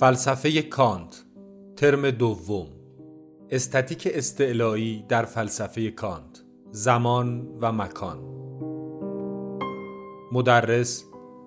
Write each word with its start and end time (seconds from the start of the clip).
فلسفه 0.00 0.62
کانت 0.62 1.24
ترم 1.76 2.10
دوم. 2.10 2.66
استاتیک 3.50 4.08
استعلایی 4.14 5.04
در 5.08 5.24
فلسفه 5.24 5.90
کانت 5.90 6.44
زمان 6.70 7.48
و 7.60 7.72
مکان. 7.72 8.18
مدرس 10.32 11.04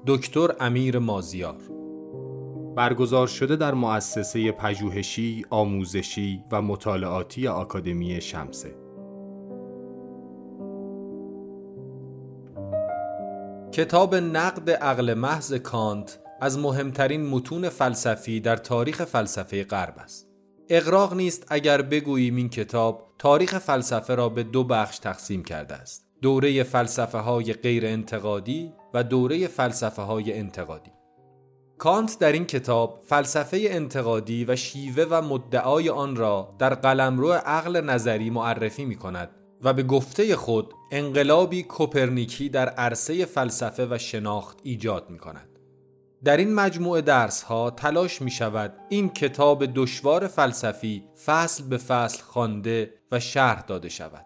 دکتر 0.08 0.56
امیر 0.60 1.00
مازیار. 1.00 1.62
برگزار 2.76 3.28
شده 3.28 3.56
در 3.56 3.74
مؤسسه 3.74 4.52
پژوهشی، 4.52 5.46
آموزشی 5.50 6.44
و 6.52 6.62
مطالعاتی 6.62 7.48
آکادمی 7.48 8.22
شمسه. 8.22 8.76
کتاب 13.72 14.16
نقد 14.16 14.70
عقل 14.70 15.14
محض 15.14 15.54
کانت 15.54 16.23
از 16.44 16.60
مهمترین 16.60 17.26
متون 17.26 17.70
فلسفی 17.70 18.40
در 18.40 18.56
تاریخ 18.56 19.06
فلسفه 19.06 19.64
غرب 19.64 19.94
است. 19.98 20.28
اقراق 20.70 21.14
نیست 21.14 21.46
اگر 21.50 21.82
بگوییم 21.82 22.36
این 22.36 22.50
کتاب 22.50 23.14
تاریخ 23.20 23.58
فلسفه 23.58 24.16
را 24.16 24.30
به 24.30 24.44
دو 24.44 24.64
بخش 24.64 25.00
تقسیم 25.00 25.44
کرده 25.44 25.76
است. 25.76 26.06
دوره 26.22 26.64
فلسفه 26.64 27.18
های 27.18 27.54
غیر 27.54 27.86
انتقادی 27.86 28.74
و 28.94 29.04
دوره 29.04 29.48
فلسفه 29.48 30.02
های 30.02 30.34
انتقادی. 30.34 30.92
کانت 31.78 32.20
در 32.20 32.32
این 32.32 32.46
کتاب 32.46 33.04
فلسفه 33.08 33.58
انتقادی 33.62 34.46
و 34.46 34.56
شیوه 34.56 35.06
و 35.10 35.22
مدعای 35.22 35.90
آن 35.90 36.16
را 36.16 36.56
در 36.60 36.74
قلمرو 36.74 37.32
عقل 37.32 37.82
نظری 37.82 38.30
معرفی 38.30 38.86
می 38.86 38.96
کند 38.96 39.30
و 39.62 39.74
به 39.74 39.84
گفته 39.84 40.36
خود 40.36 40.74
انقلابی 40.92 41.64
کوپرنیکی 41.64 42.50
در 42.50 42.70
عرصه 42.70 43.26
فلسفه 43.26 43.88
و 43.92 43.98
شناخت 43.98 44.60
ایجاد 44.64 45.10
می 45.10 45.18
کند. 45.18 45.53
در 46.24 46.38
این 46.38 46.54
مجموعه 46.54 47.02
درس 47.02 47.44
ها 47.44 47.70
تلاش 47.70 48.22
می 48.22 48.32
شود 48.32 48.74
این 48.90 49.10
کتاب 49.10 49.66
دشوار 49.76 50.28
فلسفی 50.28 51.04
فصل 51.26 51.64
به 51.64 51.78
فصل 51.78 52.24
خوانده 52.24 52.94
و 53.12 53.20
شرح 53.20 53.62
داده 53.62 53.90
شود. 53.90 54.26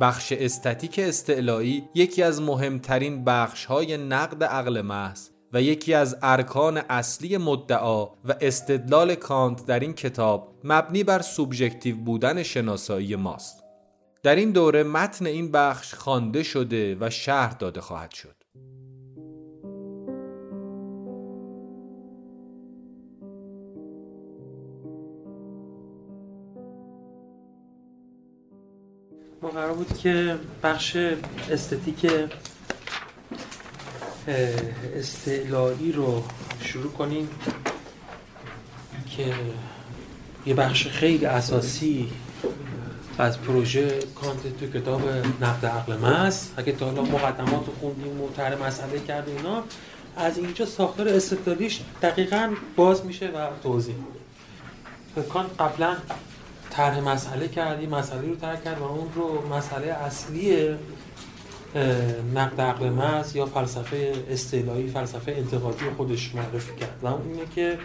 بخش 0.00 0.32
استاتیک 0.32 0.98
استعلایی 0.98 1.88
یکی 1.94 2.22
از 2.22 2.42
مهمترین 2.42 3.24
بخش 3.24 3.64
های 3.64 3.96
نقد 3.96 4.44
عقل 4.44 4.80
محض 4.80 5.28
و 5.52 5.62
یکی 5.62 5.94
از 5.94 6.16
ارکان 6.22 6.76
اصلی 6.78 7.36
مدعا 7.36 8.04
و 8.06 8.34
استدلال 8.40 9.14
کانت 9.14 9.66
در 9.66 9.80
این 9.80 9.92
کتاب 9.92 10.54
مبنی 10.64 11.04
بر 11.04 11.22
سوبژکتیو 11.22 11.96
بودن 11.96 12.42
شناسایی 12.42 13.16
ماست. 13.16 13.64
در 14.22 14.34
این 14.34 14.50
دوره 14.50 14.82
متن 14.82 15.26
این 15.26 15.52
بخش 15.52 15.94
خوانده 15.94 16.42
شده 16.42 16.96
و 17.00 17.10
شرح 17.10 17.52
داده 17.52 17.80
خواهد 17.80 18.10
شد. 18.10 18.41
ما 29.42 29.48
قرار 29.48 29.72
بود 29.72 29.98
که 29.98 30.38
بخش 30.62 30.96
استتیک 31.50 32.06
استعلایی 34.96 35.92
رو 35.92 36.22
شروع 36.60 36.92
کنیم 36.92 37.28
که 39.16 39.34
یه 40.46 40.54
بخش 40.54 40.88
خیلی 40.88 41.26
اساسی 41.26 42.12
از 43.18 43.40
پروژه 43.40 43.98
کانت 44.14 44.58
تو 44.60 44.78
کتاب 44.78 45.02
نقد 45.40 45.66
عقل 45.66 45.96
محض 45.96 46.48
اگه 46.56 46.72
تا 46.72 46.86
حالا 46.86 47.02
مقدمات 47.02 47.66
رو 47.66 47.72
خوندیم 47.80 48.20
و 48.20 48.28
طرح 48.36 48.66
مسئله 48.66 49.00
کردیم 49.00 49.36
اینا 49.36 49.62
از 50.16 50.38
اینجا 50.38 50.66
ساختار 50.66 51.08
استدلالیش 51.08 51.80
دقیقا 52.02 52.54
باز 52.76 53.06
میشه 53.06 53.26
و 53.26 53.48
توضیح 53.62 53.94
کانت 55.28 55.60
قبلا 55.60 55.96
طرح 56.72 57.00
مسئله 57.00 57.48
کردیم 57.48 57.90
مسئله 57.90 58.28
رو 58.28 58.36
طرح 58.36 58.56
کرد 58.56 58.78
و 58.78 58.84
اون 58.84 59.08
رو 59.14 59.48
مسئله 59.56 59.86
اصلی 59.86 60.76
نقد 62.34 62.60
عقل 62.60 62.88
محض 62.88 63.36
یا 63.36 63.46
فلسفه 63.46 64.24
استعلایی 64.30 64.88
فلسفه 64.88 65.32
انتقادی 65.32 65.84
خودش 65.96 66.34
معرفی 66.34 66.76
کرد. 66.80 66.98
و 67.02 67.06
اینه 67.06 67.46
که 67.54 67.78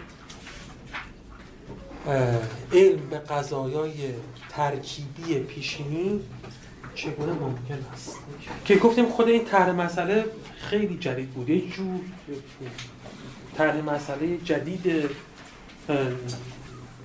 علم 2.72 3.00
به 3.10 3.18
قضایای 3.18 3.92
ترکیبی 4.48 5.34
پیشینی 5.34 6.20
چگونه 6.94 7.32
ممکن 7.32 7.78
است؟ 7.92 8.16
که 8.64 8.76
گفتیم 8.76 9.08
خود 9.08 9.28
این 9.28 9.44
طرح 9.44 9.70
مسئله 9.70 10.24
خیلی 10.58 10.98
جدید 10.98 11.30
بود. 11.30 11.50
یه 11.50 11.70
جور 11.70 12.00
طرح 13.56 13.76
مسئله 13.76 14.36
جدید 14.36 15.10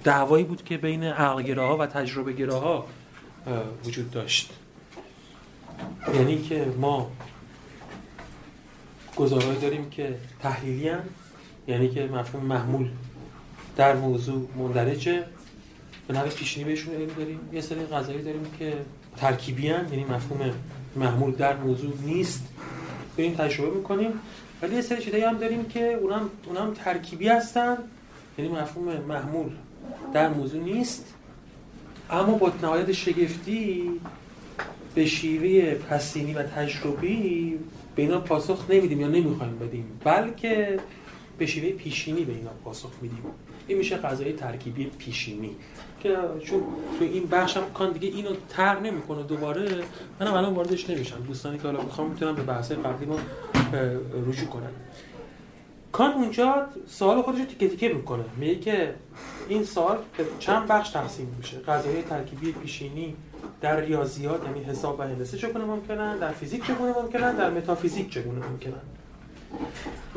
دعوایی 0.03 0.43
بود 0.43 0.63
که 0.63 0.77
بین 0.77 1.03
عقلگراها 1.03 1.77
و 1.77 1.85
تجربه 1.85 2.33
گراها 2.33 2.85
وجود 3.85 4.11
داشت. 4.11 4.53
یعنی 6.15 6.41
که 6.41 6.65
ما 6.79 7.11
گزارهایی 9.15 9.59
داریم 9.59 9.89
که 9.89 10.15
تحلیلی 10.41 10.89
هم. 10.89 11.03
یعنی 11.67 11.89
که 11.89 12.05
مفهوم 12.05 12.45
محمول 12.45 12.89
در 13.75 13.95
موضوع 13.95 14.47
مندرجه. 14.57 15.23
به 16.07 16.13
نوع 16.13 16.27
پیشینی 16.27 16.65
بهشون 16.65 16.95
علم 16.95 17.07
داریم. 17.17 17.39
یه 17.53 17.61
سری 17.61 17.85
قضایی 17.85 18.21
داریم 18.21 18.45
که 18.59 18.73
ترکیبی 19.17 19.69
هم. 19.69 19.93
یعنی 19.93 20.03
مفهوم 20.03 20.51
محمول 20.95 21.31
در 21.31 21.55
موضوع 21.55 21.93
نیست. 22.05 22.47
این 23.17 23.35
تجربه 23.35 23.77
می‌کنیم 23.77 24.11
ولی 24.61 24.75
یه 24.75 24.81
سری 24.81 25.01
چیزایی 25.01 25.23
هم 25.23 25.37
داریم 25.37 25.65
که 25.65 25.93
اونم, 25.93 26.29
اونم 26.45 26.73
ترکیبی 26.73 27.27
هستن. 27.27 27.77
یعنی 28.37 28.51
مفهوم 28.51 28.97
محمول. 28.97 29.51
در 30.13 30.29
موضوع 30.29 30.63
نیست. 30.63 31.13
اما 32.09 32.33
با 32.33 32.51
نهایت 32.63 32.91
شگفتی 32.91 33.89
به 34.95 35.05
شیوه 35.05 35.73
پسینی 35.75 36.33
و 36.33 36.43
تجربی 36.43 37.59
به 37.95 38.01
اینا 38.01 38.19
پاسخ 38.19 38.65
نمیدیم 38.69 39.01
یا 39.01 39.07
نمی‌خوایم 39.07 39.59
بدیم 39.59 39.99
بلکه 40.03 40.79
به 41.37 41.45
شیوه 41.45 41.69
پیشینی 41.69 42.23
به 42.23 42.33
اینا 42.33 42.51
پاسخ 42.63 42.89
میدیم. 43.01 43.23
این 43.67 43.77
میشه 43.77 43.97
قضایی 43.97 44.33
ترکیبی 44.33 44.85
پیشینی 44.85 45.51
که 46.03 46.17
چون 46.43 46.59
تو 46.99 47.05
این 47.05 47.27
بخش 47.27 47.57
هم 47.57 47.63
کان 47.73 47.91
دیگه 47.91 48.17
اینو 48.17 48.29
تر 48.49 48.79
نمی‌کنه 48.79 49.23
دوباره 49.23 49.83
منم 50.19 50.33
الان 50.33 50.53
واردش 50.53 50.89
نمیشم. 50.89 51.23
دوستانی 51.27 51.57
که 51.57 51.63
حالا 51.63 51.81
می‌خوام 51.81 52.09
می‌تونم 52.09 52.35
به 52.35 52.43
بحث 52.43 52.71
قبلی 52.71 53.05
ما 53.05 53.19
رجوع 54.27 54.47
کنم. 54.47 54.71
کان 55.93 56.13
اونجا 56.13 56.67
سوال 56.87 57.21
خودش 57.21 57.39
رو 57.39 57.45
تیکه 57.45 57.67
تیکه 57.67 57.89
می‌کنه. 57.89 58.23
میگه 58.37 58.55
که 58.55 58.95
این 59.49 59.63
سوال 59.63 59.97
به 60.17 60.25
چند 60.39 60.67
بخش 60.67 60.89
تقسیم 60.89 61.35
میشه. 61.37 61.57
قضایای 61.59 62.01
ترکیبی 62.01 62.51
پیشینی 62.51 63.15
در 63.61 63.79
ریاضیات 63.79 64.43
یعنی 64.45 64.63
حساب 64.63 64.99
و 64.99 65.03
هندسه 65.03 65.37
چگونه 65.37 65.65
ممکنن؟ 65.65 66.17
در 66.17 66.31
فیزیک 66.31 66.67
چگونه 66.67 66.93
ممکنن؟ 67.01 67.35
در 67.35 67.49
متافیزیک 67.49 68.09
چگونه 68.09 68.47
ممکنن؟ 68.47 68.81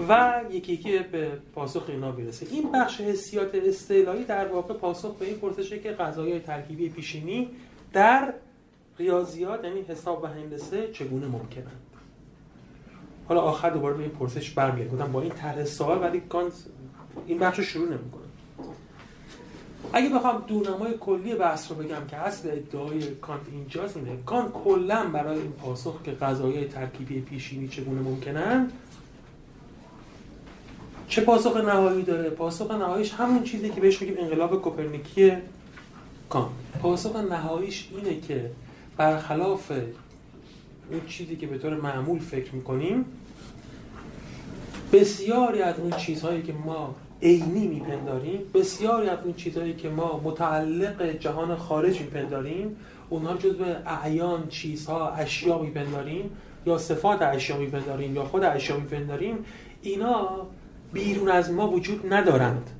و 0.08 0.40
یکی 0.50 0.72
یکی 0.72 0.98
به 0.98 1.30
پاسخ 1.54 1.84
اینا 1.88 2.12
برسه 2.12 2.46
این 2.50 2.72
بخش 2.72 3.00
حسیات 3.00 3.54
استعلایی 3.54 4.24
در 4.24 4.48
واقع 4.48 4.74
پاسخ 4.74 5.14
به 5.14 5.26
این 5.26 5.36
پرسشه 5.36 5.78
که 5.78 5.90
قضایای 5.90 6.40
ترکیبی 6.40 6.88
پیشینی 6.88 7.50
در 7.92 8.34
ریاضیات 8.98 9.64
یعنی 9.64 9.82
حساب 9.82 10.22
و 10.22 10.26
هندسه 10.26 10.92
چگونه 10.92 11.26
ممکنن؟ 11.26 11.72
حالا 13.28 13.40
آخر 13.40 13.70
دوباره 13.70 13.94
به 13.94 14.02
این 14.02 14.12
پرسش 14.12 14.50
برمیگردم. 14.50 15.12
با 15.12 15.22
این 15.22 15.32
طرح 15.32 15.64
سوال 15.64 16.02
ولی 16.02 16.20
کانت 16.20 16.52
این 17.26 17.38
بخش 17.38 17.58
رو 17.58 17.64
شروع 17.64 17.88
نمی‌کنه 17.88 18.22
اگه 19.92 20.08
بخوام 20.08 20.44
دورنمای 20.46 20.94
کلی 21.00 21.34
بحث 21.34 21.70
رو 21.70 21.76
بگم 21.76 22.06
که 22.10 22.16
اصل 22.16 22.50
ادعای 22.50 23.00
کانت 23.14 23.40
اینجاست 23.52 23.96
اینه 23.96 24.10
کانت 24.26 24.52
کلا 24.52 25.04
برای 25.04 25.38
این 25.38 25.52
پاسخ 25.52 26.02
که 26.04 26.10
قضایای 26.10 26.64
ترکیبی 26.64 27.20
پیشینی 27.20 27.68
چگونه 27.68 28.00
ممکنن 28.00 28.70
چه 31.08 31.20
پاسخ 31.20 31.56
نهایی 31.56 32.02
داره؟ 32.02 32.30
پاسخ 32.30 32.70
نهاییش 32.70 33.12
همون 33.12 33.42
چیزی 33.42 33.70
که 33.70 33.80
بهش 33.80 34.02
میگیم 34.02 34.16
انقلاب 34.18 34.62
کوپرنیکی 34.62 35.32
کانت. 36.28 36.48
پاسخ 36.82 37.16
نهاییش 37.16 37.88
اینه 37.90 38.20
که 38.20 38.50
برخلاف 38.96 39.70
اون 40.90 41.00
چیزی 41.08 41.36
که 41.36 41.46
به 41.46 41.58
طور 41.58 41.74
معمول 41.74 42.18
فکر 42.18 42.54
می‌کنیم 42.54 43.04
بسیاری 44.96 45.62
از 45.62 45.78
اون 45.78 45.90
چیزهایی 45.90 46.42
که 46.42 46.52
ما 46.52 46.94
عینی 47.22 47.66
میپنداریم 47.66 48.40
بسیاری 48.54 49.08
از 49.08 49.18
اون 49.24 49.34
چیزهایی 49.34 49.74
که 49.74 49.88
ما 49.88 50.20
متعلق 50.24 51.18
جهان 51.18 51.56
خارج 51.56 52.00
میپنداریم 52.00 52.76
اونها 53.10 53.36
جزو 53.36 53.64
اعیان 53.86 54.48
چیزها 54.48 55.10
اشیا 55.10 55.58
میپنداریم 55.58 56.30
یا 56.66 56.78
صفات 56.78 57.22
اشیا 57.22 57.56
میپنداریم 57.56 58.16
یا 58.16 58.24
خود 58.24 58.44
اشیا 58.44 58.76
میپنداریم 58.76 59.44
اینا 59.82 60.46
بیرون 60.92 61.28
از 61.28 61.50
ما 61.50 61.68
وجود 61.70 62.12
ندارند. 62.12 62.70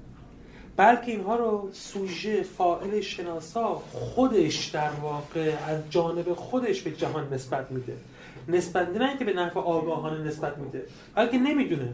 بلکه 0.76 1.10
اینها 1.10 1.36
رو 1.36 1.68
سوژه 1.72 2.42
فاعل 2.42 3.00
شناسا 3.00 3.82
خودش 3.92 4.66
در 4.66 4.90
واقع 5.02 5.52
از 5.68 5.80
جانب 5.90 6.32
خودش 6.32 6.82
به 6.82 6.90
جهان 6.90 7.34
نسبت 7.34 7.70
میده. 7.70 7.96
نسبت 8.48 8.88
نه 8.88 9.18
که 9.18 9.24
به 9.24 9.32
نحو 9.32 9.58
آگاهانه 9.58 10.18
نسبت 10.24 10.58
میده. 10.58 10.86
بلکه 11.14 11.38
نمی‌دونه. 11.38 11.92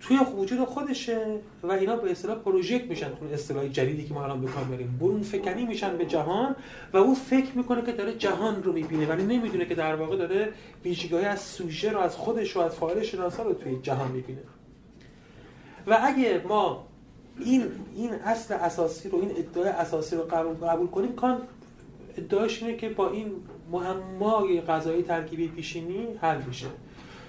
توی 0.00 0.18
وجود 0.36 0.64
خودشه 0.64 1.38
و 1.62 1.72
اینا 1.72 1.96
به 1.96 2.10
اصطلاح 2.10 2.38
پروژکت 2.38 2.84
میشن. 2.84 3.08
تو 3.08 3.26
اصطلاح 3.32 3.68
جدیدی 3.68 4.04
که 4.04 4.14
ما 4.14 4.24
الان 4.24 4.40
به 4.40 4.46
کار 4.46 4.64
برون 5.00 5.22
فکنی 5.22 5.66
میشن 5.66 5.96
به 5.96 6.06
جهان 6.06 6.56
و 6.92 6.96
او 6.96 7.14
فکر 7.14 7.52
می‌کنه 7.54 7.82
که 7.82 7.92
داره 7.92 8.14
جهان 8.14 8.62
رو 8.62 8.72
می‌بینه. 8.72 9.06
ولی 9.06 9.22
نمی‌دونه 9.22 9.66
که 9.66 9.74
در 9.74 9.94
واقع 9.94 10.16
داره 10.16 10.52
ویژگاهی 10.84 11.24
از 11.24 11.40
سوژه 11.40 11.92
رو 11.92 11.98
از 11.98 12.16
خودش 12.16 12.56
و 12.56 12.60
از 12.60 12.74
فاعل 12.74 13.02
شناسا 13.02 13.42
رو 13.42 13.54
توی 13.54 13.78
جهان 13.82 14.10
می‌بینه. 14.10 14.42
و 15.86 15.98
اگه 16.02 16.42
ما 16.48 16.86
این 17.44 17.62
این 17.96 18.10
اصل 18.12 18.54
اساسی 18.54 19.08
رو 19.08 19.20
این 19.20 19.30
ادعای 19.36 19.68
اساسی 19.68 20.16
رو 20.16 20.22
قبول, 20.22 20.54
قبول 20.54 20.86
کنیم 20.86 21.12
کان 21.12 21.38
ادعاش 22.16 22.62
اینه 22.62 22.76
که 22.76 22.88
با 22.88 23.10
این 23.10 23.32
معمای 23.72 24.60
غذایی 24.60 25.02
ترکیبی 25.02 25.48
پیشینی 25.48 26.06
حل 26.20 26.42
میشه. 26.42 26.66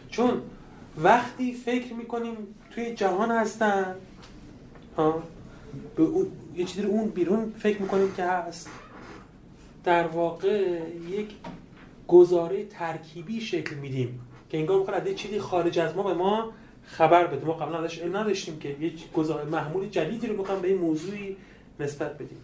چون 0.09 0.41
وقتی 0.97 1.53
فکر 1.53 1.93
می‌کنیم 1.93 2.37
توی 2.71 2.93
جهان 2.93 3.31
هستن 3.31 3.95
به 5.95 6.03
اون 6.03 6.27
یه 6.55 6.65
چیزی 6.65 6.87
اون 6.87 7.09
بیرون 7.09 7.53
فکر 7.57 7.81
می‌کنیم 7.81 8.11
که 8.11 8.23
هست 8.23 8.69
در 9.83 10.07
واقع 10.07 10.79
یک 11.09 11.29
گزاره 12.07 12.65
ترکیبی 12.65 13.41
شکل 13.41 13.75
میدیم 13.75 14.19
که 14.49 14.57
انگار 14.57 14.79
می‌خواد 14.79 15.07
از 15.07 15.15
چیزی 15.15 15.39
خارج 15.39 15.79
از 15.79 15.95
ما 15.95 16.03
به 16.03 16.13
ما 16.13 16.51
خبر 16.83 17.27
بده. 17.27 17.45
ما 17.45 17.53
قبلا 17.53 17.83
ازش 17.83 17.99
علم 17.99 18.17
نداشتیم 18.17 18.59
که 18.59 18.69
یک 18.69 19.11
گزاره 19.11 19.45
محمول 19.45 19.89
جدیدی 19.89 20.27
رو 20.27 20.43
بخوام 20.43 20.61
به 20.61 20.67
این 20.67 20.77
موضوعی 20.77 21.37
نسبت 21.79 22.13
بدیم. 22.15 22.37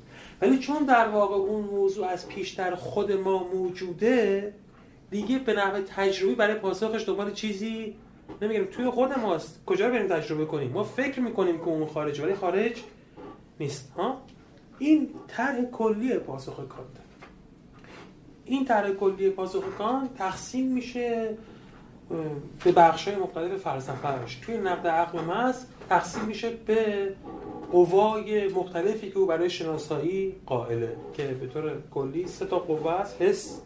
ولی 0.45 0.59
چون 0.59 0.85
در 0.85 1.07
واقع 1.07 1.35
اون 1.35 1.65
موضوع 1.65 2.07
از 2.07 2.27
پیشتر 2.27 2.75
خود 2.75 3.11
ما 3.11 3.43
موجوده 3.53 4.53
دیگه 5.09 5.39
به 5.39 5.53
نحو 5.53 5.81
تجربی 5.81 6.35
برای 6.35 6.55
پاسخش 6.55 7.07
دنبال 7.07 7.33
چیزی 7.33 7.95
نمیگیم 8.41 8.65
توی 8.65 8.89
خود 8.89 9.19
ماست. 9.19 9.59
کجا 9.65 9.89
بریم 9.89 10.07
تجربه 10.07 10.45
کنیم؟ 10.45 10.71
ما 10.71 10.83
فکر 10.83 11.19
می‌کنیم 11.19 11.57
که 11.57 11.67
اون 11.67 11.85
خارج 11.85 12.19
ولی 12.19 12.35
خارج 12.35 12.81
نیست 13.59 13.91
ها؟ 13.97 14.21
این 14.79 15.09
طرح 15.27 15.61
کلی 15.63 16.13
پاسخ 16.13 16.55
کانت 16.55 16.87
این 18.45 18.65
طرح 18.65 18.91
کلی 18.91 19.29
پاسخ 19.29 19.63
کانت 19.77 20.13
تقسیم 20.13 20.67
میشه 20.67 21.37
به 22.63 22.71
بخش 22.71 23.07
های 23.07 23.17
مختلف 23.17 23.61
فلسفهش 23.61 24.35
توی 24.35 24.57
نقد 24.57 24.87
عقل 24.87 25.21
محض 25.21 25.65
تقسیم 25.89 26.23
میشه 26.23 26.49
به 26.49 27.13
قوای 27.75 28.47
مختلفی 28.47 29.11
که 29.11 29.17
او 29.17 29.25
برای 29.25 29.49
شناسایی 29.49 30.35
قائله 30.45 30.95
که 31.13 31.23
به 31.23 31.47
طور 31.47 31.71
کلی 31.91 32.27
سه 32.27 32.45
تا 32.45 32.59
قوه 32.59 32.91
است 32.91 33.21
حس 33.21 33.61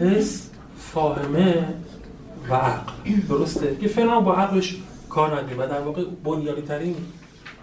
حس 0.00 0.50
فاهمه 0.78 1.74
و 2.50 2.54
عقل. 2.54 2.92
درسته؟ 3.28 3.76
که 3.76 3.88
فعلا 3.88 4.20
با 4.20 4.34
عقلش 4.34 4.76
کار 5.08 5.30
نداریم 5.30 5.58
و 5.58 5.66
در 5.66 5.80
واقع 5.80 6.04
بنیادی 6.24 6.62
ترین 6.62 6.96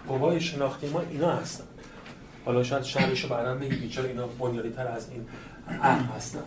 قوای 0.08 0.40
شناختی 0.40 0.88
ما 0.88 1.02
اینا 1.10 1.30
هستن. 1.30 1.64
حالا 2.44 2.62
شاید 2.62 2.82
شرحشو 2.82 3.28
بعدا 3.28 3.54
بگی 3.54 3.88
چرا 3.88 4.04
اینا 4.04 4.26
بنیادی 4.26 4.70
تر 4.70 4.86
از 4.86 5.08
این 5.10 5.26
عقل 5.82 6.04
هستن. 6.16 6.42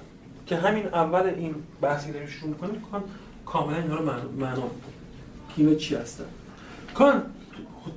که 0.45 0.55
همین 0.55 0.87
اول 0.87 1.25
این 1.25 1.55
بحثی 1.81 2.07
که 2.07 2.13
داریم 2.13 2.27
شروع 2.27 2.49
می‌کنیم 2.49 2.81
کاملا 3.45 3.77
اینا 3.77 3.95
رو 3.95 4.05
معنا 4.39 4.63
که 5.55 5.75
چی 5.75 5.95
هستن؟ 5.95 6.25
کان 6.93 7.23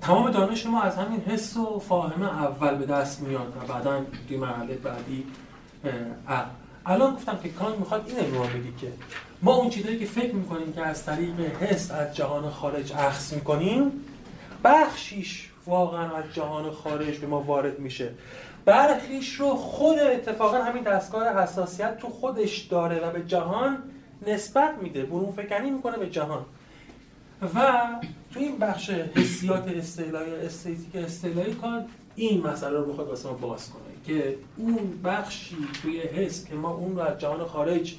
تمام 0.01 0.31
دانش 0.31 0.67
ما 0.67 0.83
از 0.83 0.97
همین 0.97 1.21
حس 1.21 1.57
و 1.57 1.79
فاهمه 1.79 2.43
اول 2.43 2.75
به 2.75 2.87
دست 2.87 3.21
میاد 3.21 3.57
و 3.57 3.73
بعدا 3.73 4.05
توی 4.29 4.37
مرحله 4.37 4.75
بعدی 4.75 5.27
عقل 6.29 6.51
الان 6.87 7.15
گفتم 7.15 7.39
که 7.43 7.49
کان 7.49 7.77
می‌خواد 7.79 8.05
این 8.07 8.35
رو 8.35 8.43
بگی 8.43 8.73
که 8.81 8.93
ما 9.43 9.55
اون 9.55 9.71
چیزایی 9.71 9.99
که 9.99 10.07
فکر 10.07 10.35
می‌کنیم 10.35 10.73
که 10.73 10.87
از 10.87 11.05
طریق 11.05 11.41
حس 11.41 11.91
از 11.91 12.17
جهان 12.17 12.51
خارج 12.51 12.93
اخذ 12.93 13.35
می‌کنیم 13.35 13.93
بخشیش 14.65 15.51
واقعا 15.67 16.17
از 16.17 16.25
جهان 16.33 16.71
خارج 16.71 17.19
به 17.19 17.27
ما 17.27 17.41
وارد 17.41 17.79
میشه. 17.79 18.11
برخیش 18.65 19.35
رو 19.35 19.55
خود 19.55 19.99
اتفاقا 19.99 20.59
همین 20.59 20.83
دستگاه 20.83 21.43
حساسیت 21.43 21.99
تو 21.99 22.09
خودش 22.09 22.59
داره 22.59 23.01
و 23.01 23.11
به 23.11 23.23
جهان 23.27 23.79
نسبت 24.27 24.75
میده. 24.83 25.03
برون 25.03 25.33
فکنی 25.33 25.71
می‌کنه 25.71 25.97
به 25.97 26.11
جهان. 26.11 26.45
و 27.55 27.83
تو 28.37 28.43
این 28.43 28.59
بخش 28.59 28.91
حسیات 28.91 29.69
استعلایی 29.69 30.35
استیتیک 30.35 30.97
استعلایی 30.97 31.55
کار 31.55 31.85
این 32.15 32.47
مسئله 32.47 32.79
رو 32.79 32.93
بخواد 32.93 33.09
واسه 33.09 33.29
ما 33.29 33.35
باز 33.35 33.71
کنه 33.71 33.83
که 34.07 34.37
اون 34.57 35.01
بخشی 35.05 35.57
توی 35.83 36.01
حس 36.01 36.45
که 36.45 36.55
ما 36.55 36.71
اون 36.71 36.97
رو 36.97 37.03
از 37.03 37.19
جهان 37.19 37.45
خارج 37.45 37.95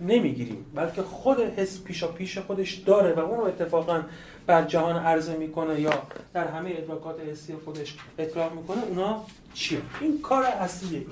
نمی‌گیریم 0.00 0.66
بلکه 0.74 1.02
خود 1.02 1.40
حس 1.40 1.82
پیشا 1.82 2.08
پیش 2.08 2.38
خودش 2.38 2.74
داره 2.74 3.12
و 3.12 3.18
اون 3.18 3.38
رو 3.38 3.44
اتفاقا 3.44 4.02
بر 4.46 4.64
جهان 4.64 4.96
عرضه 4.96 5.36
می‌کنه 5.36 5.80
یا 5.80 6.02
در 6.34 6.48
همه 6.48 6.74
ادراکات 6.76 7.20
حسی 7.20 7.54
خودش 7.64 7.96
اطلاق 8.18 8.54
می‌کنه 8.54 8.84
اونا 8.84 9.24
چیه؟ 9.54 9.80
این 10.00 10.20
کار 10.22 10.44
اصلی 10.44 10.96
اینه. 10.96 11.10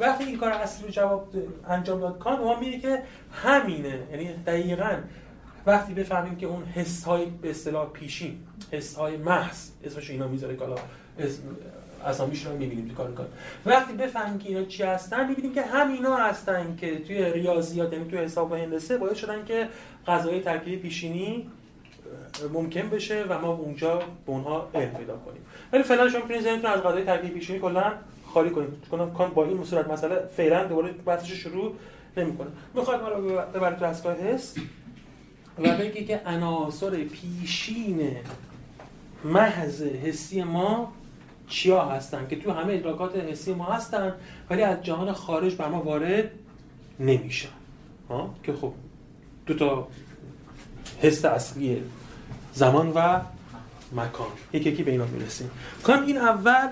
وقتی 0.00 0.24
این 0.24 0.38
کار 0.38 0.52
اصلی 0.52 0.86
رو 0.86 0.92
جواب 0.92 1.28
انجام 1.68 2.00
داد 2.00 2.18
کان 2.18 2.40
ما 2.40 2.60
میگه 2.60 2.80
که 2.80 3.02
همینه 3.32 4.02
یعنی 4.10 4.32
دقیقا 4.46 4.96
وقتی 5.66 5.94
بفهمیم 5.94 6.36
که 6.36 6.46
اون 6.46 6.64
حس 6.64 7.04
های 7.04 7.26
به 7.26 7.50
اصطلاح 7.50 7.88
پیشین 7.88 8.38
حس 8.72 8.94
های 8.94 9.16
محض 9.16 9.70
اسمش 9.84 10.10
اینا 10.10 10.28
می‌ذاره 10.28 10.56
که 10.56 10.64
اسامیش 12.06 12.46
رو 12.46 12.52
می‌بینیم 12.52 12.88
تو 12.88 12.94
کار 12.94 13.12
کار 13.12 13.26
وقتی 13.66 13.92
بفهمیم 13.92 14.38
که 14.38 14.48
اینا 14.48 14.64
چی 14.64 14.82
هستن 14.82 15.28
می‌بینیم 15.28 15.54
که 15.54 15.62
همینا 15.62 16.16
هستن 16.16 16.76
که 16.76 16.98
توی 16.98 17.32
ریاضیات 17.32 17.92
یعنی 17.92 18.10
توی 18.10 18.18
حساب 18.18 18.52
و 18.52 18.54
هندسه 18.54 18.98
باید 18.98 19.14
شدن 19.14 19.44
که 19.44 19.68
غذای 20.06 20.40
ترکیبی 20.40 20.76
پیشینی 20.76 21.50
ممکن 22.52 22.88
بشه 22.88 23.24
و 23.28 23.38
ما 23.38 23.48
اونجا 23.48 23.96
به 23.96 24.04
اونها 24.26 24.70
علم 24.74 24.90
پیدا 24.90 25.16
کنیم. 25.16 25.42
ولی 25.72 25.82
فعلا 25.82 26.08
شما 26.08 26.20
می‌تونید 26.20 26.42
ذهنتون 26.42 26.70
از 26.70 26.80
قضیه 26.80 27.04
ترکیب 27.04 27.34
پیشینی 27.34 27.58
کلا 27.58 27.92
خالی 28.26 28.50
کنید. 28.50 28.68
کنم 28.90 29.12
کان 29.12 29.30
با 29.30 29.44
این 29.44 29.64
صورت 29.64 29.88
مسئله 29.88 30.26
فعلا 30.36 30.64
دوباره 30.64 30.92
بحثش 30.92 31.32
شروع 31.32 31.74
نمی‌کنه. 32.16 32.48
می‌خواد 32.74 33.02
ما 33.02 33.08
رو 33.08 33.42
ببرید 33.54 33.78
تو 33.78 34.10
حس 34.10 34.54
و 35.60 35.76
بگی 35.76 36.04
که 36.04 36.20
عناصر 36.26 36.90
پیشین 37.04 38.16
محض 39.24 39.82
حسی 39.82 40.42
ما 40.42 40.92
چیا 41.48 41.84
هستن؟ 41.84 42.26
که 42.28 42.36
تو 42.36 42.52
همه 42.52 42.72
ادراکات 42.72 43.16
حسی 43.16 43.54
ما 43.54 43.64
هستن 43.64 44.14
ولی 44.50 44.62
از 44.62 44.82
جهان 44.82 45.12
خارج 45.12 45.54
بر 45.54 45.68
ما 45.68 45.82
وارد 45.82 46.30
نمیشن. 47.00 47.48
ها؟ 48.08 48.34
که 48.42 48.52
خب 48.52 48.72
دو 49.46 49.54
تا 49.54 49.88
حس 51.00 51.24
اصلی 51.24 51.82
زمان 52.52 52.92
و 52.94 53.20
مکان. 53.92 54.26
یکی 54.52 54.70
یکی 54.70 54.82
به 54.82 54.90
اینا 54.90 55.04
می‌رسیم. 55.04 55.50
کام 55.82 56.02
این 56.02 56.16
اول 56.16 56.68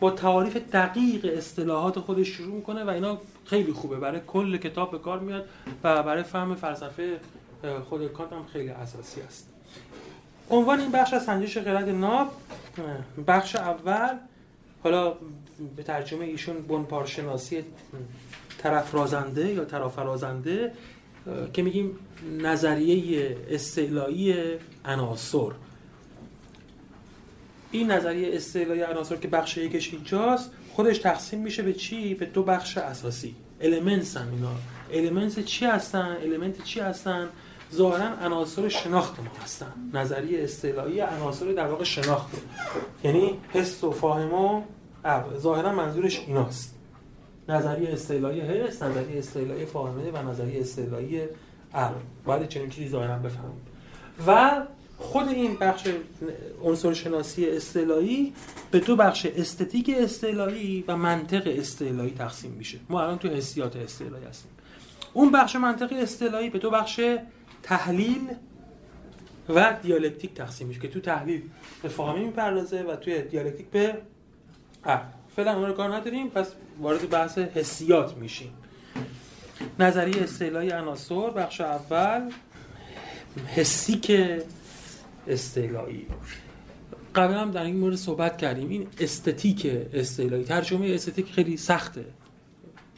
با 0.00 0.10
تعاریف 0.10 0.56
دقیق 0.56 1.32
اصطلاحات 1.36 1.98
خودش 1.98 2.28
شروع 2.28 2.54
می‌کنه 2.54 2.84
و 2.84 2.90
اینا 2.90 3.18
خیلی 3.44 3.72
خوبه. 3.72 3.96
برای 3.96 4.20
کل 4.26 4.56
کتاب 4.56 4.90
به 4.90 4.98
کار 4.98 5.18
میاد 5.18 5.48
و 5.84 6.02
برای 6.02 6.22
فهم 6.22 6.54
فلسفه 6.54 7.20
خود 7.80 8.12
کانت 8.12 8.32
هم 8.32 8.46
خیلی 8.52 8.68
اساسی 8.68 9.20
است. 9.20 9.48
عنوان 10.50 10.80
این 10.80 10.90
بخش 10.90 11.14
از 11.14 11.24
سنجش 11.24 11.58
خرد 11.58 11.88
ناب 11.88 12.32
بخش 13.26 13.56
اول 13.56 14.14
حالا 14.82 15.14
به 15.76 15.82
ترجمه 15.82 16.24
ایشون 16.24 16.62
بنپارشناسی 16.62 17.64
طرف 18.58 18.94
رازنده 18.94 19.52
یا 19.52 19.64
طرف 19.64 19.98
رازنده 19.98 20.72
که 21.52 21.62
میگیم 21.62 21.98
نظریه 22.38 23.36
استعلایی 23.50 24.34
عناصر. 24.84 25.50
این 27.70 27.90
نظریه 27.90 28.36
استعلایی 28.36 28.82
عناصر 28.82 29.16
که 29.16 29.28
بخش 29.28 29.56
یکش 29.56 29.94
اینجاست 29.94 30.50
خودش 30.72 30.98
تقسیم 30.98 31.40
میشه 31.40 31.62
به 31.62 31.72
چی؟ 31.72 32.14
به 32.14 32.26
دو 32.26 32.42
بخش 32.42 32.78
اساسی. 32.78 33.34
elements 33.60 34.16
هم 34.16 34.30
اینا. 34.30 34.52
Elements 34.92 35.38
چی 35.38 35.64
هستن؟ 35.64 36.16
Element 36.22 36.64
چی 36.64 36.80
هستن؟ 36.80 37.28
ظاهرا 37.74 38.06
عناصر 38.06 38.68
شناخت 38.68 39.20
ما 39.20 39.44
هستن. 39.44 39.72
نظریه 39.94 40.44
استعلایی 40.44 41.00
عناصر 41.00 41.52
در 41.52 41.66
واقع 41.66 41.84
شناخت 41.84 42.28
یعنی 43.04 43.38
حس 43.52 43.84
و 43.84 43.90
فاهمه 43.90 44.34
و 44.34 44.62
ظاهرا 45.38 45.72
منظورش 45.72 46.18
ایناست. 46.26 46.74
نظریه 47.48 47.92
استعلایی 47.92 48.40
حس 48.40 48.82
نظریه 48.82 49.18
استعلایی 49.18 49.66
فاهمه 49.66 50.10
و 50.10 50.30
نظریه 50.30 50.60
استعلایی 50.60 51.22
عقل. 51.74 52.00
باید 52.24 52.48
چنین 52.48 52.70
چیزی 52.70 52.88
ظاهرا 52.88 53.18
بفهمیم. 53.18 53.60
و 54.26 54.62
خود 54.98 55.28
این 55.28 55.56
بخش 55.56 55.88
عنصر 56.64 56.94
شناسی 56.94 57.50
استعلایی 57.50 58.32
به 58.70 58.80
دو 58.80 58.96
بخش 58.96 59.26
استتیک 59.26 59.90
استعلایی 59.98 60.84
و 60.88 60.96
منطق 60.96 61.42
استعلایی 61.46 62.10
تقسیم 62.10 62.50
میشه. 62.50 62.78
ما 62.88 63.02
الان 63.02 63.18
تو 63.18 63.28
حسیات 63.28 63.76
استعلایی 63.76 64.24
هستیم. 64.24 64.50
اون 65.12 65.32
بخش 65.32 65.56
منطق 65.56 65.92
استعلایی 65.92 66.50
به 66.50 66.58
دو 66.58 66.70
بخش 66.70 67.00
تحلیل 67.66 68.28
و 69.48 69.76
دیالکتیک 69.82 70.34
تقسیم 70.34 70.66
میشه 70.66 70.80
که 70.80 70.88
تو 70.88 71.00
تحلیل 71.00 71.42
به 71.82 71.88
فاهمی 71.88 72.24
می‌پردازه 72.24 72.82
و 72.82 72.96
توی 72.96 73.22
دیالکتیک 73.22 73.66
به 73.66 73.98
فعلا 75.36 75.56
اون 75.56 75.66
رو 75.66 75.72
کار 75.72 75.94
نداریم 75.94 76.28
پس 76.28 76.52
وارد 76.80 77.10
بحث 77.10 77.38
حسیات 77.38 78.16
میشیم. 78.16 78.52
نظریه 79.78 80.22
استعلایی 80.22 80.70
عناصر 80.70 81.30
بخش 81.30 81.60
اول 81.60 82.30
حسی 83.46 83.94
که 83.94 84.42
استعلایی 85.28 86.06
قبلا 87.14 87.40
هم 87.40 87.50
در 87.50 87.62
این 87.62 87.76
مورد 87.76 87.96
صحبت 87.96 88.38
کردیم. 88.38 88.68
این 88.68 88.86
استتیک 89.00 89.66
استعلایی 89.92 90.44
ترجمه 90.44 90.86
استتیک 90.86 91.32
خیلی 91.32 91.56
سخته 91.56 92.04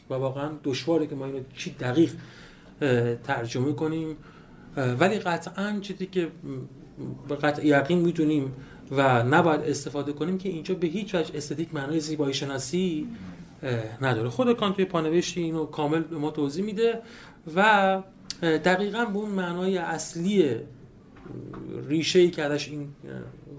و 0.09 0.13
واقعا 0.13 0.51
دشواره 0.63 1.07
که 1.07 1.15
ما 1.15 1.25
اینو 1.25 1.39
چی 1.57 1.75
دقیق 1.79 2.13
ترجمه 3.23 3.73
کنیم. 3.73 4.17
ولی 4.77 5.19
قطعا 5.19 5.79
چیزی 5.81 6.05
که 6.05 6.27
به 7.27 7.35
قطع 7.35 7.65
یقین 7.65 7.99
می‌دونیم 7.99 8.53
و 8.91 9.23
نباید 9.23 9.61
استفاده 9.61 10.13
کنیم 10.13 10.37
که 10.37 10.49
اینجا 10.49 10.75
به 10.75 10.87
هیچ 10.87 11.15
وجه 11.15 11.35
استتیک 11.35 11.73
معنای 11.73 11.99
زیبایی 11.99 12.33
شناسی 12.33 13.07
نداره. 14.01 14.29
خود 14.29 14.57
کانت 14.57 14.75
توی 14.75 14.85
پانوشتی 14.85 15.41
اینو 15.41 15.65
کامل 15.65 15.99
به 15.99 16.17
ما 16.17 16.31
توضیح 16.31 16.65
میده 16.65 17.01
و 17.55 18.01
دقیقا 18.41 19.05
به 19.05 19.17
اون 19.17 19.29
معنای 19.29 19.77
اصلی 19.77 20.55
ریشه 21.87 22.19
ای 22.19 22.29
که 22.29 22.51
این 22.51 22.87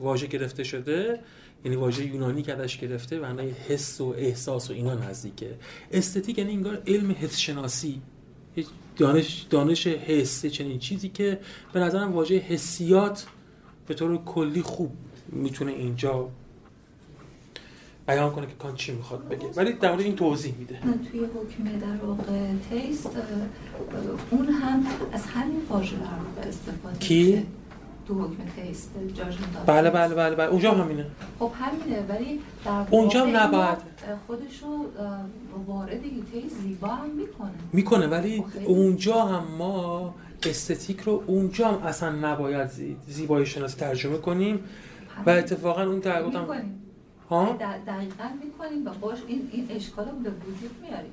واژه 0.00 0.26
گرفته 0.26 0.64
شده 0.64 1.20
یعنی 1.64 1.76
واژه 1.76 2.06
یونانی 2.06 2.42
که 2.42 2.54
ازش 2.54 2.78
گرفته 2.78 3.18
معنای 3.18 3.50
حس 3.50 4.00
و 4.00 4.14
احساس 4.18 4.70
و 4.70 4.72
اینا 4.72 4.94
نزدیکه. 4.94 5.50
استتیک 5.92 6.38
یعنی 6.38 6.52
انگار 6.52 6.82
علم 6.86 7.16
حس 7.20 7.36
شناسی. 7.36 8.00
دانش 8.96 9.46
دانش 9.50 9.86
حس 9.86 10.46
چنین 10.46 10.78
چیزی 10.78 11.08
که 11.08 11.38
به 11.72 11.80
نظرم 11.80 12.12
واژه 12.12 12.34
حسیات 12.34 13.26
به 13.86 13.94
طور 13.94 14.16
کلی 14.24 14.62
خوب 14.62 14.92
می‌تونه 15.28 15.72
اینجا 15.72 16.28
بیان 18.06 18.30
کنه 18.30 18.46
که 18.46 18.52
کان 18.58 18.74
چی 18.74 18.92
می‌خواد 18.92 19.28
بگه. 19.28 19.46
ولی 19.56 19.72
در 19.72 19.90
مورد 19.90 20.00
این 20.00 20.16
توضیح 20.16 20.54
میده. 20.58 20.78
توی 21.10 21.20
حکم 21.20 21.78
در 21.78 22.06
واقع 22.06 22.52
تیست 22.70 23.10
اون 24.30 24.48
هم 24.48 24.86
از 25.12 25.26
همین 25.26 25.62
واژه 25.68 25.96
استفاده 26.48 26.98
کی؟ 26.98 27.46
تو 28.08 28.14
حکم 28.14 28.36
تیست 28.56 28.90
بله 29.66 29.90
بله 29.90 30.14
بله 30.14 30.36
بله. 30.36 30.50
اونجا 30.50 30.72
همینه. 30.72 31.06
خب 31.38 31.50
همینه. 31.54 32.06
ولی 32.08 32.40
در 32.64 32.84
اونجا 32.90 33.26
نباید. 33.26 33.78
خودشو 34.26 34.86
وارد 35.66 36.00
تیست 36.32 36.56
زیبا 36.60 36.88
هم 36.88 37.10
می‌کنه. 37.10 37.50
می‌کنه 37.72 38.06
ولی 38.06 38.44
اونجا 38.66 39.22
هم 39.22 39.44
ما 39.58 40.14
استتیک 40.46 41.00
رو 41.00 41.22
اونجا 41.26 41.68
هم 41.68 41.82
اصلا 41.82 42.10
نباید 42.10 42.70
زیبایی 43.08 43.46
شناسی 43.46 43.76
ترجمه 43.76 44.18
کنیم. 44.18 44.64
و 45.26 45.30
اتفاقا 45.30 45.82
اون 45.82 46.02
هم 46.04 46.46
ها؟ 47.30 47.56
دقیقا 47.86 48.28
می‌کنیم 48.44 48.86
و 48.86 48.90
باش 49.00 49.18
این, 49.26 49.48
این 49.52 49.66
اشکال 49.70 50.04
رو 50.04 50.18
به 50.18 50.30
وجود 50.30 50.70
میاریم. 50.82 51.10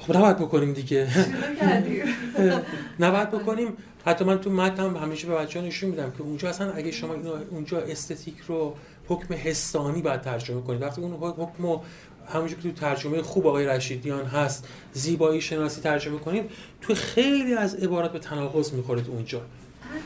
خب 0.00 0.16
نباید 0.16 0.36
بکنیم 0.36 0.72
دیگه. 0.72 1.08
نباید 3.00 3.30
بکنیم. 3.30 3.68
حتی 4.06 4.24
من 4.24 4.40
تو 4.40 4.50
متن 4.50 4.82
هم 4.82 4.96
همیشه 4.96 5.28
به 5.28 5.34
بچه‌ها 5.34 5.66
نشون 5.66 5.90
میدم 5.90 6.10
که 6.10 6.22
اونجا 6.22 6.48
اصلا 6.48 6.72
اگه 6.72 6.90
شما 6.90 7.14
اینو 7.14 7.34
اونجا 7.50 7.78
استتیک 7.80 8.38
رو 8.38 8.74
حکم 9.08 9.34
حسانی 9.34 10.02
باید 10.02 10.20
ترجمه 10.20 10.62
کنید. 10.62 10.82
وقتی 10.82 11.00
اون 11.00 11.12
حکم 11.12 11.80
همونجور 12.28 12.58
که 12.58 12.62
تو 12.62 12.74
ترجمه 12.74 13.22
خوب 13.22 13.46
آقای 13.46 13.66
رشیدیان 13.66 14.24
هست 14.26 14.68
زیبایی 14.92 15.40
شناسی 15.40 15.80
ترجمه 15.80 16.18
کنید 16.18 16.50
تو 16.80 16.94
خیلی 16.94 17.54
از 17.54 17.74
عبارات 17.74 18.12
به 18.12 18.18
تناقض 18.18 18.72
می‌خورید 18.72 19.08
اونجا. 19.08 19.40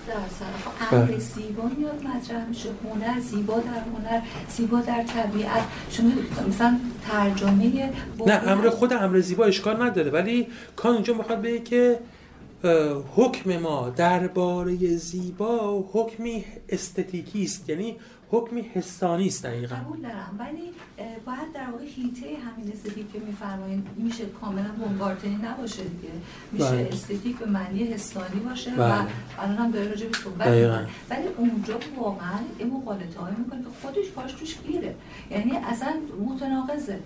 درصد 0.08 0.92
امر 0.92 1.18
زیبا 1.18 1.62
میاد 1.78 2.02
مطرح 2.02 2.48
میشه. 2.48 2.68
هنر 2.84 3.20
زیبا 3.20 3.58
در 3.58 3.60
هنر 3.70 4.22
زیبا 4.48 4.80
در 4.80 5.02
طبیعت. 5.02 5.62
شما 5.90 6.10
مثلا 6.48 6.78
ترجمه 7.10 7.92
نه 8.26 8.32
امر 8.32 8.70
خود 8.70 8.92
امر 8.92 9.20
زیبا 9.20 9.44
اشکال 9.44 9.82
نداره. 9.82 10.10
ولی 10.10 10.46
کان 10.76 10.94
اونجا 10.94 11.14
می‌خواد 11.14 11.42
بگه 11.42 11.60
که 11.60 11.98
حکم 13.16 13.56
ما 13.56 13.90
درباره 13.96 14.96
زیبا 14.96 15.84
حکمی 15.92 16.44
استتیکی 16.68 17.42
است 17.42 17.68
یعنی 17.68 17.96
حکمی 18.34 18.60
حسانی 18.60 19.26
است 19.26 19.46
دقیقاً. 19.46 19.76
قبول 19.76 20.00
دارم. 20.00 20.36
ولی 20.38 20.70
باید 21.26 21.52
در 21.54 21.70
واقع 21.70 21.84
هیته 21.84 22.26
همین 22.46 22.72
استتیک 22.72 23.12
که 23.12 23.18
میفرمایید 23.18 23.86
میشه 23.96 24.24
کاملا 24.26 24.70
بومبارتنی 24.78 25.38
نباشه 25.42 25.82
دیگه. 25.82 26.12
میشه 26.52 26.70
بله. 26.70 26.88
استتیک 26.92 27.38
به 27.38 27.46
معنی 27.46 27.84
حسانی 27.84 28.40
باشه 28.48 28.70
بله. 28.70 29.02
و 29.02 29.06
الان 29.38 29.56
هم 29.56 29.70
داره 29.70 29.88
راجع 29.88 30.06
به 30.06 30.18
صحبت 30.24 30.46
ولی 31.10 31.28
اونجا 31.36 31.78
واقعا 31.96 32.38
این 32.58 32.70
مقالطه 32.70 33.20
های 33.20 33.32
می‌کنه 33.38 33.62
که 33.62 33.68
خودش 33.82 34.10
پاش 34.10 34.32
توش 34.32 34.56
گیره. 34.66 34.94
یعنی 35.30 35.52
اصلا 35.56 35.92
متناقضه. 36.26 36.98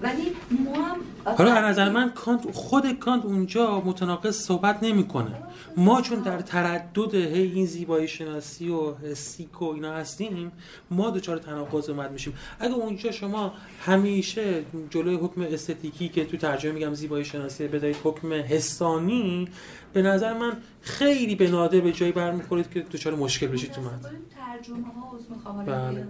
ولی 0.00 0.32
ما 0.50 0.82
هم 0.82 0.96
حالا 1.24 1.52
از 1.52 1.64
نظر 1.64 1.90
من 1.90 2.10
کانت 2.10 2.50
خود 2.52 2.98
کانت 2.98 3.24
اونجا 3.24 3.80
متناقض 3.80 4.36
صحبت 4.36 4.78
نمی‌کنه. 4.82 5.42
ما 5.76 6.02
چون 6.02 6.18
در 6.18 6.40
تردد 6.40 7.14
هی 7.14 7.52
این 7.52 7.66
زیبایی 7.66 8.08
شناسی 8.08 8.68
و 8.68 9.14
سیک 9.14 9.62
و 9.62 9.64
اینا 9.64 9.92
هستیم 9.92 10.52
ما 10.90 11.10
دچار 11.10 11.38
تناقض 11.38 11.90
اومد 11.90 12.12
میشیم. 12.12 12.34
اگه 12.60 12.74
اونجا 12.74 13.12
شما 13.12 13.52
همیشه 13.84 14.62
جلوی 14.90 15.14
حکم 15.14 15.40
استتیکی 15.40 16.08
که 16.08 16.24
تو 16.24 16.36
ترجمه 16.36 16.72
میگم 16.72 16.94
زیبایی 16.94 17.24
شناسی 17.24 17.68
بدهید 17.68 17.96
حکم 18.04 18.32
حسانی 18.32 19.48
به 19.96 20.02
نظر 20.02 20.32
من 20.32 20.52
خیلی 20.80 21.34
به 21.34 21.50
نادر 21.50 21.80
به 21.80 21.92
جایی 21.92 22.12
برمیخورید 22.12 22.70
که 22.70 22.80
دچار 22.80 23.14
مشکل 23.14 23.46
بشید 23.46 23.72
تو 23.72 23.80
من 23.80 23.90
ترجمه 23.90 24.86
ها 24.86 25.16
از 25.16 25.30
می‌خوام 25.30 25.64
بله. 25.64 26.06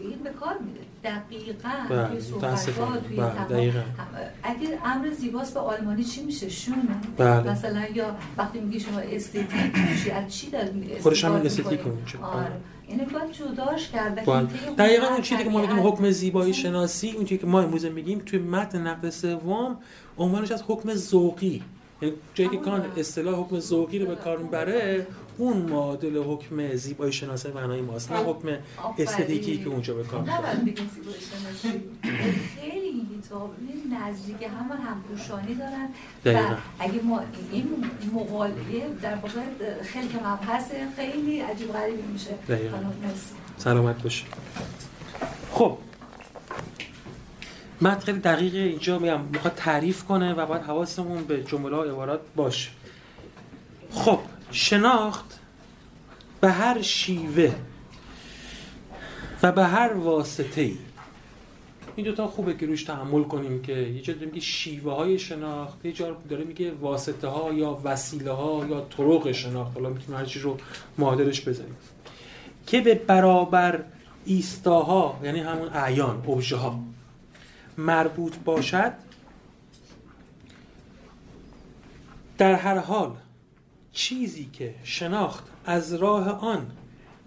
این 0.00 0.18
به 0.24 0.30
کار 0.30 0.58
میده 0.58 0.80
دقیقا 1.04 1.68
بله. 1.90 2.08
توی 2.08 2.20
صحبت 2.20 2.64
توی 3.06 3.16
بله. 3.16 3.84
اگه 4.42 4.78
امر 4.84 5.10
زیباست 5.10 5.54
به 5.54 5.60
آلمانی 5.60 6.04
چی 6.04 6.22
میشه؟ 6.22 6.48
شونه 6.48 6.76
بله. 7.16 7.50
مثلا 7.50 7.82
یا 7.94 8.16
وقتی 8.38 8.60
میگی 8.60 8.80
شما 8.80 8.98
استتیک 8.98 9.78
میشی 9.90 10.10
از 10.10 10.34
چی 10.34 10.50
داری 10.50 10.98
خودش 11.00 11.24
هم 11.24 11.32
استتیک 11.32 11.80
میشه. 11.86 12.18
آره. 12.18 12.52
اینو 12.88 13.04
باید 13.04 13.32
جداش 13.32 13.88
کرد 13.88 14.24
دقیقا 14.78 15.06
اون 15.06 15.22
چیزی 15.22 15.44
که 15.44 15.50
ما 15.50 15.60
میگیم 15.60 15.86
حکم 15.86 16.10
زیبایی 16.10 16.54
شناسی 16.54 17.10
اون 17.10 17.24
چیزی 17.24 17.38
که 17.38 17.46
ما 17.46 17.60
امروز 17.60 17.84
میگیم 17.84 18.18
توی 18.18 18.38
متن 18.38 18.86
نقد 18.86 19.10
سوم 19.10 19.76
عنوانش 20.18 20.52
از 20.52 20.62
حکم 20.66 20.94
ذوقی. 20.94 21.62
جایی 22.34 22.50
که 22.50 22.56
کان 22.56 22.92
اصطلاح 22.96 23.40
حکم 23.40 23.60
ذوقی 23.60 23.98
رو 23.98 24.06
به 24.06 24.16
کار 24.16 24.38
می‌بره 24.38 25.06
اون 25.38 25.56
معادل 25.56 26.22
حکم 26.22 26.76
زیبایی 26.76 27.12
شناسی 27.12 27.48
معنای 27.48 27.80
ماست 27.80 28.12
نه 28.12 28.18
حکم 28.18 28.48
استتیکی 28.98 29.58
که 29.58 29.68
اونجا 29.68 29.94
به 29.94 30.04
کار 30.04 30.20
نباید 30.20 30.64
بگیم 30.64 30.90
زیبایی 30.94 31.16
شناسی. 31.20 31.80
خیلی 32.60 32.86
این 32.86 33.22
کتاب 33.22 33.50
نزدیک 33.92 34.42
هم 34.42 34.78
همپوشانی 34.86 35.54
دارن. 35.54 35.88
و 36.24 36.56
اگه 36.78 37.02
ما 37.02 37.20
این 37.52 37.90
مقاله 38.14 38.54
در 39.02 39.14
واقع 39.14 39.40
خیلی 39.82 40.08
که 40.08 40.18
مبحث 40.18 40.70
خیلی 40.96 41.40
عجیب 41.40 41.72
غریبی 41.72 42.02
میشه. 42.02 42.30
سلامت 43.58 44.02
باشه 44.02 44.24
خب. 45.52 45.78
من 47.80 47.98
خیلی 47.98 48.18
دقیق 48.18 48.54
اینجا 48.54 48.98
میگم 48.98 49.20
می‌خواد 49.20 49.54
تعریف 49.54 50.04
کنه 50.04 50.34
و 50.34 50.46
باید 50.46 50.62
حواسمون 50.62 51.24
به 51.24 51.44
جمله 51.44 51.76
و 51.76 51.82
عبارات 51.82 52.20
باشه. 52.36 52.70
خب 53.90 54.18
شناخت 54.50 55.40
به 56.40 56.50
هر 56.50 56.82
شیوه 56.82 57.54
و 59.42 59.52
به 59.52 59.64
هر 59.64 59.92
واسطه 59.92 60.60
ای 60.60 60.76
این 61.96 62.06
دوتا 62.06 62.26
خوبه 62.26 62.54
که 62.54 62.66
روش 62.66 62.84
تحمل 62.84 63.22
کنیم 63.22 63.62
که 63.62 63.72
یه 63.72 64.02
جا 64.02 64.14
میگه 64.20 64.40
شیوه 64.40 64.94
های 64.94 65.18
شناخت 65.18 65.84
یه 65.84 65.92
جا 65.92 66.16
داره 66.28 66.44
میگه 66.44 66.72
واسطه 66.72 67.28
ها 67.28 67.52
یا 67.52 67.80
وسیله 67.84 68.32
ها 68.32 68.66
یا 68.70 68.80
طرق 68.80 69.32
شناخت. 69.32 69.74
حالا 69.74 69.88
می‌تونیم 69.88 70.20
هر 70.20 70.24
چیز 70.24 70.42
رو 70.42 70.58
معادلش 70.98 71.48
بزنیم. 71.48 71.76
که 72.66 72.80
به 72.80 72.94
برابر 72.94 73.84
ایستاها 74.24 75.20
یعنی 75.24 75.40
همون 75.40 75.68
اعیان 75.68 76.22
اوبژه 76.26 76.56
ها 76.56 76.80
مربوط 77.78 78.36
باشد 78.44 78.92
در 82.38 82.54
هر 82.54 82.78
حال 82.78 83.16
چیزی 83.92 84.50
که 84.52 84.74
شناخت 84.84 85.44
از 85.64 85.94
راه 85.94 86.28
آن 86.28 86.70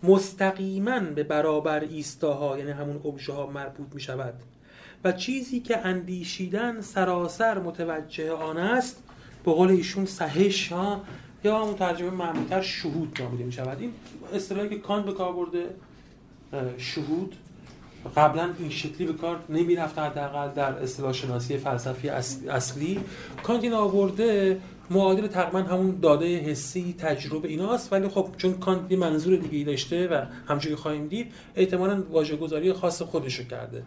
مستقیما 0.03 0.99
به 0.99 1.23
برابر 1.23 1.79
ایستاها 1.79 2.57
یعنی 2.57 2.71
همون 2.71 2.95
ابژه 2.95 3.33
ها 3.33 3.47
مربوط 3.47 3.87
می 3.93 4.01
شود 4.01 4.33
و 5.03 5.11
چیزی 5.11 5.59
که 5.59 5.85
اندیشیدن 5.85 6.81
سراسر 6.81 7.59
متوجه 7.59 8.31
آن 8.31 8.57
است 8.57 9.03
به 9.45 9.51
قول 9.51 9.69
ایشون 9.69 10.05
سهش 10.05 10.71
ها 10.71 11.01
یا 11.43 11.61
همون 11.61 11.75
ترجمه 11.75 12.09
معمولتر 12.09 12.61
شهود 12.61 13.21
نامیده 13.21 13.43
می 13.43 13.51
شود 13.51 13.81
این 13.81 13.93
اصطلاحی 14.33 14.69
که 14.69 14.79
کان 14.79 15.03
به 15.03 15.13
کار 15.13 15.33
برده 15.33 15.75
شهود 16.77 17.35
قبلا 18.15 18.49
این 18.59 18.69
شکلی 18.69 19.07
به 19.07 19.13
کار 19.13 19.39
نمی 19.49 19.75
رفت 19.75 19.99
حداقل 19.99 20.53
در 20.53 20.73
اصطلاح 20.73 21.13
شناسی 21.13 21.57
فلسفی 21.57 22.09
اصلی. 22.49 22.99
کانت 23.43 23.63
این 23.63 23.73
آورده 23.73 24.59
معادل 24.89 25.27
تقریبا 25.27 25.59
همون 25.59 25.99
داده 26.01 26.37
حسی 26.37 26.95
تجربه 26.97 27.47
ایناست. 27.47 27.93
ولی 27.93 28.07
خب 28.07 28.29
چون 28.37 28.53
کانت 28.53 28.91
منظور 28.91 29.35
دیگه 29.35 29.57
ای 29.57 29.63
داشته 29.63 30.07
و 30.07 30.25
همچنین 30.47 30.75
خواهیم 30.75 31.07
دید 31.07 31.31
احتمالاً 31.55 32.03
واژه 32.11 32.35
گذاری 32.35 32.73
خاص 32.73 33.01
خودشو 33.01 33.43
کرده. 33.43 33.83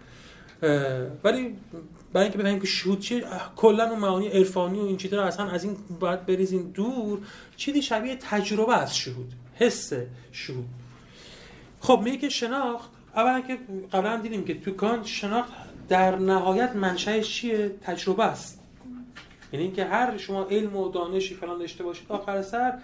ولی 1.24 1.56
برای 2.12 2.24
اینکه 2.24 2.38
بفهمیم 2.38 2.60
که 2.60 2.66
شهود 2.66 3.00
چیه 3.00 3.24
کلا 3.56 3.90
اون 3.90 3.98
معانی 3.98 4.28
عرفانی 4.28 4.80
و 4.80 4.82
این 4.82 4.96
چیزا 4.96 5.22
اصلا 5.22 5.46
از 5.46 5.64
این 5.64 5.76
باید 6.00 6.26
بریزین 6.26 6.62
دور. 6.62 7.18
چیزی 7.56 7.82
شبیه 7.82 8.16
تجربه 8.16 8.78
از 8.78 8.96
شهود 8.96 9.32
حس 9.54 9.92
شهود. 10.32 10.68
خب 11.80 12.00
میگه 12.04 12.16
که 12.16 12.28
شناخت 12.28 12.90
اولا 13.16 13.40
که 13.40 13.58
قبلا 13.92 14.16
دیدیم 14.16 14.44
که 14.44 14.60
تو 14.60 14.70
کان 14.70 15.04
شناخت 15.04 15.52
در 15.88 16.16
نهایت 16.18 16.76
منشأش 16.76 17.34
چیه 17.34 17.68
تجربه 17.82 18.24
است. 18.24 18.62
یعنی 19.52 19.64
اینکه 19.64 19.84
هر 19.84 20.16
شما 20.16 20.44
علم 20.44 20.76
و 20.76 20.88
دانشی 20.88 21.34
فلان 21.34 21.58
داشته 21.58 21.84
باشید 21.84 22.06
آخر 22.08 22.42
سر 22.42 22.78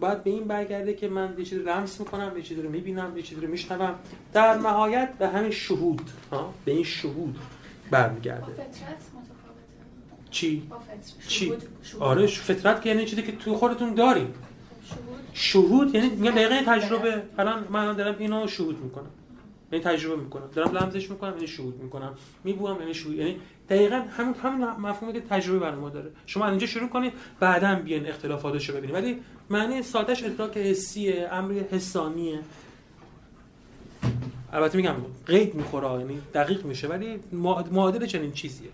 باید 0.00 0.24
به 0.24 0.30
این 0.30 0.44
برگرده 0.44 0.94
که 0.94 1.08
من 1.08 1.34
یه 1.38 1.44
چیزی 1.44 1.62
لمس 1.62 2.00
می‌کنم 2.00 2.32
یه 2.36 2.42
چیزی 2.42 2.62
رو 2.62 2.70
می‌بینم 2.70 3.16
یه 3.16 3.22
چیزی 3.22 3.40
رو 3.40 3.48
میشنوم. 3.48 3.94
در 4.32 4.54
نهایت 4.54 5.12
به 5.18 5.28
همین 5.28 5.50
شهود 5.50 6.10
ها 6.30 6.54
به 6.64 6.72
این 6.72 6.84
شهود 6.84 7.38
برمیگرده. 7.90 8.66
چی؟ 10.30 10.70
چی؟ 11.28 11.52
آره 12.00 12.26
فطرت 12.26 12.82
که 12.82 12.88
یعنی 12.88 13.04
چیزی 13.04 13.22
که 13.22 13.32
تو 13.36 13.54
خودتون 13.54 13.94
داریم. 13.94 14.34
شهود. 15.32 15.94
یعنی 15.94 16.08
میگم 16.08 16.30
دقیقه 16.30 16.64
تجربه. 16.64 17.22
الان 17.38 17.66
من 17.70 17.96
دارم 17.96 18.14
اینو 18.18 18.46
شهود 18.46 18.78
می‌کنم. 18.84 19.10
یعنی 19.72 19.84
تجربه 19.84 20.22
می‌کنم. 20.22 20.50
دارم 20.54 20.76
لمسش 20.76 21.10
می‌کنم 21.10 21.34
یعنی 21.34 21.46
شهود 21.46 21.82
می‌کنم. 21.82 22.14
میبوام 22.44 22.80
یعنی 22.80 22.94
شهود. 22.94 23.14
یعنی 23.14 23.36
دقیقا 23.68 23.96
همین 23.96 24.34
همین 24.34 24.64
مفهومی 24.64 25.12
که 25.12 25.20
تجربه 25.20 25.58
بر 25.58 25.74
ما 25.74 25.90
داره. 25.90 26.10
شما 26.26 26.48
اینجا 26.48 26.66
شروع 26.66 26.88
کنید 26.88 27.12
بعدا 27.40 27.74
بیان 27.74 28.06
اختلافاتش 28.06 28.68
رو 28.68 28.76
ببینید 28.76 28.94
ولی 28.94 29.20
معنی 29.50 29.82
سادهش 29.82 30.24
ادراک 30.24 30.56
حسیه 30.56 31.28
امر 31.32 31.52
حسانیه 31.52 32.40
البته 34.52 34.76
میگم 34.76 34.94
قید 35.26 35.54
می‌خوره 35.54 36.00
یعنی 36.00 36.20
دقیق 36.34 36.64
میشه 36.64 36.88
ولی 36.88 37.20
معادل 37.72 38.06
چنین 38.06 38.32
چیزیه. 38.32 38.68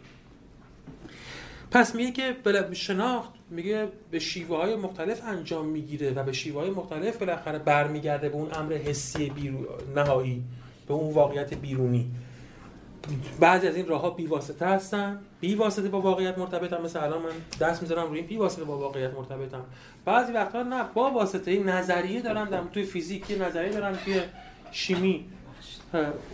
پس 1.70 1.94
میگه 1.94 2.12
که 2.12 2.36
شناخت 2.72 3.30
میگه 3.50 3.88
به 4.10 4.18
شیوه 4.18 4.56
های 4.56 4.76
مختلف 4.76 5.20
انجام 5.24 5.66
می‌گیره 5.66 6.10
و 6.10 6.22
به 6.22 6.32
شیوه 6.32 6.60
های 6.60 6.70
مختلف 6.70 7.16
بالاخره 7.16 7.58
برمیگرده 7.58 8.28
به 8.28 8.34
اون 8.34 8.48
امر 8.54 8.72
حسی 8.72 9.30
بیرو... 9.30 9.58
نهایی. 9.96 10.42
به 10.90 10.96
اون 10.96 11.14
واقعیت 11.14 11.54
بیرونی. 11.54 12.10
بعضی 13.40 13.68
از 13.68 13.76
این 13.76 13.86
راه 13.86 14.00
ها 14.00 14.10
بی 14.10 14.26
واسطه 14.26 14.66
هستن. 14.66 15.20
بی 15.40 15.54
واسطه 15.54 15.88
با 15.88 16.00
واقعیت 16.00 16.38
مرتبطن. 16.38 16.82
مثل 16.82 17.04
الان 17.04 17.22
من 17.22 17.30
دست 17.60 17.82
می‌ذارم 17.82 18.08
روی 18.08 18.18
این 18.18 18.28
بی 18.28 18.36
واسطه 18.36 18.64
با 18.64 18.78
واقعیت 18.78 19.14
مرتبطم. 19.14 19.64
بعضی 20.04 20.32
وقتا 20.32 20.62
نه 20.62 20.84
با 20.94 21.10
واسطه 21.10 21.50
این 21.50 21.68
نظریه 21.68 22.20
دارن 22.20 22.44
در 22.44 22.60
توی 22.72 22.82
فیزیک 22.82 23.36
نظریه 23.40 23.72
دارن 23.72 23.96
توی 24.04 24.20
شیمی. 24.72 25.24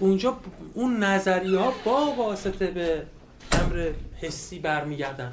اونجا 0.00 0.36
اون 0.74 0.96
نظریه 1.04 1.58
ها 1.58 1.72
با 1.84 2.12
واسطه 2.18 2.66
به 2.66 3.02
امر 3.52 3.90
حسی 4.20 4.58
برمیگردن. 4.58 5.32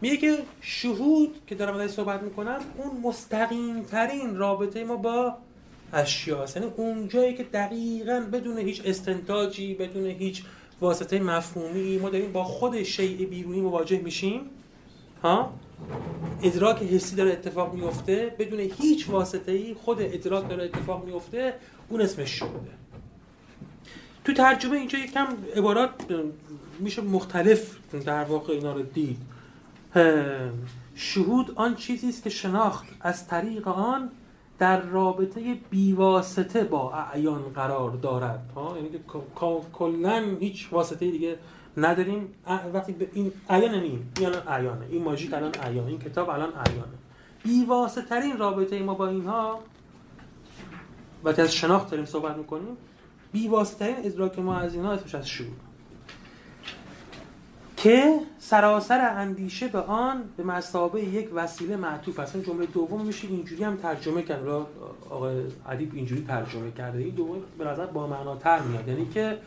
میگه 0.00 0.16
که 0.16 0.38
شهود 0.60 1.34
که 1.46 1.54
دارم 1.54 1.76
ازش 1.76 1.94
صحبت 1.94 2.22
می‌کنم 2.22 2.60
اون 2.76 3.00
مستقیم 3.02 3.82
ترین 3.82 4.36
رابطه 4.36 4.84
ما 4.84 4.96
با 4.96 5.34
اشیاست 5.92 6.56
یعنی 6.56 6.72
اون 6.76 7.08
جایی 7.08 7.34
که 7.34 7.44
دقیقا 7.44 8.26
بدون 8.32 8.58
هیچ 8.58 8.82
استنتاجی 8.84 9.74
بدون 9.74 10.06
هیچ 10.06 10.42
واسطه 10.80 11.18
مفهومی 11.18 11.98
ما 11.98 12.10
داریم 12.10 12.32
با 12.32 12.44
خود 12.44 12.82
شیء 12.82 13.26
بیرونی 13.26 13.60
مواجه 13.60 13.98
میشیم. 13.98 14.40
ها؟ 15.22 15.52
ادراک 16.42 16.82
حسی 16.82 17.16
داره 17.16 17.32
اتفاق 17.32 17.74
میفته. 17.74 18.34
بدون 18.38 18.60
هیچ 18.60 19.08
واسطه 19.08 19.52
ای 19.52 19.74
خود 19.74 19.98
ادراک 20.00 20.48
داره 20.48 20.64
اتفاق 20.64 21.04
میفته. 21.04 21.54
اون 21.88 22.00
اسمش 22.00 22.30
شده. 22.30 22.48
تو 24.24 24.32
ترجمه 24.32 24.76
اینجا 24.76 24.98
یکم 24.98 25.26
عبارات 25.56 25.90
میشه 26.78 27.02
مختلف 27.02 27.76
در 28.06 28.24
واقع 28.24 28.52
اینا 28.52 28.72
رو 28.72 28.82
دید. 28.82 29.18
شهود 30.94 31.52
آن 31.54 31.74
چیزی 31.74 32.08
است 32.08 32.22
که 32.22 32.30
شناخت. 32.30 32.86
از 33.00 33.26
طریق 33.26 33.68
آن 33.68 34.10
در 34.60 34.80
رابطه 34.80 35.54
بیواسطه 35.70 36.64
با 36.64 36.92
اعیان 36.92 37.42
قرار 37.42 37.90
دارد. 37.90 38.52
ها 38.56 38.76
یعنی 38.76 38.88
کلا 39.72 40.36
هیچ 40.40 40.68
واسطه 40.72 41.10
دیگه 41.10 41.36
نداریم. 41.76 42.34
وقتی 42.74 42.92
به 42.92 43.08
این 43.12 43.32
اعیان 43.48 43.74
این 43.74 43.98
اعیانه. 44.48 44.86
این 44.90 45.02
ماژیک 45.02 45.34
الان 45.34 45.52
اعیان 45.62 45.86
این 45.86 45.98
کتاب 45.98 46.30
الان 46.30 46.52
اعیانه. 46.54 46.98
بیواسطه 47.42 48.02
ترین 48.02 48.38
رابطه 48.38 48.82
ما 48.82 48.94
با 48.94 49.08
اینها 49.08 49.60
وقتی 51.24 51.42
از 51.42 51.54
شناخت 51.54 51.90
داریم 51.90 52.06
صحبت 52.06 52.36
می‌کنیم 52.36 52.76
بیواسطه 53.32 53.78
ترین 53.78 54.06
ادراک 54.06 54.38
ما 54.38 54.56
از 54.56 54.74
اینها 54.74 54.92
اسمش 54.92 55.14
از 55.14 55.28
شروع 55.28 55.56
که 57.82 58.20
سراسر 58.38 59.00
اندیشه 59.00 59.68
به 59.68 59.80
آن 59.80 60.24
به 60.36 60.42
مسابه 60.42 61.04
یک 61.04 61.28
وسیله 61.34 61.76
معطوف 61.76 62.18
است. 62.18 62.36
اون 62.36 62.44
جمله 62.44 62.66
دوم 62.66 63.06
میشه 63.06 63.28
اینجوری 63.28 63.64
هم 63.64 63.76
ترجمه 63.76 64.22
کرد. 64.22 64.48
آقای 65.10 65.42
ادیب 65.68 65.94
اینجوری 65.94 66.24
ترجمه 66.24 66.70
کرده. 66.70 66.98
این 66.98 67.14
دوم 67.14 67.42
به 67.58 67.64
نظر 67.64 67.86
با 67.86 68.06
معناتر 68.06 68.60
میاد. 68.60 68.88
یعنی 68.88 69.08
که 69.08 69.38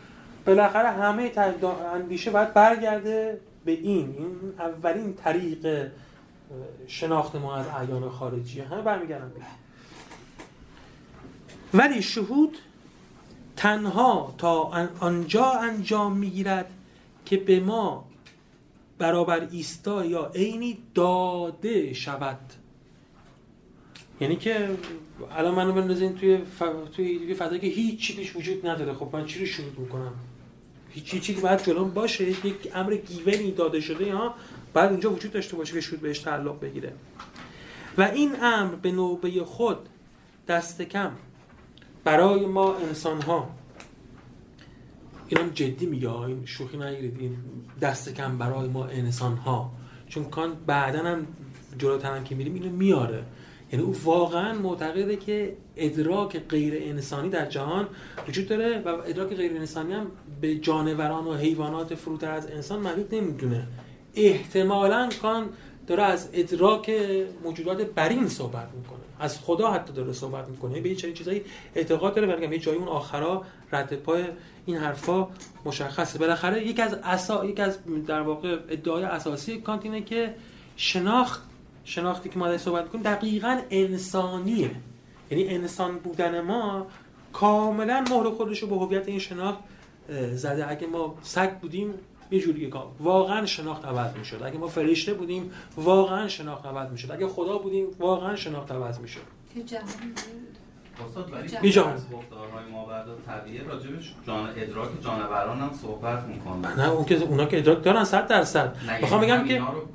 بالاخره 0.46 0.90
همه 0.90 1.32
اندیشه 1.94 2.32
باید 2.32 2.54
برگرده 2.54 3.40
به 3.66 3.72
این. 3.72 4.16
این 4.18 4.54
اولین 4.60 5.14
طریق 5.14 5.92
شناخت 6.88 7.36
ما 7.36 7.56
از 7.56 7.66
اعیان 7.68 8.10
خارجی. 8.10 8.60
همه 8.60 8.82
برمیگردن 8.82 9.30
به 9.30 9.42
ولی 11.74 12.02
شهود 12.02 12.58
تنها 13.56 14.34
تا 14.38 14.72
آنجا 15.00 15.52
انجام 15.52 16.18
می‌گیرد 16.18 16.70
که 17.26 17.38
به 17.38 17.60
ما 17.60 18.06
برابر 19.04 19.48
ایستا 19.52 20.06
یا 20.06 20.32
عینی 20.36 20.78
داده 20.96 21.94
شود. 21.94 22.40
یعنی 24.22 24.36
که 24.36 24.70
الان 25.32 25.56
منو 25.56 25.74
بندازین 25.74 26.16
توی 26.16 26.38
ف... 26.38 26.64
توی 26.96 27.34
فضایی 27.34 27.62
که 27.62 27.68
هیچ 27.68 28.00
چیزش 28.00 28.36
وجود 28.36 28.68
نداره. 28.68 28.94
خب 28.94 29.10
من 29.14 29.26
چی 29.26 29.40
رو 29.40 29.46
شروع 29.46 29.72
می‌کنم؟ 29.78 30.14
هیچ 30.90 31.22
چیزی 31.22 31.42
باید 31.42 31.64
جلوم 31.64 31.90
باشه. 31.90 32.30
یک 32.30 32.72
امر 32.76 32.96
گیونی 32.96 33.52
داده 33.52 33.82
شده 33.82 34.08
یا 34.08 34.34
بعد 34.74 34.92
اونجا 34.92 35.12
وجود 35.12 35.32
داشته 35.32 35.58
باشه 35.58 35.74
که 35.74 35.82
شروع 35.82 36.00
بهش 36.00 36.20
تعلق 36.20 36.60
بگیره. 36.60 36.94
و 37.98 38.02
این 38.02 38.32
امر 38.42 38.76
به 38.76 38.92
نوبه 38.92 39.44
خود 39.44 39.78
دست 40.48 40.82
کم 40.82 41.12
برای 42.04 42.46
ما 42.46 42.76
انسان 42.76 43.22
ها 43.22 43.50
اینم 45.38 45.50
جدی 45.50 45.86
میگه 45.86 46.20
این 46.20 46.46
شوخی 46.46 46.78
نگیرید 46.78 47.18
این 47.20 47.38
دست 47.82 48.16
کم 48.16 48.38
برای 48.38 48.68
ما 48.68 48.86
انسان 48.86 49.38
ها 49.38 49.72
چون 50.08 50.24
کان 50.24 50.54
بعدا 50.66 51.00
هم 51.00 51.28
جلوتر 51.78 52.20
که 52.24 52.36
میریم 52.36 52.54
اینو 52.54 52.70
میاره. 52.70 53.24
یعنی 53.72 53.86
او 53.86 53.96
واقعا 54.04 54.54
معتقده 54.54 55.16
که 55.16 55.58
ادراک 55.76 56.40
غیر 56.50 56.74
انسانی 56.78 57.30
در 57.30 57.46
جهان 57.46 57.88
وجود 58.28 58.48
داره 58.48 58.82
و 58.86 58.90
ادراک 58.90 59.34
غیر 59.34 59.52
انسانی 59.52 59.94
هم 59.94 60.08
به 60.42 60.56
جانوران 60.56 61.26
و 61.26 61.34
حیوانات 61.34 61.96
فروتر 61.96 62.32
از 62.32 62.48
انسان 62.48 62.80
محدود 62.80 63.16
نمی‌دونه. 63.16 63.68
احتمالا 64.16 65.10
کان 65.22 65.50
داره 65.88 66.04
از 66.04 66.30
ادراک 66.34 66.92
موجودات 67.44 67.82
برین 67.82 68.28
صحبت 68.28 68.68
می‌کنه. 68.76 69.00
از 69.20 69.40
خدا 69.40 69.72
حتی 69.72 69.94
داره 69.94 70.14
صحبت 70.14 70.48
می‌کنه. 70.48 70.82
به 70.82 70.96
چه 70.96 71.14
چیزایی 71.14 71.42
اعتقاد 71.76 72.16
داره 72.16 72.36
ولی 72.36 72.56
یه 72.56 72.60
جایی 72.60 72.78
اون 72.78 72.88
آخرا 72.88 73.44
رد 73.72 73.96
پای 73.96 74.24
این 74.66 74.78
حرفا 74.78 75.28
مشخصه. 75.66 76.20
بالاخره 76.20 76.68
یک 76.68 76.80
از 76.80 76.94
اسا 76.94 77.46
یک 77.46 77.60
از 77.60 77.78
در 78.08 78.22
واقع 78.22 78.58
ادعای 78.70 79.04
اساسی 79.04 79.62
کانت 79.62 79.86
اینه 79.86 80.02
که 80.02 80.36
شناخت 80.76 81.42
شناختی 81.84 82.30
که 82.30 82.40
ما 82.40 82.48
در 82.48 82.58
صحبت 82.58 82.90
کنیم 82.90 83.04
دقیقا 83.04 83.62
انسانیه. 83.70 84.72
یعنی 85.32 85.48
انسان 85.48 85.98
بودن 85.98 86.42
ما 86.42 86.88
کاملا 87.34 88.06
مهر 88.10 88.30
خودش 88.30 88.60
رو 88.60 88.68
به 88.68 88.76
هویت 88.76 89.08
این 89.08 89.20
شناخت 89.20 89.60
زده. 90.34 90.72
اگه 90.72 90.88
ما 90.88 91.16
سگ 91.22 91.52
بودیم 91.60 91.94
یه 92.34 92.40
جوری 92.40 92.70
کار. 92.70 92.88
واقعا 93.00 93.46
شناخت 93.46 93.86
عوض 93.86 94.18
می‌شد. 94.18 94.44
اگه 94.44 94.58
ما 94.58 94.68
فرشته 94.68 95.14
بودیم 95.14 95.52
واقعا 95.78 96.28
شناخت 96.28 96.66
عوض 96.66 96.92
می‌شد. 96.92 97.12
اگه 97.12 97.28
خدا 97.28 97.58
بودیم 97.58 97.88
واقعا 98.00 98.36
شناخت 98.36 98.72
عوض 98.72 99.00
می‌شد. 99.00 99.22
استاد 101.08 101.34
ولی 101.34 101.58
بیجان 101.62 101.94
گفتارهای 101.94 102.66
ما 102.72 102.86
بعد 102.86 103.06
طبیعه 103.28 103.64
راجبش 103.64 104.14
جان 104.28 104.50
ادراک 104.58 104.90
جانوران 105.04 105.60
هم 105.60 105.72
صحبت 105.82 106.24
می‌کنه 106.24 106.76
نه 106.78 106.90
اون 106.90 107.06
که 107.06 107.16
اونا 107.16 107.46
که 107.46 107.58
ادراک 107.58 107.84
دارن 107.84 108.04
100 108.04 108.28
درصد. 108.28 108.78
می‌خوام 109.02 109.22
بگم 109.22 109.48
که 109.48 109.60
رو 109.60 109.88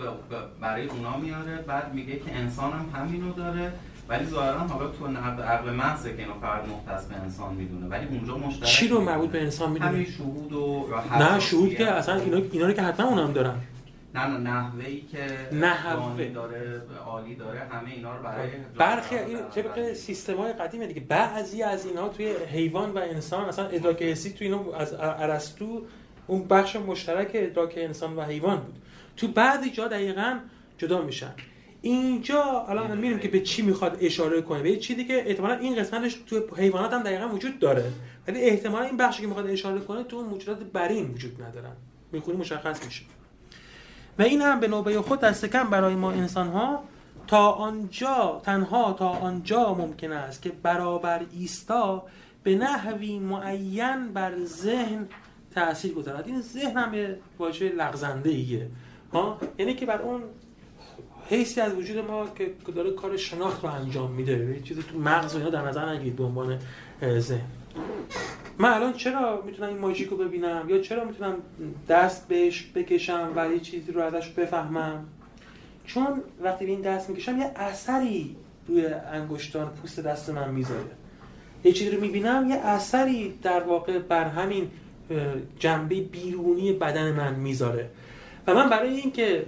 برای 0.61 0.87
اونا 0.87 1.17
میاره 1.17 1.57
بعد 1.57 1.95
میگه 1.95 2.19
که 2.19 2.37
انسان 2.37 2.73
هم 2.73 2.87
همینو 2.95 3.33
داره. 3.33 3.73
ولی 4.09 4.27
ظاهرا 4.27 4.59
حالا 4.59 4.91
تو 4.91 5.07
نقد 5.09 5.41
عقل 5.41 5.71
محضه 5.71 6.17
که 6.17 6.23
اینو 6.23 6.35
فقط 6.41 6.63
مختص 6.69 7.07
به 7.07 7.17
انسان 7.17 7.55
می‌دونه. 7.55 7.87
ولی 7.87 8.07
اونجا 8.07 8.37
مشترک 8.39 8.69
چی 8.69 8.89
رو 8.89 9.01
مربوط 9.01 9.31
به 9.31 9.43
انسان 9.43 9.71
می‌دونه؟ 9.71 9.91
همین 9.91 10.05
شهود 10.11 10.53
و 10.53 10.89
نه 11.19 11.41
شهود 11.41 11.75
که 11.75 11.91
اصلا 11.91 12.15
اینا 12.15 12.43
اینا 12.53 12.67
رو 12.67 12.73
که 12.73 12.83
حتما 12.83 13.09
اونم 13.09 13.33
دارن. 13.33 13.55
نه 14.15 14.27
نه 14.27 14.39
نحوهی 14.39 15.01
که 15.01 15.27
نحوه. 15.53 16.25
داره 16.25 16.83
عالی 17.07 17.35
داره 17.35 17.61
همه 17.61 17.91
اینا 17.91 18.17
رو 18.17 18.23
برای 18.23 18.49
برخی 18.79 19.17
این 19.19 19.39
طبق 19.55 19.93
سیستم 19.93 20.37
های 20.37 20.53
قدیمه 20.53 20.87
دیگه 20.87 21.01
بعضی 21.01 21.63
از 21.63 21.87
اینها 21.87 22.09
توی 22.09 22.33
حیوان 22.53 22.91
و 22.91 22.99
انسان 22.99 23.45
اصلا 23.45 23.67
ادراک 23.67 24.03
حسی 24.03 24.33
تو 24.33 24.45
اینا 24.45 24.61
از 24.79 24.95
ارسطو 24.99 25.83
اون 26.27 26.49
بخش 26.49 26.77
مشترک 26.77 27.31
ادراک 27.35 27.75
انسان 27.77 28.17
و 28.17 28.23
حیوان 28.23 28.57
بود. 28.57 28.75
تو 29.17 29.29
بعضی 29.29 29.71
جا 29.71 29.89
دقیقا 29.89 30.39
جدا 30.79 31.03
میشن. 31.03 31.33
اینجا 31.83 32.67
الان 32.69 32.91
می‌بینیم 32.91 33.19
که 33.19 33.29
به 33.29 33.41
چی 33.41 33.63
می‌خواد 33.63 33.99
اشاره 34.01 34.43
کنه. 34.43 34.63
به 34.63 34.77
چیزی 34.77 35.05
که 35.05 35.29
احتمالا 35.29 35.55
این 35.55 35.77
قسمتش 35.77 36.15
تو 36.27 36.41
حیوانات 36.57 36.93
هم 36.93 37.03
دقیقا 37.03 37.29
وجود 37.29 37.59
داره. 37.59 37.93
ولی 38.29 38.41
احتمالا 38.41 38.85
این 38.85 38.97
بخشی 38.97 39.23
که 39.23 39.29
می‌خواد 39.29 39.47
اشاره 39.47 39.81
کنه 39.81 40.03
تو 40.03 40.23
موجودات 40.23 40.59
برین 40.59 41.11
وجود 41.11 41.43
ندارن. 41.43 41.73
می‌خونی 42.13 42.37
مشخص 42.37 42.85
میشه. 42.85 43.03
و 44.19 44.23
این 44.23 44.43
هم 44.43 44.61
به 44.61 44.69
نوبه 44.69 45.03
خود 45.03 45.21
دست 45.21 45.45
کم 45.45 45.71
برای 45.71 45.95
ما 45.95 46.11
انسان 46.11 46.49
ها 46.49 46.85
تا 47.27 47.53
آنجا 47.53 48.43
تنها 48.45 48.93
تا 48.93 49.09
آنجا 49.09 49.75
ممکن 49.75 50.13
است 50.13 50.43
که 50.43 50.53
برابر 50.63 51.21
ایستا 51.33 52.07
به 52.43 52.55
نحوی 52.55 53.19
معین 53.19 54.13
بر 54.13 54.45
ذهن 54.45 55.07
تاثیر 55.55 55.95
گذارد. 55.95 56.27
این 56.27 56.41
ذهن 56.41 56.77
هم 56.77 56.95
یه 56.95 57.19
واژه 57.39 57.69
لغزنده 57.69 58.31
ایه 58.31 58.69
ها؟ 59.13 59.39
یعنی 59.59 59.75
که 59.75 59.87
بر 59.87 60.03
اون 60.03 60.23
حیثی 61.29 61.61
از 61.61 61.75
وجود 61.75 61.99
ما 61.99 62.27
که 62.39 62.51
داره 62.75 62.91
کار 62.91 63.17
شناخت 63.17 63.65
رو 63.65 63.71
انجام 63.71 64.11
میده. 64.11 64.55
یه 64.57 64.63
چیزی 64.63 64.83
تو 64.83 64.99
مغز 64.99 65.35
و 65.35 65.39
اینا 65.39 65.51
در 65.51 65.69
نظر 65.69 65.93
نگیرید 65.95 66.17
به 66.17 66.25
عنوان 66.25 66.59
ذهن. 67.19 67.41
من 68.59 68.73
الان 68.73 68.93
چرا 68.93 69.43
می‌تونم 69.47 69.69
این 69.69 69.79
ماژیک 69.79 70.09
رو 70.09 70.17
ببینم؟ 70.17 70.65
یا 70.69 70.79
چرا 70.79 71.05
می‌تونم 71.05 71.35
دست 71.89 72.29
بهش 72.29 72.71
بکشم 72.75 73.33
و 73.37 73.53
یه 73.53 73.61
چیزی 73.61 73.93
رو 73.93 74.01
ازش 74.01 74.29
بفهمم؟ 74.29 75.05
چون 75.87 76.23
وقتی 76.43 76.65
به 76.67 76.71
این 76.71 76.81
دست 76.81 77.11
می‌کشم 77.11 77.39
یه 77.39 77.53
اثری 77.57 78.37
روی 78.69 78.87
انگشتان 78.87 79.69
پوست 79.69 80.01
دست 80.01 80.31
من 80.31 80.51
می‌ذاره. 80.51 80.91
یه 81.65 81.73
چیزی 81.73 81.91
رو 81.91 82.01
می‌بینم 82.01 82.47
یه 82.51 82.57
اثری 82.57 83.39
در 83.43 83.63
واقع 83.63 83.99
بر 83.99 84.25
همین 84.25 84.71
جنبه 85.59 86.01
بیرونی 86.01 86.73
بدن 86.73 87.13
من 87.13 87.35
می‌ذاره. 87.35 87.91
و 88.47 88.55
من 88.55 88.69
برای 88.69 88.97
اینکه 88.97 89.47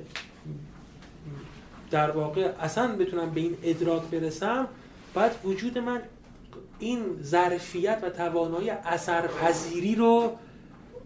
در 1.91 2.11
واقع 2.11 2.53
اصلا 2.61 2.97
بتونم 2.97 3.31
به 3.31 3.41
این 3.41 3.57
ادراک 3.63 4.03
برسم 4.03 4.69
باید 5.15 5.33
وجود 5.45 5.79
من 5.79 6.03
این 6.79 7.05
ظرفیت 7.23 7.99
و 8.03 8.11
توانایی 8.11 8.71
اثرپذیری 8.71 9.95
رو 9.95 10.37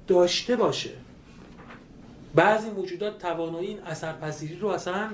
داشته 0.07 0.57
باشه. 0.57 0.91
بعضی 2.35 2.71
موجودات 2.71 3.19
توانایی 3.19 3.69
این 3.69 3.81
اثرپذیری 3.81 4.57
رو 4.57 4.69
اصلا 4.69 5.11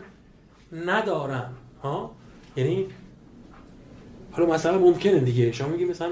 ندارن 0.73 1.51
ها؟ 1.83 2.15
یعنی 2.57 2.87
حالا 4.33 4.53
مثلا 4.55 4.79
ممکنه 4.79 5.21
دیگه. 5.21 5.53
شما 5.53 5.69
میگی 5.69 5.85
مثلا 5.85 6.11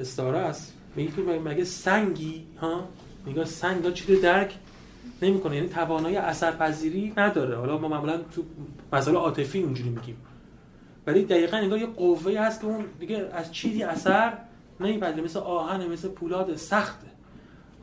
استاره 0.00 0.38
است. 0.38 0.72
میگی 0.96 1.22
مگه 1.22 1.64
سنگی 1.64 2.46
ها؟ 2.60 2.88
میگه 3.26 3.44
سنگ 3.44 3.92
چی 3.92 4.20
درک 4.20 4.54
نمی‌کنه. 5.22 5.56
یعنی 5.56 5.68
توانایی 5.68 6.16
اثرپذیری 6.16 7.12
نداره. 7.16 7.56
حالا 7.56 7.78
ما 7.78 7.88
معمولا 7.88 8.16
تو 8.16 8.42
مسائل 8.92 9.16
عاطفی 9.16 9.62
اونجوری 9.62 9.90
میگیم. 9.90 10.16
ولی 11.06 11.24
دقیقا 11.24 11.56
انگار 11.56 11.78
یه 11.78 11.86
قوه 11.86 12.38
هست 12.38 12.60
که 12.60 12.66
اون 12.66 12.84
دیگه 13.00 13.28
از 13.32 13.52
چیزی 13.52 13.82
اثر 13.82 14.32
نمیپذیره. 14.80 15.24
مثل 15.24 15.38
آهن 15.38 15.86
مثل 15.86 16.08
پولاد 16.08 16.56
سخته. 16.56 17.06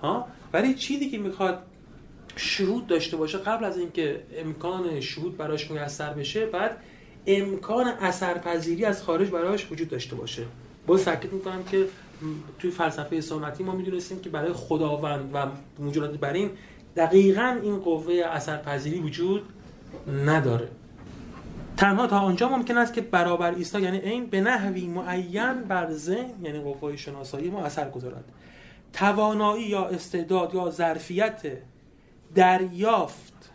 ها؟ 0.01 0.27
ولی 0.53 0.73
چیزی 0.73 1.09
که 1.09 1.17
می‌خواد 1.17 1.63
شروط 2.35 2.87
داشته 2.87 3.17
باشه 3.17 3.37
قبل 3.37 3.65
از 3.65 3.77
اینکه 3.77 4.23
امکان 4.35 4.99
شروط 4.99 5.33
براش 5.33 5.71
میسر 5.71 6.13
بشه 6.13 6.45
بعد 6.45 6.77
امکان 7.27 7.87
اثرپذیری 7.87 8.85
از 8.85 9.03
خارج 9.03 9.29
براش 9.29 9.71
وجود 9.71 9.89
داشته 9.89 10.15
باشه. 10.15 10.43
باز 10.87 11.05
تاکید 11.05 11.33
می‌کنم 11.33 11.63
که 11.71 11.85
توی 12.59 12.71
فلسفه 12.71 13.21
سنتی 13.21 13.63
ما 13.63 13.71
می‌دونستیم 13.71 14.19
که 14.19 14.29
برای 14.29 14.53
خداوند 14.53 15.29
و 15.33 15.45
موجودات 15.79 16.17
برین 16.17 16.49
دقیقا 16.95 17.59
این 17.63 17.79
قوه 17.79 18.13
اثرپذیری 18.13 18.99
وجود 18.99 19.41
نداره. 20.25 20.67
تنها 21.77 22.07
تا 22.07 22.19
آنجا 22.19 22.49
ممکن 22.49 22.77
است 22.77 22.93
که 22.93 23.01
برابر 23.01 23.55
ایستا 23.55 23.79
یعنی 23.79 23.97
این 23.97 24.25
به 24.25 24.41
نحوی 24.41 24.87
معین 24.87 25.53
بر 25.53 25.91
ذهن 25.91 26.45
یعنی 26.45 26.59
قوه 26.59 26.95
شناسایی 26.95 27.49
ما 27.49 27.63
اثر 27.63 27.89
گذارد. 27.89 28.23
توانایی 28.93 29.63
یا 29.63 29.85
استعداد 29.85 30.55
یا 30.55 30.69
ظرفیت 30.69 31.41
دریافت 32.35 33.51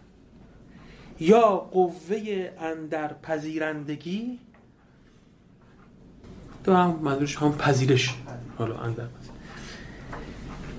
یا 1.21 1.57
قوه 1.57 2.51
اندر 2.59 3.15
پذیرندگی 3.23 4.39
تو 6.65 6.73
هم 6.73 6.99
منظورش 7.03 7.37
هم 7.37 7.53
پذیرش 7.53 8.15
حالا 8.59 8.77
اندر 8.77 9.05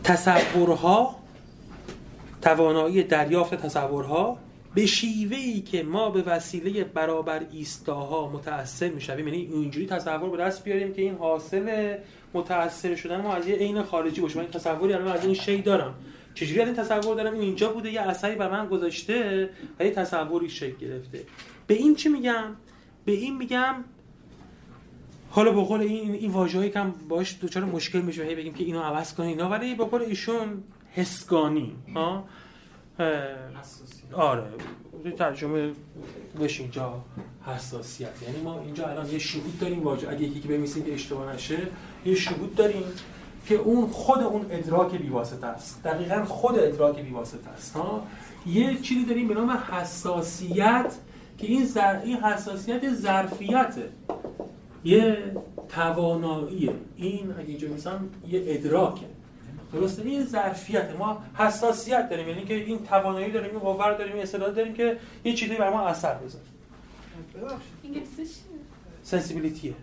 تصورها 0.03 1.15
توانایی 2.45 3.03
دریافت 3.03 3.55
تصورها 3.55 4.37
به 4.75 4.85
شیوه 4.85 5.37
ای 5.37 5.61
که 5.61 5.83
ما 5.83 6.09
به 6.09 6.21
وسیله 6.21 6.83
برابر 6.83 7.41
ایستاها 7.51 8.29
متأثر 8.29 8.89
می‌شویم. 8.89 9.27
یعنی 9.27 9.39
اینجوری 9.39 9.85
تصور 9.85 10.29
به 10.29 10.37
دست 10.37 10.63
بیاریم 10.63 10.93
که 10.93 11.01
این 11.01 11.15
حاصل 11.15 11.97
متأثر 12.33 12.95
شدن 12.95 13.21
ما 13.21 13.33
از 13.33 13.47
یه 13.47 13.55
عین 13.55 13.83
خارجی 13.83 14.21
باشه. 14.21 14.39
من 14.39 14.47
تصوری 14.47 14.93
الان 14.93 15.07
از 15.07 15.25
این 15.25 15.33
شی 15.33 15.61
دارم. 15.61 15.95
چجوری 16.33 16.61
از 16.61 16.67
این 16.67 16.75
تصور 16.75 17.15
دارم؟ 17.15 17.33
این 17.33 17.41
اینجا 17.41 17.73
بوده 17.73 17.91
یه 17.91 18.01
اثری 18.01 18.35
بر 18.35 18.51
من 18.51 18.67
گذاشته 18.67 19.49
و 19.79 19.85
یه 19.85 19.91
تصوری 19.91 20.49
شکل 20.49 20.77
گرفته. 20.77 21.23
به 21.67 21.73
این 21.73 21.95
چی 21.95 22.09
میگم؟ 22.09 22.55
به 23.05 23.11
این 23.11 23.37
میگم 23.37 23.75
حالا 25.29 25.51
به 25.51 25.61
قول 25.61 25.81
این 25.81 26.11
این 26.11 26.31
واژه‌ای 26.31 26.69
که 26.69 26.83
باش 27.09 27.37
دوچار 27.41 27.63
مشکل 27.63 28.01
میشه 28.01 28.23
هی 28.23 28.35
بگیم 28.35 28.53
که 28.53 28.63
اینو 28.63 28.81
عوض 28.81 29.13
کنین. 29.13 29.29
اینا 29.29 29.49
ولی 29.49 29.75
به 29.75 29.85
قول 29.85 30.01
ایشون 30.01 30.63
حسگانی 30.95 31.75
ها؟ 31.95 32.23
آره 34.13 34.43
ترجمه 35.17 35.71
بشه 36.41 36.61
اینجا 36.61 37.03
حساسیت. 37.45 38.09
یعنی 38.23 38.41
ما 38.41 38.61
اینجا 38.61 38.87
الان 38.87 39.09
یه 39.09 39.19
شهود 39.19 39.59
داریم 39.59 39.83
واژه 39.83 40.09
اگه 40.09 40.21
یکی 40.21 40.39
که 40.39 40.47
بمیسیم 40.47 40.83
که 40.83 40.93
اشتباه 40.93 41.33
نشه 41.33 41.67
یه 42.05 42.15
شهود 42.15 42.55
داریم 42.55 42.83
که 43.47 43.55
اون 43.55 43.87
خود 43.87 44.23
اون 44.23 44.45
ادراک 44.49 44.95
بیواسطه 44.95 45.47
است. 45.47 45.83
دقیقا 45.83 46.25
خود 46.25 46.59
ادراک 46.59 46.99
بیواسطه 46.99 47.49
است 47.49 47.75
ها؟ 47.75 48.07
یه 48.45 48.77
چیزی 48.81 49.05
داریم 49.05 49.27
به 49.27 49.33
نام 49.33 49.51
حساسیت 49.51 50.95
که 51.37 51.47
این 51.47 51.65
زر... 51.65 52.01
این 52.03 52.17
حساسیت 52.17 52.93
ظرفیته. 52.93 53.89
یه 54.83 55.17
توانایی 55.69 56.69
این 56.95 57.33
اگه 57.39 57.47
اینجا 57.47 57.67
میسم 57.67 58.09
یه 58.27 58.43
ادراکه. 58.47 59.14
درسته؟ 59.73 60.01
این 60.01 60.25
ظرفیت 60.25 60.89
ما 60.99 61.23
حساسیت 61.37 62.09
داریم. 62.09 62.27
یعنی 62.27 62.45
که 62.45 62.53
این 62.53 62.79
توانایی 62.83 63.31
داریم 63.31 63.49
این 63.49 63.59
قوه 63.59 63.97
داریم 63.97 64.13
این 64.13 64.23
استعداد 64.23 64.55
داریم 64.55 64.73
که 64.73 64.97
یه 65.23 65.33
چیزی 65.33 65.55
بر 65.55 65.69
ما 65.69 65.81
اثر 65.81 66.13
بذاره. 66.13 66.45
سنسیبیلیتیه. 69.03 69.73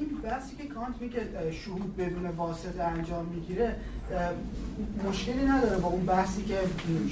این 0.00 0.08
بحثی 0.22 0.56
که 0.56 0.64
کانت 0.64 0.94
میگه 1.00 1.20
شهود 1.64 1.96
بدون 1.96 2.26
واسطه 2.26 2.82
انجام 2.82 3.26
می‌گیره 3.26 3.76
مشکلی 5.08 5.44
نداره 5.44 5.78
با 5.78 5.88
اون 5.88 6.06
بحثی 6.06 6.44
که 6.44 6.58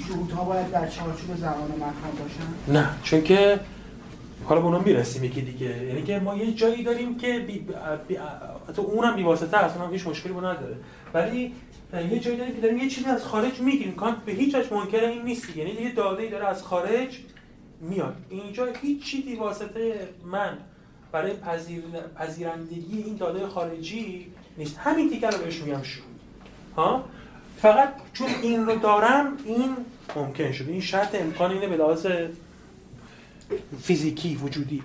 شهودها 0.09 0.45
باید 0.45 0.71
در 0.71 0.89
چارچوب 0.89 1.37
زمان 1.37 1.71
مکان 1.77 2.13
باشن؟ 2.23 2.79
نه 2.79 2.89
چون 3.03 3.23
که 3.23 3.61
حالا 4.45 4.61
به 4.61 4.67
اونم 4.67 4.83
می‌رسیم 4.85 5.25
یکی 5.25 5.41
دیگه. 5.41 5.85
یعنی 5.85 6.03
که 6.03 6.19
ما 6.19 6.37
یه 6.37 6.53
جایی 6.53 6.85
داریم 6.85 7.19
که 7.19 7.39
بی... 7.39 7.67
بی... 8.09 8.19
تو 8.77 8.83
اونم 8.83 9.17
بی 9.17 9.23
واسطه 9.23 9.59
هست 9.59 9.77
اونم 9.77 9.93
هیچ 9.93 10.07
مشکلی 10.07 10.33
با 10.33 10.41
نداره. 10.41 10.77
ولی 11.15 11.55
یه 11.93 12.19
جایی 12.19 12.37
داریم 12.37 12.55
که 12.55 12.61
داریم 12.61 12.79
یه 12.79 12.89
چیزی 12.89 13.07
از 13.07 13.25
خارج 13.25 13.61
می‌گیریم 13.61 13.95
کانت 13.95 14.17
به 14.17 14.33
هیچ 14.33 14.55
وجه 14.55 14.75
منکر 14.75 15.05
این 15.05 15.23
نیست 15.23 15.57
یعنی 15.57 15.71
یه 15.71 15.93
داده 15.93 16.29
داره 16.29 16.47
از 16.47 16.63
خارج 16.63 17.19
میاد. 17.81 18.17
اینجا 18.31 18.67
هیچ 18.83 19.05
چیزی 19.05 19.35
واسطه 19.37 20.09
من 20.25 20.59
برای 21.13 21.33
پذیر... 21.35 21.83
پذیرندگی 22.19 23.03
این 23.03 23.17
داده 23.17 23.47
خارجی 23.47 24.27
نیست. 24.59 24.79
همین 24.79 25.11
تیکه 25.11 25.27
رو 25.27 25.39
بهش 25.39 25.61
میگم 25.61 25.83
شد 25.83 26.03
ها؟ 26.77 27.05
فقط 27.59 27.89
چون 28.13 28.29
این 28.43 28.67
رو 28.67 28.77
دارم 28.79 29.37
این 29.45 29.77
ممکن 30.17 30.53
شده 30.53 30.73
این 30.73 30.81
شرط 30.81 31.15
امکان 31.15 31.51
اینه 31.51 31.69
به 31.69 31.77
لحاظ 31.77 32.07
فیزیکی 33.83 34.35
وجودی. 34.35 34.83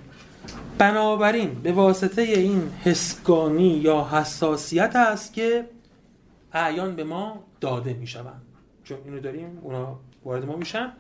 بنابراین 0.78 1.54
به 1.54 1.72
واسطه 1.72 2.22
این 2.22 2.70
حسگانی 2.84 3.70
یا 3.70 4.08
حساسیت 4.12 4.96
است 4.96 5.34
که 5.34 5.66
اعیان 6.54 6.96
به 6.96 7.04
ما 7.04 7.44
داده 7.62 7.94
می 7.94 8.08
شوند 8.08 8.42
چون 8.84 8.98
اینو 9.06 9.20
داریم 9.20 9.60
اونا 9.62 10.00
وارد 10.26 10.46
ما 10.46 10.56
میشن. 10.56 10.94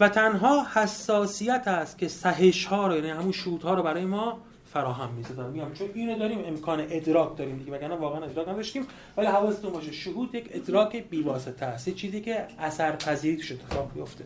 و 0.00 0.08
تنها 0.08 0.66
حساسیت 0.74 1.68
است 1.68 1.98
که 1.98 2.08
سهش 2.08 2.64
ها 2.64 2.86
رو 2.86 2.94
یعنی 2.94 3.10
همون 3.10 3.32
شوت 3.32 3.62
ها 3.62 3.74
رو 3.74 3.82
برای 3.82 4.04
ما 4.04 4.38
فراهم 4.72 5.14
می‌زدن. 5.14 5.50
میگم 5.50 5.72
چون 5.72 5.88
اینو 5.94 6.18
داریم 6.18 6.38
امکان 6.44 6.86
ادراک 6.90 7.36
داریم 7.36 7.58
دیگه 7.58 7.72
وگرنه 7.72 7.94
واقعا 7.94 8.24
ادراک 8.24 8.48
نداشتیم. 8.48 8.86
ولی 9.16 9.26
حواستون 9.26 9.72
باشه 9.72 9.92
شهود 9.92 10.34
یک 10.34 10.50
ادراک 10.50 10.96
بیواسطه 10.96 11.66
است. 11.66 11.88
چیزی 11.88 12.20
که 12.20 12.46
اثر 12.58 12.96
پذیری 12.96 13.36
توش 13.36 13.52
اتفاق 13.52 13.90
بیفته 13.94 14.24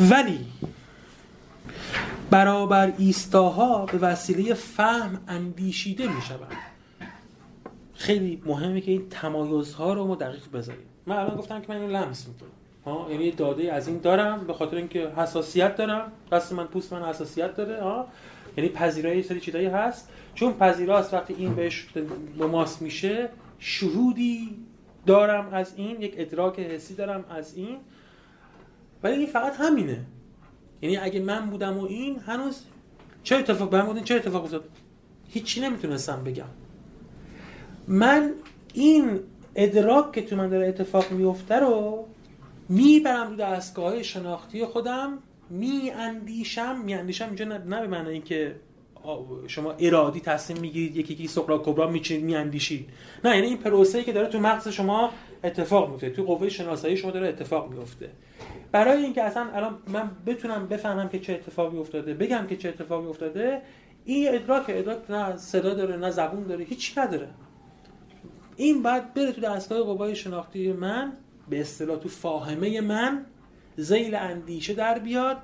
ولی 0.00 0.46
برابر 2.30 2.92
ایستاها 2.98 3.86
به 3.86 3.98
وسیله 3.98 4.54
فهم 4.54 5.20
اندیشیده 5.28 6.08
می‌شوند. 6.08 6.73
خیلی 7.94 8.42
مهمه 8.46 8.80
که 8.80 8.90
این 8.90 9.08
تمایزها 9.08 9.92
رو 9.92 10.06
ما 10.06 10.14
دقیق 10.14 10.50
بذاریم. 10.52 10.86
من 11.06 11.16
الان 11.16 11.36
گفتم 11.36 11.60
که 11.60 11.66
من 11.68 11.80
اینو 11.80 11.92
لمس 11.92 12.28
می‌کنم. 12.28 12.48
ها 12.86 13.06
یعنی 13.10 13.30
داده 13.30 13.72
از 13.72 13.88
این 13.88 13.98
دارم 13.98 14.46
به 14.46 14.52
خاطر 14.52 14.76
اینکه 14.76 15.08
حساسیت 15.16 15.76
دارم. 15.76 16.12
دست 16.32 16.52
من 16.52 16.66
پوست 16.66 16.92
من 16.92 17.02
حساسیت 17.02 17.56
داره 17.56 17.82
ها. 17.82 18.08
یعنی 18.56 18.70
پذیرایی 18.70 19.22
سری 19.22 19.40
چیزایی 19.40 19.66
هست. 19.66 20.08
چون 20.34 20.52
پذیراست 20.52 21.14
وقتی 21.14 21.34
این 21.34 21.54
بهش 21.54 21.88
لماس 22.38 22.82
میشه 22.82 23.28
شهودی 23.58 24.56
دارم 25.06 25.48
از 25.52 25.72
این 25.76 26.02
یک 26.02 26.14
ادراک 26.16 26.60
حسی 26.60 26.94
دارم 26.94 27.24
از 27.30 27.56
این. 27.56 27.76
ولی 29.02 29.14
این 29.14 29.26
فقط 29.26 29.56
همینه. 29.58 30.00
یعنی 30.82 30.96
اگه 30.96 31.20
من 31.20 31.50
بودم 31.50 31.78
و 31.78 31.84
این 31.84 32.18
هنوز 32.18 32.64
چه 33.22 33.36
اتفاق 33.36 33.70
به 33.70 34.00
چه 34.00 34.14
اتفاق 34.14 34.44
افتاد 34.44 34.64
هیچی 35.28 35.60
نمی‌تونستم 35.60 36.24
بگم. 36.24 36.44
من 37.88 38.30
این 38.74 39.20
ادراک 39.54 40.12
که 40.12 40.22
تو 40.22 40.36
من 40.36 40.48
داره 40.48 40.68
اتفاق 40.68 41.10
میفته 41.10 41.54
رو 41.54 42.06
می‌برم 42.68 43.30
رو 43.30 43.36
دستگاه 43.36 44.02
شناختی 44.02 44.64
خودم 44.64 45.18
می 45.50 45.90
اندیشم 45.90 46.78
می 46.84 46.94
اندیشم 46.94 47.26
اینجا 47.26 47.44
نه 47.44 47.58
به 47.58 47.86
معنی 47.86 48.08
اینکه 48.08 48.56
شما 49.46 49.72
ارادی 49.72 50.20
تصمیم 50.20 50.60
می‌گیرید 50.60 50.96
یکی 50.96 51.12
یکی 51.12 51.28
سقرا 51.28 51.58
کبرا 51.58 51.90
میچینید 51.90 52.24
میاندیشید. 52.24 52.88
نه 53.24 53.34
یعنی 53.34 53.46
این 53.46 53.58
پروسه‌ای 53.58 54.04
که 54.04 54.12
داره 54.12 54.28
تو 54.28 54.40
مغز 54.40 54.68
شما 54.68 55.10
اتفاق 55.44 55.90
میفته 55.90 56.10
تو 56.10 56.22
قوه 56.22 56.48
شناسایی 56.48 56.96
شما 56.96 57.10
داره 57.10 57.28
اتفاق 57.28 57.70
میفته 57.70 58.10
برای 58.72 59.02
اینکه 59.02 59.22
اصلا 59.22 59.46
الان 59.54 59.78
من 59.86 60.10
بتونم 60.26 60.66
بفهمم 60.66 61.08
که 61.08 61.18
چه 61.18 61.32
اتفاقی 61.32 61.78
افتاده 61.78 62.14
بگم 62.14 62.46
که 62.46 62.56
چه 62.56 62.68
اتفاقی 62.68 63.06
افتاده 63.06 63.62
این 64.04 64.34
ادراک 64.34 64.64
ادراک 64.68 65.10
نه 65.10 65.36
صدا 65.36 65.74
داره 65.74 65.96
نه 65.96 66.10
زبون 66.10 66.42
داره 66.42 66.64
هیچی 66.64 67.00
نداره. 67.00 67.28
این 68.56 68.82
بعد 68.82 69.14
بره 69.14 69.32
تو 69.32 69.40
دستگاه 69.40 69.82
قوای 69.82 70.16
شناختی 70.16 70.72
من 70.72 71.12
به 71.50 71.60
اصطلاح 71.60 71.98
تو 71.98 72.08
فاهمه 72.08 72.80
من 72.80 73.26
زیل 73.76 74.14
اندیشه 74.14 74.74
در 74.74 74.98
بیاد 74.98 75.36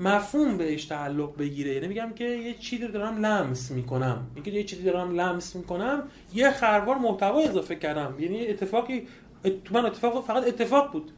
مفهوم 0.00 0.56
بهش 0.56 0.84
تعلق 0.84 1.36
بگیره. 1.36 1.74
یعنی 1.74 1.88
میگم 1.88 2.12
که 2.14 2.24
یه 2.24 2.54
چیزی 2.54 2.84
رو 2.84 2.92
دارم 2.92 3.26
لمس 3.26 3.70
می‌کنم. 3.70 4.26
اینکه 4.34 4.50
یه 4.50 4.64
چیزی 4.64 4.82
دارم 4.82 5.20
لمس 5.20 5.56
می‌کنم 5.56 6.02
یه 6.34 6.50
خروار 6.50 6.98
محتوا 6.98 7.40
اضافه 7.40 7.76
کردم. 7.76 8.14
یعنی 8.18 8.46
اتفاقی 8.46 9.08
تو 9.42 9.74
من 9.74 9.86
اتفاق 9.86 10.24
فقط 10.24 10.46
اتفاق 10.46 10.92
بود. 10.92 11.10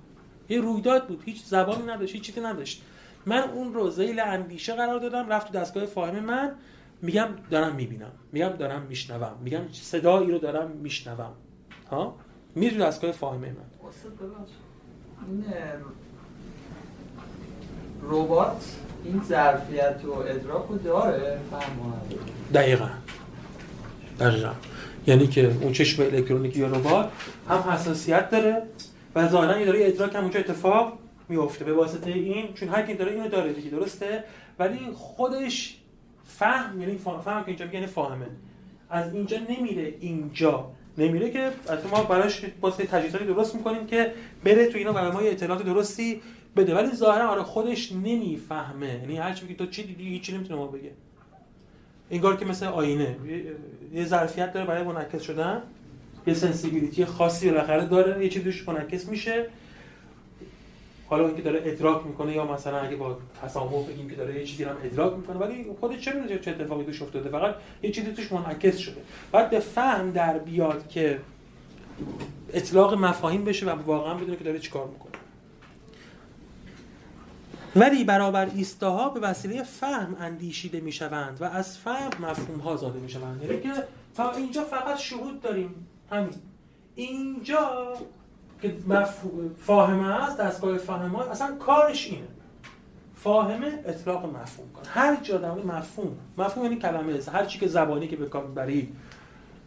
یه 0.48 0.60
رویداد 0.60 1.06
بود. 1.06 1.22
هیچ 1.26 1.44
زبانی 1.44 1.82
نداشت 1.86 2.14
هیچ 2.14 2.22
چیزی 2.22 2.40
نداشت. 2.40 2.82
من 3.26 3.40
اون 3.40 3.74
رو 3.74 3.90
زیل 3.90 4.20
اندیشه 4.20 4.74
قرار 4.74 4.98
دادم 4.98 5.28
رفت 5.28 5.52
تو 5.52 5.58
دستگاه 5.58 5.86
فاهم 5.86 6.24
من. 6.24 6.54
میگم 7.02 7.28
دارم 7.50 7.74
می‌بینم 7.74 8.12
میگم 8.32 8.48
دارم 8.48 8.82
میشنوم 8.82 9.32
میگم 9.44 9.62
صدایی 9.72 10.30
رو 10.30 10.38
دارم 10.38 10.70
میشنوم. 10.70 11.32
ها؟ 11.90 12.16
میره 12.54 12.76
تو 12.76 12.82
دستگاه 12.82 13.12
فاهمه 13.12 13.48
من؟ 13.48 13.54
این 15.28 15.44
ربات 18.02 18.76
این 19.04 19.22
ظرفیت 19.28 20.04
و 20.04 20.12
ادراک 20.12 20.66
رو 20.68 20.78
داره؟ 20.78 21.40
دقیقا. 22.54 22.88
دقیقا. 24.20 24.52
یعنی 25.06 25.26
که 25.26 25.56
اون 25.60 25.72
چشم 25.72 26.02
الکترونیکی 26.02 26.60
یا 26.60 26.66
ربات 26.66 27.10
هم 27.48 27.58
حساسیت 27.58 28.30
داره 28.30 28.62
و 29.14 29.28
ظاهرا 29.28 29.60
یه 29.60 29.66
داره 29.66 29.86
ادراک 29.86 30.14
هم 30.14 30.22
اونجا 30.22 30.40
اتفاق 30.40 30.98
میفته 31.28 31.64
به 31.64 31.72
واسطه 31.72 32.10
این 32.10 32.54
چون 32.54 32.68
هر 32.68 32.82
کی 32.82 32.94
داره 32.94 33.12
اینو 33.12 33.28
داره 33.28 33.52
دیگه 33.52 33.70
درسته؟ 33.70 34.24
ولی 34.58 34.78
خودش 34.94 35.79
فهم 36.40 36.80
یعنی 36.80 36.98
فهم 36.98 37.42
که 37.42 37.48
اینجا 37.48 37.64
میگه 37.64 37.74
یعنی 37.74 37.86
فاهمه. 37.86 38.26
از 38.90 39.14
اینجا 39.14 39.38
نمیره 39.48 39.94
اینجا. 40.00 40.70
نمیره 40.98 41.30
که 41.30 41.50
از 41.68 41.78
ما 41.90 42.02
براش 42.02 42.44
واسه 42.60 42.86
تجهیزاتی 42.86 43.24
درست 43.24 43.54
می‌کنیم 43.54 43.86
که 43.86 44.12
بره 44.44 44.66
تو 44.66 44.78
اینا 44.78 44.92
برای 44.92 45.10
ما 45.10 45.20
اطلاعات 45.20 45.64
درستی 45.64 46.20
بده. 46.56 46.74
ولی 46.74 46.90
ظاهرا 46.94 47.28
آره 47.28 47.42
خودش 47.42 47.92
نمی‌فهمه. 47.92 48.98
یعنی 49.02 49.16
هر 49.16 49.32
چی 49.32 49.54
تو 49.54 49.66
چی 49.66 49.82
دیدی؟ 49.82 50.08
هیچی 50.08 50.32
نمی‌تونه 50.32 50.58
ما 50.58 50.66
بگه. 50.66 50.90
انگار 52.10 52.36
که 52.36 52.44
مثل 52.44 52.66
آینه. 52.66 53.16
یه 53.94 54.04
ظرفیت 54.04 54.52
داره 54.52 54.66
برای 54.66 54.82
منعکس 54.82 55.22
شدن. 55.22 55.62
یه 56.26 56.34
سنسیبیلیتی 56.34 57.04
خاصی 57.04 57.50
بالاخره 57.50 57.84
داره. 57.84 58.24
یه 58.24 58.28
چیزی 58.28 58.44
توش 58.44 58.68
منعکس 58.68 59.08
میشه. 59.08 59.46
حالا 61.10 61.26
اینکه 61.26 61.42
داره 61.42 61.62
ادراک 61.64 62.06
می‌کنه 62.06 62.32
یا 62.32 62.52
مثلا 62.52 62.78
اگه 62.78 62.96
با 62.96 63.18
تسامح 63.42 63.86
بگیم 63.86 64.10
که 64.10 64.16
داره 64.16 64.38
یه 64.38 64.44
چیزی 64.44 64.64
هم 64.64 64.76
ادراک 64.84 65.16
می‌کنه 65.16 65.36
ولی 65.36 65.66
خودش 65.80 66.00
چه 66.00 66.12
می‌دونه 66.12 66.38
چه 66.38 66.50
اتفاقی 66.50 66.84
توش 66.84 67.02
افتاده؟ 67.02 67.28
فقط 67.28 67.54
یه 67.82 67.90
چیزی 67.90 68.12
توش 68.12 68.32
منعکس 68.32 68.78
شده. 68.78 69.02
بعد 69.32 69.50
به 69.50 69.60
فهم 69.60 70.10
در 70.10 70.38
بیاد 70.38 70.88
که 70.88 71.20
اطلاق 72.52 72.94
مفاهیم 72.94 73.44
بشه 73.44 73.66
و 73.66 73.82
واقعا 73.86 74.14
بدونه 74.14 74.36
که 74.36 74.44
داره 74.44 74.58
چیکار 74.58 74.86
می‌کنه. 74.86 75.12
ولی 77.76 78.04
برابر 78.04 78.48
ایستاها 78.54 79.08
به 79.08 79.20
وسیله 79.20 79.62
فهم 79.62 80.16
اندیشیده 80.20 80.80
می‌شوند 80.80 81.38
و 81.40 81.44
از 81.44 81.78
فهم 81.78 82.10
مفهوم 82.20 82.60
ها 82.60 82.76
زاده 82.76 82.98
می‌شوند. 82.98 83.42
یعنی 83.42 83.60
که 83.60 83.68
تا 84.16 84.32
اینجا 84.32 84.64
فقط 84.64 84.98
شهود 84.98 85.40
داریم. 85.40 85.86
همین. 86.10 86.30
اینجا 86.94 87.96
که 88.62 88.74
فاهمه 89.66 90.14
هست 90.14 90.38
دستگاه 90.38 90.78
فاهمه 90.78 91.30
اصلا 91.30 91.56
کارش 91.56 92.06
اینه. 92.06 92.28
فاهمه 93.16 93.82
اطلاق 93.86 94.24
مفهوم 94.24 94.72
کنه 94.72 94.88
هر 94.88 95.16
جا 95.22 95.38
در 95.38 95.50
مفهوم. 95.50 96.16
مفهوم 96.38 96.64
یعنی 96.64 96.76
کلمه 96.76 97.14
هست 97.14 97.28
هر 97.28 97.44
چی 97.44 97.58
که 97.58 97.68
زبانی 97.68 98.08
که 98.08 98.16
به 98.16 98.26
کار 98.26 98.46
ببرید 98.46 98.96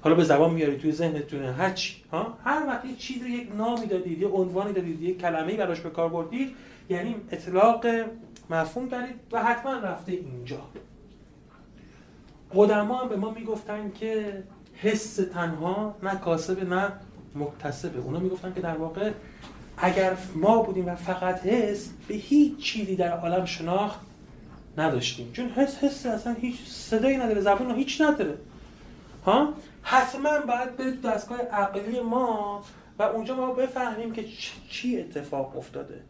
حالا 0.02 0.16
به 0.16 0.24
زبان 0.24 0.54
میاری 0.54 0.78
توی 0.78 0.92
ذهنتونه. 0.92 1.52
هر 1.52 1.70
چی 1.70 2.04
ها؟ 2.12 2.38
هر 2.44 2.68
وقت 2.68 2.86
یه 2.86 2.96
چیز 2.96 3.22
رو 3.22 3.28
یک 3.28 3.56
نامی 3.56 3.86
دادید 3.86 4.22
یه 4.22 4.28
عنوانی 4.28 4.74
دادید 4.74 5.02
یه 5.02 5.14
کلمه‌ای 5.14 5.58
براش 5.58 5.80
به 5.80 5.90
کار 5.90 6.10
بردید 6.10 6.56
یعنی 6.90 7.16
اطلاق 7.32 7.86
مفهوم 8.50 8.90
کردید 8.90 9.16
و 9.32 9.44
حتما 9.44 9.74
رفته 9.74 10.12
اینجا. 10.12 10.62
قدما 12.56 13.06
به 13.06 13.16
ما 13.16 13.32
می‌گفتن 13.32 13.92
که 13.92 14.44
حس 14.76 15.16
تنها 15.16 15.96
نه 16.04 16.16
کاسب 16.16 16.74
نه 16.74 16.92
مکتسبه. 17.36 18.00
اونا 18.00 18.20
می‌گفتن 18.20 18.54
که 18.54 18.62
در 18.62 18.78
واقع 18.78 19.12
اگر 19.78 20.18
ما 20.36 20.64
بودیم 20.64 20.88
و 20.88 20.96
فقط 20.96 21.46
حس 21.46 21.90
به 22.08 22.16
هیچ 22.16 22.58
چیزی 22.58 22.96
در 22.96 23.18
عالم 23.18 23.46
شناخت 23.46 24.00
نداشتیم. 24.78 25.32
چون 25.34 25.50
حس 25.50 25.78
حس 25.78 26.06
اصلا 26.06 26.34
هیچ 26.34 26.56
صدایی 26.66 27.18
نداره 27.18 27.42
زبان 27.42 27.76
هیچ 27.76 28.02
نداره. 28.02 28.38
ها؟ 29.26 29.54
حتما 29.82 30.30
باید 30.30 30.78
برید 30.78 31.02
تو 31.02 31.10
دستگاه 31.10 31.42
عقلی 31.42 32.00
ما 32.00 32.64
و 33.00 33.04
اونجا 33.04 33.36
ما 33.36 33.54
بفهمیم 33.54 34.12
که 34.12 34.26
چی 34.70 35.00
اتفاق 35.00 35.58
افتاده. 35.58 36.02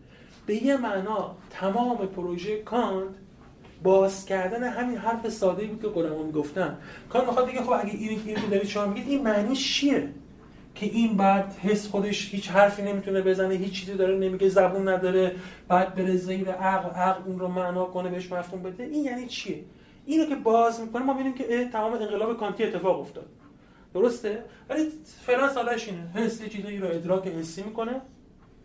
به 0.45 0.63
یه 0.63 0.77
معنا 0.77 1.35
تمام 1.49 1.97
پروژه 1.97 2.61
کانت 2.61 3.15
باز 3.83 4.25
کردن 4.25 4.63
همین 4.63 4.97
حرف 4.97 5.29
ساده 5.29 5.65
بود 5.65 5.81
که 5.81 5.87
قدما 5.87 6.23
می‌گفتن. 6.23 6.77
کانت 7.09 7.27
می‌خواد 7.27 7.47
بگه 7.47 7.61
خب 7.61 7.71
اگه 7.71 7.93
این 7.93 8.35
که 8.35 8.47
دارید 8.51 8.67
شما 8.67 8.85
میگید 8.85 9.09
این 9.09 9.23
معنی 9.23 9.55
چیه؟ 9.55 10.09
که 10.75 10.85
این 10.85 11.17
بعد 11.17 11.53
حس 11.53 11.87
خودش 11.87 12.33
هیچ 12.33 12.49
حرفی 12.49 12.81
نمی‌تونه 12.81 13.21
بزنه 13.21 13.53
هیچ 13.53 13.79
چیزی 13.79 13.93
داره 13.93 14.17
نمیگه 14.17 14.49
زبون 14.49 14.87
نداره 14.87 15.35
بعد 15.67 15.95
بره 15.95 16.15
زیر 16.15 16.49
عقل 16.51 16.89
عقل 16.89 17.21
اون 17.25 17.39
رو 17.39 17.47
معنا 17.47 17.85
کنه 17.85 18.09
بهش 18.09 18.31
مفهوم 18.31 18.63
بده. 18.63 18.83
این 18.83 19.03
یعنی 19.03 19.27
چیه؟ 19.27 19.63
اینو 20.05 20.25
که 20.25 20.35
باز 20.35 20.81
می‌کنه 20.81 21.03
ما 21.03 21.13
می‌بینیم 21.13 21.33
که 21.33 21.69
تمام 21.73 21.93
انقلاب 21.93 22.37
کانتی 22.37 22.63
اتفاق 22.63 22.99
افتاد. 22.99 23.25
درسته؟ 23.93 24.43
ولی 24.69 24.89
فعلا 25.25 25.49
سالش 25.53 25.87
اینه. 25.87 26.11
حس 26.15 26.49
چیزایی 26.49 26.77
رو 26.77 26.87
ادراک 26.87 27.27
حسی 27.27 27.63
می‌کنه. 27.63 28.01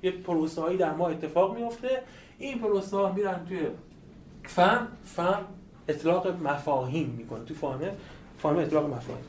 یه 0.02 0.10
پروسه 0.10 0.60
هایی 0.60 0.78
در 0.78 0.92
ما 0.92 1.08
اتفاق 1.08 1.56
میفته 1.58 2.02
این 2.38 2.58
پروسه 2.58 2.96
ها 2.96 3.12
میرن 3.12 3.44
توی 3.48 3.60
فهم 4.44 4.88
فهم 5.04 5.44
اطلاق 5.88 6.42
مفاهیم 6.42 7.14
می‌کنه. 7.18 7.44
تو 7.44 7.54
فهمه 7.54 7.92
فهمه 8.38 8.58
اطلاق 8.58 8.86
مفاهیم. 8.86 9.24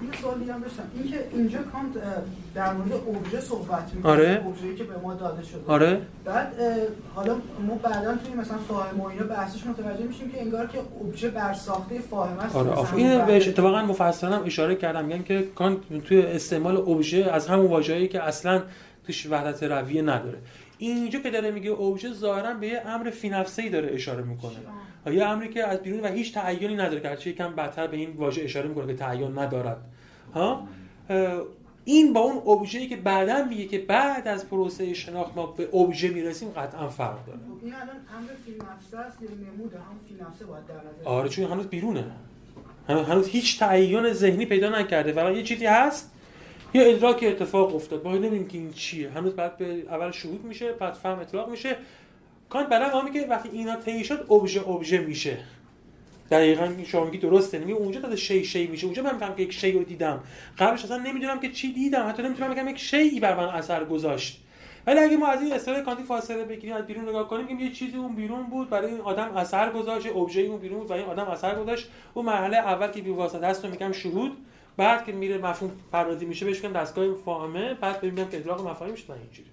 این 0.00 0.10
سوال 0.22 0.38
دیگه 0.38 0.58
داشتم 0.58 0.82
این 0.94 1.10
که 1.10 1.28
اینجا 1.32 1.58
کانت 1.58 2.04
در 2.54 2.72
مورد 2.72 2.92
اوبژه 2.92 3.40
صحبت 3.40 3.94
می‌کنه 3.94 4.12
آره. 4.12 4.42
اوبژه‌ای 4.44 4.74
که 4.74 4.84
به 4.84 4.98
ما 5.02 5.14
داده 5.14 5.42
شده. 5.42 5.60
آره. 5.66 6.00
بعد 6.24 6.54
حالا 7.14 7.36
ما 7.66 7.74
بعدا 7.74 8.16
توی 8.16 8.34
مثلا 8.34 8.58
فاهم 8.58 9.00
و 9.00 9.06
اینا 9.06 9.26
بحثش 9.26 9.66
متوجه 9.66 10.04
میشیم 10.04 10.30
که 10.30 10.40
انگار 10.40 10.66
که 10.66 10.78
اوبژه 10.98 11.28
بر 11.28 11.54
ساخته 11.54 11.98
فاهم 11.98 12.38
است. 12.38 12.56
آره 12.56 12.70
آف 12.70 12.94
این 12.94 13.24
بهش 13.24 13.48
اتفاقا 13.48 13.82
مفصلا 13.82 14.42
اشاره 14.42 14.74
کردم. 14.74 15.04
میگن 15.04 15.22
که 15.22 15.48
کانت 15.54 16.04
توی 16.04 16.22
استعمال 16.22 16.76
اوبژه 16.76 17.30
از 17.32 17.48
همون 17.48 17.66
واژه‌ای 17.66 18.08
که 18.08 18.22
اصلا 18.22 18.62
توش 19.06 19.26
وحدت 19.30 19.62
رویه 19.62 20.02
نداره. 20.02 20.38
اینجا 20.78 21.18
که 21.18 21.30
داره 21.30 21.50
میگه 21.50 21.70
اوبژه 21.70 22.12
ظاهرا 22.12 22.54
به 22.54 22.66
یه 22.66 22.82
امر 22.86 23.10
فی 23.10 23.34
ای 23.58 23.68
داره 23.68 23.94
اشاره 23.94 24.22
می‌کنه. 24.22 24.56
یه 25.12 25.24
امری 25.24 25.48
که 25.48 25.66
از 25.66 25.82
بیرون 25.82 26.00
و 26.00 26.06
هیچ 26.06 26.34
تعیینی 26.34 26.74
نداره 26.74 27.00
که 27.00 27.08
هرچی 27.08 27.30
یکم 27.30 27.54
بدتر 27.54 27.86
به 27.86 27.96
این 27.96 28.10
واژه 28.10 28.42
اشاره 28.42 28.68
می‌کنه 28.68 28.86
که 28.86 28.94
تعیین 28.94 29.38
ندارد. 29.38 29.78
ها؟ 30.34 30.68
این 31.84 32.12
با 32.12 32.20
اون 32.20 32.56
ابژه‌ای 32.56 32.86
که 32.86 32.96
بعدا 32.96 33.44
میگه 33.44 33.64
که 33.64 33.78
بعد 33.78 34.28
از 34.28 34.48
پروسه 34.48 34.94
شناخت 34.94 35.36
ما 35.36 35.46
به 35.46 35.68
ابژه 35.74 36.08
می‌رسیم 36.08 36.48
قطعا 36.48 36.88
فرق 36.88 37.26
داره. 37.26 37.38
خب، 37.38 37.64
این 37.64 37.74
الان 37.74 37.88
امر 37.88 38.28
فی 38.44 38.52
نفسه 38.52 38.98
است 38.98 39.22
یا 39.22 39.28
نمود 39.28 39.74
هم 39.74 39.80
فی 40.08 40.14
نفسه 40.14 40.44
باید 40.44 40.66
در 40.66 40.74
نظر 40.74 41.08
آره 41.08 41.28
چون 41.28 41.44
هنوز 41.44 41.66
بیرونه. 41.66 42.04
هنوز 42.88 43.28
هیچ 43.28 43.58
تعیین 43.58 44.12
ذهنی 44.12 44.46
پیدا 44.46 44.80
نکرده. 44.80 45.12
فقط 45.12 45.36
یه 45.36 45.42
چیزی 45.42 45.66
هست 45.66 46.10
یه 46.74 46.82
ادراک 46.86 47.24
اتفاق 47.28 47.74
افتاد. 47.74 48.04
ما 48.04 48.12
نمی‌دونیم 48.12 48.48
که 48.48 48.58
این 48.58 48.72
چیه. 48.72 49.10
هنوز 49.10 49.32
بعد 49.32 49.56
به 49.56 49.64
اول 49.64 50.10
شهود 50.10 50.44
میشه 50.44 50.72
بعد 50.72 50.94
فهم 50.94 51.18
اطلاق 51.18 51.50
میشه. 51.50 51.76
کانت 52.50 52.68
بعدا 52.68 52.92
ما 52.92 53.02
میگه 53.02 53.26
وقتی 53.26 53.48
اینا 53.48 53.76
طی 53.76 54.04
شد 54.04 54.26
ابژه 54.30 54.68
ابژه 54.68 54.98
میشه. 54.98 55.38
دقیقا 56.30 56.74
شما 56.86 57.04
میگی 57.04 57.18
درسته. 57.18 57.58
نمی 57.58 57.72
اونجا 57.72 58.00
تا 58.00 58.16
شی 58.16 58.44
شی 58.44 58.66
میشه. 58.66 58.84
اونجا 58.84 59.02
من 59.02 59.12
می‌فهمم 59.12 59.34
که 59.34 59.42
یک 59.42 59.52
شی 59.52 59.72
رو 59.72 59.84
دیدم. 59.84 60.20
قبلش 60.58 60.84
اصلا 60.84 60.96
نمی‌دونم 60.96 61.40
که 61.40 61.50
چی 61.50 61.72
دیدم. 61.72 62.08
حتی 62.08 62.22
نمی‌تونم 62.22 62.54
بگم 62.54 62.68
یک 62.68 62.78
شیئی 62.78 63.20
بر 63.20 63.36
من 63.36 63.44
اثر 63.44 63.84
گذاشت. 63.84 64.40
ولی 64.86 64.98
اگه 64.98 65.16
ما 65.16 65.26
از 65.26 65.42
این 65.42 65.52
اصطلاح 65.52 65.80
کانتی 65.80 66.02
فاصله 66.02 66.44
بگیریم 66.44 66.76
از 66.76 66.86
بیرون 66.86 67.08
نگاه 67.08 67.28
کنیم 67.28 67.46
که 67.46 67.64
یه 67.64 67.72
چیزی 67.72 67.96
اون 67.96 68.14
بیرون 68.14 68.42
بود 68.42 68.70
برای 68.70 68.90
این 68.90 69.00
آدم 69.00 69.36
اثر 69.36 69.72
گذاشت. 69.72 70.06
ابژه 70.16 70.40
اون 70.40 70.60
بیرون 70.60 70.78
بود 70.78 70.90
و 70.90 70.92
این 70.92 71.04
آدم 71.04 71.24
اثر 71.24 71.62
گذاشت. 71.62 71.88
اون 72.14 72.24
مرحله 72.24 72.56
اول 72.56 72.88
که 72.88 73.02
بی 73.02 73.10
واسطه 73.10 73.62
رو 73.62 73.70
میگم 73.70 73.92
شهود. 73.92 74.36
بعد 74.76 75.04
که 75.04 75.12
میره 75.12 75.38
مفهوم 75.38 75.72
پردازی 75.92 76.26
میشه 76.26 76.46
بهش 76.46 76.64
میگم 76.64 76.80
دستگاه 76.80 77.14
فاهمه. 77.14 77.74
بعد 77.74 78.00
ببینم 78.00 78.28
که 78.28 78.36
ادراک 78.36 78.60
مفاهیم 78.60 78.94
میشه 78.94 79.12
اینجوری. 79.12 79.48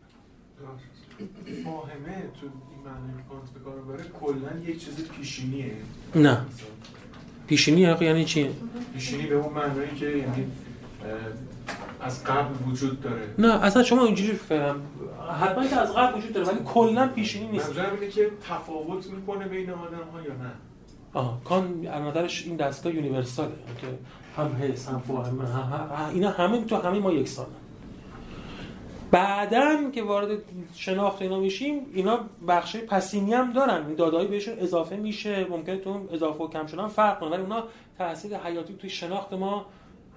فاهمه 1.63 2.17
تو 2.41 2.47
این 2.71 2.81
معنی 2.85 3.23
کانت 3.29 3.49
به 3.53 3.59
کار 3.59 3.75
بره 3.75 4.03
کلا 4.03 4.71
یک 4.71 4.85
چیز 4.85 5.07
پیشینیه. 5.07 5.71
نه. 6.15 6.45
پیشینی 7.47 7.81
یعنی 7.81 8.25
چی؟ 8.25 8.49
پیشینی 8.93 9.27
به 9.27 9.35
اون 9.35 9.53
معنایی 9.53 9.95
که 9.95 10.05
یعنی 10.05 10.47
از 12.01 12.23
قبل 12.23 12.53
وجود 12.67 13.01
داره. 13.01 13.33
نه 13.37 13.63
اصلا 13.63 13.83
شما 13.83 14.05
اینجوری 14.05 14.33
فهم 14.33 14.81
حتما 15.41 15.67
که 15.67 15.75
از 15.75 15.93
قبل 15.93 16.17
وجود 16.17 16.33
داره 16.33 16.47
ولی 16.47 16.59
کلا 16.65 17.07
پیشینی 17.07 17.47
نیست. 17.47 17.67
منظورم 17.67 17.93
اینه 17.93 18.11
که 18.11 18.31
تفاوت 18.49 19.07
می‌کنه 19.07 19.47
بین 19.47 19.69
آدم 19.69 20.07
ها 20.13 20.21
یا 20.21 20.33
نه. 20.33 20.51
آه 21.13 21.43
کان 21.43 21.85
نظرش 21.85 22.45
این 22.45 22.55
دستگاه 22.55 22.95
یونیورساله. 22.95 23.51
که 23.81 23.87
هم 24.37 24.55
حس 24.61 24.89
هم 24.89 24.99
فهم 24.99 25.39
هم 25.39 26.09
اینا 26.13 26.29
همه 26.29 26.65
تو 26.65 26.75
همه 26.75 26.99
ما 26.99 27.11
یکسانه 27.11 27.49
بعدا 29.15 29.91
که 29.91 30.03
وارد 30.03 30.39
شناخت 30.73 31.21
اینا 31.21 31.39
میشیم 31.39 31.85
اینا 31.93 32.19
بخش 32.47 32.77
پسینی 32.77 33.33
هم 33.33 33.53
دارن. 33.53 33.85
این 33.85 33.95
دادایی 33.95 34.27
بهشون 34.27 34.59
اضافه 34.59 34.95
میشه. 34.95 35.47
ممکنه 35.49 35.77
تو 35.77 36.07
اضافه 36.11 36.43
و 36.43 36.47
کم 36.47 36.67
شدن 36.67 36.87
فرق 36.87 37.19
کنه 37.19 37.29
ولی 37.29 37.41
اونا 37.41 37.63
تاثیر 37.97 38.37
حیاتی 38.37 38.73
توی 38.73 38.89
شناخت 38.89 39.33
ما 39.33 39.65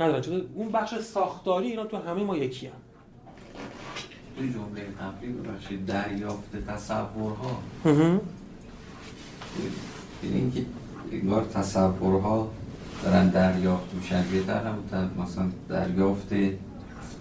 ندارن. 0.01 0.21
چون 0.21 0.43
اون 0.55 0.69
بخش 0.73 0.99
ساختاری 0.99 1.67
اینا 1.71 1.85
تو 1.85 1.97
همه 1.97 2.23
ما 2.23 2.37
یکی 2.37 2.67
هم. 2.67 2.73
این 4.37 4.53
جمله 4.53 4.83
قبلی 4.83 5.33
ببخشید. 5.33 5.87
دریافت 5.87 6.67
تصورها. 6.67 7.59
یعنی 7.85 8.11
اینکه 10.23 10.65
انگار 11.13 11.45
تصورها 11.45 12.51
دارن 13.05 13.29
دریافت 13.29 13.95
میشن. 13.95 14.25
یه 14.35 14.43
در 14.43 14.63
مثلا 15.19 15.49
دریافت 15.69 16.33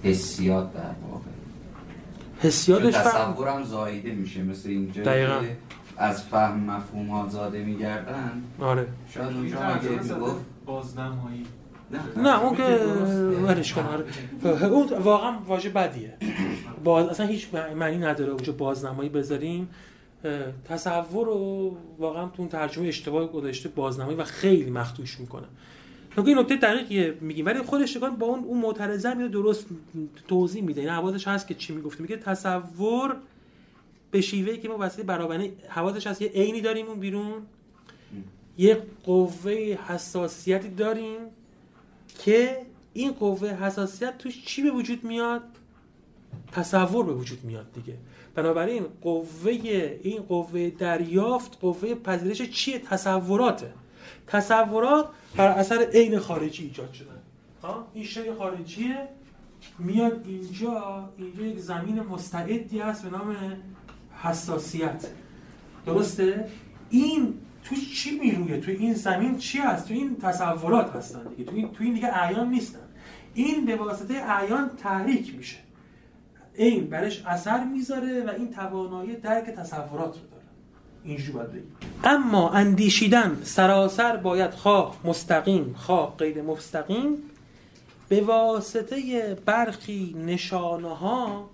حسیات 0.03 0.73
در 0.73 0.81
واقع. 0.81 1.37
حسیاتش 2.41 2.93
تصورم 2.93 3.63
زایده 3.63 4.12
میشه. 4.12 4.43
مثل 4.43 4.69
اینجا 4.69 5.04
دقیقا. 5.04 5.41
از 5.97 6.23
فهم 6.23 6.60
مفهوم 6.60 7.08
ها 7.08 7.28
زاده 7.30 7.63
میگردن. 7.63 8.41
آره. 8.60 8.88
شاید 9.13 9.36
اونجا 9.36 9.60
اگه 9.60 9.89
می‌گفت؟ 9.89 10.45
بازنمایی. 10.65 11.45
نه. 12.17 12.43
اون 12.43 12.56
که 12.56 12.63
ورش 13.43 13.73
کن 13.73 13.82
آره. 13.82 14.65
اون 14.65 14.88
واقعا 14.97 15.38
واژه 15.47 15.69
بدیه. 15.69 16.13
باز 16.84 17.08
اصلا 17.08 17.26
هیچ 17.26 17.47
معنی 17.76 17.97
نداره 17.97 18.32
اونجا 18.32 18.54
بازنمایی 18.54 19.10
بذاریم. 19.10 19.69
تصور 20.69 21.26
رو 21.26 21.78
واقعا 22.00 22.26
تو 22.26 22.34
اون 22.38 22.50
ترجمه 22.50 22.88
اشتباه 22.88 23.28
گذاشته 23.28 23.69
بازنمایی 23.69 24.17
و 24.17 24.23
خیلی 24.23 24.69
مختوش 24.71 25.19
می‌کنه. 25.19 25.47
نکته 26.17 26.30
این 26.30 26.39
نکته 26.39 26.56
دقیقیه 26.56 27.17
میگیم. 27.21 27.45
ولی 27.45 27.62
خودش 27.62 27.97
با 27.97 28.27
اون 28.27 28.43
اون 28.43 28.62
معترضه 28.62 29.13
میاد 29.13 29.32
درست 29.32 29.65
توضیح 30.27 30.63
میده. 30.63 30.82
این 30.82 30.89
حواسش 30.89 31.27
هست 31.27 31.47
که 31.47 31.53
چی 31.53 31.73
می‌گفته. 31.73 32.01
میگه 32.01 32.17
تصور 32.17 33.15
به 34.12 34.21
شیوهی 34.21 34.58
که 34.58 34.69
ما 34.69 34.77
وسیله 34.80 35.03
برابری 35.03 35.53
حواسش 35.67 36.08
هست 36.08 36.21
یه 36.21 36.27
عینی 36.27 36.62
داریم 36.62 36.88
اون 36.88 36.99
بیرون 36.99 37.34
یه 38.58 38.84
قوه 39.03 39.51
حساسیتی 39.88 40.69
داریم 40.69 41.17
که 42.19 42.58
این 42.93 43.12
قوه 43.12 43.49
حساسیت 43.49 44.17
توش 44.17 44.45
چی 44.45 44.62
به 44.62 44.71
وجود 44.71 45.03
میاد؟ 45.03 45.43
تصور 46.51 47.06
به 47.06 47.13
وجود 47.13 47.43
میاد 47.43 47.73
دیگه. 47.73 47.97
بنابراین 48.36 48.84
قوه 49.01 49.51
این 50.03 50.21
قوه 50.21 50.69
دریافت 50.69 51.58
قوه 51.62 51.95
پذیرش 51.95 52.41
چیه؟ 52.41 52.80
تصوراته. 52.80 53.73
تصورات 54.27 55.09
بر 55.35 55.47
اثر 55.47 55.89
عین 55.93 56.19
خارجی 56.19 56.63
ایجاد 56.63 56.93
شدن. 56.93 57.21
این 57.93 58.03
شی 58.03 58.33
خارجیه. 58.33 59.07
میاد 59.79 60.25
اینجا 60.27 61.09
اینجا 61.17 61.43
یک 61.43 61.59
زمین 61.59 61.99
مستعدی 61.99 62.79
هست 62.79 63.03
به 63.03 63.09
نام 63.17 63.35
حساسیت. 64.23 65.07
درسته؟ 65.85 66.47
این 66.89 67.33
تو 67.63 67.75
چی 67.75 68.19
میرویه؟ 68.19 68.59
تو 68.59 68.71
این 68.71 68.93
زمین 68.93 69.37
چی 69.37 69.57
هست؟ 69.57 69.87
تو 69.87 69.93
این 69.93 70.15
تصورات 70.15 70.95
هستن 70.95 71.23
دیگه. 71.23 71.43
تو 71.43 71.55
این 71.55 71.71
تو 71.71 71.83
این 71.83 71.93
دیگه 71.93 72.07
اعیان 72.07 72.49
نیستن. 72.49 72.79
این 73.33 73.65
به 73.65 73.75
واسطه 73.75 74.13
اعیان 74.13 74.69
تحریک 74.69 75.35
میشه. 75.35 75.57
این 76.55 76.89
برش 76.89 77.23
اثر 77.25 77.63
می‌ذاره 77.63 78.23
و 78.25 78.29
این 78.29 78.51
توانایی 78.51 79.15
درک 79.15 79.45
تصورات 79.45 80.15
رو 80.15 80.27
داره. 80.31 80.37
اینجوری 81.07 81.31
باید 81.31 81.49
اما 82.03 82.49
اندیشیدن 82.49 83.41
سراسر 83.43 84.17
باید 84.17 84.51
خواه 84.51 84.95
مستقیم 85.03 85.75
خواه 85.77 86.15
غیر 86.17 86.41
مستقیم 86.41 87.17
به 88.09 88.21
واسطه 88.21 89.35
برخی 89.45 90.15
نشانه 90.25 90.95
ها 90.95 91.49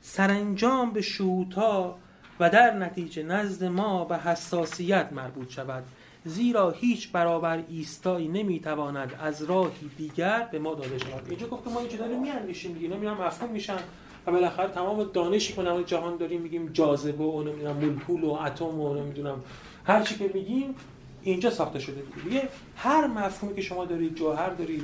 سرانجام 0.00 0.90
به 0.90 1.00
شوتا 1.00 1.98
و 2.40 2.50
در 2.50 2.76
نتیجه 2.76 3.22
نزد 3.22 3.64
ما 3.64 4.04
به 4.04 4.18
حساسیت 4.18 5.08
مربوط 5.12 5.50
شود. 5.50 5.84
زیرا 6.24 6.70
هیچ 6.70 7.12
برابر 7.12 7.62
ایستایی 7.68 8.28
نمی‌تواند 8.28 9.12
از 9.20 9.42
راهی 9.42 9.90
دیگر 9.96 10.48
به 10.52 10.58
ما 10.58 10.74
داده 10.74 10.98
شود. 10.98 11.26
اینجا 11.28 11.46
گفت 11.46 11.68
ما 11.68 11.80
اینجا 11.80 11.96
داریم 11.96 12.20
میاندیشیم 12.20 12.72
دیگه 12.72 12.94
اینا 12.94 13.14
مفهوم 13.14 13.50
میشن. 13.50 13.78
و 14.26 14.32
بالاخره 14.32 14.68
تمام 14.68 15.04
دانشی 15.04 15.52
که 15.52 15.62
نام 15.62 15.82
جهان 15.82 16.16
داریم 16.16 16.40
میگیم 16.40 16.70
جاذبه 16.72 17.24
و 17.24 17.42
نمی‌دونم 17.42 17.76
مولکول 17.76 18.24
و 18.24 18.30
اتم 18.30 18.80
و 18.80 18.94
نمی‌دونم 18.94 19.42
هر 19.84 20.02
چی 20.02 20.14
که 20.14 20.30
میگیم 20.34 20.74
اینجا 21.22 21.50
ساخته 21.50 21.78
شده 21.78 22.02
دیگه. 22.24 22.48
هر 22.76 23.06
مفهومی 23.06 23.56
که 23.56 23.62
شما 23.62 23.84
دارید 23.84 24.14
جوهر 24.14 24.50
دارید 24.50 24.82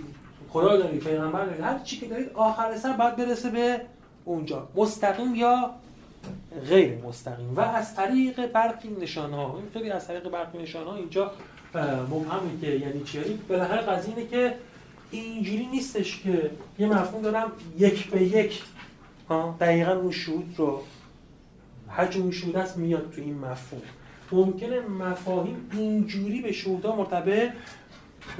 خدا 0.49 0.77
دارید 0.77 1.05
پیغمبر 1.05 1.47
دارید 1.47 1.61
هر 1.61 1.79
چی 1.79 1.97
که 1.97 2.07
دارید 2.07 2.31
آخر 2.35 2.77
سر 2.77 2.93
باید 2.93 3.17
برسه 3.17 3.51
به 3.51 3.81
اونجا. 4.25 4.69
مستقیم 4.75 5.35
یا 5.35 5.71
غیر 6.69 6.99
مستقیم. 7.05 7.57
و 7.57 7.61
از 7.61 7.95
طریق 7.95 8.47
برقی 8.47 8.89
نشانه 9.01 9.37
ها 9.37 9.57
این 9.57 9.71
خیلی 9.73 9.91
از 9.91 10.07
طریق 10.07 10.29
برقی 10.29 10.59
نشانه 10.59 10.91
ها 10.91 10.97
اینجا 10.97 11.33
مبهمه 12.11 12.61
که 12.61 12.67
یعنی 12.67 13.05
چی. 13.05 13.19
بالاخره 13.49 13.81
قضیه 13.81 14.17
اینه 14.17 14.29
که 14.29 14.55
اینجوری 15.11 15.67
نیستش 15.67 16.23
که 16.23 16.51
یه 16.79 16.87
مفهوم 16.87 17.23
دارم 17.23 17.53
یک 17.79 18.11
به 18.11 18.23
یک 18.23 18.63
دقیقا 19.61 19.93
اون 19.93 20.11
شهود 20.11 20.55
رو 20.57 20.83
حجم 21.89 22.31
شهود 22.31 22.57
هست 22.57 22.77
میاد 22.77 23.11
تو 23.11 23.21
این 23.21 23.39
مفهوم. 23.39 23.83
ممکنه 24.33 24.81
مفاهیم 24.81 25.71
اینجوری 25.73 26.41
به 26.41 26.53
شهودها 26.53 26.97
مرتبط 26.97 27.53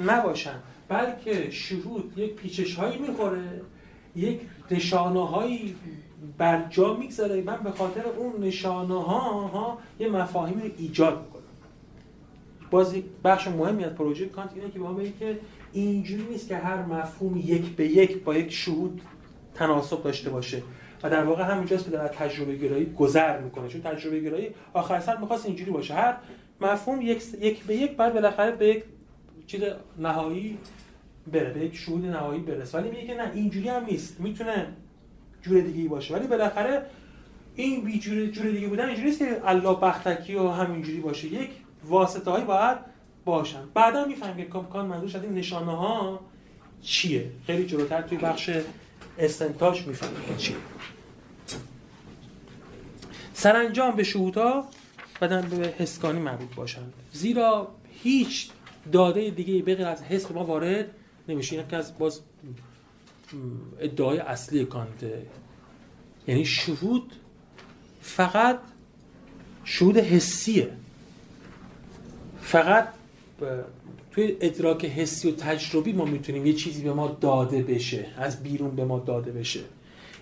نباشن 0.07 0.55
بلکه 0.87 1.51
شهود 1.51 2.13
یک 2.17 2.33
پیچش 2.33 2.75
هایی 2.75 2.97
می‌خوره 2.97 3.61
یک 4.15 4.41
نشانه 4.71 5.27
هایی 5.27 5.75
بر 6.37 6.67
جا 6.69 6.93
می‌گذاره. 6.93 7.41
من 7.41 7.57
به 7.63 7.71
خاطر 7.71 8.03
اون 8.17 8.43
نشانه 8.43 9.03
ها, 9.03 9.47
ها 9.47 9.77
یه 9.99 10.09
مفاهیمی 10.09 10.61
رو 10.61 10.69
ایجاد 10.77 11.21
می‌کنم. 11.21 11.41
باز 12.71 12.95
بخش 13.23 13.47
مهمی 13.47 13.83
از 13.83 13.95
پروژه 13.95 14.25
کانت 14.25 14.51
اینه 14.55 14.71
که 14.71 14.79
با 14.79 14.93
بگه 14.93 15.13
که 15.19 15.39
اینجوری 15.73 16.23
نیست 16.23 16.47
که 16.47 16.57
هر 16.57 16.85
مفهوم 16.85 17.37
یک 17.37 17.65
به 17.65 17.87
یک 17.87 18.23
با 18.23 18.35
یک 18.35 18.51
شهود 18.51 19.01
تناسب 19.55 20.03
داشته 20.03 20.29
باشه. 20.29 20.63
و 21.03 21.09
در 21.09 21.23
واقع 21.23 21.43
همینجاست 21.43 21.85
که 21.85 21.91
در 21.91 22.07
تجربه 22.07 22.55
گرایی 22.55 22.85
گذر 22.85 23.39
می‌کنه. 23.39 23.67
چون 23.67 23.81
تجربه 23.81 24.19
گرایی 24.19 24.49
آخر 24.73 24.99
سر 24.99 25.17
می‌خواست 25.17 25.45
اینجوری 25.45 25.71
باشه. 25.71 25.93
هر 25.93 26.15
مفهوم 26.61 27.01
یک, 27.01 27.23
یک 27.41 27.63
به 27.63 27.75
یک 27.75 27.91
بعد 27.91 28.13
بالاخره 28.13 28.51
به 28.51 28.67
یک 28.67 28.83
چیز 29.47 29.61
نهایی 29.99 30.57
بره 31.31 31.53
به 31.53 31.59
یک 31.59 31.75
شهود 31.75 32.05
نهایی 32.05 32.41
برسه. 32.41 32.77
ولی 32.77 32.89
میگه 32.89 33.07
که 33.07 33.15
نه 33.15 33.31
اینجوری 33.33 33.69
هم 33.69 33.85
نیست. 33.85 34.19
می‌تونه 34.19 34.67
جور 35.41 35.61
دیگه 35.61 35.89
باشه. 35.89 36.13
ولی 36.13 36.27
بالاخره 36.27 36.85
این 37.55 37.85
بی 37.85 37.99
جور, 37.99 38.25
جور 38.25 38.45
دیگه 38.51 38.67
بودن 38.67 38.85
اینجوری 38.85 39.07
نیست 39.07 39.19
که 39.19 39.41
الله 39.45 39.75
بختکی 39.75 40.35
و 40.35 40.47
همینجوری 40.47 40.99
باشه. 40.99 41.27
یک 41.27 41.49
واسطه 41.85 42.31
هایی 42.31 42.45
باید 42.45 42.77
باشن. 43.25 43.61
بعدا 43.73 44.05
می‌فهمیم 44.05 44.45
که 44.45 44.59
کان 44.73 44.85
منظورش 44.85 45.15
از 45.15 45.23
این 45.23 45.33
نشانه 45.33 45.71
ها 45.71 46.19
چیه. 46.81 47.25
خیلی 47.47 47.65
جلوتر 47.65 48.01
توی 48.01 48.17
بخش 48.17 48.49
استنتاج 49.19 49.87
می‌فهمیم 49.87 50.21
که 50.27 50.35
چیه 50.35 50.55
سرانجام 53.33 53.95
به 53.95 54.03
شهودها 54.03 54.67
بدن 55.21 55.49
به 55.49 55.73
حسکانی 55.77 56.19
مربوط 56.19 56.55
باشند. 56.55 56.93
زیرا 57.13 57.75
هیچ 58.03 58.49
داده 58.91 59.29
دیگه 59.29 59.61
به 59.61 59.75
غیر 59.75 59.87
از 59.87 60.01
حس 60.03 60.31
ما 60.31 60.43
وارد 60.43 60.85
نمیشه. 61.27 61.55
این 61.55 61.67
که 61.67 61.77
از 61.77 61.97
باز 61.97 62.21
ادعای 63.79 64.19
اصلی 64.19 64.65
کانته 64.65 65.25
یعنی 66.27 66.45
شهود 66.45 67.13
فقط 68.01 68.59
شهود 69.63 69.97
حسیه. 69.97 70.71
فقط 72.41 72.87
توی 74.19 74.37
ادراک 74.41 74.85
حسی 74.85 75.31
و 75.31 75.35
تجربی 75.35 75.93
ما 75.93 76.05
می‌تونیم 76.05 76.45
یه 76.45 76.53
چیزی 76.53 76.83
به 76.83 76.93
ما 76.93 77.17
داده 77.21 77.63
بشه 77.63 78.05
از 78.17 78.43
بیرون 78.43 78.75
به 78.75 78.85
ما 78.85 78.99
داده 78.99 79.31
بشه. 79.31 79.59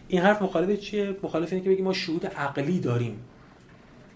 این 0.08 0.22
حرف 0.22 0.42
مخالف 0.42 0.80
چیه؟ 0.80 1.16
مخالف 1.24 1.54
اینه 1.54 1.64
که 1.64 1.70
بگیم 1.70 1.86
ما 1.86 1.94
شهود 1.94 2.26
عقلی 2.26 2.80
داریم. 2.80 3.20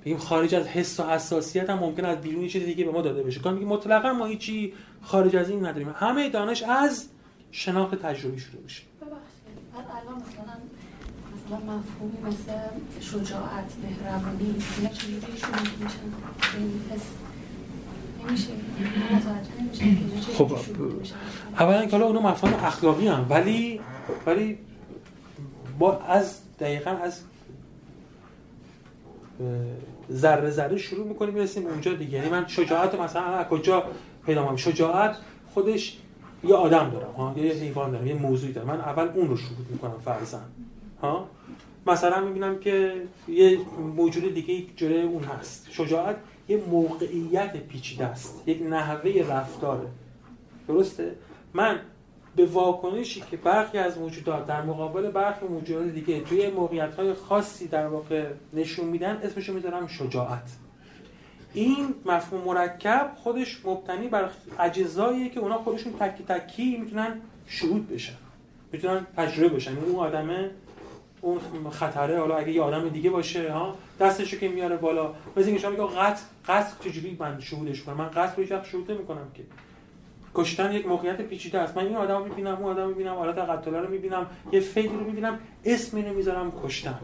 بگیم 0.05 0.17
خارج 0.17 0.55
از 0.55 0.67
حس 0.67 0.99
و 0.99 1.03
حساسیت 1.03 1.69
هم 1.69 1.79
ممکن 1.79 2.05
از 2.05 2.21
بیرون 2.21 2.47
چیز 2.47 2.63
دیگه 2.63 2.85
به 2.85 2.91
ما 2.91 3.01
داده 3.01 3.23
بشه. 3.23 3.39
کان 3.39 3.53
میگیم 3.53 3.69
مطلقا 3.69 4.13
ما 4.13 4.25
هیچی 4.25 4.73
خارج 5.01 5.35
از 5.35 5.49
این 5.49 5.65
نداریم. 5.65 5.89
همه 5.95 6.29
دانش 6.29 6.63
از 6.63 7.07
شناخت 7.51 7.95
تجربی 7.95 8.39
شروع 8.39 8.63
میشه. 8.63 8.83
الان 8.93 10.15
مثلا 10.15 10.57
مثلا 11.35 11.57
مفهومی 11.57 12.17
مثل 12.27 12.51
شجاعت 12.99 13.73
مهربانی 13.83 14.55
اینا 14.77 14.89
چجوری 14.89 15.37
شروع 15.37 15.59
میشن 15.79 16.11
خب 20.37 20.51
اولا 21.59 21.85
که 21.85 21.91
حالا 21.91 22.05
اونو 22.05 22.21
مفاهیم 22.21 22.57
اخلاقی 22.63 23.07
هم 23.07 23.25
ولی 23.29 23.79
ولی 24.25 24.57
با 25.79 25.99
از 25.99 26.39
دقیقا 26.59 26.91
از 26.91 27.21
ذره 30.11 30.49
ذره 30.49 30.77
شروع 30.77 31.07
می‌کنیم 31.07 31.33
می‌رسیم 31.33 31.67
اونجا 31.67 31.93
دیگه. 31.93 32.17
یعنی 32.17 32.29
من 32.29 32.47
شجاعت 32.47 32.95
مثلا 32.95 33.21
از 33.21 33.47
کجا 33.47 33.83
پیدا 34.25 34.45
کنم 34.45 34.55
شجاعت 34.55 35.17
خودش 35.53 35.97
یه 36.43 36.55
آدم 36.55 36.89
دارم 36.89 37.11
ها 37.11 37.33
یه 37.37 37.53
حیوان 37.53 37.91
دارم 37.91 38.07
یه 38.07 38.13
موضوعی 38.13 38.53
دارم 38.53 38.67
من 38.67 38.81
اول 38.81 39.07
اون 39.07 39.27
رو 39.27 39.37
شروع 39.37 39.57
می‌کنم 39.69 39.99
فرضاً 40.05 40.39
ها. 41.01 41.27
مثلا 41.87 42.21
می‌بینم 42.21 42.59
که 42.59 42.93
یه 43.27 43.59
موجود 43.95 44.33
دیگه 44.33 44.65
جلوی 44.75 45.01
اون 45.01 45.23
هست. 45.23 45.67
شجاعت 45.71 46.15
یه 46.51 46.63
موقعیت 46.71 47.57
پیچیده 47.57 48.05
است 48.05 48.43
یک 48.45 48.61
نحوه 48.61 49.25
رفتاره. 49.29 49.87
درسته؟ 50.67 51.15
من 51.53 51.79
به 52.35 52.45
واکنشی 52.45 53.23
که 53.31 53.37
برخی 53.37 53.77
از 53.77 53.97
موجودات 53.97 54.47
در 54.47 54.61
مقابل 54.61 55.11
برخی 55.11 55.45
موجودات 55.45 55.87
دیگه 55.87 56.19
توی 56.19 56.49
موقعیت 56.49 56.95
های 56.95 57.13
خاصی 57.13 57.67
در 57.67 57.87
واقع 57.87 58.29
نشون 58.53 58.85
میدن 58.85 59.19
اسمشو 59.23 59.53
می‌ذارم 59.53 59.87
شجاعت. 59.87 60.49
این 61.53 61.95
مفهوم 62.05 62.41
مرکب 62.43 63.11
خودش 63.15 63.65
مبتنی 63.65 64.07
بر 64.07 64.29
اجزاییه 64.59 65.29
که 65.29 65.39
اونا 65.39 65.57
خودشون 65.57 65.93
تکی 65.93 66.23
تکی 66.23 66.77
می‌تونن 66.77 67.21
شهود 67.47 67.89
بشن. 67.89 68.13
می‌تونن 68.71 69.07
تجربه 69.17 69.55
بشن. 69.55 69.77
اون 69.77 69.95
آدمه 69.95 70.51
اون 71.21 71.69
خطره 71.69 72.19
حالا 72.19 72.35
اگه 72.37 72.51
یه 72.51 72.61
آدم 72.61 72.89
دیگه 72.89 73.09
باشه 73.09 73.51
ها 73.51 73.75
دستشو 73.99 74.37
که 74.37 74.47
میاره 74.47 74.77
بالا. 74.77 75.13
مثل 75.37 75.47
اینکه 75.47 75.61
شما 75.61 75.71
میگه 75.71 75.83
قتل 75.83 76.21
قتل 76.47 76.89
چجوری 76.89 77.17
من 77.19 77.39
شهودش 77.39 77.83
کنم؟ 77.83 77.97
من 77.97 78.09
قتل 78.09 78.35
رو 78.35 78.43
هیچ 78.43 78.71
شهود 78.71 78.91
نمی‌کنم 78.91 79.27
که. 79.33 79.43
کشتن 80.35 80.71
یک 80.71 80.87
موقعیت 80.87 81.21
پیچیده 81.21 81.59
است. 81.59 81.77
من 81.77 81.85
این 81.85 81.95
آدمو 81.95 82.23
می‌بینم 82.23 82.57
اون 82.57 82.71
آدمو 82.71 82.87
می‌بینم 82.87 83.15
حالت 83.15 83.37
قتل 83.37 83.73
رو 83.73 83.89
می‌بینم 83.89 84.27
یه 84.51 84.59
فیلی 84.59 84.87
رو 84.87 85.03
می‌بینم 85.03 85.39
اسم 85.65 85.97
اینو 85.97 86.13
می‌ذارم 86.13 86.51
کشتن. 86.63 86.99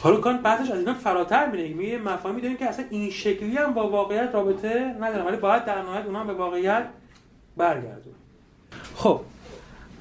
حالا 0.00 0.16
کان 0.16 0.42
بعدش 0.42 0.70
از 0.70 0.78
اینا 0.78 0.94
فراتر 0.94 1.50
میره. 1.50 1.68
میگه 1.68 1.98
مفاهیمی 1.98 2.40
داریم 2.40 2.56
که 2.56 2.64
اصلا 2.64 2.84
این 2.90 3.10
شکلی 3.10 3.56
هم 3.56 3.74
با 3.74 3.90
واقعیت 3.90 4.30
رابطه 4.32 4.96
ندارن. 5.00 5.26
ولی 5.26 5.36
باید 5.36 5.64
در 5.64 5.82
نهایت 5.82 6.06
اونها 6.06 6.24
به 6.24 6.34
واقعیت 6.34 6.86
برگردون. 7.56 8.14
خب 8.96 9.20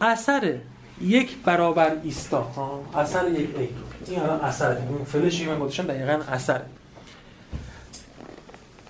اثر 0.01 0.59
یک 1.01 1.37
برابر 1.37 1.97
ایستا. 2.03 2.83
اثر 2.95 3.29
یک 3.29 3.55
ای. 3.57 3.69
این 4.07 4.19
الان 4.19 4.41
اثر 4.41 4.77
این 4.77 5.05
فلشی 5.05 5.45
من 5.45 5.59
گذاشتم 5.59 5.83
دقیقا 5.83 6.23
اثر. 6.31 6.61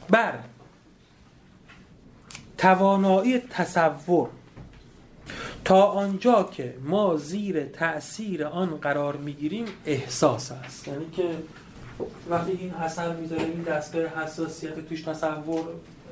بر. 0.10 0.34
توانایی 2.58 3.40
تصور. 3.40 4.30
تا 5.66 5.82
آنجا 5.84 6.44
که 6.44 6.74
ما 6.86 7.18
زیر 7.18 7.66
تأثیر 7.66 8.46
آن 8.46 8.70
قرار 8.70 9.16
می‌گیریم 9.16 9.66
احساس 9.86 10.52
است. 10.52 10.88
یعنی 10.88 11.06
که 11.16 11.30
وقتی 12.30 12.52
این 12.52 12.74
اثر 12.74 13.16
می‌ذاره 13.16 13.44
این 13.44 13.62
دستگاه 13.62 14.04
حساسیت 14.06 14.88
توش 14.90 15.02
تصور 15.02 15.64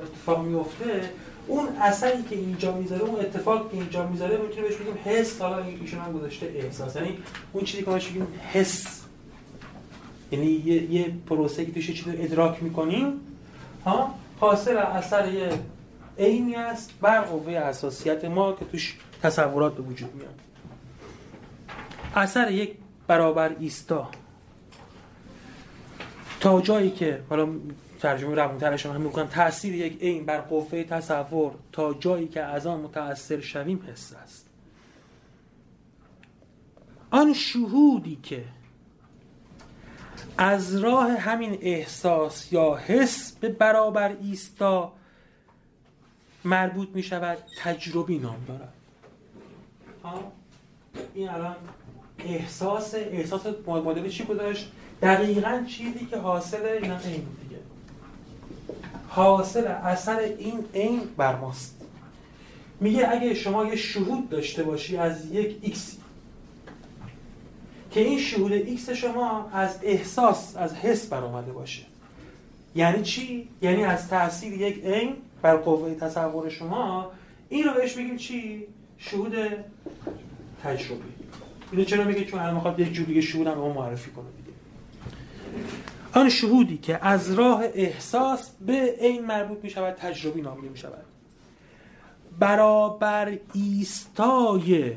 اتفاق 0.03 0.45
میفته 0.45 1.09
اون 1.47 1.67
اثری 1.81 2.23
که 2.29 2.35
اینجا 2.35 2.77
می‌ذاره 2.77 3.01
اون 3.01 3.19
اتفاق 3.19 3.71
که 3.71 3.77
اینجا 3.77 4.07
می‌ذاره 4.07 4.37
می‌تونه 4.37 4.61
بهش 4.61 4.75
بگیم 4.75 4.97
حس. 5.05 5.41
حالا 5.41 5.63
ایشون 5.63 5.99
هم 5.99 6.13
گذاشته 6.13 6.45
احساس. 6.55 6.95
یعنی 6.95 7.17
اون 7.53 7.63
چیزی 7.63 7.83
که 7.83 7.89
ما 7.89 7.97
بگیم 7.97 8.27
حس. 8.53 9.01
یعنی 10.31 10.45
یه, 10.45 10.91
یه 10.91 11.13
پروسه 11.29 11.65
که 11.65 11.71
توش 11.71 11.87
چیزی 11.87 12.17
ادراک 12.17 12.63
می‌کنیم 12.63 13.13
ها 13.85 14.13
حاصل 14.39 14.77
اثر 14.77 15.33
یه 15.33 15.49
عینی 16.19 16.55
است 16.55 16.93
بر 17.01 17.21
قوه 17.21 17.53
حساسیت 17.53 18.25
ما 18.25 18.53
که 18.53 18.65
توش 18.65 18.97
تصورات 19.23 19.75
به 19.75 19.83
وجود 19.83 20.15
میاد. 20.15 20.39
اثر 22.15 22.51
یک 22.51 22.75
برابر 23.07 23.55
ایستا. 23.59 24.09
تا 26.39 26.61
جایی 26.61 26.89
که 26.89 27.21
حالا 27.29 27.47
ترجمه 27.99 28.35
روانترش 28.35 28.85
هم 28.85 29.01
می‌کنم 29.01 29.27
تاثیر 29.27 29.75
یک 29.75 30.01
عین 30.01 30.25
بر 30.25 30.41
قوه 30.41 30.83
تصور 30.83 31.51
تا 31.71 31.93
جایی 31.93 32.27
که 32.27 32.43
از 32.43 32.67
آن 32.67 32.79
متاثر 32.79 33.39
شویم 33.39 33.87
حس 33.91 34.13
است. 34.23 34.47
آن 37.11 37.33
شهودی 37.33 38.19
که 38.23 38.43
از 40.37 40.75
راه 40.75 41.11
همین 41.11 41.57
احساس 41.61 42.53
یا 42.53 42.75
حس 42.75 43.31
به 43.31 43.49
برابر 43.49 44.15
ایستا 44.21 44.93
مربوط 46.45 46.89
می 46.93 47.03
شود 47.03 47.37
تجربی 47.63 48.17
نام 48.17 48.45
دارد. 48.47 48.73
این 51.13 51.29
الان 51.29 51.55
احساس 52.19 52.95
احساس 52.95 53.45
مدل 53.67 54.09
چی 54.09 54.23
گذاشت؟ 54.23 54.71
دقیقا 55.01 55.63
چیزی 55.67 56.05
که 56.05 56.17
حاصل 56.17 56.65
اینا 56.65 56.97
این 56.97 57.27
دیگه 57.41 57.46
حاصل 59.07 59.67
اثر 59.67 60.19
این 60.19 60.65
عین 60.73 61.01
بر 61.17 61.35
ماست. 61.35 61.81
میگه 62.79 63.09
اگه 63.11 63.33
شما 63.33 63.65
یه 63.65 63.75
شهود 63.75 64.29
داشته 64.29 64.63
باشی 64.63 64.97
از 64.97 65.31
یک 65.31 65.57
ایکس 65.61 65.97
که 67.91 67.99
این 67.99 68.19
شهود 68.19 68.51
ایکس 68.51 68.89
شما 68.89 69.49
از 69.53 69.79
احساس 69.83 70.57
از 70.57 70.75
حس 70.75 71.07
برآمده 71.07 71.51
باشه. 71.51 71.83
یعنی 72.75 73.03
چی؟ 73.03 73.49
یعنی 73.61 73.83
از 73.83 74.07
تاثیر 74.07 74.53
یک 74.53 74.85
عین 74.85 75.13
بر 75.41 75.55
قوه 75.55 75.93
تصور 75.93 76.49
شما. 76.49 77.11
این 77.49 77.63
رو 77.63 77.73
بهش 77.73 77.93
بگیم 77.93 78.17
چی؟ 78.17 78.63
شهود 78.97 79.35
تجربی. 80.63 81.01
اینو 81.71 81.83
چرا 81.85 82.03
میگه؟ 82.03 82.25
چون 82.25 82.39
الان 82.39 82.53
می‌خواد 82.55 82.79
یک 82.79 82.93
جور 82.93 83.05
دیگه 83.05 83.21
شهود 83.21 83.47
هم 83.47 83.57
معرفی 83.57 84.11
کنه 84.11 84.25
دیگه. 84.37 84.57
آن 86.13 86.29
شهودی 86.29 86.77
که 86.77 87.05
از 87.05 87.33
راه 87.33 87.63
احساس 87.73 88.51
به 88.65 88.95
این 89.05 89.25
مربوط 89.25 89.63
می 89.63 89.69
شود 89.69 89.93
تجربی 89.93 90.41
نامیده 90.41 90.69
می 90.69 90.77
شود 90.77 91.05
برابر 92.39 93.37
ایستای 93.53 94.93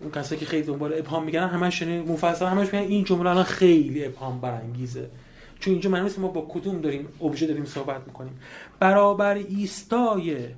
اون 0.00 0.10
کسایی 0.14 0.40
که 0.40 0.46
خیلی 0.46 0.62
دنبال 0.62 0.98
ابهام 0.98 1.24
میگن 1.24 1.48
همش 1.48 1.82
مفصل 1.82 2.46
همش 2.46 2.74
میگن 2.74 2.88
این 2.88 3.04
جمله 3.04 3.30
الان 3.30 3.44
خیلی 3.44 4.04
ابهام 4.04 4.40
برانگیزه. 4.40 5.10
چون 5.60 5.72
اینجا 5.72 5.90
معنی 5.90 6.10
ما 6.18 6.28
با 6.28 6.46
کدوم 6.48 6.80
داریم 6.80 7.08
ابژه 7.20 7.46
داریم 7.46 7.64
صحبت 7.64 8.06
می‌کنیم. 8.06 8.40
برابر 8.78 9.34
ایستای 9.34 10.48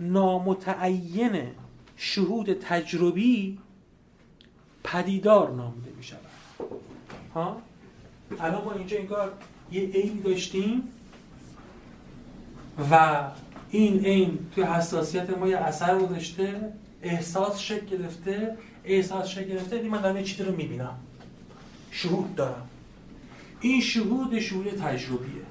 نامتعین 0.00 1.42
شهود 1.96 2.52
تجربی 2.52 3.58
پدیدار 4.84 5.50
نامیده 5.50 5.90
می 5.96 6.02
شود 6.02 6.20
ها؟ 7.34 7.62
الان 8.40 8.64
ما 8.64 8.72
اینجا 8.72 8.98
انگار 8.98 9.32
یه 9.72 9.80
عین 9.82 10.20
داشتیم 10.20 10.82
و 12.90 13.22
این 13.70 14.04
عین 14.04 14.38
توی 14.54 14.64
حساسیت 14.64 15.38
ما 15.38 15.48
یه 15.48 15.56
اثر 15.56 15.98
گذاشته 15.98 16.72
احساس 17.02 17.60
شکل 17.60 17.86
گرفته 17.86 18.56
احساس 18.84 19.28
شکل 19.28 19.48
گرفته. 19.48 19.82
من 19.82 20.00
دارم 20.00 20.22
چیزی 20.22 20.42
رو 20.42 20.56
می‌بینم. 20.56 20.98
شهود 21.90 22.34
دارم. 22.34 22.68
این 23.60 23.80
شهود 23.80 24.38
شهود 24.38 24.68
تجربیه. 24.68 25.42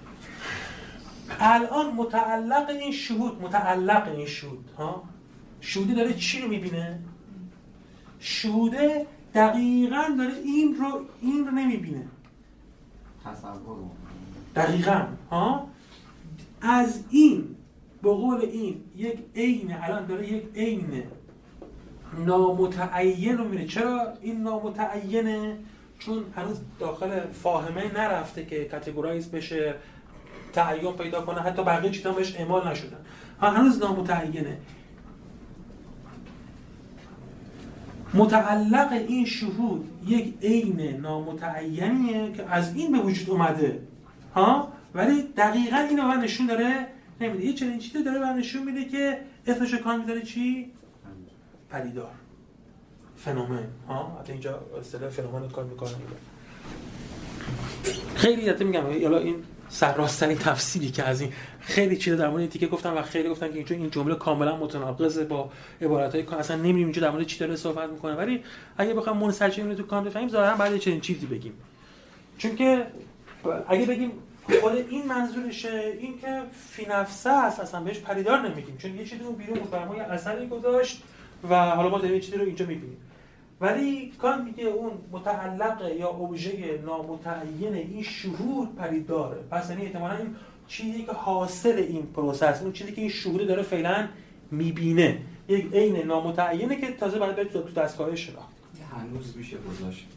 الان 1.39 1.93
متعلق 1.93 2.69
این 2.69 2.91
شهود 2.91 3.41
متعلق 3.41 4.07
این 4.07 4.27
شهود 4.27 4.69
ها؟ 4.77 5.03
شهوده 5.61 5.93
داره 5.93 6.13
چی 6.13 6.41
رو 6.41 6.47
می‌بینه؟ 6.47 6.99
شهوده 8.19 9.05
دقیقا 9.33 10.03
داره 10.17 10.33
این 10.33 10.75
رو 10.75 11.01
این 11.21 11.45
رو 11.47 11.51
نمی‌بینه. 11.51 12.05
تصور 13.25 13.77
دقیقا 14.55 15.05
ها؟ 15.31 15.67
از 16.61 17.03
این 17.09 17.55
به 18.01 18.09
قول 18.09 18.41
این 18.41 18.83
یک 18.95 19.19
عین 19.35 19.75
الان 19.81 20.05
داره 20.05 20.33
یک 20.33 20.43
عین 20.55 21.03
نامتعین 22.25 23.37
رو 23.37 23.47
میره 23.47 23.65
چرا 23.65 24.13
این 24.21 24.41
نامتعینه؟ 24.41 25.57
چون 25.99 26.23
هنوز 26.35 26.59
داخل 26.79 27.19
فاهمه 27.31 27.93
نرفته 27.93 28.45
که 28.45 28.65
کاتگورایز 28.65 29.31
بشه 29.31 29.75
تعین 30.53 30.91
پیدا 30.91 31.21
کنه. 31.21 31.41
حتی 31.41 31.63
بقیه 31.63 31.91
چیزا 31.91 32.11
بهش 32.11 32.35
اعمال 32.35 32.67
نشدن 32.67 32.97
هنوز 33.41 33.79
نامتعینه. 33.79 34.57
متعلق 38.13 38.91
این 38.91 39.25
شهود 39.25 39.89
یک 40.07 40.33
عین 40.41 40.97
نامتعینیه 41.01 42.31
که 42.31 42.45
از 42.49 42.75
این 42.75 42.91
به 42.91 42.99
وجود 42.99 43.29
اومده. 43.29 43.79
ها؟ 44.35 44.73
ولی 44.93 45.21
دقیقا 45.37 45.77
اینو 45.77 46.03
من 46.03 46.19
نشون 46.19 46.47
داره 46.47 46.87
نمیده 47.21 47.45
یه 47.45 47.53
چنین 47.53 47.79
چیزی 47.79 48.03
داره 48.03 48.19
من 48.19 48.37
نشون 48.37 48.63
میده 48.63 48.85
که 48.85 49.17
اسمش 49.47 49.73
کار 49.73 49.97
می‌ذاره 49.97 50.21
چی؟ 50.21 50.71
پدیدار. 51.69 52.11
فنومن. 53.17 53.63
ها؟ 53.87 54.17
حتی 54.19 54.31
اینجا 54.31 54.59
اصطلاح 54.79 55.09
فنومن 55.09 55.49
کار 55.49 55.65
می‌کنه. 55.65 55.89
خیلی 58.15 58.45
داده 58.45 58.65
میگم. 58.65 58.83
حالا 58.83 59.17
این 59.17 59.35
سرراستترین 59.71 60.37
تفسیری 60.37 60.91
که 60.91 61.03
از 61.03 61.21
این 61.21 61.31
خیلی 61.59 61.97
چیز 61.97 62.13
در 62.13 62.29
مورد 62.29 62.49
تیکه 62.49 62.67
گفتم 62.67 62.97
و 62.97 63.01
خیلی 63.01 63.29
گفتن 63.29 63.63
که 63.63 63.75
این 63.75 63.89
جمله 63.89 64.15
کاملا 64.15 64.57
متناقضه 64.57 65.23
با 65.23 65.49
عبارت 65.81 66.15
های 66.15 66.25
اصلا 66.39 66.55
نمی‌دونیم 66.57 66.85
اینجا 66.85 67.01
در 67.01 67.09
مورد 67.09 67.25
چی 67.25 67.39
داره 67.39 67.55
صحبت 67.55 67.89
می‌کنه. 67.89 68.15
ولی 68.15 68.43
اگه 68.77 68.93
بخوام 68.93 69.17
منسجم 69.17 69.73
تو 69.73 69.83
کانت 69.83 70.07
بفهمیم 70.07 70.29
ظاهرا 70.29 70.57
باید 70.57 70.77
چنین 70.77 71.01
چیزی 71.01 71.25
بگیم. 71.25 71.53
چون 72.37 72.55
که 72.55 72.87
اگه 73.67 73.85
بگیم 73.85 74.11
خود 74.61 74.75
این 74.89 75.07
منظورشه 75.07 75.93
این 75.99 76.19
که 76.21 76.41
فی 76.69 76.85
نفسه 76.85 77.29
است 77.29 77.59
اصلا 77.59 77.79
بهش 77.81 77.99
پدیدار 77.99 78.49
نمیگیم. 78.49 78.77
چون 78.77 78.95
یه 78.95 79.05
چیزی 79.05 79.23
اون 79.23 79.35
بیرون 79.35 79.59
بود 79.59 79.71
بر 79.71 79.85
ما 79.85 79.95
یه 79.95 80.03
اثری 80.03 80.47
گذاشت 80.47 81.03
و 81.49 81.55
حالا 81.69 81.89
ما 81.89 81.99
داریم 81.99 82.19
چیزی 82.19 82.37
رو 82.37 82.45
اینجا 82.45 82.65
می‌بینیم. 82.65 82.97
ولی 83.61 84.13
کانت 84.21 84.45
میگه 84.45 84.63
اون 84.63 84.91
متعلق 85.11 85.91
یا 85.99 86.09
ابژه 86.09 86.81
نامتعین 86.85 87.73
این 87.73 88.03
شهود 88.03 88.67
پدیداره. 88.77 89.37
پس 89.51 89.69
یعنی 89.69 89.85
احتمالاً 89.85 90.17
این 90.17 90.35
چیزی 90.67 91.03
که 91.03 91.11
حاصل 91.11 91.85
این 91.89 92.05
process 92.05 92.61
اون 92.61 92.71
چیزی 92.71 92.91
که 92.91 93.01
این 93.01 93.09
شهود 93.09 93.43
داره 93.43 93.61
فعلا 93.61 94.07
می‌بینه. 94.51 95.17
یک 95.47 95.73
عین 95.73 96.05
نامتعینه 96.05 96.75
که 96.75 96.91
تازه 96.91 97.19
باید 97.19 97.35
برید 97.35 97.51
تو 97.51 97.61
دستگاه 97.61 98.15
شناخت 98.15 98.51
هنوز 98.95 99.37
میشه 99.37 99.57
گذاشت. 99.57 100.07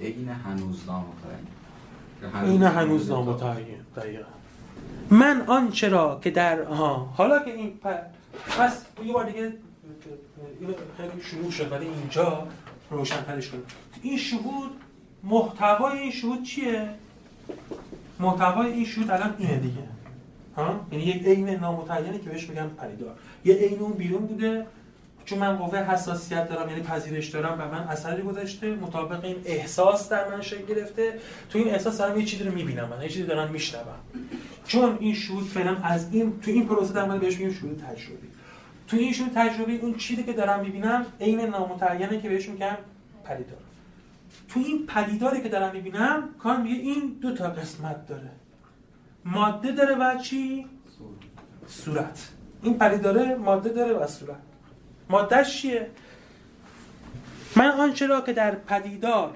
عین 0.00 0.28
هنوز 0.28 0.86
نامتعین. 0.86 2.52
این 2.52 2.62
هنوز 2.62 3.10
نامتعین 3.10 3.66
دقیقا. 3.96 4.24
من 5.10 5.44
آنچه 5.46 5.88
را 5.88 6.20
که 6.22 6.30
در 6.30 6.62
ها 6.62 7.12
حالا 7.16 7.38
که 7.38 7.54
این 7.54 7.72
پس 8.58 8.84
یه 9.04 9.12
بار 9.12 9.26
دیگه 9.26 9.52
خیلی 10.96 11.22
شروع 11.22 11.50
شد 11.50 11.72
ولی 11.72 11.86
اینجا 11.86 12.46
روشنترش 12.90 13.48
کنیم 13.48 13.64
این 14.02 14.18
شهود 14.18 14.70
محتوای 15.24 15.98
این 15.98 16.10
شهود 16.10 16.42
چیه؟ 16.42 16.88
محتوای 18.20 18.72
این 18.72 18.84
شهود 18.84 19.10
الان 19.10 19.34
اینه 19.38 19.56
دیگه. 19.56 19.82
ها؟ 20.56 20.86
یعنی 20.92 21.04
یک 21.04 21.22
عین 21.22 21.48
نامتعینه 21.50 22.18
که 22.18 22.30
بهش 22.30 22.48
میگن 22.48 22.68
پریدار 22.68 23.14
یه 23.44 23.54
عین 23.54 23.78
اون 23.78 23.92
بیرون 23.92 24.26
بوده. 24.26 24.66
چون 25.24 25.38
من 25.38 25.56
قوه 25.56 25.78
حساسیت 25.78 26.48
دارم 26.48 26.68
یعنی 26.68 26.82
پذیرش 26.82 27.28
دارم 27.28 27.58
و 27.60 27.74
من 27.74 27.80
اثری 27.88 28.22
گذاشته 28.22 28.74
مطابق 28.74 29.24
این 29.24 29.36
احساس 29.44 30.08
در 30.08 30.28
من 30.28 30.42
شکل 30.42 30.66
گرفته. 30.66 31.14
تو 31.50 31.58
این 31.58 31.68
احساس 31.68 31.98
دارم 31.98 32.18
یه 32.18 32.24
چیزی 32.24 32.44
رو 32.44 32.54
می‌بینم 32.54 32.88
من 32.88 33.02
یه 33.02 33.08
چیزی 33.08 33.26
دارم 33.26 33.50
میشنوم. 33.50 33.98
چون 34.66 34.96
این 35.00 35.14
شهود 35.14 35.44
فعلا 35.44 35.76
از 35.76 36.08
این 36.12 36.40
تو 36.40 36.50
این 36.50 36.66
پروسه 36.66 36.92
در 36.92 37.04
من 37.04 37.18
بهش 37.18 37.38
میگیم 37.38 37.52
شهود 37.52 37.84
تجربی. 37.88 38.28
تو 38.90 38.96
این 38.96 39.12
شهود 39.12 39.32
تجربی 39.34 39.76
اون 39.76 39.94
چیزی 39.94 40.22
که 40.22 40.32
دارم 40.32 40.60
می‌بینم 40.60 41.06
عین 41.20 41.40
نامتعینه 41.40 42.20
که 42.20 42.28
بهش 42.28 42.48
میگم 42.48 42.76
پدیدار. 43.24 43.58
تو 44.48 44.60
این 44.60 44.86
پدیداری 44.86 45.42
که 45.42 45.48
دارم 45.48 45.72
می‌بینم 45.72 46.34
کان 46.38 46.62
میگه 46.62 46.74
این 46.74 47.18
دو 47.20 47.34
تا 47.34 47.50
قسمت 47.50 48.06
داره. 48.06 48.30
ماده 49.24 49.72
داره 49.72 49.94
و 49.94 50.18
چی؟ 50.18 50.66
صورت. 51.66 52.28
این 52.62 52.78
پدیداره 52.78 53.34
ماده 53.34 53.68
داره 53.68 53.92
و 53.92 54.06
صورت. 54.06 54.36
مادهش 55.08 55.62
چیه؟ 55.62 55.90
من 57.56 57.70
آنچه 57.70 58.06
را 58.06 58.20
که 58.20 58.32
در 58.32 58.54
پدیدار 58.54 59.34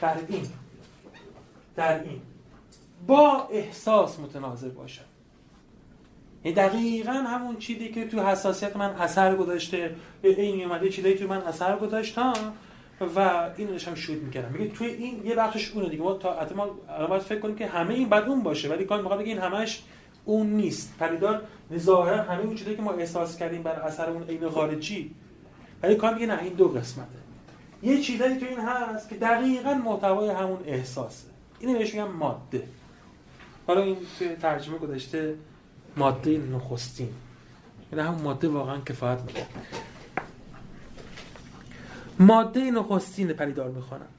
در 0.00 0.16
این 0.28 0.46
در 1.76 2.02
این 2.02 2.22
با 3.06 3.48
احساس 3.52 4.18
متناظر 4.18 4.68
باشم. 4.68 5.09
دقیقا 6.44 7.12
همون 7.12 7.56
چیزی 7.56 7.88
که 7.88 8.08
تو 8.08 8.22
حساسیت 8.22 8.76
من 8.76 8.90
اثر 8.90 9.36
گذاشته 9.36 9.96
این 10.22 10.64
اومده 10.64 10.88
چیزایی 10.88 11.14
تو 11.14 11.28
من 11.28 11.42
اثر 11.42 11.76
گذاشتم 11.76 12.32
و 13.16 13.50
اینو 13.56 13.70
داشتم 13.70 13.94
شوت 13.94 14.18
می‌کردم. 14.18 14.52
میگه 14.52 14.74
توی 14.74 14.86
این 14.86 15.26
یه 15.26 15.34
بخشش 15.34 15.72
اونه 15.72 15.88
دیگه. 15.88 16.02
ما 16.02 16.12
تا 16.14 16.46
ما 16.56 16.66
باید 17.06 17.22
فکر 17.22 17.38
کنیم 17.38 17.56
که 17.56 17.66
همه 17.66 17.94
این 17.94 18.08
بعد 18.08 18.28
اون 18.28 18.42
باشه 18.42 18.68
ولی 18.68 18.84
کان 18.84 19.00
می‌خواد 19.00 19.20
این 19.20 19.38
همش 19.38 19.82
اون 20.24 20.46
نیست. 20.46 20.94
پریدار 20.98 21.42
ظاهرا 21.76 22.22
همه 22.22 22.40
اون 22.40 22.54
چیزایی 22.54 22.76
که 22.76 22.82
ما 22.82 22.92
احساس 22.92 23.36
کردیم 23.38 23.62
بر 23.62 23.72
اثر 23.72 24.10
اون 24.10 24.22
عین 24.22 24.48
خارجی 24.48 25.14
ولی 25.82 25.94
کان 25.94 26.14
میگه 26.14 26.26
نه 26.26 26.42
این 26.42 26.52
دو 26.52 26.68
قسمته. 26.68 27.08
یه 27.82 28.00
چیزایی 28.00 28.36
تو 28.36 28.46
این 28.46 28.60
هست 28.60 29.08
که 29.08 29.14
دقیقا 29.14 29.74
محتوای 29.74 30.28
همون 30.28 30.58
احساسه. 30.66 31.28
اینو 31.60 31.78
بهش 31.78 31.94
میگم 31.94 32.12
ماده. 32.12 32.62
حالا 33.66 33.82
این 33.82 33.96
توی 34.18 34.28
ترجمه 34.28 34.78
گذاشته 34.78 35.34
ماده 36.00 36.38
نخستین. 36.38 37.12
یعنی 37.92 38.04
همون 38.08 38.22
ماده 38.22 38.48
واقعا 38.48 38.80
کفایت 38.80 39.20
می‌کنه. 39.20 39.46
ماده 42.18 42.70
نخستین 42.70 43.32
پریدار 43.32 43.70
می‌خوانم. 43.70 44.12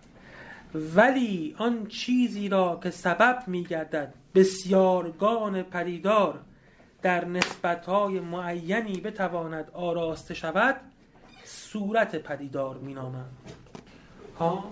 ولی 0.95 1.55
آن 1.57 1.87
چیزی 1.87 2.49
را 2.49 2.79
که 2.83 2.89
سبب 2.89 3.43
میگردد 3.47 4.13
بسیارگان 4.35 5.63
پریدار 5.63 6.39
در 7.01 7.25
نسبتهای 7.25 8.19
معینی 8.19 9.01
بتواند 9.01 9.69
آراسته 9.73 10.33
شود 10.33 10.75
صورت 11.45 12.15
پدیدار 12.15 12.77
مینامند 12.77 13.35
ها؟ 14.39 14.63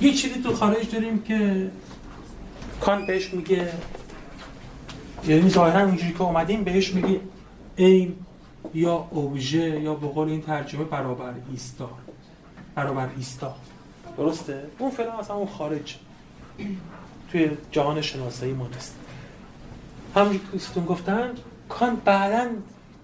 یه 0.00 0.12
چیزی 0.12 0.42
تو 0.42 0.52
خارج 0.54 0.92
داریم 0.92 1.22
که 1.22 1.70
کان 2.80 3.06
بهش 3.06 3.34
میگه. 3.34 3.72
یعنی 5.28 5.48
ظاهرا 5.48 5.80
اونجوری 5.80 6.12
که 6.12 6.22
اومدیم 6.22 6.64
بهش 6.64 6.94
میگه 6.94 7.20
این 7.76 8.16
یا 8.74 9.08
اوژه 9.10 9.80
یا 9.80 9.94
به 9.94 10.06
قول 10.06 10.28
این 10.28 10.42
ترجمه 10.42 10.84
برابر 10.84 11.34
ایستا. 11.50 11.90
برابر 12.74 13.08
ایستا. 13.16 13.54
درسته؟ 14.16 14.66
اون 14.78 14.90
فعلا 14.90 15.12
اصلا 15.12 15.36
اون 15.36 15.46
خارج 15.46 15.96
توی 17.32 17.50
جهان 17.70 18.00
شناسایی 18.00 18.52
ما 18.52 18.66
نیست. 18.66 18.94
همونجوری 20.14 20.44
که 20.74 20.80
گفتن 20.80 21.30
کان 21.68 21.96
بعدا 22.04 22.46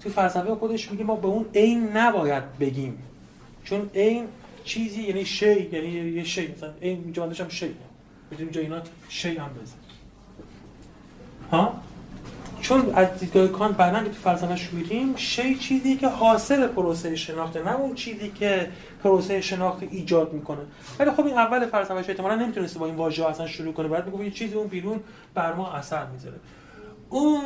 توی 0.00 0.12
فلسفه 0.12 0.54
خودش 0.54 0.90
میگه 0.90 1.04
ما 1.04 1.16
به 1.16 1.28
اون 1.28 1.46
عین 1.54 1.96
نباید 1.96 2.58
بگیم. 2.58 2.98
چون 3.64 3.90
عین 3.94 4.24
چیزی 4.64 5.02
یعنی 5.02 5.24
شی 5.24 5.68
یعنی 5.72 5.88
یه 5.88 6.24
شی 6.24 6.52
مثلا 6.52 6.70
این 6.80 7.00
اینجا 7.04 7.24
هم 7.24 7.48
شی. 7.48 7.74
می‌تونیم 8.30 8.52
جای 8.52 8.64
اینا 8.64 8.82
شی 9.08 9.36
هم 9.36 9.50
بزن 9.62 9.76
ها؟ 11.52 11.74
چون 12.60 12.94
از 12.94 13.18
دیدگاه 13.18 13.48
کانت 13.48 13.76
بعدا 13.76 14.04
که 14.04 14.10
تو 14.10 14.14
فلسفهش 14.14 14.72
میریم 14.72 15.16
شی 15.16 15.54
چیزی 15.54 15.96
که 15.96 16.08
حاصل 16.08 16.66
پروسه 16.66 17.16
شناخته 17.16 17.62
نه 17.62 17.74
اون 17.74 17.94
چیزی 17.94 18.30
که 18.30 18.70
پروسه 19.02 19.40
شناخت 19.40 19.82
ایجاد 19.82 20.32
می‌کنه. 20.32 20.58
ولی 20.98 21.10
خب 21.10 21.26
این 21.26 21.38
اول 21.38 21.66
فلسفهش 21.66 22.08
احتمالاً 22.08 22.34
نمی‌تونسته 22.34 22.78
با 22.78 22.86
این 22.86 22.94
واژه 22.94 23.26
اصلا 23.26 23.46
شروع 23.46 23.72
کنه. 23.72 23.88
بعد 23.88 24.06
میگه 24.06 24.24
یه 24.24 24.30
چیزی 24.30 24.54
اون 24.54 24.66
بیرون 24.66 25.00
بر 25.34 25.52
ما 25.52 25.72
اثر 25.72 26.06
می‌ذاره. 26.06 26.36
اون 27.08 27.40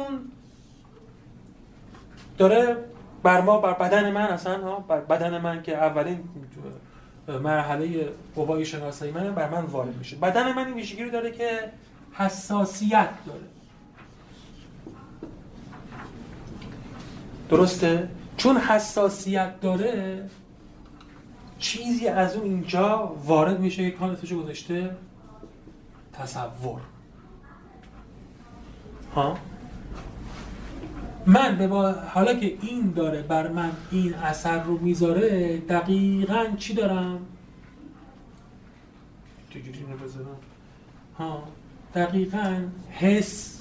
داره 2.38 2.76
بر 3.22 3.40
ما 3.40 3.58
بر 3.58 3.72
بدن 3.72 4.10
من 4.10 4.26
اصلا 4.26 4.58
بر 4.58 5.00
بدن 5.00 5.40
من 5.40 5.62
که 5.62 5.76
اولین 5.76 6.18
مرحله 7.42 8.08
قوای 8.34 8.64
شناسایی 8.64 9.12
من 9.12 9.34
بر 9.34 9.48
من 9.48 9.64
وارد 9.64 9.96
میشه. 9.96 10.16
بدن 10.16 10.52
من 10.52 10.66
این 10.66 10.74
ویژگی 10.74 11.04
رو 11.04 11.10
داره 11.10 11.30
که 11.30 11.58
حساسیت 12.12 13.08
داره. 13.26 13.53
درسته؟ 17.48 18.08
چون 18.36 18.56
حساسیت 18.56 19.60
داره 19.60 20.28
چیزی 21.58 22.08
از 22.08 22.36
اون 22.36 22.44
اینجا 22.44 23.16
وارد 23.24 23.60
میشه 23.60 23.90
که 23.90 23.96
کانتشو 23.96 24.42
گذاشته؟ 24.42 24.96
تصور. 26.12 26.80
ها؟ 29.14 29.38
من 31.26 31.58
به 31.58 31.68
حالا 32.14 32.34
که 32.34 32.56
این 32.60 32.90
داره 32.90 33.22
بر 33.22 33.48
من 33.48 33.70
این 33.90 34.14
اثر 34.14 34.62
رو 34.62 34.78
می‌ذاره 34.78 35.58
دقیقا 35.58 36.46
چی 36.58 36.74
دارم؟ 36.74 37.18
چجوری 39.50 39.78
اینو 39.78 39.96
ها؟ 41.18 41.42
دقیقا 41.94 42.62
حس. 42.90 43.60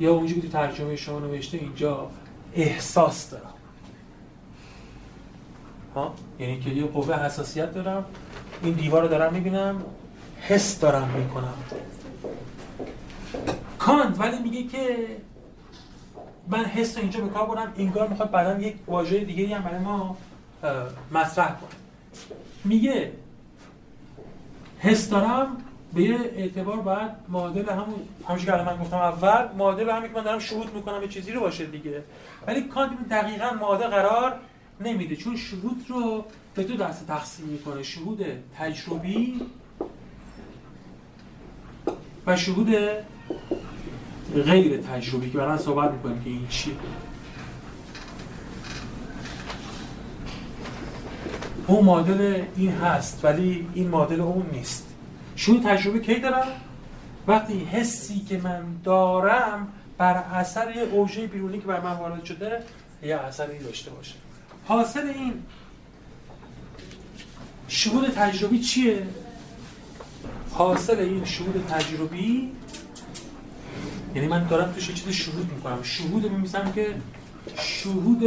یا 0.00 0.12
اونجوری 0.12 0.40
که 0.40 0.46
تو 0.48 0.52
ترجمه 0.52 0.96
شما 0.96 1.18
نوشته 1.18 1.58
اینجا. 1.58 2.10
احساس 2.54 3.30
دارم. 3.30 3.54
ها؟ 5.94 6.14
یعنی 6.38 6.60
که 6.60 6.70
یه 6.70 6.84
قوه 6.84 7.24
حساسیت 7.24 7.74
دارم 7.74 8.04
این 8.62 8.74
دیوار 8.74 9.02
رو 9.02 9.08
دارم 9.08 9.32
می‌بینم 9.32 9.82
حس 10.40 10.80
دارم 10.80 11.08
می‌کنم. 11.08 11.54
کانت 13.78 14.20
ولی 14.20 14.38
میگه 14.38 14.62
که 14.62 15.06
من 16.48 16.64
حس 16.64 16.96
رو 16.96 17.02
اینجا 17.02 17.20
به 17.20 17.28
کار 17.28 17.46
برم 17.46 17.72
انگار 17.78 18.08
می‌خواد 18.08 18.30
بعدا 18.30 18.58
یک 18.60 18.76
واژه 18.86 19.24
دیگه 19.24 19.56
هم 19.56 19.62
برای 19.62 19.78
ما 19.78 20.16
مطرح 21.12 21.48
کنه. 21.48 21.70
میگه 22.64 23.12
حس 24.78 25.08
دارم 25.08 25.56
به 25.94 26.02
یه 26.02 26.14
اعتبار 26.14 26.76
باید 26.76 27.10
معادل 27.28 27.68
همون 27.68 27.94
همونش 28.28 28.44
که 28.44 28.52
من 28.52 28.76
گفتم 28.76 28.96
اول 28.96 29.48
معادل 29.58 29.90
همین 29.90 30.10
که 30.10 30.16
من 30.16 30.24
دارم 30.24 30.38
شهود 30.38 30.74
می‌کنم 30.74 31.02
یه 31.02 31.08
چیزی 31.08 31.32
رو 31.32 31.40
باشه 31.40 31.66
دیگه. 31.66 32.02
ولی 32.46 32.62
کانت 32.62 33.08
دقیقا 33.10 33.50
معادل 33.60 33.86
قرار 33.86 34.36
نمیده. 34.80 35.16
چون 35.16 35.36
شهود 35.36 35.84
رو 35.88 36.24
به 36.54 36.64
دو 36.64 36.76
دسته 36.76 37.06
تقسیم 37.06 37.46
می‌کنه. 37.46 37.82
شهود 37.82 38.24
تجربی 38.58 39.40
و 42.26 42.36
شهود 42.36 42.68
غیر 44.34 44.80
تجربی 44.80 45.30
که 45.30 45.38
برای 45.38 45.58
صحبت 45.58 45.90
می‌کنیم 45.90 46.22
که 46.24 46.30
این 46.30 46.48
چیه. 46.48 46.74
اون 51.66 51.84
مدل 51.84 52.42
این 52.56 52.72
هست 52.72 53.24
ولی 53.24 53.68
این 53.74 53.88
مدل 53.88 54.20
اون 54.20 54.46
نیست. 54.52 54.94
شروع 55.36 55.60
تجربه 55.62 55.98
کی 55.98 56.20
دارم؟ 56.20 56.46
وقتی 57.26 57.64
حسی 57.64 58.20
که 58.20 58.38
من 58.38 58.62
دارم 58.84 59.68
بر 59.98 60.14
اثر 60.14 60.76
یه 60.76 60.82
اوژه 60.82 61.26
بیرونی 61.26 61.58
که 61.58 61.66
بر 61.66 61.80
من 61.80 61.92
وارد 61.92 62.24
شده 62.24 62.62
یه 63.02 63.16
اثری 63.16 63.58
داشته 63.58 63.90
باشه. 63.90 64.14
حاصل 64.64 65.06
این 65.06 65.42
شهود 67.68 68.08
تجربی 68.10 68.58
چیه؟ 68.60 69.06
حاصل 70.50 70.98
این 70.98 71.24
شهود 71.24 71.66
تجربی 71.66 72.52
یعنی 74.14 74.28
من 74.28 74.46
دارم 74.46 74.72
توش 74.72 74.94
چیز 74.94 75.08
شهود 75.08 75.52
می‌کنم. 75.52 75.82
شهود 75.82 76.30
میمیسم 76.30 76.72
که 76.72 76.94
شهود 77.58 78.22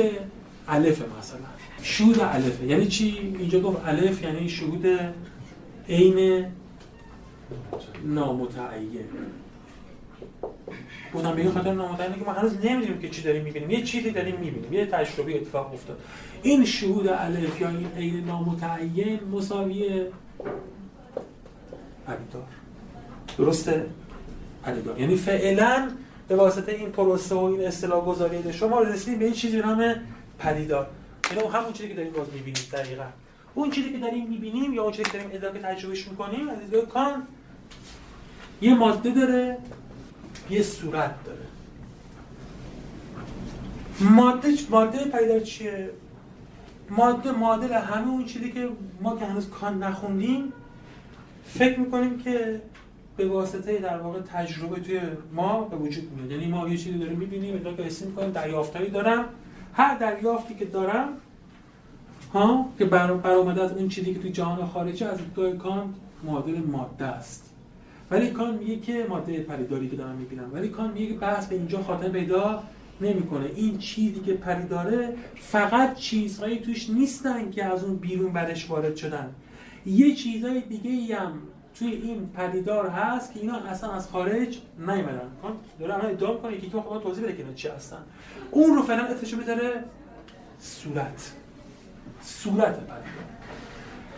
الف 0.68 1.02
مثلا. 1.20 1.40
شهود 1.82 2.20
الفه 2.20 2.66
یعنی 2.66 2.88
چی؟ 2.88 3.36
اینجا 3.40 3.60
گفت 3.60 3.82
الف 3.86 4.24
یعنی 4.24 4.50
شهود 4.50 4.86
عین 5.90 6.46
نامتعین. 8.04 9.06
بودم 11.14 11.36
به 11.36 11.50
خاطر 11.50 11.74
نامتعینه 11.74 12.16
که 12.16 12.26
ما 12.26 12.34
هنوز 12.34 12.66
نمی‌دونیم 12.66 13.02
که 13.02 13.10
چی 13.10 13.22
داریم 13.22 13.44
می‌بینیم. 13.44 13.70
یه 13.70 13.84
چیزی 13.84 14.12
داریم 14.12 14.36
می‌بینیم. 14.36 14.74
یه 14.74 14.86
تجربه 14.86 15.36
اتفاق 15.36 15.74
افتاد. 15.74 16.00
این 16.44 16.66
شهود 16.66 17.08
الف 17.08 17.62
یا 17.62 17.70
این 17.70 17.88
عین 17.98 18.26
نامتعین 18.26 19.20
مساوی 19.32 20.06
پدیدار 22.08 22.44
درسته؟ 23.38 23.86
پدیدار 24.64 25.00
یعنی 25.00 25.16
فعلا 25.16 25.90
به 26.28 26.36
واسطه 26.36 26.72
این 26.72 26.90
پروسه 26.90 27.36
و 27.36 27.44
این 27.44 27.68
اصطلاح 27.68 28.06
گذاری 28.06 28.54
شما 28.54 28.82
رسیدیم 28.82 29.20
به 29.20 29.26
این 29.26 29.34
چیزی 29.34 29.58
نام 29.58 29.96
پدیدار. 30.40 30.88
یعنی 31.32 31.44
اون 31.44 31.54
همون 31.54 31.74
چیزی 31.74 31.90
که 31.90 31.96
داریم 31.96 32.14
باز 32.14 32.28
می‌بینیم 32.34 32.64
دقیقا. 32.74 33.04
اون 33.56 33.72
چیزی 33.72 33.92
که 33.92 33.98
داریم 33.98 34.28
می‌بینیم 34.28 34.74
یا 34.74 34.84
اون 34.84 34.92
چیزی 34.92 35.04
که 35.04 35.18
داریم 35.18 35.30
ادامه 35.34 35.60
تجربهش 35.60 36.08
می‌کنیم 36.08 36.50
از 36.50 36.60
دیدگاه 36.60 36.86
کان 36.86 37.24
یه 38.62 38.76
ماده 38.76 39.10
داره 39.10 39.58
یه 40.50 40.62
صورت 40.62 41.16
داره. 41.26 41.46
ماده 44.02 44.50
ماده 44.70 44.98
پیدا 45.06 45.40
چیه؟ 45.40 45.90
ماده 46.90 47.32
ماده 47.32 47.80
همه 47.80 48.08
اون 48.08 48.26
چیزی 48.26 48.52
که 48.52 48.70
ما 49.02 49.18
که 49.18 49.26
هنوز 49.26 49.50
کان 49.50 49.84
نخوندیم 49.84 50.54
فکر 51.46 51.80
می‌کنیم 51.80 52.20
که 52.20 52.62
به 53.18 53.28
واسطه 53.28 53.78
در 53.78 53.98
واقع 53.98 54.20
تجربه 54.22 54.82
توی 54.82 55.02
ما 55.34 55.64
به 55.64 55.78
وجود 55.78 56.12
میاد. 56.12 56.32
یعنی 56.32 56.46
ما 56.46 56.68
یه 56.68 56.78
چیزی 56.78 57.00
داریم 57.00 57.18
می‌بینیم 57.18 57.56
ادعا 57.56 57.74
که 57.74 57.86
اسم 57.86 58.08
می‌کنیم 58.08 58.32
دریافتایی 58.32 58.90
دارم. 58.90 59.26
هر 59.74 59.98
دریافتی 59.98 60.56
که 60.56 60.66
دارم 60.66 61.10
ها 62.34 62.70
که 62.78 62.86
برآمده 62.86 63.64
از 63.64 63.72
اون 63.72 63.90
چیزی 63.90 64.14
که 64.14 64.20
توی 64.20 64.32
جهان 64.32 64.66
خارجی 64.66 65.04
از 65.04 65.18
دیدگاه 65.18 65.52
کانت 65.52 65.90
معادل 66.24 66.58
ماده 66.58 67.06
است. 67.06 67.47
ولی 68.12 68.32
کان 68.32 68.56
میگه 68.56 68.80
که 68.80 69.06
ماده 69.10 69.40
پریداری 69.40 69.90
که 69.90 69.96
دارم 69.96 70.16
می‌بینم. 70.16 70.54
ولی 70.54 70.70
کان 70.70 70.92
میگه 70.92 71.14
بحث 71.14 71.48
به 71.48 71.56
اینجا 71.56 71.84
خاطر 71.84 72.10
پیدا 72.10 72.64
نمی‌کنه. 73.02 73.46
این 73.56 73.78
چیزی 73.78 74.20
که 74.20 74.34
پریداره 74.34 75.14
فقط 75.36 75.96
چیزهایی 75.96 76.60
توش 76.60 76.90
نیستن 76.90 77.52
که 77.52 77.66
از 77.66 77.84
اون 77.84 77.96
بیرون 77.96 78.34
برش 78.34 78.70
وارد 78.70 78.96
شدن. 78.96 79.30
یه 79.86 80.16
چیزهای 80.16 80.62
دیگه 80.62 81.16
هم 81.16 81.34
توی 81.76 81.88
این 81.88 82.30
پدیدار 82.30 82.90
هست 82.90 83.34
که 83.34 83.40
اینا 83.40 83.58
اصلا 83.58 83.92
از 83.92 84.08
خارج 84.08 84.58
نیومدن. 84.80 85.30
داره 85.80 85.94
الان 85.94 86.12
ادعا 86.12 86.34
می‌کنه 86.34 86.58
که 86.58 86.78
خودم 86.78 87.02
توضیح 87.02 87.24
بده 87.24 87.36
که 87.36 87.44
چی 87.56 87.68
هستن. 87.68 88.04
اون 88.52 88.76
رو 88.76 88.82
فعلا 88.82 89.04
اسمشو 89.04 89.38
بذاره 89.38 89.84
صورت. 90.60 91.34
صورت 92.22 92.76
پدیدار 92.76 93.37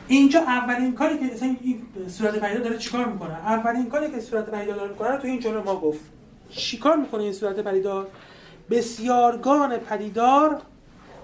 اینجا 0.09 0.39
اولین 0.39 0.93
کاری 0.95 1.17
که 1.17 1.25
مثلا 1.25 1.55
این 1.61 1.81
صورت 2.07 2.39
پدیدار 2.39 2.63
داره 2.63 2.77
چیکار 2.77 3.05
می‌کنه؟ 3.05 3.33
اولین 3.33 3.89
کاری 3.89 4.11
که 4.11 4.19
صورت 4.19 4.49
پدیدار 4.49 4.75
داره 4.75 4.89
می‌کنه 4.89 5.17
تو 5.17 5.27
این 5.27 5.39
جمله 5.39 5.63
ما 5.63 5.75
گفت. 5.75 5.99
چیکار 6.49 6.95
می‌کنه 6.95 7.23
این 7.23 7.33
صورت 7.33 7.59
پدیدار؟ 7.59 8.07
بسیارگان 8.69 9.77
پدیدار 9.77 10.61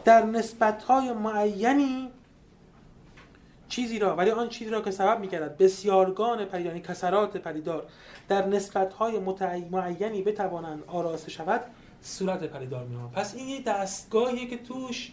در 0.05 0.25
نسبت‌های 0.25 1.13
معینی 1.13 2.09
چیزی 3.67 3.99
را 3.99 4.15
ولی 4.15 4.29
آن 4.31 4.49
چیزی 4.49 4.71
را 4.71 4.81
که 4.81 4.91
سبب 4.91 5.19
می‌کرد 5.19 5.57
بسیارگان 5.57 6.45
پدیدار 6.45 6.61
یعنی 6.61 6.81
کسرات 6.81 7.37
پدیدار 7.37 7.85
در 8.27 8.47
نسبت‌های 8.47 9.19
معینی 9.71 10.21
بتوانند 10.21 10.83
آراسته 10.87 11.31
شود 11.31 11.61
صورت 12.01 12.43
پدیدار 12.43 12.83
می‌آورد. 12.83 13.11
پس 13.11 13.35
این 13.35 13.47
یه 13.47 13.61
دستگاهیه 13.61 14.47
که 14.47 14.57
توش 14.57 15.11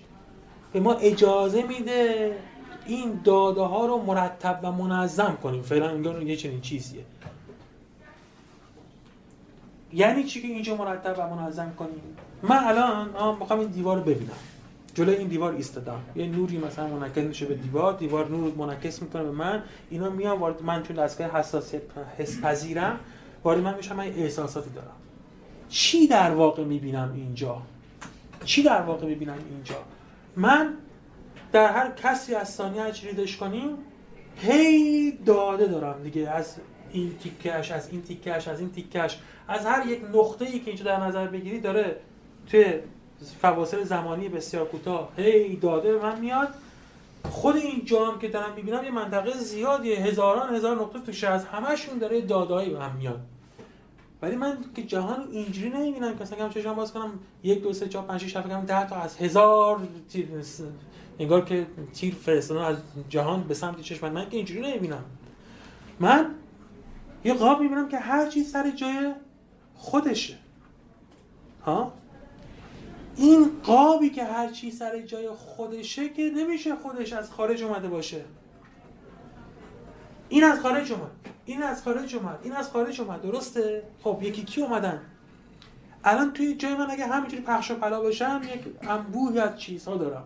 به 0.73 0.81
ما 0.81 0.95
اجازه 0.95 1.63
میده 1.63 2.37
این 2.87 3.21
داده 3.25 3.61
ها 3.61 3.87
رو 3.87 4.03
مرتب 4.03 4.61
و 4.63 4.73
منظم 4.73 5.39
کنیم. 5.43 5.63
فعلا 5.63 5.89
انگار 5.89 6.23
یه 6.23 6.37
چنین 6.37 6.61
چیزیه. 6.61 7.05
یعنی 9.93 10.25
چی 10.25 10.43
که 10.43 10.49
اینجا 10.49 10.77
مرتب 10.77 11.15
و 11.19 11.35
منظم 11.35 11.73
کنیم؟ 11.79 12.03
من 12.43 12.65
الان 12.65 13.37
می‌خوام 13.39 13.59
این 13.59 13.69
دیوار 13.69 13.97
رو 13.97 14.03
ببینم. 14.03 14.33
جلوی 14.95 15.15
این 15.15 15.29
دیوار 15.29 15.53
ایستادم. 15.53 16.01
یه 16.17 16.27
نوری 16.27 16.59
مثلا 16.59 16.87
منعکس 16.87 17.23
میشه 17.23 17.47
به 17.47 17.55
دیوار 17.55 17.93
دیوار 17.93 18.29
نور 18.29 18.55
منعکس 18.55 19.03
می‌کنه 19.03 19.23
به 19.23 19.31
من. 19.31 19.63
اینا 19.91 20.11
میان 20.11 20.39
وارد 20.39 20.63
من 20.63 20.83
چون 20.83 20.97
دستگاه 20.97 21.39
حساسیت 21.39 21.83
حس 22.19 22.41
پذیرم 22.41 23.01
وارد 23.45 23.59
من 23.59 23.75
میشم 23.75 23.97
من 23.97 24.05
احساساتی 24.05 24.71
دارم. 24.71 24.97
چی 25.69 26.07
در 26.07 26.31
واقع 26.31 26.65
می‌بینم 26.65 27.13
اینجا؟ 27.15 27.63
چی 28.45 28.63
در 28.63 28.83
واقع 28.83 29.07
می‌بینم 29.07 29.39
اینجا؟ 29.51 29.77
من 30.37 30.75
در 31.53 31.73
هر 31.73 31.91
کسی 31.91 32.35
از 32.35 32.51
ثانیه 32.51 32.85
ریدش 32.85 33.37
کنیم 33.37 33.79
هی 34.37 35.13
داده 35.27 35.67
دارم 35.67 36.03
دیگه. 36.03 36.31
از 36.31 36.57
این 36.93 37.19
تیکش 37.19 37.71
از 37.71 37.89
این 37.91 38.03
تیکش 38.03 38.49
از 38.49 38.61
این 38.61 38.71
تیکش 38.73 39.19
از 39.49 39.67
هر 39.67 39.87
یک 39.87 40.03
نقطه 40.15 40.45
ای 40.45 40.59
که 40.59 40.67
اینجا 40.67 40.85
در 40.85 41.01
نظر 41.01 41.27
بگیری 41.27 41.61
داره 41.61 41.97
توی 42.47 42.75
فواصل 43.41 43.85
زمانی 43.85 44.29
بسیار 44.29 44.69
کوتاه 44.69 45.13
هی 45.17 45.57
داده 45.57 45.93
به 45.93 46.03
من 46.03 46.21
میاد. 46.21 46.49
خود 47.31 47.57
این 47.57 47.85
جام 47.85 48.19
که 48.19 48.29
دارم 48.29 48.55
می‌بینم 48.57 48.85
یه 48.85 48.91
منطقه 48.91 49.31
زیادیه 49.31 49.97
هزاران 49.97 50.55
هزار 50.55 50.77
نقطه 50.77 50.99
توش 50.99 51.25
از 51.25 51.45
همشون 51.45 51.99
داره 51.99 52.21
دادهایی 52.21 52.71
به 52.71 52.79
من 52.79 52.97
میاد. 52.97 53.21
ولی 54.23 54.37
من 54.37 54.59
که 54.77 54.83
جهان 54.83 55.29
اینجوری 55.31 55.71
نمی‌بینم 55.71 56.17
که 56.17 56.23
مثلا 56.23 56.49
چشم 56.49 56.75
باز 56.75 56.93
کنم 56.93 57.19
یک 57.43 57.63
دو 57.63 57.73
سه 57.73 57.89
چهار 57.89 58.07
پنج 58.07 58.21
شش 58.21 58.37
هفت 58.37 58.67
ده 58.67 58.89
تا 58.89 58.97
از 58.97 59.17
هزار 59.17 59.81
انگار 61.19 61.45
که 61.45 61.67
تیر 61.93 62.15
فرستادن 62.15 62.63
از 62.63 62.77
جهان 63.09 63.43
به 63.43 63.55
سمت 63.55 63.81
چشم. 63.81 64.13
من 64.13 64.29
که 64.29 64.37
اینجوری 64.37 64.61
نمی‌بینم. 64.61 65.05
من 66.01 66.35
یه 67.25 67.35
قاب 67.35 67.61
می‌بینم 67.61 67.89
که 67.89 67.99
هر 67.99 68.29
چیز 68.29 68.51
سر 68.51 68.71
جای 68.71 69.13
خودشه. 69.75 70.35
ها؟ 71.65 71.93
این 73.17 73.51
قابی 73.63 74.11
که 74.11 74.25
هر 74.25 74.49
چی 74.49 74.71
سر 74.71 75.01
جای 75.01 75.29
خودشه 75.31 76.09
که 76.09 76.23
نمیشه 76.37 76.75
خودش 76.75 77.13
از 77.13 77.31
خارج 77.31 77.63
اومده 77.63 77.89
باشه. 77.89 78.25
این 80.29 80.45
از 80.45 80.61
خارج 80.61 80.93
اومد. 80.93 81.11
این 81.45 81.63
از 81.63 81.83
خارج 81.83 82.15
اومد. 82.15 82.39
این 82.43 82.53
از 82.53 82.71
خارج 82.71 83.01
اومد. 83.01 83.23
درسته؟ 83.23 83.83
خب 84.03 84.19
یکی 84.23 84.45
کی 84.45 84.63
اومدن؟ 84.63 85.01
الان 86.05 86.33
توی 86.33 86.55
جای 86.55 86.75
من 86.75 86.91
اگه 86.91 87.07
همینجوری 87.07 87.43
پخش 87.43 87.71
و 87.71 87.75
پلا 87.75 88.01
باشم 88.01 88.41
یک 88.55 88.61
انبوهی 88.83 89.39
از 89.39 89.61
چیزها 89.61 89.97
دارم. 89.97 90.25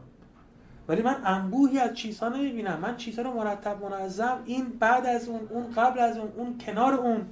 ولی 0.89 1.03
من 1.03 1.17
انبوهی 1.25 1.79
از 1.79 1.95
چیزها 1.95 2.29
نمی‌بینم. 2.29 2.79
من 2.83 2.97
چیزها 2.97 3.25
رو 3.25 3.33
مرتب 3.33 3.85
منظم 3.85 4.39
این 4.45 4.65
بعد 4.81 5.07
از 5.07 5.29
اون 5.29 5.41
اون 5.51 5.73
قبل 5.77 6.01
از 6.01 6.17
اون 6.19 6.29
اون 6.37 6.59
کنار 6.59 6.95
اون 6.95 7.27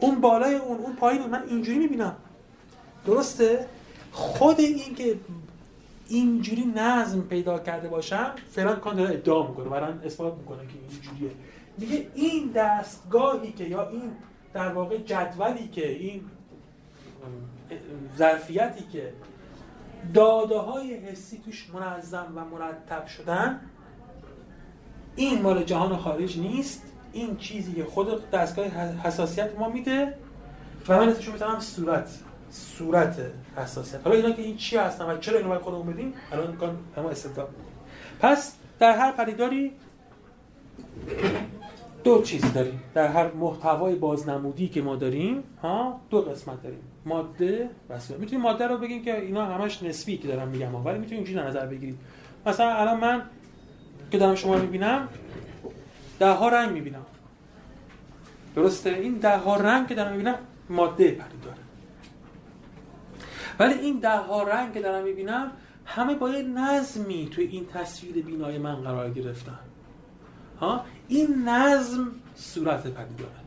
اون 0.00 0.20
بالای 0.20 0.54
اون 0.54 0.78
اون 0.78 0.96
پایین 0.96 1.26
من 1.26 1.42
اینجوری 1.48 1.78
می‌بینم. 1.78 2.16
درسته؟ 3.06 3.66
خود 4.12 4.60
این 4.60 4.94
که 4.94 5.16
اینجوری 6.08 6.72
نظم 6.76 7.20
پیدا 7.20 7.58
کرده 7.58 7.88
باشم 7.88 8.32
فعلا 8.50 8.74
کان 8.74 8.96
داره 8.96 9.14
ادعا 9.14 9.46
می‌کنه 9.48 9.68
برن 9.68 10.00
اثبات 10.04 10.34
می‌کنه 10.34 10.58
که 10.58 10.74
اینجوریه. 10.90 11.30
میگه 11.78 12.06
این 12.14 12.50
دستگاهی 12.54 13.52
که 13.52 13.64
یا 13.64 13.88
این 13.88 14.12
در 14.52 14.68
واقع 14.68 14.96
جدولی 14.98 15.68
که 15.68 15.88
این 15.88 16.22
ظرفیتی 18.18 18.84
که 18.92 19.12
داده 20.14 20.58
های 20.58 20.94
حسی 20.94 21.38
توش 21.44 21.70
منظم 21.74 22.32
و 22.34 22.44
مرتب 22.44 23.06
شدن. 23.06 23.60
این 25.16 25.42
مال 25.42 25.62
جهان 25.62 25.96
خارج 25.96 26.38
نیست. 26.38 26.82
این 27.12 27.36
چیزی 27.36 27.72
که 27.72 27.84
خود 27.84 28.30
دستگاه 28.30 28.66
حساسیت 29.04 29.58
ما 29.58 29.68
میده. 29.68 30.14
و 30.88 30.98
من 30.98 31.08
اسمشو 31.08 31.32
می‌تونم 31.32 31.60
صورت 31.60 32.18
صورت 32.50 33.20
حساسیت. 33.56 34.00
حالا 34.04 34.16
اینا 34.16 34.30
که 34.30 34.42
این 34.42 34.56
چی 34.56 34.76
هستن 34.76 35.04
و 35.04 35.18
چرا 35.18 35.36
اینو 35.36 35.48
باید 35.48 35.62
خودمون 35.62 35.86
بدیم؟ 35.86 36.14
الان 36.32 36.48
امکان 36.48 36.78
همه 36.96 37.06
استدلال 37.06 37.46
پس 38.20 38.54
در 38.78 38.96
هر 38.96 39.12
پدیداری 39.12 39.72
دو 42.04 42.22
چیز 42.22 42.52
داریم. 42.52 42.82
در 42.94 43.08
هر 43.08 43.32
محتوای 43.32 43.94
بازنمودی 43.94 44.68
که 44.68 44.82
ما 44.82 44.96
داریم 44.96 45.44
ها 45.62 46.00
دو 46.10 46.20
قسمت 46.22 46.62
داریم. 46.62 46.82
ماده 47.06 47.70
و 47.88 47.98
صورت 47.98 48.20
می‌تونیم 48.20 48.40
ماده 48.40 48.66
رو 48.66 48.78
بگیم 48.78 49.04
که 49.04 49.20
اینا 49.20 49.46
همش 49.46 49.82
نسبی 49.82 50.16
که 50.16 50.28
دارم 50.28 50.48
میگم 50.48 50.74
ولی 50.74 50.98
می‌تونیم 50.98 51.24
اینجوری 51.24 51.46
نظر 51.48 51.66
بگیرید. 51.66 51.98
مثلا 52.46 52.74
الان 52.74 53.00
من 53.00 53.22
که 54.10 54.18
دارم 54.18 54.34
شما 54.34 54.56
می‌بینم 54.56 55.08
ده 56.18 56.30
ها 56.30 56.48
رنگ 56.48 56.72
می‌بینم. 56.72 57.06
درسته؟ 58.56 58.90
این 58.90 59.14
ده 59.14 59.38
ها 59.38 59.56
رنگ 59.56 59.88
که 59.88 59.94
دارم 59.94 60.12
می‌بینم 60.12 60.38
ماده 60.70 61.10
پدید 61.10 61.40
داره. 61.44 61.56
ولی 63.58 63.74
این 63.74 63.98
ده 63.98 64.16
ها 64.16 64.42
رنگ 64.42 64.74
که 64.74 64.80
دارم 64.80 65.04
می‌بینم 65.04 65.50
همه 65.84 66.14
با 66.14 66.30
یه 66.30 66.42
نظمی 66.42 67.28
توی 67.32 67.44
این 67.44 67.66
تصویر 67.66 68.24
بینای 68.24 68.58
من 68.58 68.74
قرار 68.74 69.10
گرفتن. 69.10 69.58
ها؟ 70.60 70.84
این 71.08 71.48
نظم 71.48 72.12
صورت 72.34 72.82
پدید 72.82 73.16
داره. 73.16 73.43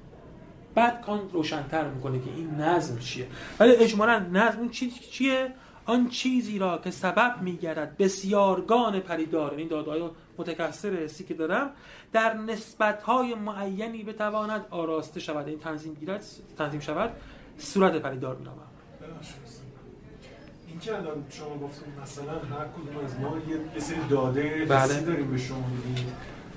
بعد 0.78 1.02
کان 1.02 1.30
روشنتر 1.34 1.88
می‌کنه 1.88 2.20
که 2.20 2.30
این 2.36 2.50
نظم 2.50 3.00
چیه. 3.00 3.28
ولی 3.60 3.72
اجمالا 3.76 4.20
نظم 4.20 4.70
چیه؟ 4.70 5.54
آن 5.86 6.10
چیزی 6.10 6.60
را 6.60 6.78
که 6.78 6.92
سبب 6.92 7.42
میگردد 7.42 7.98
بسیارگان 8.00 9.00
پریدار 9.00 9.54
این 9.54 9.68
دادهای 9.68 10.10
متکثر 10.38 10.94
حسی 10.94 11.24
که 11.24 11.34
دارم 11.34 11.72
در 12.14 12.34
نسبتهای 12.34 13.36
معینی 13.36 14.04
بتواند 14.04 14.66
آراسته 14.70 15.20
شود. 15.20 15.48
این 15.48 15.60
تنظیم 15.60 15.94
گیرد 15.94 16.26
تنظیم 16.58 16.80
شود 16.80 17.12
صورت 17.58 17.96
پریدار 17.96 18.36
مینامم 18.36 18.58
این 20.68 20.80
که 20.80 20.96
الان 20.96 21.24
شما 21.30 21.58
گفتیم 21.58 21.94
مثلا 22.02 22.32
هر 22.32 22.68
کدوم 22.76 23.06
از 23.06 23.20
ما 23.20 23.38
یه 23.76 23.80
سری 23.80 24.08
داده 24.10 24.66
بله. 24.70 25.02
داریم 25.02 25.32
به 25.32 25.38
شما 25.38 25.64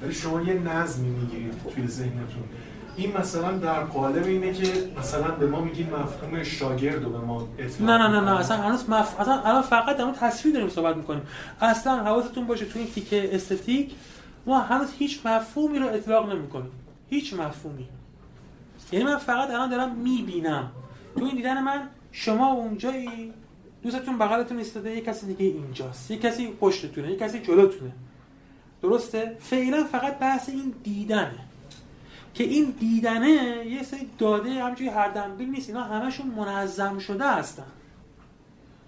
ولی 0.02 0.14
شما 0.14 0.42
یه 0.42 0.54
نظمی 0.54 1.08
می‌گیرید 1.08 1.54
توی 1.74 1.86
ذهنتون. 1.86 2.44
این 3.00 3.16
مثلا 3.16 3.58
در 3.58 3.84
قالب 3.84 4.26
اینه 4.26 4.52
که 4.52 4.72
مثلا 4.98 5.30
به 5.30 5.46
ما 5.46 5.60
میگین 5.60 5.86
مفهوم 5.86 6.42
شاگرد 6.42 7.04
و 7.04 7.10
به 7.10 7.18
ما 7.18 7.48
نه 7.80 7.98
نه 7.98 8.08
نه 8.08 8.20
نه 8.20 8.40
اصلا 8.40 8.56
هنوز 8.56 8.90
مف... 8.90 9.20
اصلا 9.20 9.40
الان 9.40 9.62
فقط 9.62 9.96
در 9.96 10.12
تصویر 10.12 10.54
داریم 10.54 10.68
صحبت 10.68 10.96
می‌کنیم. 10.96 11.22
اصلا 11.60 12.04
حواستون 12.04 12.46
باشه 12.46 12.64
تو 12.64 12.78
این 12.78 12.88
تیکه 12.88 13.34
استتیک 13.34 13.92
ما 14.46 14.60
هنوز 14.60 14.88
هیچ 14.98 15.26
مفهومی 15.26 15.78
رو 15.78 15.86
اطلاق 15.86 16.32
نمی‌کنیم. 16.32 16.70
هیچ 17.10 17.34
مفهومی. 17.34 17.88
یعنی 18.92 19.04
من 19.04 19.16
فقط 19.16 19.50
الان 19.50 19.70
دارم 19.70 19.94
می‌بینم. 19.94 20.70
تو 21.18 21.24
این 21.24 21.36
دیدن 21.36 21.62
من 21.62 21.88
شما 22.12 22.52
اونجایی 22.52 23.32
دوستتون 23.82 24.18
بغلتون 24.18 24.58
ایستاده 24.58 24.90
یه 24.90 25.00
کسی 25.00 25.26
دیگه 25.34 25.44
اینجاست. 25.44 26.10
یه 26.10 26.18
کسی 26.18 26.48
پشتتونه 26.60 27.10
یه 27.10 27.16
کسی 27.16 27.38
جلوتونه. 27.38 27.92
درسته؟ 28.82 29.36
فعلا 29.40 29.84
فقط 29.84 30.18
بحث 30.18 30.48
این 30.48 30.74
دیدنه. 30.82 31.49
که 32.34 32.44
این 32.44 32.74
دیدنه 32.80 33.66
یه 33.66 33.82
سری 33.82 34.10
داده 34.18 34.50
همچنین 34.50 34.92
هر 34.92 35.08
دنبیل 35.08 35.50
نیست 35.50 35.68
اینا 35.68 35.82
همشون 35.82 36.26
منظم 36.26 36.98
شده 36.98 37.30
هستن. 37.30 37.66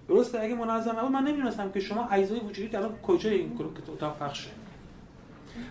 درسته؟ 0.07 0.39
اگه 0.39 0.55
منظم 0.55 0.99
نبود 0.99 1.11
من 1.11 1.23
نمی‌دونستم 1.23 1.71
که 1.71 1.79
شما 1.79 2.07
اجزای 2.07 2.39
وجودی 2.39 2.69
که 2.69 2.77
الان 2.77 2.91
کجای 3.03 3.33
این 3.33 3.57
که 3.57 3.91
اتاق 3.91 4.17
پخشه 4.17 4.49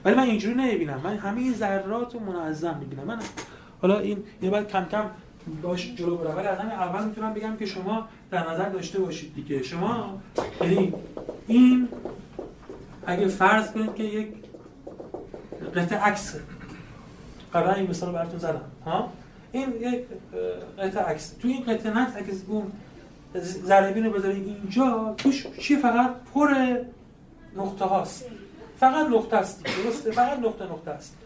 ولی 0.05 0.15
من 0.15 0.23
اینجوری 0.23 0.55
نمی‌بینم. 0.55 1.01
من 1.05 1.17
همه 1.17 1.41
این 1.41 1.55
ذرات 1.55 2.15
رو 2.15 2.21
منظم 2.21 2.77
می‌بینم. 2.81 3.05
من 3.05 3.19
حالا 3.83 3.99
این 3.99 4.25
یه 4.43 4.51
باید 4.51 4.69
کم 4.69 4.85
کم 4.85 5.05
باش 5.63 5.95
جلو 5.95 6.17
برم. 6.17 6.37
ولی 6.37 6.47
از 6.47 6.59
همین 6.59 6.73
اول 6.73 7.05
می‌تونم 7.05 7.35
بگم 7.35 7.57
که 7.57 7.67
شما 7.67 8.09
در 8.31 8.51
نظر 8.51 8.69
داشته 8.69 9.01
باشید 9.01 9.35
دیگه. 9.35 9.63
شما 9.63 10.21
یعنی 10.61 10.95
این 11.47 11.89
اگه 13.07 13.29
فرض 13.29 13.73
کنید 13.73 13.95
که 13.95 14.03
یک 14.03 14.29
قطع 15.75 15.97
عکسه 15.97 16.41
قبلا 17.55 17.75
این 17.75 17.91
مثال 17.91 18.13
براتون 18.13 18.39
زدم 18.39 18.65
ها؟ 18.85 19.13
این 19.53 19.73
یک 19.81 20.05
قطعه 20.79 21.03
عکس. 21.03 21.31
تو 21.31 21.49
این 21.49 21.63
قطعه 21.63 21.99
نت 21.99 22.13
اگه 22.17 22.33
اون 22.49 22.73
ذره 23.39 24.03
رو 24.03 24.11
بذارید 24.11 24.47
اینجا 24.47 25.15
توش 25.19 25.47
چی 25.61 25.77
فقط؟ 25.77 26.11
پر 26.35 26.77
نقطه 27.57 27.85
هاست. 27.85 28.25
فقط 28.77 29.07
نقطه 29.07 29.37
است 29.37 29.65
درسته؟ 29.65 30.11
فقط 30.11 30.39
نقطه 30.39 30.65
نقطه 30.65 30.91
است 30.91 31.17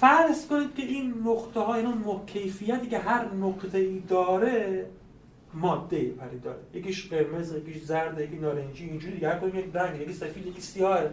فرض 0.00 0.46
کنید 0.46 0.74
که 0.74 0.82
این 0.82 1.14
نقطه 1.24 1.60
ها 1.60 1.74
اینا 1.74 2.20
کیفیتی 2.26 2.86
که 2.86 2.98
هر 2.98 3.34
نقطه 3.34 3.78
ای 3.78 3.98
داره 4.08 4.86
ماده 5.54 6.10
پری 6.10 6.38
داره. 6.38 6.58
یکیش 6.74 7.08
قرمز 7.08 7.54
یکیش 7.54 7.82
زرد 7.82 8.20
یکی 8.20 8.36
نارنجی 8.36 8.84
اینجوری 8.84 9.14
دیگه. 9.14 9.28
هر 9.28 9.38
کدوم 9.38 9.58
یک 9.58 9.66
رنگ 9.74 10.00
یکی 10.00 10.12
سفید 10.12 10.46
یکی 10.46 10.60
سیاهه. 10.60 11.10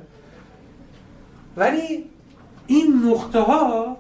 ولی 1.58 2.06
این 2.68 3.02
نقطه 3.06 3.40
ها 3.40 3.98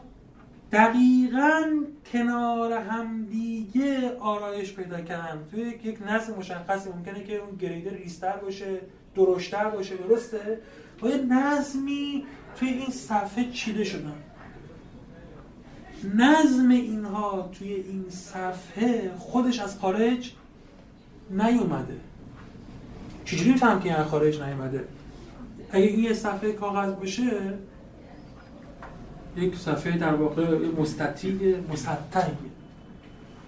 دقیقا 0.71 1.63
کنار 2.11 2.73
هم 2.73 3.25
دیگه 3.25 4.17
آرایش 4.19 4.73
پیدا 4.73 5.01
کردن. 5.01 5.43
توی 5.51 5.61
یک 5.61 5.97
نظم 6.07 6.33
مشخصی 6.33 6.89
ممکنه 6.89 7.23
که 7.23 7.35
اون 7.35 7.55
گریدر 7.55 7.91
ریستر 7.91 8.37
باشه 8.37 8.79
درشتر 9.15 9.69
باشه 9.69 9.95
درسته؟ 9.95 10.59
با 11.01 11.09
یه 11.09 11.17
نظمی 11.17 12.25
توی 12.55 12.69
این 12.69 12.89
صفحه 12.89 13.51
چیده 13.51 13.83
شدن. 13.83 14.15
نظم 16.15 16.69
اینها 16.69 17.49
توی 17.59 17.73
این 17.73 18.05
صفحه 18.09 19.11
خودش 19.17 19.59
از 19.59 19.79
خارج 19.79 20.33
نیومده. 21.29 21.97
چجوری 23.25 23.51
میفهم 23.51 23.79
که 23.79 23.95
این 23.95 24.03
خارج 24.03 24.41
نیومده؟ 24.41 24.87
اگه 25.71 25.85
این 25.85 25.99
یه 25.99 26.13
صفحه 26.13 26.51
کاغذ 26.51 26.93
باشه 26.93 27.53
یک 29.37 29.55
صفحه 29.55 29.97
در 29.97 30.13
واقع 30.13 30.57
مستطیل 30.79 31.63
مسطحی 31.71 32.31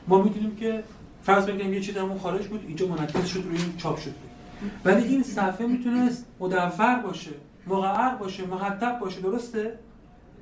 ما 0.08 0.24
می‌دونیم 0.24 0.56
که 0.56 0.84
فرض 1.24 1.46
کنیم 1.46 1.74
یه 1.74 1.82
چیزی 1.82 2.00
همون 2.00 2.18
خارج 2.20 2.48
بود 2.48 2.64
اینجا 2.68 2.88
منعکس 2.88 3.26
شد 3.26 3.44
روی 3.46 3.58
چاپ 3.78 3.98
شد. 3.98 4.14
ولی 4.86 5.04
این 5.04 5.24
صفحه 5.24 5.68
می‌تونست 5.68 6.26
مدور 6.40 7.00
باشه 7.04 7.32
مقعر 7.68 8.16
باشه 8.16 8.46
محدب 8.46 9.00
باشه 9.00 9.22
درسته؟ 9.22 9.80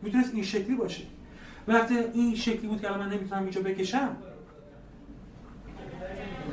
می‌تونست 0.01 0.33
این 0.33 0.43
شکلی 0.43 0.75
باشه. 0.75 1.03
وقتی 1.67 1.95
این 2.13 2.35
شکلی 2.35 2.67
بود 2.67 2.81
که 2.81 2.87
الان 2.87 2.99
من 2.99 3.13
نمی‌تونم 3.13 3.41
اینجا 3.41 3.61
بکشم 3.61 4.09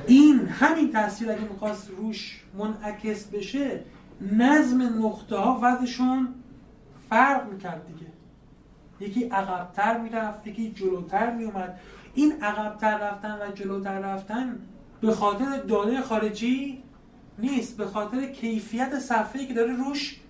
این 0.06 0.46
همین 0.46 0.92
تاثیر 0.92 1.30
اگه 1.30 1.40
می‌خواست 1.40 1.90
روش 1.90 2.40
منعکس 2.58 3.24
بشه 3.24 3.80
نظم 4.32 4.82
نقطه 4.82 5.36
ها 5.36 5.60
وضعشون 5.62 6.28
فرق 7.10 7.52
می‌کرد 7.52 7.86
دیگه. 7.86 8.13
یکی 9.00 9.24
عقبتر 9.24 9.98
می‌رفت 9.98 10.46
یکی 10.46 10.72
جلوتر 10.72 11.30
میومد 11.30 11.80
این 12.14 12.32
عقبتر 12.42 12.98
رفتن 12.98 13.38
و 13.40 13.52
جلوتر 13.52 13.98
رفتن 13.98 14.58
به 15.00 15.12
خاطر 15.12 15.58
داده 15.58 16.00
خارجی 16.00 16.82
نیست 17.38 17.76
به 17.76 17.86
خاطر 17.86 18.26
کیفیت 18.26 18.98
صفحه‌ای 18.98 19.46
که 19.46 19.54
داره 19.54 19.76
روش 19.76 20.20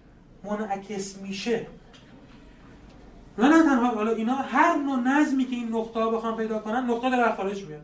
منعکس 0.44 1.18
میشه. 1.18 1.66
نه 3.38 3.48
نه 3.48 3.62
تنها 3.62 3.94
حالا 3.94 4.12
اینا 4.12 4.34
هر 4.34 4.76
نوع 4.76 4.98
نظمی 4.98 5.44
که 5.44 5.56
این 5.56 5.68
نقطه 5.68 6.00
ها 6.00 6.10
بخوان 6.10 6.36
پیدا 6.36 6.58
کنن 6.58 6.90
نقطه 6.90 7.10
در 7.10 7.36
خارج 7.36 7.64
میاد. 7.64 7.82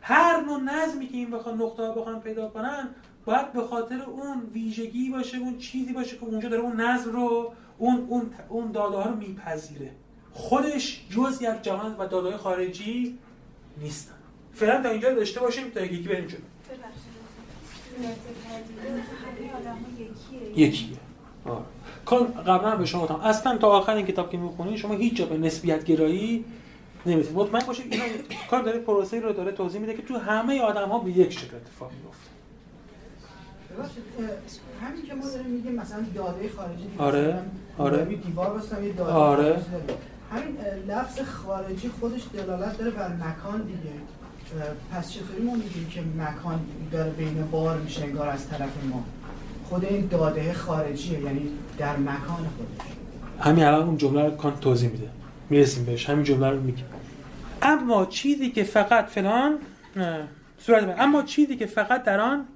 هر 0.00 0.40
نوع 0.40 0.60
نظمی 0.60 1.06
که 1.06 1.16
این 1.16 1.30
بخوان 1.30 1.62
نقطه 1.62 1.82
ها 1.82 1.92
بخوان 1.92 2.20
پیدا 2.20 2.48
کنن 2.48 2.88
باید 3.24 3.52
به 3.52 3.62
خاطر 3.62 4.02
اون 4.02 4.42
ویژگی 4.52 5.10
باشه 5.10 5.38
اون 5.38 5.58
چیزی 5.58 5.92
باشه 5.92 6.16
که 6.16 6.24
اونجا 6.24 6.48
داره 6.48 6.62
اون 6.62 6.80
نظم 6.80 7.12
رو 7.12 7.52
اون 7.78 8.06
اون 8.08 8.30
اون 8.48 8.72
داده 8.72 8.96
ها 8.96 9.10
رو 9.10 9.16
میپذیره. 9.16 9.90
خودش 10.34 11.06
جزئی 11.10 11.46
از 11.46 11.62
جهان 11.62 11.96
و 11.98 12.06
دادای 12.06 12.36
خارجی 12.36 13.18
نیستن. 13.82 14.14
فعلا 14.54 14.82
تا 14.82 14.88
اینجا 14.88 15.14
داشته 15.14 15.40
باشیم 15.40 15.70
تا 15.70 15.80
یکی 15.80 16.08
بریم 16.08 16.26
جلو. 16.26 16.40
یکیه. 20.56 20.96
قبلا 22.46 22.76
به 22.76 22.86
شما 22.86 23.02
گفتم. 23.02 23.14
اصلا 23.14 23.58
تا 23.58 23.68
آخر 23.68 23.94
این 23.94 24.06
کتاب 24.06 24.30
که 24.30 24.36
می‌خونید 24.36 24.76
شما 24.76 24.94
هیچ 24.94 25.16
جا 25.16 25.26
به 25.26 25.38
نسبیت 25.38 25.84
گرایی 25.84 26.44
نمی‌تونید 27.06 27.38
مطمئن 27.38 27.66
باشید 27.66 27.92
اینا 27.92 28.04
کار 28.50 28.62
داره 28.62 28.78
پروسه 28.78 29.20
رو 29.20 29.32
داره 29.32 29.52
توضیح 29.52 29.80
میده 29.80 29.94
که 29.94 30.02
تو 30.02 30.18
همه 30.18 30.60
آدم 30.60 30.88
ها 30.88 30.98
به 30.98 31.10
یک 31.10 31.32
شکل 31.32 31.56
اتفاق 31.56 31.90
میفته 31.92 32.34
همین 34.82 35.06
که 35.06 35.14
ما 35.14 35.26
داریم 35.26 35.46
میگیم 35.46 35.74
مثلا 35.74 36.04
داده 36.14 36.48
خارجی 36.56 36.84
آره 36.98 37.42
آره. 37.78 38.04
دیوار 38.04 38.50
واسه 38.50 38.84
یه 38.84 38.92
داده 38.92 39.12
آره. 39.12 39.62
همین 40.32 40.56
لفظ 40.88 41.20
خارجی 41.20 41.88
خودش 42.00 42.22
دلالت 42.32 42.78
داره 42.78 42.90
بر 42.90 43.08
مکان 43.08 43.62
دیگه. 43.62 43.94
پس 44.92 45.12
چطوری 45.12 45.42
ما 45.42 45.54
میگیم 45.54 45.88
که 45.90 46.00
مکان 46.18 46.60
داره 46.92 47.10
بین 47.10 47.44
بار 47.50 47.78
میشه 47.78 48.02
انگار 48.02 48.28
از 48.28 48.48
طرف 48.48 48.84
ما؟ 48.90 49.04
خود 49.64 49.84
این 49.84 50.06
داده 50.06 50.52
خارجیه 50.52 51.20
یعنی 51.20 51.50
در 51.78 51.96
مکان 51.96 52.36
خودش. 52.36 52.86
همین 53.40 53.64
الان 53.64 53.86
اون 53.86 53.96
جمله 53.96 54.24
رو 54.24 54.30
کانت 54.30 54.60
توضیح 54.60 54.90
میده. 54.90 55.08
می‌رسیم 55.50 55.84
بهش. 55.84 56.10
همین 56.10 56.24
جمله 56.24 56.50
رو 56.50 56.60
میگه. 56.60 56.84
اما 57.62 58.06
چیزی 58.06 58.50
که 58.50 58.64
فقط 58.64 59.06
فلان 59.06 59.58
صورت 60.58 60.94
اما 60.98 61.22
چیزی 61.22 61.56
که 61.56 61.66
فقط 61.66 62.04
در 62.04 62.20
آن 62.20 62.46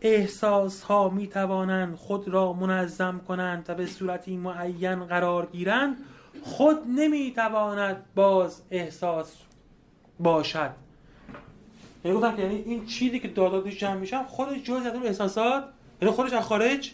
احساس 0.00 0.82
ها 0.82 1.08
می 1.08 1.26
توانند 1.26 1.94
خود 1.94 2.28
را 2.28 2.52
منظم 2.52 3.20
کنند 3.28 3.64
و 3.68 3.74
به 3.74 3.86
صورتی 3.86 4.36
معین 4.36 5.04
قرار 5.04 5.46
گیرند 5.52 5.96
خود 6.42 6.76
نمی 6.88 7.32
تواند 7.36 8.04
باز 8.14 8.62
احساس 8.70 9.36
باشد. 10.20 10.70
یعنی 12.04 12.16
گفتم 12.16 12.36
که 12.36 12.42
یعنی 12.42 12.62
این 12.66 12.86
چیزی 12.86 13.20
که 13.20 13.28
داداتش 13.28 13.78
جمع 13.78 13.94
میشن 13.94 14.22
خودش 14.22 14.62
جز 14.62 14.86
از 14.86 14.94
اون 14.94 15.02
احساسات 15.02 15.64
یعنی 16.02 16.14
خودش 16.14 16.32
از 16.32 16.44
خارج 16.44 16.92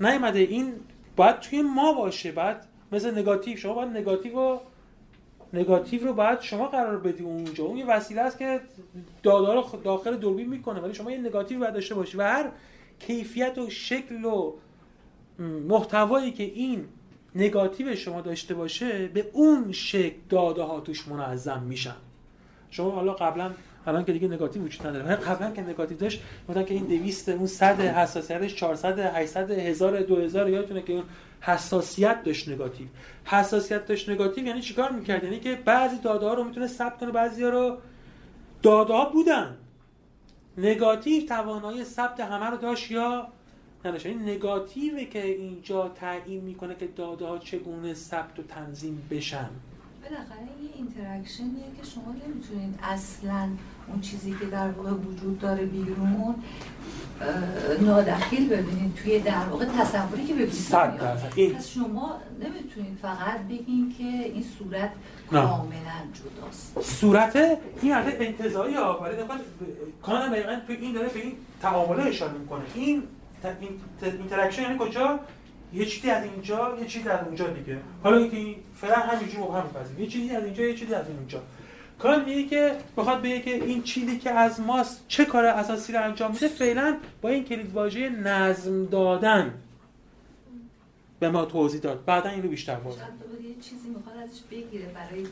نیومده 0.00 0.38
این 0.38 0.72
باید 1.16 1.40
توی 1.40 1.62
ما 1.62 1.92
باشه 1.92 2.32
بعد 2.32 2.66
مثل 2.92 3.18
نگاتیو. 3.18 3.56
شما 3.56 3.74
باید 3.74 3.88
نگاتیو 3.88 4.34
رو 4.34 4.60
نگاتیو 5.52 6.06
رو 6.06 6.12
باید 6.12 6.40
شما 6.40 6.68
قرار 6.68 6.98
بدی 6.98 7.22
اونجا. 7.22 7.64
اون 7.64 7.76
یه 7.76 7.86
وسیله 7.86 8.20
است 8.20 8.38
که 8.38 8.60
دادا 9.22 9.54
رو 9.54 9.64
داخل 9.84 10.16
دوربین 10.16 10.48
می‌کنه. 10.48 10.80
ولی 10.80 10.94
شما 10.94 11.10
یه 11.10 11.18
نگاتیو 11.18 11.58
باید 11.58 11.74
داشته 11.74 11.94
باشی. 11.94 12.16
و 12.16 12.22
هر 12.22 12.50
کیفیت 12.98 13.58
و 13.58 13.70
شکل 13.70 14.24
و 14.24 14.52
محتوایی 15.68 16.32
که 16.32 16.42
این 16.42 16.84
نگاتیو 17.34 17.96
شما 17.96 18.20
داشته 18.20 18.54
باشه 18.54 19.08
به 19.08 19.30
اون 19.32 19.72
شکل 19.72 20.16
داده 20.28 20.62
ها 20.62 20.80
توش 20.80 21.08
منظم 21.08 21.62
میشن. 21.62 21.96
شما 22.70 22.90
حالا 22.90 23.12
قبلا 23.12 23.50
الان 23.86 24.04
که 24.04 24.12
دیگه 24.12 24.28
نگاتیو 24.28 24.62
وجود 24.62 24.86
نداره 24.86 25.04
ولی 25.04 25.16
قبلا 25.16 25.50
که 25.50 25.62
نگاتیو 25.62 25.96
داشت 25.96 26.22
گفتن 26.48 26.64
که 26.64 26.74
این 26.74 26.84
200 26.84 27.28
اون 27.28 27.46
100 27.46 27.80
حساسیتش 27.80 28.54
400 28.54 28.98
800 28.98 29.50
1000 29.50 30.00
2000 30.02 30.48
یادتونه 30.48 30.82
که 30.82 30.92
اون 30.92 31.04
حساسیت 31.40 32.22
داشت 32.22 32.48
نگاتیو. 32.48 32.86
حساسیت 33.24 33.86
داشت 33.86 34.08
نگاتیو 34.08 34.46
یعنی 34.46 34.60
چیکار 34.60 34.92
می‌کرد؟ 34.92 35.24
یعنی 35.24 35.40
که 35.40 35.54
بعضی 35.64 35.98
داده 35.98 36.26
ها 36.26 36.34
رو 36.34 36.44
می‌تونه 36.44 36.66
ثبت 36.66 36.98
کنه 36.98 37.10
بعضی 37.10 37.42
ها 37.42 37.50
رو 37.50 37.76
داده 38.62 38.92
ها 38.92 39.04
بودن. 39.04 39.56
نگاتیو 40.58 41.26
توانایی 41.26 41.84
ثبت 41.84 42.20
همه 42.20 42.46
رو 42.46 42.56
داشت 42.56 42.90
یا 42.90 43.28
نداشت 43.84 44.06
این 44.06 44.22
نگاتیوه 44.22 45.04
که 45.04 45.26
اینجا 45.26 45.88
تعیین 45.88 46.44
می‌کنه 46.44 46.74
که 46.74 46.86
داده 46.86 47.26
ها 47.26 47.38
چگونه 47.38 47.94
ثبت 47.94 48.38
و 48.38 48.42
تنظیم 48.42 49.02
بشن. 49.10 49.50
بالاخره 50.02 50.42
یه 50.62 50.70
interaction 50.76 51.51
یه 51.51 51.64
که 51.80 51.86
شما 51.94 52.14
نمی‌تونید 52.26 52.78
اصلا 52.82 53.48
اون 53.88 54.00
چیزی 54.00 54.36
که 54.40 54.46
در 54.46 54.70
واقع 54.70 54.90
وجود 54.90 55.38
داره 55.38 55.64
بیرون 55.64 56.34
نادخیل 57.80 58.48
ببینید 58.48 58.94
توی 58.94 59.18
در 59.18 59.44
واقع 59.50 59.64
تصوری 59.64 60.24
که 60.24 60.34
ببینید 60.34 61.54
پس 61.54 61.68
شما 61.68 62.20
نمی‌تونید 62.40 62.98
فقط 63.02 63.40
بگین 63.40 63.94
که 63.98 64.04
این 64.04 64.44
صورت 64.58 64.90
کاملا 65.30 66.00
جداست. 66.12 66.80
صورت 66.80 67.36
این 67.82 67.92
حالت 67.92 68.20
انتزاعی 68.20 68.74
ها 68.74 69.00
ولی 69.02 69.16
کانتم 70.02 70.32
دقیقا 70.32 70.60
توی 70.66 70.76
این 70.76 70.92
داره 70.94 71.08
به 71.08 71.20
این 71.20 71.32
تعامله 71.62 72.02
اشاره 72.02 72.32
می‌کنه. 72.32 72.62
این 72.74 73.02
interaction 74.02 74.62
یعنی 74.62 74.76
کجا؟ 74.78 75.20
یه 75.72 75.84
چیزی 75.84 76.10
از 76.10 76.24
اینجا 76.24 76.78
یه 76.80 76.86
چیزی 76.86 77.08
از 77.08 77.26
اونجا 77.26 77.46
دیگه. 77.46 77.78
حالا 78.02 78.16
اینکه 78.16 78.60
فعلا 78.76 78.94
همینجوری 78.94 79.42
مبهم 79.42 79.62
می‌پذیریم. 79.62 80.04
یه 80.04 80.10
چیزی 80.10 80.36
از 80.36 80.44
اینجا 80.44 80.64
یه 80.64 80.74
چیزی 80.74 80.94
از 80.94 81.08
اونجا 81.08 81.42
کار 81.98 82.24
میگه 82.24 82.44
که 82.44 82.76
بخواد 82.96 83.22
بگه 83.22 83.40
که 83.40 83.54
این 83.54 83.82
چیزی 83.82 84.18
که 84.18 84.30
از 84.30 84.60
ماست 84.60 85.04
چه 85.08 85.24
کار 85.24 85.44
اساسی 85.44 85.92
رو 85.92 86.04
انجام 86.04 86.30
میده؟ 86.30 86.48
فعلا 86.48 86.96
با 87.22 87.28
این 87.28 87.44
کلید 87.44 87.72
واژه 87.72 88.08
نظم 88.08 88.86
دادن 88.86 89.54
به 91.20 91.30
ما 91.30 91.44
توضیح 91.44 91.80
داد. 91.80 92.04
بعدا 92.04 92.30
اینو 92.30 92.48
بیشتر 92.48 92.72
یه 92.72 93.54
چیزی 93.62 93.88
می‌خواد 93.88 94.16
ازش 94.16 94.40
بگیره 94.50 94.86
برای 94.86 95.26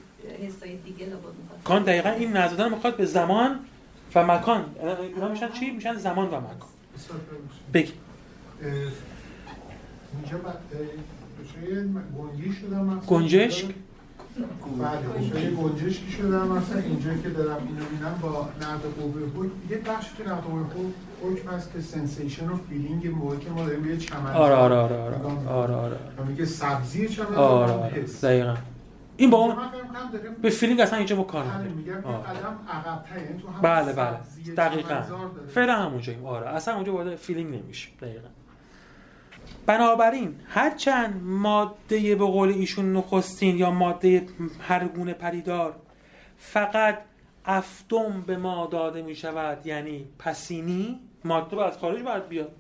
حسای 0.48 0.76
دیگه 0.76 1.06
لابد 1.06 1.34
می‌خواد. 1.42 1.62
کان 1.64 1.82
دقیقا 1.82 2.10
این 2.10 2.32
نظم 2.32 2.56
دادن 2.56 2.74
می‌خواد 2.74 2.96
به 2.96 3.04
زمان 3.04 3.60
و 4.14 4.26
مکان. 4.26 4.64
اینا 5.14 5.28
میشن 5.28 5.52
چی؟ 5.52 5.70
میشن 5.70 5.94
زمان 5.94 6.26
و 6.26 6.36
مکان. 6.36 6.68
بگی. 7.74 7.92
اینجا 10.14 10.38
گنجی 12.18 12.52
شدم 12.52 13.00
گنجشک؟ 13.06 13.66
بله 14.78 15.50
گنجشکی 15.50 16.10
شدم 16.12 16.48
مثلا. 16.48 16.80
اینجا 16.80 17.14
که 17.22 17.28
دارم 17.28 17.56
اینو 17.66 17.84
بینم 17.84 18.18
با 18.22 18.48
نقد 18.60 18.82
قوه 19.00 19.22
حکم. 19.36 19.50
یه 19.70 19.76
بخش 19.78 20.06
تو 20.08 20.22
نقد 20.22 20.42
قوه 20.42 20.90
حکم 21.22 21.48
هست 21.48 21.72
که 21.72 21.80
سنسیشن 21.80 22.48
و 22.48 22.56
فیلینگ 22.68 23.06
موقعی 23.06 23.38
که 23.38 23.50
ما 23.50 23.66
داریم. 23.66 23.82
به 23.82 23.96
چمن. 23.96 24.32
آره 24.32 24.54
آره 24.54 24.74
آره 24.76 24.96
آره 24.96 25.48
آره 25.48 25.74
آره 25.74 25.96
میگه 26.28 26.44
سبزی 26.44 27.08
چمن 27.08 27.34
آره 27.34 27.72
آره 27.72 28.04
دقیقاً. 28.22 28.54
این 29.18 29.30
با 29.30 29.38
اون 29.38 29.56
به 30.42 30.50
فیلینگ 30.50 30.80
اصلا 30.80 30.98
اینجا 30.98 31.16
ما 31.16 31.22
کار 31.22 31.44
عقب 31.44 33.04
یعنی 33.16 33.42
بله 33.62 33.92
بله. 33.92 34.18
دقیقاً. 34.56 35.02
فعلا 35.48 35.74
همونجاییم 35.74 36.26
آره. 36.26 36.48
اصلا 36.48 36.74
اونجا 36.74 36.92
وارد 36.92 37.16
فیلینگ 37.16 37.54
نمیشه 37.54 37.88
دقیقاً. 38.00 38.28
بنابراین 39.66 40.40
هرچند 40.48 41.22
ماده 41.24 42.14
به 42.14 42.24
قول 42.24 42.48
ایشون 42.48 42.92
نخستین 42.96 43.58
یا 43.58 43.70
ماده 43.70 44.26
هر 44.60 44.88
گونه 44.88 45.12
پریدار 45.12 45.76
فقط 46.38 46.98
افتم 47.46 48.20
به 48.26 48.36
ما 48.36 48.66
داده 48.66 49.02
می 49.02 49.14
شود 49.16 49.66
یعنی 49.66 50.06
پسینی 50.18 51.00
ماده 51.24 51.64
از 51.64 51.78
خارج 51.78 52.02
باید 52.02 52.28
بیاد. 52.28 52.52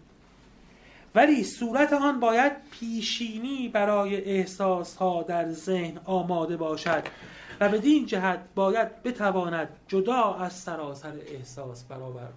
ولی 1.18 1.44
صورت 1.44 1.92
آن 1.92 2.20
باید 2.20 2.52
پیشینی 2.70 3.68
برای 3.68 4.24
احساس 4.24 4.96
ها 4.96 5.22
در 5.22 5.52
ذهن 5.52 5.98
آماده 6.04 6.56
باشد 6.56 7.02
و 7.60 7.68
بدین 7.68 8.06
جهت 8.06 8.40
باید 8.54 9.02
بتواند 9.02 9.68
جدا 9.88 10.34
از 10.34 10.52
سراسر 10.52 11.12
احساس 11.26 11.84
برابر 11.84 12.28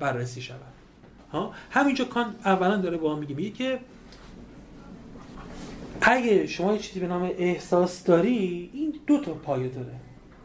بررسی 0.00 0.42
شود. 0.42 0.60
ها؟ 1.32 1.54
همینجا 1.70 2.04
کان 2.04 2.34
اولا 2.44 2.76
داره 2.76 2.96
با 2.96 3.14
هم 3.14 3.18
میگه. 3.18 3.34
میگه 3.34 3.50
که 3.50 3.80
اگه 6.00 6.46
شما 6.46 6.72
یه 6.72 6.78
چیزی 6.78 7.00
به 7.00 7.06
نام 7.06 7.22
احساس 7.22 8.04
داری 8.04 8.70
این 8.72 8.94
دو 9.06 9.20
تا 9.20 9.32
پایه 9.32 9.68
داره. 9.68 9.94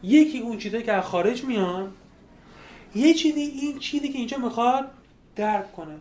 یکی 0.02 0.38
اون 0.38 0.58
چیزی 0.58 0.82
که 0.82 0.92
از 0.92 1.04
خارج 1.04 1.44
میان 1.44 1.92
یه 2.94 3.14
چیزی 3.14 3.40
این 3.40 3.78
چیزی 3.78 4.08
که 4.08 4.18
اینجا 4.18 4.38
می‌خواد 4.38 4.90
درک 5.36 5.72
کنه. 5.72 5.96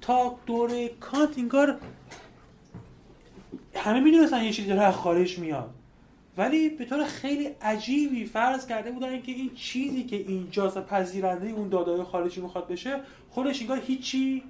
تا 0.00 0.38
دوره 0.46 0.88
کانت 0.88 1.38
اینگار 1.38 1.78
همه 3.74 4.00
می‌دونستن 4.00 4.44
یه 4.44 4.52
چیزی 4.52 4.68
داره 4.68 4.90
خارج 4.90 5.38
میاد. 5.38 5.70
ولی 6.36 6.68
به 6.68 6.84
طور 6.84 7.04
خیلی 7.04 7.44
عجیبی 7.62 8.24
فرض 8.24 8.66
کرده 8.66 8.90
بودن 8.90 9.22
که 9.22 9.32
این 9.32 9.50
چیزی 9.54 10.04
که 10.04 10.16
اینجا 10.16 10.68
پذیرنده 10.70 11.48
اون 11.48 11.68
دادای 11.68 12.02
خارجی 12.02 12.40
می‌خواد 12.40 12.68
بشه 12.68 13.00
خودش 13.30 13.60
انگار 13.60 13.80
هیچی 13.86 14.42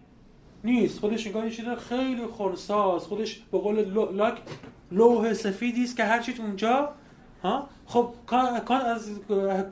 نیست. 0.65 0.99
خودش 0.99 1.27
انگار 1.27 1.45
یه 1.45 1.51
چیز 1.51 1.69
خیلی 1.69 2.27
خرساز 2.27 3.03
خودش 3.03 3.43
به 3.53 3.59
قول 3.59 3.85
لاک 4.13 4.39
لوح 4.93 5.33
سفیدی 5.33 5.85
است 5.85 5.97
که 5.97 6.05
هر 6.05 6.19
چیز 6.21 6.41
اونجا 6.41 6.93
ها؟ 7.43 7.69
خب 7.91 8.15
کان 8.27 8.81
از 8.81 9.11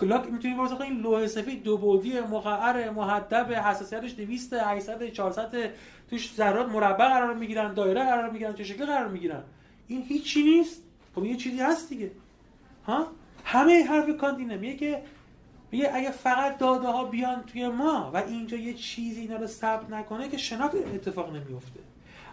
لاک 0.03 0.33
می‌تونیم 0.33 0.57
بپرسیم 0.57 0.81
این 0.81 1.01
لوح 1.01 1.27
سفید 1.27 1.63
دو 1.63 1.77
بعدی 1.77 2.21
مقعر 2.21 2.91
محدب 2.91 3.53
حساسیتش 3.53 4.15
200 4.15 4.53
800 4.53 5.09
400 5.09 5.71
توش 6.11 6.35
ذرات 6.35 6.69
مربع 6.69 7.09
قرار 7.09 7.35
می‌گیرن 7.35 7.75
دایره 7.75 8.05
قرار 8.05 8.31
می‌گیرن 8.31 8.55
چه 8.55 8.65
شکلی 8.65 8.87
قرار 8.87 9.09
می‌گیرن. 9.09 9.43
این 9.89 10.03
هیچی 10.03 10.43
نیست. 10.43 10.83
خب 11.15 11.25
یه 11.25 11.37
چیزی 11.37 11.61
هست 11.61 11.89
دیگه. 11.89 12.11
ها؟ 12.87 13.07
همه 13.45 13.85
حرف 13.85 14.17
کانت 14.17 14.39
اینه 14.39 14.57
میگه 14.57 14.77
که 14.77 15.03
میگه 15.71 15.91
اگه 15.95 16.11
فقط 16.11 16.59
داده 16.59 16.89
ها 16.89 17.05
بیان 17.05 17.43
توی 17.43 17.69
ما 17.69 18.11
و 18.15 18.17
اینجا 18.17 18.57
یه 18.57 18.75
چیزی 18.75 19.21
اینا 19.21 19.37
رو 19.37 19.47
ثبت 19.47 19.91
نکنه 19.91 20.29
که 20.29 20.37
شناخت 20.37 20.75
اتفاق 20.75 21.37
نمیفته 21.37 21.78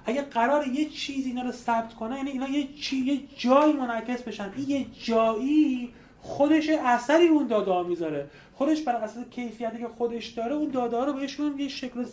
اگه 0.06 0.22
قرار 0.22 0.68
یه 0.68 0.90
چیزی 0.90 1.30
اینا 1.30 1.42
رو 1.42 1.52
ثبت 1.52 1.94
کنه 1.94 2.18
یعنی 2.18 2.30
اینا 2.30 2.48
یه 2.48 2.68
چی 2.74 2.98
یه 2.98 3.20
جایی 3.38 3.74
منعکس 3.74 4.22
بشن. 4.22 4.52
این 4.56 4.70
یه 4.70 4.86
جایی 5.04 5.94
خودش 6.22 6.70
اثری 6.70 7.28
اون 7.28 7.48
داده 7.48 7.72
ها 7.72 7.84
می‌ذاره. 7.84 8.30
خودش 8.54 8.82
بر 8.82 8.96
اساس 8.96 9.26
کیفیتی 9.30 9.78
که 9.78 9.88
خودش 9.88 10.28
داره 10.28 10.56
اون 10.56 10.70
داده 10.72 10.98
ها 10.98 11.04
رو 11.04 11.14
بهشون 11.14 11.60
یه 11.60 11.68
شکل 11.68 12.06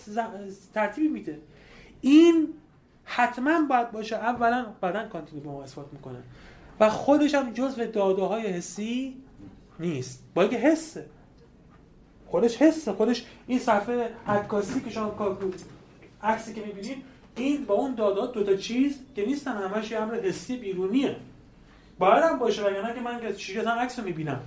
ترتیبی 0.74 1.08
میده. 1.08 1.40
این 2.00 2.48
حتما 3.04 3.66
باید 3.70 3.90
باشه 3.90 4.16
اولا 4.16 4.66
بعدا 4.80 5.08
کانتینو 5.08 5.40
به 5.40 5.48
اثبات 5.48 5.86
می‌کنه. 5.92 6.18
و 6.80 6.90
خودش 6.90 7.34
هم 7.34 7.52
جزء 7.52 7.86
داده 7.86 8.22
های 8.22 8.46
حسی 8.46 9.16
نیست. 9.80 10.24
با 10.34 10.42
اینکه 10.42 10.56
حسه. 10.56 11.06
خودش 12.26 12.56
حسه. 12.56 12.92
خودش 12.92 13.24
این 13.46 13.58
صفحه 13.58 14.10
عکاسی 14.26 14.80
که 14.80 14.90
شما 14.90 15.38
عکسی 16.22 16.54
که 16.54 16.60
می‌بینید 16.60 17.11
این 17.36 17.64
با 17.64 17.74
اون 17.74 17.94
دادات 17.94 18.32
دو 18.32 18.44
تا 18.44 18.56
چیز 18.56 18.98
که 19.16 19.26
نیستن 19.26 19.56
همش 19.56 19.90
یه 19.90 19.98
امر 19.98 20.20
حسی 20.20 20.56
بیرونیه. 20.56 21.16
باید 21.98 22.24
هم 22.24 22.38
باشه 22.38 22.62
وگرنه 22.62 22.94
که 22.94 23.00
من 23.00 23.20
که 23.20 23.32
چیزا 23.32 23.70
عکس 23.70 23.98
رو 23.98 24.04
می‌بینم. 24.04 24.40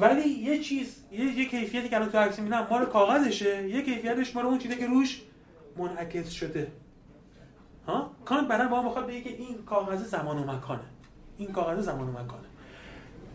ولی 0.00 0.28
یه 0.28 0.58
چیز 0.58 0.96
یه, 1.12 1.38
یه 1.38 1.48
کیفیتی 1.48 1.88
که 1.88 1.96
الان 1.96 2.10
تو 2.10 2.18
عکس 2.18 2.38
می‌بینم 2.38 2.66
مال 2.70 2.86
کاغذشه. 2.86 3.68
یه 3.68 3.82
کیفیتش 3.82 4.36
مال 4.36 4.46
اون 4.46 4.58
چیزی 4.58 4.76
که 4.76 4.86
روش 4.86 5.22
منعکس 5.76 6.30
شده. 6.30 6.66
ها؟ 7.86 8.10
کانت 8.24 8.48
بعدا 8.48 8.68
با 8.68 8.82
می‌خواد 8.82 9.06
بگه 9.06 9.20
که 9.20 9.30
این 9.30 9.62
کاغذ 9.66 10.04
زمان 10.04 10.38
و 10.38 10.52
مکانه. 10.52 10.80
این 11.38 11.52
کاغذ 11.52 11.84
زمان 11.84 12.08
و 12.08 12.12
مکانه. 12.12 12.48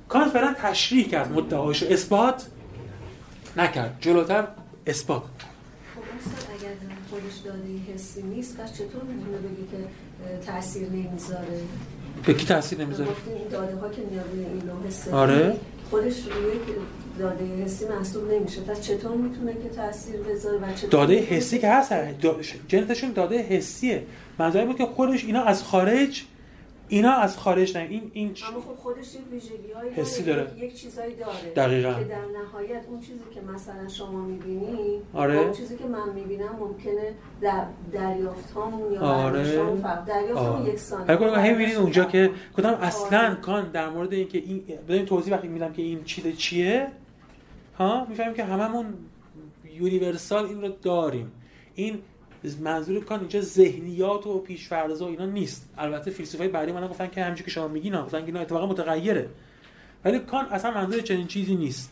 کانت 0.09 0.27
فعلا 0.31 0.53
تشریح 0.53 1.09
کرد 1.09 1.31
مدعاش 1.31 1.83
اثبات 1.83 2.47
نکرد. 3.57 3.97
جلوتر 4.01 4.47
اثبات. 4.87 5.23
خودش 7.09 7.35
داده 7.45 7.93
حسی 7.93 8.21
نیست 8.21 8.57
پس 8.57 8.73
چطور 8.73 9.03
می‌تونه 9.03 9.37
بگه 9.37 9.67
که 9.71 9.87
تاثیر 10.45 10.89
نمی‌ذاره؟ 10.89 11.59
به 12.25 12.33
کی 12.33 12.45
تاثیر 12.45 12.79
نمی‌ذاره؟ 12.81 13.09
داده 13.51 13.75
ها 13.75 13.89
که 13.89 14.01
میاد 14.11 14.25
این 14.33 14.87
حسی 14.87 15.11
آره. 15.11 15.55
خودش 15.89 16.17
یک 16.17 16.75
داده 17.19 17.45
حسی 17.45 17.85
محسوب 17.85 18.31
نمیشه. 18.31 18.61
پس 18.61 18.81
چطور 18.81 19.17
می‌تونه 19.17 19.53
که 19.53 19.69
تاثیر 19.69 20.17
بذاره 20.17 20.57
و 20.57 20.73
چطور 20.75 20.89
داده 20.89 21.19
حسی 21.19 21.59
که 21.59 21.69
هست 21.69 21.93
جنتشون 22.67 23.11
داده 23.11 23.37
حسیه. 23.37 24.03
منظورم 24.39 24.65
بود 24.65 24.77
که 24.77 24.85
خودش 24.85 25.25
اینا 25.25 25.43
از 25.43 25.63
خارج 25.63 26.23
اینا 26.87 27.11
از 27.11 27.37
خارج 27.37 27.77
نه. 27.77 27.83
این 27.89 28.11
این 28.13 28.35
اما 28.49 28.61
خب 28.61 28.75
خودش 28.75 29.15
یک 29.15 29.93
حسی 29.95 30.23
داره. 30.23 30.51
یک 30.57 30.75
چیزایی 30.75 31.15
داره 31.15 31.53
دقیقاً. 31.55 31.93
که 31.93 32.03
در 32.03 32.21
نهایت 32.43 32.85
اون 32.89 32.99
چیزی 32.99 33.23
که 33.33 33.41
مثلا 33.41 33.87
شما 33.87 34.21
می‌بینی 34.21 35.01
آره. 35.13 35.37
اون 35.37 35.51
چیزی 35.51 35.77
که 35.77 35.85
من 35.85 36.13
می‌بینم 36.15 36.55
ممکنه 36.59 37.13
در 37.41 37.65
دریافت 37.91 38.53
یا 38.93 39.01
آره. 39.01 39.43
دریافت 40.07 40.41
هم 40.41 40.67
یکسانه 40.67 41.17
آره 41.17 41.41
هم 41.41 41.51
می‌بینید 41.51 41.75
اونجا 41.75 42.05
که 42.05 42.31
کدام 42.57 42.73
اصلا 42.73 43.35
کان 43.35 43.71
در 43.71 43.89
مورد 43.89 44.13
اینکه 44.13 44.37
این 44.37 44.63
بدین 44.89 45.05
توضیح 45.05 45.33
وقتی 45.33 45.47
میدم 45.47 45.73
که 45.73 45.81
این 45.81 46.03
چیز 46.03 46.37
چیه؟ 46.37 46.87
ها؟ 47.77 48.05
می‌فهمیم 48.09 48.33
که 48.33 48.43
هممون 48.43 48.93
universal 49.73 50.45
این 50.45 50.61
رو 50.61 50.67
داریم. 50.81 51.31
این 51.75 51.99
منظور 52.61 53.03
کانت 53.03 53.19
اینجا 53.19 53.41
ذهنیات 53.41 54.27
و 54.27 54.39
پیش‌فرض 54.39 55.01
و 55.01 55.05
اینا 55.05 55.25
نیست. 55.25 55.69
البته 55.77 56.11
فیلسوفای 56.11 56.47
بعدی 56.47 56.71
من 56.71 56.87
گفتن 56.87 57.07
که 57.07 57.23
همینجوری 57.23 57.45
که 57.45 57.51
شما 57.51 57.67
میگین 57.67 58.01
گفتن 58.01 58.19
که 58.19 58.25
اینا 58.25 58.39
اتفاقا 58.39 58.65
متغیره. 58.65 59.29
ولی 60.05 60.19
کانت 60.19 60.45
اصلا 60.45 60.71
منظور 60.71 61.01
چنین 61.01 61.27
چیزی 61.27 61.55
نیست. 61.55 61.91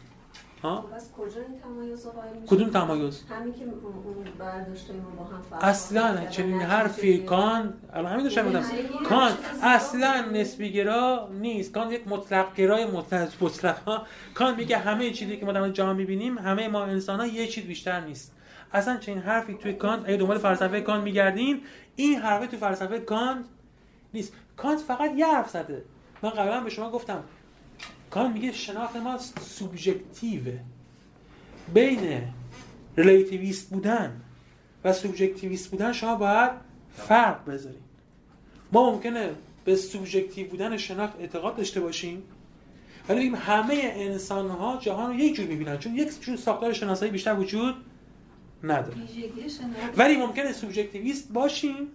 ها؟ 0.63 0.81
خب، 0.81 0.87
کجا 1.17 1.41
این 1.41 1.59
تمایز 1.59 2.07
کدوم 2.47 2.69
تمایز؟ 2.69 3.23
همین 3.29 3.53
که 3.53 3.63
اون 3.63 4.25
برداشته 4.39 4.93
ما 4.93 5.09
با 5.09 5.23
هم 5.23 5.41
فرق 5.41 5.63
اصلا 5.63 6.25
چنین 6.25 6.61
حرفی 6.61 7.17
کانت 7.17 7.73
الان 7.93 8.11
همین 8.11 8.23
داشتم 8.23 8.45
میگم 8.45 8.63
کانت 9.09 9.31
اصلا 9.63 10.25
نسبی 10.33 10.71
گرا 10.71 11.29
نیست. 11.41 11.71
کانت 11.71 11.91
یک 11.91 12.07
مطلق 12.07 12.55
گرای 12.55 12.85
مطلق 13.41 13.77
ها؟ 13.87 14.05
کانت 14.33 14.55
میگه 14.55 14.77
همه 14.77 15.11
چیزی 15.11 15.37
که 15.37 15.45
ما 15.45 15.51
در 15.51 15.69
جهان 15.69 15.95
می‌بینیم 15.95 16.37
همه 16.37 16.67
ما 16.67 16.83
انسان 16.83 17.19
ها 17.19 17.27
یه 17.27 17.47
چیز 17.47 17.63
بیشتر 17.65 18.01
نیست. 18.01 18.35
اصلا 18.73 18.97
چنین 18.97 19.19
حرفی 19.19 19.53
توی 19.53 19.73
کانت 19.73 20.05
اگه 20.05 20.17
دنبال 20.17 20.37
فلسفه 20.37 20.81
کانت 20.81 21.03
میگردین 21.03 21.61
این 21.95 22.19
حرفه 22.19 22.47
توی 22.47 22.59
فلسفه 22.59 22.99
کانت 22.99 23.45
نیست. 24.13 24.33
کانت 24.57 24.79
فقط 24.79 25.11
یه 25.15 25.27
حرف 25.27 25.49
زده. 25.49 25.83
من 26.21 26.29
قبلا 26.29 26.61
به 26.61 26.69
شما 26.69 26.89
گفتم 26.91 27.23
کانت 28.09 28.33
میگه 28.33 28.51
شناخت 28.51 28.95
ما 28.95 29.17
سوبژکتیوه. 29.41 30.59
بین 31.73 32.21
relativist 32.97 33.69
بودن 33.69 34.21
و 34.83 34.93
سوبژکتیویست 34.93 35.71
بودن 35.71 35.93
شما 35.93 36.15
باید 36.15 36.51
فرق 36.97 37.45
بذارید 37.45 37.81
ما 38.71 38.91
ممکنه 38.91 39.29
به 39.65 39.75
سوبژکتیو 39.75 40.47
بودن 40.47 40.77
شناخت 40.77 41.19
اعتقاد 41.19 41.55
داشته 41.55 41.79
باشیم 41.79 42.23
ولی 43.09 43.29
همه 43.29 43.93
انسان 43.95 44.49
ها 44.49 44.77
جهان 44.81 45.09
رو 45.09 45.19
یک 45.19 45.35
جور 45.35 45.45
می‌بینن. 45.45 45.77
چون 45.77 45.95
یک 45.95 46.21
جور 46.21 46.37
ساختار 46.37 46.73
شناسایی 46.73 47.11
بیشتر 47.11 47.33
وجود 47.33 47.75
نداره. 48.63 48.97
ولی 49.97 50.17
ممکنه 50.17 50.53
سوبژکتیویست 50.53 51.33
باشیم 51.33 51.87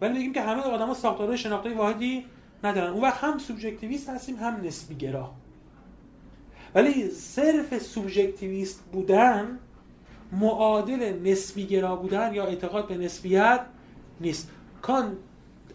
ولی 0.00 0.18
بگیم 0.18 0.32
که 0.32 0.40
همه 0.40 0.62
آدم‌ها 0.62 0.94
ساختار 0.94 1.36
شناختی 1.36 1.68
واحدی 1.68 2.24
ندارن. 2.64 2.92
اون 2.92 3.02
وقت 3.02 3.24
هم 3.24 3.38
سوبژکتیویست 3.38 4.08
هستیم 4.08 4.36
هم 4.36 4.60
نسبی 4.64 4.94
گرا 4.94 5.30
ولی 6.74 7.10
صرف 7.10 7.78
سوبژکتیویست 7.78 8.84
بودن 8.92 9.58
معادل 10.32 11.18
نسبی 11.24 11.66
گرا 11.66 11.96
بودن 11.96 12.34
یا 12.34 12.44
اعتقاد 12.44 12.88
به 12.88 12.96
نسبیت 12.96 13.60
نیست. 14.20 14.50
کان 14.82 15.16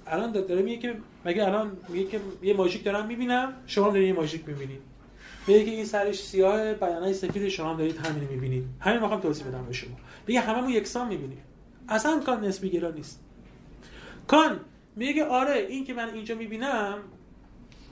الان 0.08 0.32
داره 0.32 0.62
میگه 0.62 0.78
که 0.78 0.96
مگه 1.26 1.46
الان 1.46 1.78
میگه 1.90 2.06
که 2.06 2.20
یه 2.42 2.54
ماژیک 2.54 2.84
دارم 2.84 3.08
می‌بینم 3.08 3.54
شما 3.66 3.90
دارید 3.90 4.08
یه 4.08 4.14
ماژیک 4.14 4.48
می‌بینید 4.48 4.82
میگه 5.48 5.66
که 5.66 5.72
این 5.72 5.86
سرش 5.86 6.24
سیاه 6.24 6.74
بیانای 6.74 7.14
سفید 7.14 7.48
شما 7.48 7.70
هم 7.70 7.78
دارید 7.78 7.98
همین 7.98 8.30
می‌بینید. 8.30 8.66
همین 8.80 9.00
می‌خوام 9.00 9.20
توضیح 9.20 9.48
بدم 9.48 9.66
به 9.66 9.74
شما. 9.74 9.96
میگه 10.28 10.40
هممون 10.40 10.70
یکسان 10.70 11.08
می‌بینیم. 11.08 11.42
اصلا 11.90 12.20
کان 12.20 12.46
نسبی 12.46 12.70
گرا 12.70 12.92
نیست. 12.92 13.24
کان 14.28 14.60
میگه 14.96 15.26
آره 15.26 15.66
این 15.70 15.86
که 15.86 15.94
من 15.94 16.14
اینجا 16.14 16.36
می‌بینم 16.36 16.98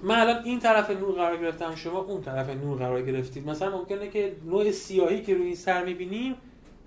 من 0.03 0.19
الان 0.19 0.43
این 0.43 0.59
طرف 0.59 0.89
نور 0.89 1.15
قرار 1.15 1.37
گرفتم 1.37 1.75
شما 1.75 1.99
اون 1.99 2.21
طرف 2.21 2.49
نور 2.49 2.77
قرار 2.77 3.01
گرفتید. 3.01 3.49
مثلا 3.49 3.77
ممکنه 3.77 4.09
که 4.09 4.35
نوع 4.45 4.71
سیاهی 4.71 5.21
که 5.21 5.33
روی 5.33 5.45
این 5.45 5.55
سر 5.55 5.85
می‌بینیم 5.85 6.35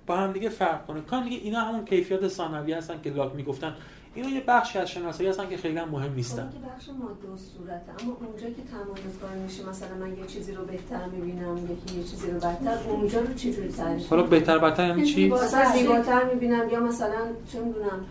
با 0.07 0.17
هم 0.17 0.33
دیگه 0.33 0.49
فرق 0.49 0.87
کنه. 0.87 1.01
کان 1.01 1.25
میگه 1.25 1.37
اینا 1.37 1.61
همون 1.61 1.85
کیفیات 1.85 2.29
ثانویه 2.29 2.77
هستن 2.77 3.01
که 3.03 3.11
لاک 3.11 3.35
می‌گفتن. 3.35 3.75
اینا 4.15 4.29
یه 4.29 4.41
بخشی 4.49 4.79
از 4.79 4.91
شناسایی 4.91 5.29
هستن 5.29 5.49
که 5.49 5.57
خیلی 5.57 5.79
هم 5.79 5.89
مهم 5.89 6.15
نیستن. 6.15 6.53
که 6.53 6.59
بخش 6.69 6.89
ماده 6.89 7.29
و 7.35 7.37
صورته. 7.37 8.05
اما 8.05 8.17
اونجا 8.21 8.47
که 8.47 8.63
تمایزگار 8.73 9.31
میشه 9.45 9.69
مثلا 9.69 9.95
من 10.01 10.19
یه 10.19 10.27
چیزی 10.27 10.53
رو 10.53 10.65
بهتر 10.65 11.07
می‌بینم 11.07 11.57
یکی 11.57 11.99
یه 11.99 12.05
چیزی 12.05 12.31
رو 12.31 12.37
بدتر 12.37 12.79
اونجا 12.89 13.21
رو 13.21 13.35
چجوری 13.35 13.69
تعریف 13.69 14.09
حالا 14.09 14.23
بهتر 14.23 14.59
بدتر 14.59 14.89
یعنی 14.89 15.07
چی؟ 15.07 15.29
مثلا 15.29 15.73
زیباتر 15.73 16.25
می‌بینم 16.25 16.69
یا 16.71 16.81
مثلا 16.81 17.21
چه 17.53 17.61
می‌دونم 17.61 18.05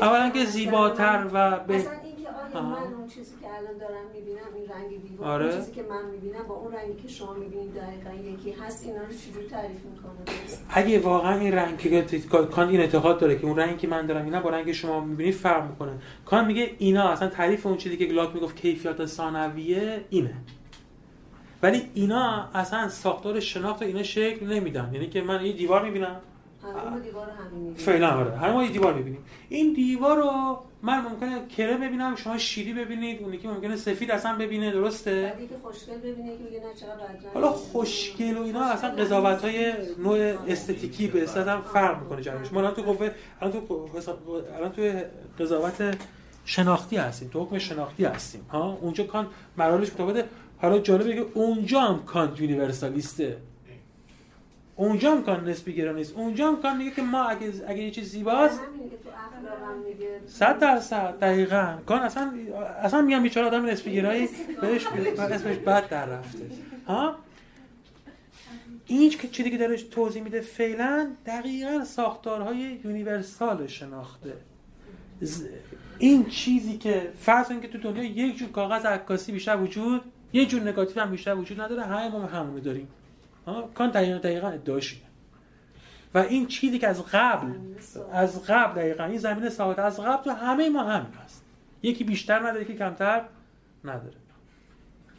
اولا 0.00 0.30
که 0.30 0.44
زیباتر 0.44 1.26
و 1.32 1.58
به 1.58 1.74
آیا 1.74 1.90
من 2.62 2.94
اون 2.98 3.08
چیزی 3.08 3.34
که 3.42 3.46
الان 3.48 3.78
دارم 3.78 4.06
می‌بینم 4.14 4.40
این 4.56 4.68
رنگ 4.68 5.02
دیوار 5.08 5.28
آره. 5.28 5.44
اون 5.44 5.56
چیزی 5.56 5.72
که 5.72 5.82
من 5.82 6.10
می‌بینم 6.10 6.42
با 6.48 6.54
اون 6.54 6.72
رنگی 6.72 7.02
که 7.02 7.08
شما 7.08 7.34
می‌بینید 7.34 7.74
دقیقا 7.74 8.30
یکی 8.30 8.50
هست 8.50 8.86
اینا 8.86 9.00
رو 9.00 9.12
چجوری 9.12 9.46
تعریف 9.46 9.84
می‌کنه 9.84 10.12
اگه 10.68 10.98
واقعا 10.98 11.38
این 11.38 11.52
رنگ 11.52 11.78
که 11.78 12.20
کان 12.28 12.68
این 12.68 12.80
اعتقاد 12.80 13.18
داره 13.18 13.38
که 13.38 13.46
اون 13.46 13.56
رنگی 13.56 13.76
که 13.76 13.88
من 13.88 14.06
دارم 14.06 14.24
اینا 14.24 14.40
با 14.40 14.50
رنگ 14.50 14.72
شما 14.72 15.00
می‌بینید 15.00 15.34
فرق 15.34 15.70
می‌کنه. 15.70 15.92
کان 16.26 16.46
میگه 16.46 16.70
اینا 16.78 17.08
اصلا 17.08 17.28
تعریف 17.28 17.66
اون 17.66 17.76
چیزی 17.76 17.96
که 17.96 18.04
گلاک 18.04 18.34
می‌گفت 18.34 18.56
کیفیات 18.56 19.06
ثانویه 19.06 20.04
اینه. 20.10 20.34
ولی 21.62 21.90
اینا 21.94 22.48
اصلا 22.54 22.88
ساختار 22.88 23.40
شناخت 23.40 23.82
اینا 23.82 24.02
شکل 24.02 24.46
نمیدن. 24.46 24.90
یعنی 24.92 25.08
که 25.08 25.22
من 25.22 25.46
یه 25.46 25.52
دیوار 25.52 25.82
می‌بینم. 25.84 26.20
فعلا 27.76 28.10
آره. 28.10 28.36
همه 28.36 28.52
ما 28.52 28.64
یه 28.64 28.70
دیوار 28.70 28.94
می‌بینیم. 28.94 29.24
این 29.48 29.72
دیوار 29.72 30.16
رو 30.16 30.58
من 30.82 31.00
ممکنه 31.00 31.48
کره 31.56 31.76
ببینم 31.76 32.16
شما 32.16 32.38
شیری 32.38 32.72
ببینید 32.72 33.22
اونی 33.22 33.38
که 33.38 33.48
ممکنه 33.48 33.76
سفید 33.76 34.10
اصلا 34.10 34.36
ببینه 34.38 34.72
درسته؟ 34.72 35.22
بعدی 35.22 35.48
که 35.48 35.54
خوشگل 35.62 35.98
ببینه 35.98 36.36
که 36.38 36.44
میگه 36.44 36.60
نه 36.60 36.74
چرا 36.74 36.90
حالا 37.34 37.50
خوشگل 37.50 38.36
و 38.36 38.42
اینا 38.42 38.64
اصلا 38.64 38.90
قضاوت 38.90 39.44
های 39.44 39.72
نوع 39.98 40.18
استتیکی 40.48 41.06
به 41.06 41.22
اصطلاح 41.22 41.56
هم 41.56 41.62
فرق 41.62 42.02
می‌کنه 42.02 42.22
جریانش 42.22 42.52
ما 42.52 42.60
الان 42.60 42.74
تو 42.74 42.82
قوه 42.82 43.10
الان 43.40 43.52
تو 43.52 43.88
الان 44.56 44.72
تو 44.72 44.92
قضاوت 45.44 45.98
شناختی 46.44 46.96
هستیم 46.96 47.28
تو 47.28 47.44
حکم 47.44 47.58
شناختی 47.58 48.04
هستیم 48.04 48.46
ها؟ 48.50 48.78
اونجا 48.80 49.04
کان 49.04 49.26
مراحلش 49.56 49.88
متفاوته. 49.88 50.24
حالا 50.58 50.78
جالبه 50.78 51.14
که 51.14 51.26
اونجا 51.34 51.80
هم 51.80 52.04
کانت 52.04 52.40
یونیورسالیسته. 52.40 53.36
اونجا 54.76 55.12
هم 55.12 55.22
کان 55.22 55.48
نسبی 55.48 55.72
گرا 55.74 55.92
نیست. 55.92 56.16
اونجا 56.16 56.48
هم 56.48 56.62
کان 56.62 56.76
میگه 56.76 56.90
که 56.90 57.02
ما 57.02 57.24
اگه 57.24 57.52
اگه 57.68 57.82
یه 57.82 57.90
چیز 57.90 58.08
زیباست 58.08 58.60
صد 60.26 60.58
درصد. 60.58 61.18
دقیقا. 61.20 61.78
کان 61.86 62.02
اصلا 62.02 62.32
اصلا 62.82 63.02
میگم 63.02 63.22
بیچاره 63.22 63.46
آدم 63.46 63.66
نسبی 63.66 63.92
گرایی 63.92 64.28
بهش 64.60 64.86
اسمش 65.18 65.56
بد 65.56 65.88
در 65.88 66.06
رفته. 66.06 66.50
ها؟ 66.86 67.16
این 68.86 69.10
که 69.10 69.28
چیزی 69.28 69.50
که 69.50 69.58
داره 69.58 69.76
توضیح 69.76 70.22
میده 70.22 70.40
فعلا 70.40 71.10
دقیقا 71.26 71.84
ساختارهای 71.84 72.78
یونیورسال 72.84 73.66
شناخته. 73.66 74.32
این 75.98 76.26
چیزی 76.26 76.78
که 76.78 77.12
فرض 77.18 77.48
که 77.48 77.68
تو 77.68 77.78
دنیا 77.78 78.04
یک 78.04 78.36
جور 78.36 78.48
کاغذ 78.48 78.84
عکاسی 78.84 79.32
بیشتر 79.32 79.56
وجود 79.56 80.02
یک 80.32 80.48
جور 80.48 80.62
نگاتیو 80.62 81.02
هم 81.02 81.10
بیشتر 81.10 81.34
وجود 81.34 81.60
نداره 81.60 81.82
همه 81.82 82.08
ما 82.08 82.26
همونو 82.26 82.60
داریم. 82.60 82.88
کان 83.74 83.90
دقیقا 83.90 84.18
دقیقا 84.18 84.48
ادعاش 84.48 85.00
و 86.14 86.18
این 86.18 86.46
چیزی 86.46 86.78
که 86.78 86.88
از 86.88 87.02
قبل 87.12 87.46
از 88.12 88.42
قبل 88.46 88.74
دقیقا 88.74 89.04
این 89.04 89.18
زمینه 89.18 89.50
ثابت 89.50 89.78
از 89.78 90.00
قبل 90.00 90.24
تو 90.24 90.30
همه 90.30 90.68
ما 90.68 90.84
همین 90.84 91.12
هست. 91.24 91.44
یکی 91.82 92.04
بیشتر 92.04 92.38
نداره 92.38 92.62
یکی 92.62 92.74
کمتر 92.74 93.22
نداره. 93.84 94.14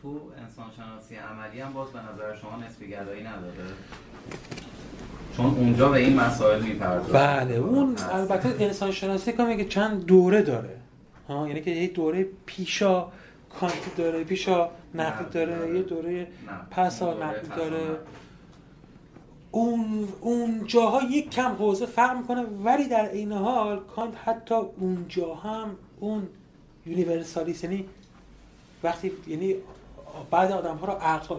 تو 0.02 0.22
انسان 0.38 0.66
شناسی 0.78 1.16
عملی 1.16 1.60
هم 1.62 1.74
باز 1.74 1.90
به 1.90 2.00
نظر 2.00 2.36
شما 2.36 2.58
نسبی 2.68 2.88
گرایی 2.88 3.24
نداره؟ 3.24 3.64
چون 5.38 5.46
اونجا 5.46 5.90
به 5.90 5.98
این 5.98 6.20
مسائل 6.20 6.62
می‌پردازه 6.62 7.14
بله 7.14 7.56
اون 7.56 7.96
البته 8.12 8.64
انسان 8.64 8.92
شناسی 8.92 9.32
که 9.32 9.66
چند 9.66 10.06
دوره 10.06 10.42
داره. 10.42 10.78
ها 11.28 11.48
یعنی 11.48 11.62
که 11.62 11.72
یه 11.72 11.88
دوره 11.88 12.28
پیشا 12.46 13.12
کانت 13.60 13.96
داره 13.98 14.24
پیشا 14.24 14.70
نقد 14.96 15.32
داره 15.32 15.76
یه 15.76 15.82
دوره 15.82 16.28
پسا 16.72 17.14
نقد 17.14 17.56
داره. 17.56 17.98
اون 19.52 20.08
اون 20.22 20.64
جاها 20.68 21.02
یک 21.04 21.30
کم 21.30 21.52
حوزه 21.52 21.86
فرق 21.86 22.18
می‌کنه 22.18 22.42
ولی 22.42 22.88
در 22.88 23.12
این 23.12 23.32
حال 23.32 23.80
کانت 23.80 24.14
حتی 24.26 24.56
اونجا 24.56 25.36
هم 25.36 25.76
اون 26.00 26.28
یونیورسالیست 26.86 27.64
یعنی 27.64 27.86
وقتی 28.84 29.12
یعنی 29.28 29.56
بعد 30.32 30.52
آدم 30.52 30.76
ها 30.76 30.88
رو 30.88 30.94
عقل 30.94 31.36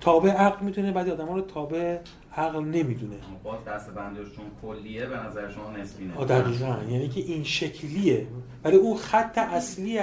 تابع 0.00 0.30
عقل 0.30 0.64
می‌تونه 0.64 0.92
بعد 0.92 1.08
آدم 1.08 1.26
ها 1.26 1.34
رو 1.34 1.42
تابع 1.42 1.98
عقل 2.36 2.64
نمی‌دونه. 2.64 3.16
باز 3.44 3.64
دست 3.64 3.90
بندش 3.90 4.26
چون 4.36 4.44
کلیه 4.62 5.06
به 5.06 5.16
نظر 5.16 5.50
شما 5.50 5.70
نسبی 5.70 6.04
نه 6.04 6.92
یعنی 6.92 7.08
که 7.08 7.20
این 7.20 7.44
شکلیه. 7.44 8.26
ولی 8.64 8.76
اون 8.76 8.96
خط 8.96 9.38
اصلی 9.38 10.00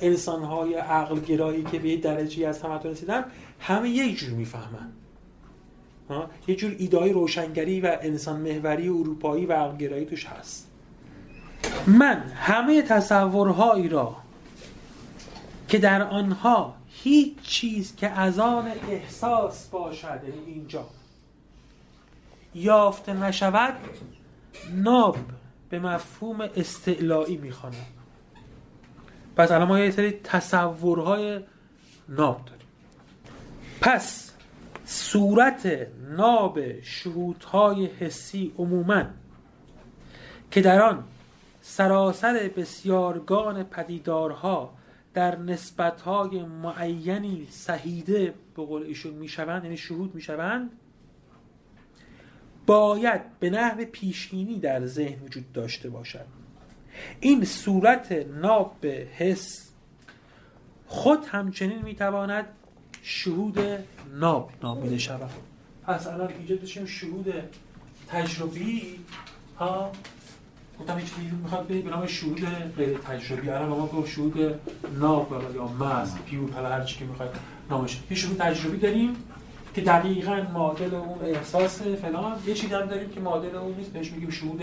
انسان 0.00 0.42
های 0.42 0.74
عقل 0.74 1.20
گرایی 1.20 1.62
که 1.62 1.78
به 1.78 1.96
درجه 1.96 2.48
از 2.48 2.60
تمدن 2.60 2.90
رسیدن 2.90 3.24
همه 3.60 3.90
یک 3.90 4.18
جور 4.18 4.30
می‌فهمن. 4.30 4.92
یه 6.46 6.56
جور 6.56 6.76
ایدای 6.78 7.12
روشنگری 7.12 7.80
و 7.80 7.96
انسان 8.02 8.40
محوری 8.40 8.88
اروپایی 8.88 9.46
و 9.46 9.52
عقلگرایی 9.52 10.04
توش 10.04 10.26
هست. 10.26 10.70
من 11.86 12.20
همه 12.34 12.82
تصورهایی 12.82 13.88
را 13.88 14.16
که 15.68 15.78
در 15.78 16.02
آنها 16.02 16.74
هیچ 16.88 17.40
چیز 17.42 17.96
که 17.96 18.08
از 18.08 18.38
آن 18.38 18.68
احساس 18.88 19.68
باشد 19.68 20.20
یعنی 20.28 20.52
اینجا 20.52 20.86
یافته 22.54 23.12
نشود 23.12 23.74
ناب 24.74 25.16
به 25.68 25.78
مفهوم 25.78 26.40
استعلایی 26.40 27.36
می‌خوانم 27.36 27.76
پس 29.36 29.50
الان 29.50 29.68
ما 29.68 29.80
یه 29.80 29.90
سری 29.90 30.10
تصورهای 30.10 31.40
ناب 32.08 32.44
داریم. 32.44 32.66
پس 33.80 34.32
صورت 34.84 35.88
ناب 36.10 36.80
شهودهای 36.80 37.86
حسی 37.86 38.52
عموما 38.58 39.04
که 40.50 40.60
در 40.60 40.82
آن 40.82 41.04
سراسر 41.60 42.50
بسیارگان 42.56 43.62
پدیدارها 43.62 44.74
در 45.14 45.38
نسبتهای 45.38 46.42
معینی 46.42 47.46
سهیده 47.50 48.34
به 48.56 48.64
قول 48.64 48.82
ایشون 48.82 49.14
می‌شوند 49.14 49.64
یعنی 49.64 49.76
شهود 49.76 50.14
می‌شوند 50.14 50.70
باید 52.66 53.38
به 53.40 53.50
نحو 53.50 53.84
پیشینی 53.84 54.58
در 54.58 54.86
ذهن 54.86 55.22
وجود 55.22 55.52
داشته 55.52 55.90
باشد. 55.90 56.43
این 57.20 57.44
صورت 57.44 58.12
ناب 58.12 58.86
حس 59.18 59.70
خود 60.86 61.24
همچنین 61.24 61.82
می‌تواند 61.82 62.44
شهود 63.02 63.58
ناب 64.14 64.50
نامیده 64.62 64.98
شود. 64.98 65.30
پس 65.86 66.06
الان 66.06 66.28
اینجا 66.28 66.56
داشتیم 66.56 66.86
شهود 66.86 67.34
تجربی. 68.08 68.82
ها؟ 69.58 69.92
گفتم 70.80 70.98
هیچ 70.98 71.14
چیزی 71.14 71.36
می‌خواد 71.42 71.66
به 71.66 71.82
نام 71.82 72.06
شهود 72.06 72.44
غیر 72.76 72.98
تجربی. 72.98 73.48
الان 73.50 73.68
ما 73.68 73.86
گفت 73.86 74.10
شهود 74.10 74.60
ناب 74.98 75.54
یا 75.54 75.66
مز 75.66 76.14
پیور 76.26 76.50
حالا 76.50 76.68
هر 76.68 76.84
چی 76.84 76.98
که 76.98 77.04
می‌خواد 77.04 77.36
نامش. 77.70 78.00
یه 78.10 78.16
شهود 78.16 78.36
تجربی 78.36 78.76
داریم 78.78 79.16
که 79.74 79.80
دقیقا 79.80 80.46
معادل 80.54 80.94
اون 80.94 81.18
احساس 81.22 81.82
فلان. 81.82 82.38
یه 82.46 82.54
چیزی 82.54 82.74
هم 82.74 82.86
داریم 82.86 83.10
که 83.10 83.20
معادل 83.20 83.56
اون 83.56 83.74
نیست 83.74 83.92
بهش 83.92 84.10
میگیم 84.10 84.30
شهود 84.30 84.62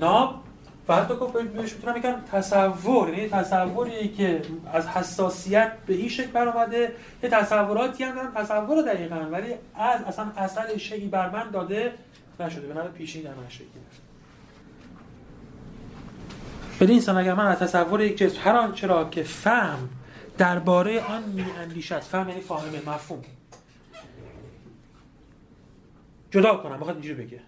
ناب. 0.00 0.42
و 0.88 0.96
حتی 0.96 1.14
بهش 1.54 1.72
می‌تونم 1.72 1.94
بگم 1.94 2.14
تصور 2.32 3.08
یعنی 3.08 3.28
تصوری 3.28 4.08
که 4.08 4.42
از 4.72 4.88
حساسیت 4.88 5.72
به 5.86 5.94
این 5.94 6.08
شکل 6.08 6.30
برآمده. 6.30 6.92
یه 7.22 7.28
تصوراتی 7.30 8.04
هم 8.04 8.14
دارن 8.14 8.34
تصور 8.34 8.82
دقیقا 8.82 9.16
ولی 9.16 9.54
از 9.74 10.02
اصلا 10.02 10.32
اصل 10.36 10.76
شیعی 10.76 11.08
بر 11.08 11.30
من 11.30 11.50
داده 11.50 11.92
نشده. 12.40 12.66
به 12.66 12.74
نوع 12.74 12.88
پیشین 12.88 13.22
در 13.22 13.34
من 13.34 13.48
شکل 13.48 13.64
بدین 16.80 16.96
انسان 16.96 17.16
اگر 17.16 17.34
من 17.34 17.46
از 17.46 17.58
تصور 17.58 18.00
یک 18.00 18.18
جسم 18.18 18.40
هر 18.44 18.56
آنچه 18.56 18.86
را 18.86 19.08
که 19.10 19.22
فهم 19.22 19.88
درباره 20.38 21.00
آن 21.04 21.22
می 21.22 21.44
اندیشد. 21.60 22.00
فهم 22.00 22.28
یعنی 22.28 22.40
فاهمه 22.40 22.78
مفهوم. 22.86 23.22
جدا 26.30 26.56
کنم 26.56 26.76
بخواد 26.76 26.96
اینجوری 26.96 27.26
بگه. 27.26 27.40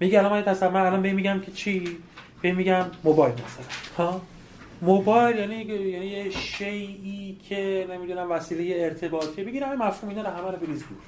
میگه 0.00 0.18
الان 0.18 0.32
من 0.32 0.42
تصور 0.42 0.76
الان 0.76 1.00
میگم 1.00 1.40
که 1.40 1.52
چی؟ 1.52 1.98
به 2.42 2.52
میگم 2.52 2.86
موبایل 3.04 3.34
مثلا. 3.34 3.64
ها 3.96 4.20
موبایل 4.82 5.36
یعنی 5.36 5.54
یعنی 5.54 6.06
یه 6.06 6.30
شیئی 6.30 7.38
که 7.48 7.86
نمی‌دونم 7.90 8.30
وسیله 8.30 8.84
ارتباطی 8.84 9.44
بگیرم 9.44 9.68
همه 9.68 9.86
مفهوم 9.86 10.08
اینا 10.10 10.22
رو 10.22 10.36
همه 10.36 10.50
رو 10.50 10.56
بریز 10.56 10.78
دور. 10.78 10.98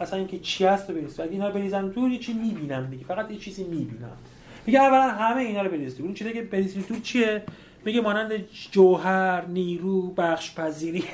اصلا 0.00 0.18
اینکه 0.18 0.38
چی 0.38 0.64
هست 0.64 0.90
رو 0.90 0.96
بریز. 0.96 1.20
اگه 1.20 1.30
اینا 1.32 1.48
رو 1.48 1.54
بریزم 1.54 1.88
دور 1.88 2.16
چی 2.16 2.32
می‌بینم 2.32 2.90
دیگه. 2.90 3.04
فقط 3.04 3.30
یه 3.30 3.36
چیزی 3.38 3.64
می‌بینم. 3.64 4.16
میگه 4.66 4.80
اولا 4.80 5.10
همه 5.10 5.42
اینا 5.42 5.62
رو 5.62 5.70
بریز 5.70 5.96
دور. 5.96 6.06
این 6.06 6.14
چیزی 6.14 6.32
که 6.32 6.42
بریز 6.42 6.86
دور 6.86 7.00
چیه؟ 7.00 7.42
میگه 7.84 8.00
مانند 8.00 8.32
جوهر 8.70 9.46
نیرو 9.46 10.10
بخش 10.10 10.54
پذیری 10.54 11.04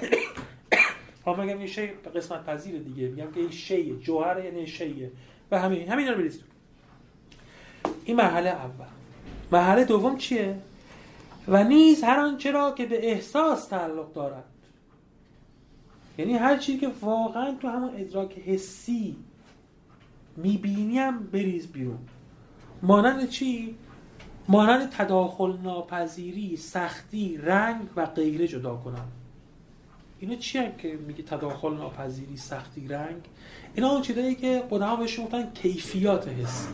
ها 1.26 1.34
میگم 1.42 1.59
این 1.59 1.66
شی 1.66 1.86
قسمت 2.14 2.47
پذیر 2.47 2.78
دیگه. 2.78 3.09
میگم 3.09 3.32
که 3.32 3.40
این 3.40 3.51
شیء 3.51 3.94
جوهر 4.01 4.44
یعنی 4.44 4.66
شیء 4.66 5.09
و 5.51 5.61
همین 5.61 5.88
همین 5.88 6.09
رو 6.09 6.14
بریز 6.14 6.38
دور. 6.38 6.49
این 8.05 8.16
مرحله 8.16 8.51
اول. 8.51 8.95
مرحله 9.53 9.84
دوم 9.84 10.16
چیه؟ 10.16 10.59
و 11.49 11.64
نیز 11.64 12.05
هر 12.05 12.20
آنچه 12.20 12.51
را 12.51 12.70
که 12.72 12.86
به 12.86 13.11
احساس 13.11 13.68
تعلق 13.68 14.12
دارد. 14.12 14.44
یعنی 16.18 16.34
هر 16.34 16.57
چیزی 16.57 16.78
که 16.78 16.90
واقعا 17.01 17.55
تو 17.55 17.68
همون 17.68 17.90
ادراک 17.97 18.38
حسی 18.38 19.16
می‌بینیم 20.36 21.18
بریز 21.18 21.66
بیرون. 21.66 21.99
مانند 22.82 23.28
چی؟ 23.28 23.76
مانند 24.49 24.90
تداخل 24.90 25.57
ناپذیری 25.57 26.57
سختی 26.57 27.36
رنگ 27.36 27.88
و 27.97 28.07
غیره 28.07 28.49
جدا 28.49 28.76
کنم 28.76 29.09
اینا 30.18 30.34
چی 30.34 30.59
هم 30.59 30.72
که 30.72 30.99
میگه 31.07 31.22
تداخل 31.22 31.74
ناپذیری 31.74 32.36
سختی 32.36 32.88
رنگ؟ 32.88 33.22
اینا 33.74 33.90
اون 33.90 34.03
چیزایی 34.03 34.34
که 34.34 34.62
قدما 34.70 34.97
بهش 34.97 35.20
گفتن 35.20 35.51
کیفیات 35.51 36.28
حسی. 36.28 36.68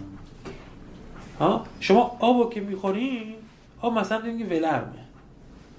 ها؟ 1.42 1.66
شما 1.80 2.16
آبو 2.20 2.48
که 2.48 2.60
می‌خورین 2.60 3.34
آب 3.80 3.98
مثلا 3.98 4.18
نمیگه 4.18 4.46
ولرمه. 4.46 4.86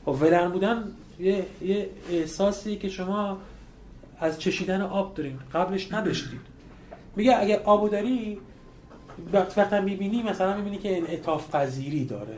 و 0.07 0.11
خب 0.11 0.22
ولرم 0.22 0.52
بودن 0.52 0.84
یه, 1.19 1.45
یه 1.61 1.90
احساسی 2.11 2.76
که 2.76 2.90
شما 2.90 3.38
از 4.19 4.40
چشیدن 4.40 4.81
آب 4.81 5.14
دارین. 5.15 5.40
قبلش 5.53 5.94
نداشتید. 5.94 6.40
میگه 7.15 7.38
اگه 7.40 7.61
آبو 7.64 7.90
داری 7.90 8.38
وقت 9.34 9.57
وقتا 9.57 9.81
می‌بینی 9.81 10.23
مثلا 10.23 10.57
می‌بینی 10.57 10.77
که 10.77 10.98
انعطاف 10.98 11.56
پذیری 11.56 12.06
داره. 12.06 12.38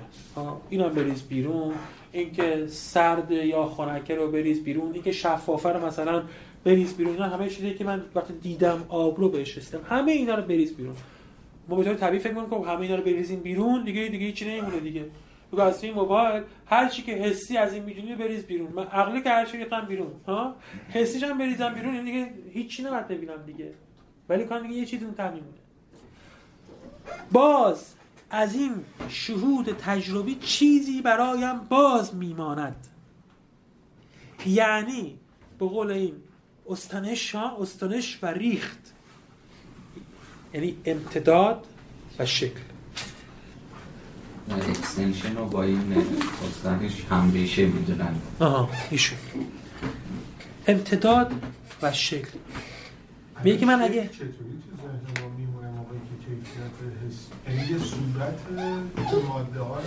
اینا 0.70 0.90
بریز 0.90 1.22
بیرون. 1.22 1.74
اینکه 2.12 2.68
سرد 2.68 3.32
یا 3.32 3.66
خنکه 3.66 4.16
رو 4.16 4.32
بریز 4.32 4.64
بیرون. 4.64 4.94
اینکه 4.94 5.12
شفافه 5.12 5.70
رو 5.70 5.86
مثلا 5.86 6.24
بریز 6.64 6.94
بیرون. 6.94 7.14
اینا 7.14 7.28
همه 7.28 7.50
چیزی 7.50 7.74
که 7.74 7.84
من 7.84 8.02
وقتی 8.16 8.34
دیدم 8.34 8.84
آب 8.90 9.20
رو 9.20 9.30
بهش 9.30 9.58
رسیدم. 9.58 9.80
همه 9.90 10.12
اینا 10.12 10.36
رو 10.36 10.44
بریز 10.44 10.74
بیرون. 10.74 10.96
ما 11.70 11.76
به 11.76 11.84
طور 11.84 11.94
طبیعی 11.94 12.20
فکر 12.20 12.34
می‌کنیم 12.34 12.64
همه 12.64 12.80
اینا 12.80 12.96
رو 12.96 13.04
بریزیم 13.04 13.40
بیرون 13.40 13.84
دیگه 13.84 14.08
دیگه 14.08 14.26
هیچ 14.26 14.44
نمیمونه 14.44 14.80
دیگه. 14.80 15.06
تو 15.52 15.62
از 15.62 15.84
این 15.84 15.94
موبایل 15.94 16.44
هر 16.66 16.90
چی 16.90 17.04
که 17.04 17.12
حسی 17.12 17.58
از 17.58 17.74
این 17.74 17.84
می‌دونی 17.84 18.16
بریز 18.16 18.44
بیرون. 18.44 18.72
من 18.72 18.84
عقلی 18.84 19.22
که 19.22 19.30
هر 19.30 19.46
چی 19.46 19.58
بیرون 19.88 20.12
ها؟ 20.28 20.56
حسیش 20.90 21.24
هم 21.24 21.38
بریزم 21.38 21.74
بیرون 21.74 21.96
این 21.96 22.06
دیگه 22.06 22.34
هیچ 22.52 22.78
چی 22.78 22.84
نباید 22.84 23.08
ببینم 23.08 23.44
دیگه. 23.46 23.74
ولی 24.30 24.46
کان 24.46 24.62
دیگه 24.62 24.74
یه 24.74 24.86
چیزی 24.86 25.06
اون 25.06 25.14
میمونه. 25.34 25.58
باز 27.32 27.96
از 28.30 28.56
این 28.56 28.72
شهود 29.10 29.78
تجربی 29.80 30.36
چیزی 30.36 31.02
برایم 31.02 31.60
باز 31.60 32.16
میماند. 32.16 32.88
یعنی 34.46 35.20
به 35.60 35.68
قول 35.68 35.92
این 35.92 36.14
استنش 36.70 37.36
ها 37.36 37.58
استنش 37.58 38.20
و 38.22 38.28
ریخت. 38.28 38.95
یعنی 40.56 40.76
امتداد 40.86 41.66
و 42.20 42.26
شکل. 42.26 42.60
اکستنشن 44.50 45.36
رو 45.36 45.46
با 45.46 45.64
این 45.64 46.04
استنش 46.48 47.06
هم 47.10 47.32
ریشه 47.32 47.66
می‌دونن. 47.66 48.16
آها 48.40 48.70
ایشون. 48.90 49.18
امتداد 50.68 51.32
و 51.82 51.92
شکل. 51.92 52.38
میگه 53.44 53.58
که 53.58 53.66
من 53.66 53.82
اگه 53.82 54.08
چطوری 54.08 54.30
تو 54.36 54.78
ذهن 54.82 55.24
ما 55.24 55.30
میمونه 55.38 55.68
موقعی 55.68 56.00
که 56.00 56.26
کیفیت 56.26 56.76
حس 57.08 57.20
یعنی 57.48 57.72
یه 57.72 57.78
صورت 57.78 58.40
ماده 59.28 59.60
ها 59.60 59.82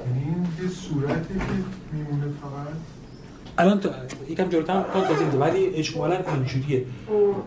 یعنی 0.00 0.24
این 0.24 0.46
یه 0.62 0.68
صورتی 0.68 1.34
که 1.34 1.44
میمونه 1.92 2.26
فقط؟ 2.42 2.93
الان 3.58 3.80
تو 3.80 3.88
یکم 4.28 4.48
جلوتر 4.48 4.82
کار 4.82 5.06
توضیح 5.06 5.26
میده 5.26 5.38
ولی 5.38 5.66
اجمالا 5.66 6.16
اینجوریه. 6.34 6.86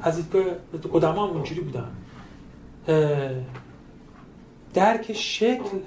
از 0.02 0.16
دیدگاه 0.16 0.44
قدما 0.94 1.28
هم 1.28 1.36
اینجوری 1.36 1.62
بودن. 1.62 1.92
درک 4.74 5.14
شکل 5.14 5.78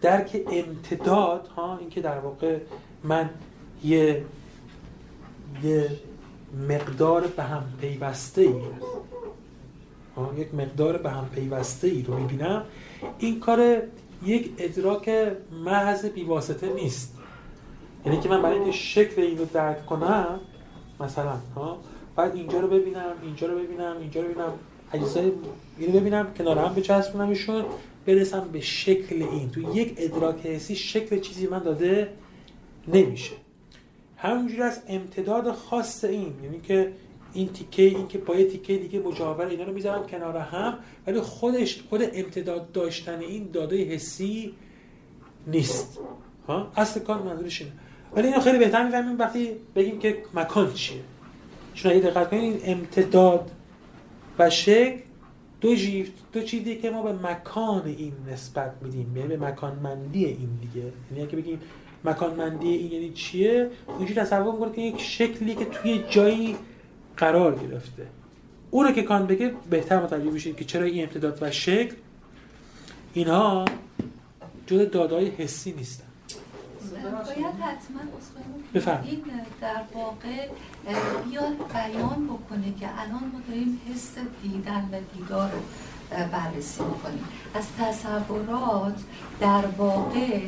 درک 0.00 0.40
امتداد 0.52 1.46
ها 1.56 1.78
اینکه 1.78 2.00
در 2.00 2.18
واقع 2.18 2.58
من 3.04 3.30
یه 3.84 4.24
یه 5.62 5.90
مقدار 6.68 7.26
به 7.26 7.42
هم 7.42 7.64
پیوسته 7.80 8.42
ای 8.42 8.54
یک 10.36 10.54
مقدار 10.54 10.96
به 10.96 11.10
هم 11.10 11.28
پیوسته 11.34 11.88
ای 11.88 12.02
رو 12.02 12.16
می‌بینم. 12.16 12.62
این 13.18 13.40
کار 13.40 13.82
یک 14.24 14.52
ادراک 14.58 15.10
محض 15.64 16.04
بیواسطه 16.04 16.72
نیست. 16.72 17.13
یعنی 18.06 18.20
که 18.20 18.28
من 18.28 18.42
برای 18.42 18.54
اینکه 18.58 18.72
شکل 18.72 19.22
این 19.22 19.38
رو 19.38 19.44
درک 19.44 19.86
کنم 19.86 20.40
مثلا 21.00 21.36
ها 21.56 21.78
بعد 22.16 22.34
اینجا 22.34 22.60
رو 22.60 22.68
ببینم 22.68 23.12
اینجا 23.22 23.46
رو 23.46 23.58
ببینم 23.58 23.96
اینجا 24.00 24.20
رو 24.20 24.28
ببینم. 24.28 24.52
اجزای 24.92 25.32
اینو 25.78 26.00
ببینم 26.00 26.34
کنار 26.34 26.58
هم 26.58 27.20
ایشون 27.28 27.64
برسم 28.06 28.48
به 28.52 28.60
شکل 28.60 29.22
این. 29.22 29.50
تو 29.50 29.76
یک 29.76 29.94
ادراک 29.96 30.46
حسی 30.46 30.76
شکل 30.76 31.18
چیزی 31.18 31.46
من 31.46 31.58
داده 31.58 32.08
نمیشه. 32.88 33.32
همونجوری 34.16 34.62
از 34.62 34.82
امتداد 34.88 35.52
خاص 35.52 36.04
این 36.04 36.34
یعنی 36.44 36.60
که 36.60 36.92
این 37.32 37.48
تیکه 37.48 37.82
این 37.82 38.08
که 38.08 38.18
با 38.18 38.36
یه 38.36 38.50
تیکه 38.50 38.76
دیگه 38.76 39.00
مجاور 39.00 39.46
اینا 39.46 39.64
رو 39.64 39.72
می‌ذارم 39.72 40.06
کنار 40.06 40.36
هم 40.36 40.78
ولی 41.06 41.20
خودش 41.20 41.82
خود 41.88 42.02
امتداد 42.12 42.72
داشتن 42.72 43.20
این 43.20 43.50
داده 43.52 43.84
حسی 43.84 44.54
نیست. 45.46 45.98
ها؟ 46.48 46.72
اصل 46.76 47.00
کار 47.00 47.22
منظورش 47.22 47.60
اینه. 47.60 47.72
ولی 48.16 48.28
اینو 48.28 48.40
خیلی 48.40 48.58
بهتر 48.58 48.84
می‌فهمیم 48.84 49.18
وقتی 49.18 49.50
بگیم 49.76 49.98
که 49.98 50.22
مکان 50.34 50.72
چیه. 50.72 51.00
چون 51.74 51.92
اگه 51.92 52.00
دقت 52.00 52.30
کنید 52.30 52.62
امتداد 52.64 53.50
و 54.38 54.50
شکل 54.50 55.00
دو 55.60 55.74
جیفت 55.74 56.12
دو 56.32 56.42
چیزی 56.42 56.76
که 56.76 56.90
ما 56.90 57.02
به 57.02 57.12
مکان 57.12 57.82
این 57.86 58.12
نسبت 58.32 58.72
میدیم. 58.82 59.16
یعنی 59.16 59.28
به 59.28 59.46
مکان 59.46 59.78
مندی 59.78 60.24
این 60.24 60.58
دیگه. 60.60 60.86
یعنی 61.10 61.22
اگه 61.22 61.36
بگیم 61.36 61.60
مکان 62.04 62.34
مندی 62.34 62.68
این 62.68 62.92
یعنی 62.92 63.10
چیه 63.10 63.70
اونجوری 63.86 64.20
تصور 64.20 64.52
می‌کنه 64.52 64.72
که 64.72 64.82
یک 64.82 65.00
شکلی 65.00 65.54
که 65.54 65.64
توی 65.64 66.04
جایی 66.10 66.56
قرار 67.16 67.58
گرفته. 67.58 68.06
اونو 68.70 68.92
که 68.92 69.02
کان 69.02 69.26
بگه 69.26 69.54
بهتر 69.70 70.02
متوجه 70.02 70.30
میشید 70.30 70.56
که 70.56 70.64
چرا 70.64 70.84
این 70.84 71.02
امتداد 71.02 71.38
و 71.40 71.50
شکل 71.50 71.94
اینها 73.14 73.64
جز 74.66 74.90
دادای 74.90 75.26
حسی 75.26 75.72
نیستن. 75.72 76.13
باید 77.10 77.54
حتما 77.60 78.00
بفرم 78.74 79.04
این 79.06 79.22
در 79.60 79.82
واقع 79.94 80.48
بیاد 81.30 81.56
بیان 81.72 82.26
بکنه 82.26 82.74
که 82.80 82.88
الان 83.00 83.30
ما 83.32 83.40
داریم 83.48 83.80
حس 83.90 84.14
دیدن 84.42 84.88
و 84.92 85.18
دیدار 85.18 85.50
رو 85.50 85.58
بررسی 86.32 86.82
می‌کنیم. 86.84 87.24
از 87.54 87.66
تصورات 87.78 88.98
در 89.40 89.66
واقع 89.78 90.40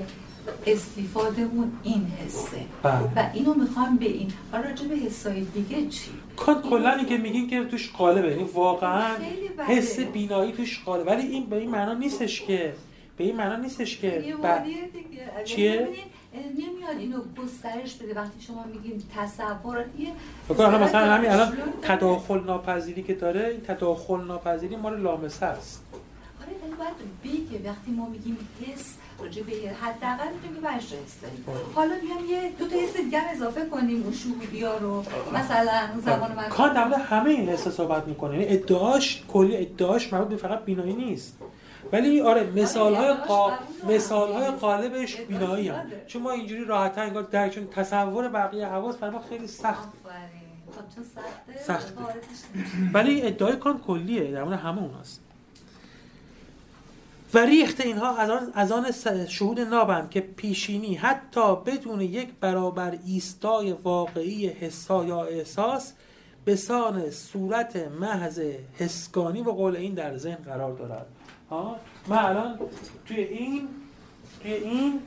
استفادهمون 0.66 1.72
این 1.82 2.06
حسه. 2.06 2.60
بله. 2.82 2.94
و 3.16 3.30
اینو 3.34 3.54
می‌خوام 3.54 3.96
به 3.96 4.06
این 4.06 4.32
راجع 4.52 4.88
به 4.88 4.96
حسای 4.96 5.40
دیگه 5.40 5.86
چی؟ 5.86 6.10
کن 6.36 6.62
کلا 6.62 7.04
که 7.04 7.16
میگین 7.16 7.48
که 7.50 7.64
توش 7.64 7.92
قالبه 7.92 8.28
یعنی 8.28 8.44
واقعا 8.44 9.16
حس 9.66 10.00
بینایی 10.00 10.52
توش 10.52 10.82
قالبه 10.84 11.10
ولی 11.10 11.26
این 11.26 11.46
به 11.46 11.56
این 11.56 11.70
معنا 11.70 11.94
نیستش 11.94 12.42
که 12.42 12.74
به 13.16 13.24
این 13.24 13.36
معنا 13.36 13.56
نیستش 13.56 13.98
که 13.98 14.34
ب... 14.42 14.64
چیه؟ 15.44 15.88
نمیاد 16.36 16.96
اینو 16.98 17.18
گسترش 17.42 17.94
بده. 17.94 18.14
وقتی 18.14 18.40
شما 18.40 18.64
میگین 18.64 19.02
تصورات 19.16 19.86
یه 19.98 20.12
بکنم 20.48 20.80
مثلا 20.82 21.12
همین 21.12 21.30
الان 21.30 21.52
تداخل 21.82 22.40
ناپذیری 22.40 23.02
که 23.02 23.14
داره 23.14 23.48
این 23.48 23.60
تداخل 23.60 24.24
ناپذیری 24.24 24.76
مال 24.76 25.00
لامسه 25.00 25.46
است. 25.46 25.82
آره 26.42 26.56
ولی 26.62 26.74
باید 26.74 26.94
بگه 27.24 27.70
وقتی 27.70 27.90
ما 27.90 28.08
میگیم 28.08 28.38
حس 28.60 28.94
راجع 29.18 29.42
به 29.42 29.52
حداقل 29.52 30.32
می‌تونیم 30.32 30.54
که 30.54 30.68
پنج 30.68 30.82
حس 30.82 31.20
داریم. 31.22 31.44
حالا 31.74 31.94
بیام 32.02 32.24
یه 32.30 32.52
دو 32.58 32.68
تا 32.68 32.76
حس 32.76 32.96
دیگه 32.96 33.28
اضافه 33.28 33.66
کنیم 33.66 34.02
اون 34.02 34.12
شهودیا 34.12 34.76
رو. 34.76 35.04
مثلا 35.34 35.88
اون 35.92 36.00
زبان 36.00 36.32
من 36.32 36.48
کان 36.48 36.74
در 36.74 36.98
همه 36.98 37.30
این 37.30 37.48
حس 37.48 37.68
صحبت 37.68 38.08
می‌کنه. 38.08 38.32
یعنی 38.34 38.54
ادعاش 38.54 39.22
کلی 39.28 39.56
ادعاش 39.56 40.12
مربوط 40.12 40.28
به 40.28 40.36
فقط 40.36 40.64
بینایی 40.64 40.94
نیست. 40.94 41.36
ولی 41.92 42.20
آره 42.20 42.50
مثال 42.50 42.94
های, 42.94 43.14
قا... 43.14 43.52
مثال 43.88 44.32
های 44.32 44.50
قالبش 44.50 45.16
بینایی 45.16 45.68
هم 45.68 45.86
چون 46.06 46.22
ما 46.22 46.30
اینجوری 46.30 46.64
راحت 46.64 46.98
انگار 46.98 47.22
درک 47.22 47.52
چون 47.52 47.66
تصور 47.66 48.28
بقیه 48.28 48.66
حواس 48.66 48.96
برای 48.96 49.14
ما 49.14 49.22
خیلی 49.28 49.46
سخت. 49.46 49.88
سخت 51.66 51.94
ولی 52.92 53.22
ادعای 53.22 53.56
کان 53.56 53.78
کلیه 53.78 54.32
در 54.32 54.44
مورد 54.44 54.58
همه 54.58 54.82
اوناست. 54.82 55.20
و 57.34 57.38
ریخت 57.38 57.80
اینها 57.80 58.16
از 58.16 58.30
آن, 58.30 58.52
از 58.54 58.72
آن 58.72 58.92
شهود 59.28 59.60
نابند 59.60 60.10
که 60.10 60.20
پیشینی 60.20 60.94
حتی 60.94 61.56
بدون 61.56 62.00
یک 62.00 62.28
برابر 62.40 62.98
ایستای 63.06 63.72
واقعی 63.72 64.48
حسا 64.48 65.04
یا 65.04 65.24
احساس 65.24 65.92
به 66.44 66.56
سان 66.56 67.10
صورت 67.10 67.76
محض 67.76 68.40
حسگانی 68.74 69.42
و 69.42 69.50
قول 69.50 69.76
این 69.76 69.94
در 69.94 70.16
ذهن 70.16 70.36
قرار 70.44 70.72
دارد. 70.72 71.06
ها؟ 71.50 71.76
من 72.08 72.16
الان 72.16 72.58
توی 73.06 73.16
این 73.16 73.68
توی 74.42 74.52
این 74.52 75.00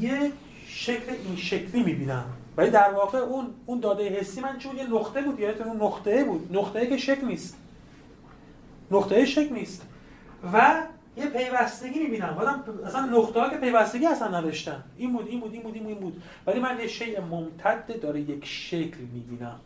یه 0.00 0.32
شکل 0.66 1.12
این 1.24 1.36
شکلی 1.36 1.82
می‌بینم. 1.82 2.24
ولی 2.56 2.70
در 2.70 2.90
واقع 2.90 3.18
اون 3.18 3.46
اون 3.66 3.80
داده 3.80 4.08
حسی 4.08 4.40
من 4.40 4.58
چون 4.58 4.76
یه 4.76 4.90
نقطه 4.90 5.22
بود 5.22 5.40
یادتون 5.40 5.66
اون 5.66 5.82
نقطه 5.82 6.24
بود. 6.24 6.56
نقطه 6.56 6.86
که 6.86 6.96
شکل 6.96 7.26
نیست. 7.26 7.56
نقطه 8.90 9.24
شکل 9.24 9.54
نیست. 9.54 9.86
و 10.52 10.82
یه 11.16 11.26
پیوستگی 11.26 11.98
می‌بینم. 11.98 12.36
آدم 12.40 12.64
اصلا 12.86 13.06
نقطه 13.06 13.40
ها 13.40 13.50
که 13.50 13.56
پیوستگی 13.56 14.06
اصلا 14.06 14.38
نداشتن. 14.38 14.84
این 14.96 15.12
بود 15.12 15.28
این 15.28 15.40
بود 15.40 15.52
این 15.52 15.62
بود 15.62 15.76
این 15.76 16.00
بود 16.00 16.22
ولی 16.46 16.60
من 16.60 16.80
یه 16.80 16.86
شیء 16.86 17.20
ممتد 17.20 18.00
داره 18.00 18.20
یک 18.20 18.44
شکل 18.44 18.98
می‌بینم. 19.12 19.60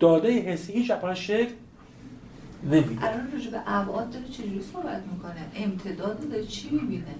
داده 0.00 0.40
حسی 0.40 0.72
هیچ 0.72 0.92
شکل 1.14 1.52
نمیده 2.64 3.04
الان 3.06 3.32
راجع 3.32 3.50
به 3.50 3.60
ابعاد 3.66 4.10
داره 4.10 4.24
چجوری 4.24 4.60
صحبت 4.72 5.02
می‌کنه؟ 5.12 5.46
امتداد 5.54 6.30
داره 6.30 6.44
چی 6.44 6.70
می‌بینه؟ 6.70 7.14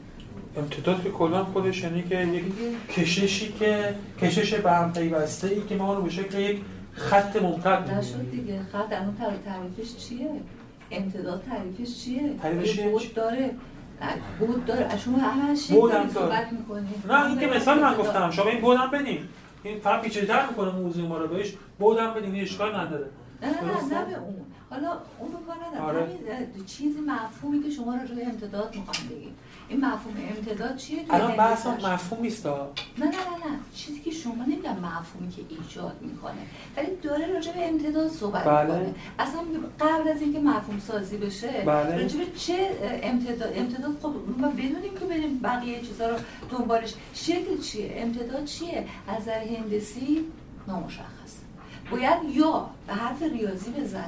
امتداد 0.56 1.02
که 1.02 1.10
کلا 1.10 1.44
خودش 1.44 1.82
یعنی 1.82 2.02
که 2.02 2.18
یک 2.18 2.44
کششی 2.88 3.52
که 3.52 3.94
کشش 4.20 4.54
به 4.54 4.72
هم 4.72 4.92
پیوسته 4.92 5.48
ای 5.48 5.62
که 5.62 5.76
ما 5.76 5.94
رو 5.94 6.02
به 6.02 6.10
شکل 6.10 6.38
یک 6.38 6.60
خط 6.92 7.42
ممتد 7.42 7.90
نشد 7.90 8.30
دیگه 8.30 8.60
خط 8.72 8.92
الان 8.92 9.16
تعریفش 9.44 9.96
چیه؟ 9.96 10.30
امتداد 10.90 11.42
تعریفش 11.48 12.04
چیه؟ 12.04 12.34
تعریفش 12.42 12.80
بود 12.80 13.14
داره. 13.14 13.50
بود 14.38 14.64
داره. 14.64 14.98
شما 14.98 15.18
همش 15.18 15.58
صحبت 15.58 16.52
می‌کنید 16.52 17.04
نه 17.08 17.26
این 17.26 17.38
که 17.38 17.46
مثال 17.46 17.78
من 17.78 17.94
گفتم. 17.94 18.30
شما 18.30 18.50
این 18.50 18.60
بودم 18.60 18.90
بدین. 18.92 19.18
این 19.62 19.80
فقط 19.80 20.02
پیچیده‌تر 20.02 20.46
می‌کنه 20.48 20.72
موضوع 20.72 21.08
ما 21.08 21.18
رو 21.18 21.28
بهش. 21.28 21.54
بودم 21.78 22.14
بدین 22.14 22.42
اشکال 22.42 22.76
نداره. 22.76 23.06
نه 23.42 23.48
نه 23.48 23.60
نه, 23.62 23.98
نه 23.98 24.04
به 24.04 24.18
اون 24.18 24.36
حالا 24.70 24.98
اون 25.18 25.32
رو 25.32 25.38
کار 25.38 25.56
ندارم 25.66 25.84
آره. 25.84 26.08
چیزی 26.66 27.00
مفهومی 27.00 27.62
که 27.62 27.70
شما 27.70 27.94
راجع 27.94 28.14
به 28.14 28.26
امتداد 28.26 28.76
می‌خوام 28.76 29.08
بگیم 29.10 29.34
این 29.68 29.80
مفهوم 29.80 30.14
امتداد 30.36 30.76
چیه 30.76 31.04
الان 31.10 31.36
بحث 31.36 31.66
مفهوم 31.66 32.22
نیست 32.22 32.46
نه 32.46 32.52
نه 32.98 33.06
نه 33.06 33.10
نه 33.10 33.58
چیزی 33.74 34.00
که 34.00 34.10
شما 34.10 34.44
نمیگم 34.44 34.76
مفهومی 34.76 35.30
که 35.30 35.42
ایجاد 35.48 35.96
می‌کنه 36.00 36.42
ولی 36.76 36.96
داره 37.02 37.26
راجع 37.26 37.52
به 37.52 37.68
امتداد 37.68 38.10
صحبت 38.10 38.44
بله. 38.44 38.78
می‌کنه 38.78 38.94
اصلا 39.18 39.40
قبل 39.80 40.08
از 40.08 40.22
اینکه 40.22 40.38
مفهوم 40.38 40.78
سازی 40.78 41.16
بشه 41.16 41.62
بله. 41.66 42.02
راجع 42.02 42.18
به 42.18 42.26
چه 42.38 42.70
امتداد 43.02 43.52
امتداد 43.56 43.96
خب 44.02 44.14
ما 44.38 44.48
بدونیم 44.48 44.94
که 45.00 45.04
بریم 45.04 45.38
بقیه 45.38 45.80
چیزا 45.80 46.10
رو 46.10 46.16
دنبالش 46.50 46.94
شکل 47.14 47.60
چیه 47.62 47.92
امتداد 47.96 48.44
چیه 48.44 48.86
از 49.08 49.22
نظر 49.22 49.44
هندسی 49.44 50.24
نامشخص 50.68 51.19
باید 51.90 52.18
یا 52.34 52.66
به 52.86 52.92
حرف 52.94 53.22
ریاضی 53.22 53.70
بزنه 53.70 54.04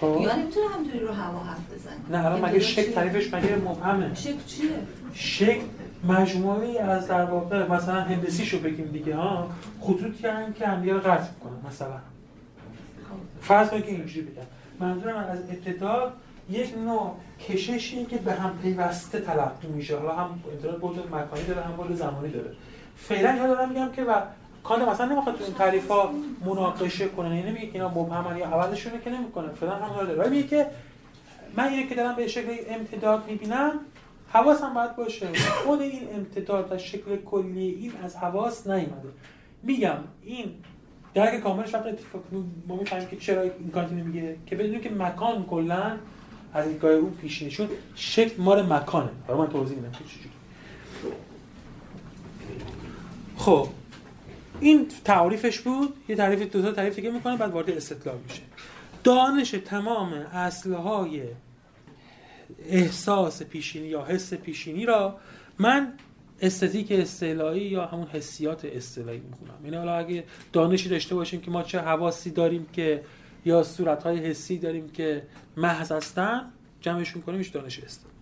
خب. 0.00 0.18
یا 0.20 0.36
نمی‌تونه 0.36 0.66
همطوری 0.74 1.00
رو 1.00 1.12
هوا 1.12 1.38
حرف 1.38 1.74
بزنه. 1.74 2.18
نه 2.18 2.26
الان 2.26 2.44
مگه 2.44 2.60
شکل 2.60 2.92
تعریفش 2.92 3.34
مگه 3.34 3.56
مبهمه؟ 3.56 4.14
شکل 4.14 4.44
چیه؟ 4.46 4.70
شکل 5.14 5.64
مجموعی 6.08 6.78
از 6.78 7.08
در 7.08 7.24
واقع 7.24 7.68
مثلا 7.68 8.00
هندسیشو 8.00 8.58
بگیم 8.58 8.86
دیگه 8.86 9.16
ها. 9.16 9.50
خطوطی 9.80 10.26
هم 10.26 10.52
که 10.52 10.66
هم 10.66 10.90
رو 10.90 10.98
قطع 10.98 11.32
کنن 11.44 11.70
مثلا. 11.70 11.88
خب. 11.88 13.40
فرض 13.40 13.70
کنید 13.70 13.84
که 13.84 13.90
اینجوری 13.90 14.26
بگم. 14.26 14.42
منظورم 14.80 15.16
از 15.16 15.38
ابتدا 15.38 16.12
یک 16.50 16.74
نوع 16.84 17.14
کششی 17.48 18.04
که 18.04 18.16
به 18.16 18.32
هم 18.32 18.58
پیوسته 18.62 19.20
تلقی 19.20 19.68
میشه. 19.68 19.98
حالا 19.98 20.14
هم 20.14 20.42
امتداد 20.52 20.80
بود 20.80 20.98
مکانی 20.98 21.44
داره 21.48 21.62
هم 21.62 21.72
بود 21.72 21.96
زمانی 21.96 22.30
داره. 22.30 22.50
فعلا 22.96 23.36
یاد 23.36 23.48
دارم 23.48 23.68
میگم 23.68 23.92
که 23.92 24.04
و 24.04 24.20
کانت 24.68 24.88
مثلا 24.88 25.06
نمی‌خواد 25.06 25.36
تو 25.36 25.44
این 25.44 25.54
تعریف 25.54 25.88
ها 25.88 26.10
مناقشه 26.44 27.08
کنه 27.08 27.36
یعنی 27.36 27.50
نمیگه 27.50 27.66
که 27.66 27.72
اینا 27.72 27.88
مبهمن 27.88 28.36
یا 28.36 28.46
عوضشونه 28.46 29.00
که 29.00 29.10
نمی‌کنه 29.10 29.48
فعلا 29.48 29.74
هم 29.74 29.96
داره. 29.96 30.14
ولی 30.14 30.30
میگه 30.30 30.48
که 30.48 30.66
من 31.56 31.68
اینه 31.68 31.86
که 31.86 31.94
دارم 31.94 32.16
به 32.16 32.26
شکل 32.26 32.56
امتداد 32.68 33.30
می‌بینم 33.30 33.72
حواسم 34.32 34.74
باید 34.74 34.96
باشه. 34.96 35.28
خود 35.64 35.80
این 35.80 36.08
امتداد 36.14 36.72
و 36.72 36.78
شکل 36.78 37.16
کلی 37.16 37.68
این 37.68 37.92
از 38.04 38.16
حواس 38.16 38.66
نیومده. 38.66 39.08
میگم 39.62 39.96
این 40.22 40.44
درک 41.14 41.40
کاملش 41.40 41.74
وقت 41.74 41.86
اتفاق 41.86 42.22
ما 42.68 42.76
می‌فهمیم 42.76 43.08
که 43.08 43.16
چرا 43.16 43.42
این 43.42 43.70
کانتی 43.74 43.94
نمیگه 43.94 44.36
که 44.46 44.56
بدونیم 44.56 44.80
که 44.80 44.90
مکان 44.90 45.44
کلا 45.44 45.96
از 46.54 46.68
دیدگاه 46.68 46.90
او 46.90 47.10
پیش 47.10 47.42
شد. 47.42 47.70
شکل 47.94 48.42
مال 48.42 48.72
مکانه. 48.72 49.10
برای 49.28 49.40
من 49.40 49.48
توضیح 49.48 49.76
میدم 49.76 49.92
خب. 53.36 53.68
این 54.60 54.88
تعریفش 55.04 55.60
بود 55.60 55.94
یه 56.08 56.16
تعریف 56.16 56.42
دو 56.42 56.62
تا 56.62 56.72
تعریف 56.72 56.96
دیگه 56.96 57.10
می‌کنه 57.10 57.36
بعد 57.36 57.50
وارد 57.50 57.70
استدلال 57.70 58.18
میشه. 58.28 58.42
دانش 59.04 59.50
تمام 59.50 60.12
اصلهای 60.12 61.22
احساس 62.68 63.42
پیشینی 63.42 63.88
یا 63.88 64.04
حس 64.04 64.34
پیشینی 64.34 64.86
را 64.86 65.18
من 65.58 65.92
استتیک 66.40 66.92
استعلایی 66.92 67.62
یا 67.62 67.86
همون 67.86 68.06
حسیات 68.06 68.64
استعلایی 68.64 69.20
می‌خونم. 69.20 69.64
یعنی 69.64 69.76
حالا 69.76 69.96
اگه 69.96 70.24
دانشی 70.52 70.88
داشته 70.88 71.14
باشیم 71.14 71.40
که 71.40 71.50
ما 71.50 71.62
چه 71.62 71.80
حواسی 71.80 72.30
داریم 72.30 72.66
که 72.72 73.02
یا 73.44 73.62
صورتهای 73.62 74.18
حسی 74.18 74.58
داریم 74.58 74.88
که 74.88 75.22
محض 75.56 75.92
هستن 75.92 76.52
جمعشون 76.80 77.22
کنیم 77.22 77.38
میشه 77.38 77.52
دانش 77.52 77.78
استعلایی 77.78 78.16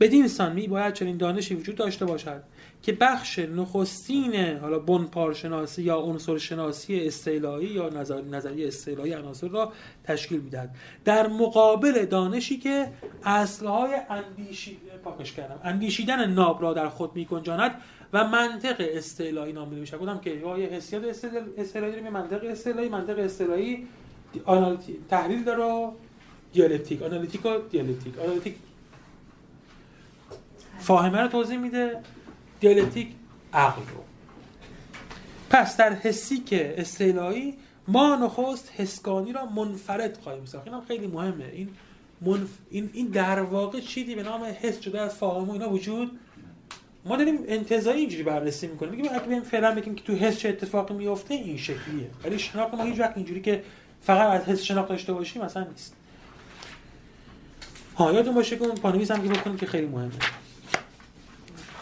بدین 0.00 0.28
سان 0.28 0.52
می 0.52 0.68
باید 0.68 0.94
چنین 0.94 1.16
دانشی 1.16 1.54
وجود 1.54 1.76
داشته 1.76 2.04
باشد. 2.04 2.42
که 2.82 2.92
بخش 2.92 3.38
نخستین 3.38 4.56
حالا 4.58 4.78
بن 4.78 5.32
شناسی 5.32 5.82
یا 5.82 5.96
عنصر 5.96 6.38
شناسی 6.38 7.06
استعلایی 7.06 7.68
یا 7.68 7.88
نظر 7.88 8.22
نظریه 8.22 8.68
استعلایی 8.68 9.12
عناصر 9.12 9.48
را 9.48 9.72
تشکیل 10.04 10.40
می‌دهد. 10.40 10.74
در 11.04 11.26
مقابل 11.26 12.04
دانشی 12.04 12.58
که 12.58 12.92
اصلهای 13.24 13.94
اندیشی 14.10 14.78
پاکش 15.04 15.32
کردم. 15.32 15.60
اندیشیدن 15.64 16.30
ناب 16.30 16.62
را 16.62 16.72
در 16.72 16.88
خود 16.88 17.16
میگنجاند 17.16 17.80
و 18.12 18.28
منطق 18.28 18.76
استعلایی 18.78 19.52
نامیده 19.52 19.80
میشه 19.80 19.98
گفتم 19.98 20.18
که 20.18 20.30
یا 20.30 20.58
یه 20.58 20.66
حسیات 20.66 21.04
استعلایی 21.58 21.92
داریم 21.92 22.08
منطق 22.08 22.44
استعلایی 22.44 22.88
منطق 22.88 23.18
استعلایی 23.18 23.86
تحلیل 25.10 25.44
داره. 25.44 25.88
دیالکتیک 26.52 27.02
آنالیتیک 27.02 27.46
و 27.46 27.58
دیالکتیک 27.70 28.18
آنالیتیک 28.18 28.54
فاهمه 30.78 31.18
رو 31.18 31.28
توضیح 31.28 31.58
میده. 31.58 32.00
دیالکتیک 32.60 33.08
عقل 33.52 33.82
رو. 33.82 34.04
پس 35.50 35.76
در 35.76 35.92
حسیک 35.92 36.74
استعلایی 36.78 37.54
ما 37.88 38.16
نخست 38.16 38.72
حسگانی 38.76 39.32
را 39.32 39.46
منفرد 39.46 40.18
خواهیم 40.22 40.44
ساخت. 40.44 40.66
این 40.66 40.74
هم 40.74 40.84
خیلی 40.88 41.06
مهمه. 41.06 41.44
این 41.52 41.68
منف... 42.20 42.48
این, 42.70 42.90
این 42.92 43.06
در 43.06 43.40
واقع 43.40 43.80
چیزی 43.80 44.14
به 44.14 44.22
نام 44.22 44.44
حس 44.62 44.80
شده 44.80 45.00
از 45.00 45.14
فاهمه 45.14 45.48
و 45.48 45.52
اینا 45.52 45.70
وجود 45.70 46.18
ما 47.04 47.16
داریم 47.16 47.38
انتظایی 47.48 48.00
اینجوری 48.00 48.22
بررسی 48.22 48.66
می‌کنیم. 48.66 48.94
میگیم 48.94 49.12
اگه 49.14 49.26
بیم 49.26 49.42
فعلا 49.42 49.74
بگیم 49.74 49.94
که 49.94 50.04
تو 50.04 50.14
حس 50.14 50.38
چه 50.38 50.48
اتفاقی 50.48 50.94
میفته 50.94 51.34
این 51.34 51.56
شکلیه. 51.56 52.10
ولی 52.24 52.38
شناخت 52.38 52.74
ما 52.74 52.84
هیچ 52.84 53.00
وقت 53.00 53.16
اینجوری 53.16 53.40
که 53.40 53.62
فقط 54.00 54.40
از 54.40 54.46
حس 54.46 54.62
شناخت 54.62 54.88
داشته 54.88 55.12
باشیم 55.12 55.42
مثلا 55.42 55.64
نیست. 55.64 55.96
ها 57.96 58.12
یادتون 58.12 58.34
باشه 58.34 58.56
که 58.56 58.64
اون 58.64 58.74
پانویس 58.74 59.10
هم 59.10 59.22
که 59.22 59.28
بکنیم 59.28 59.56
که 59.56 59.66
خیلی 59.66 59.86
مهمه. 59.86 60.10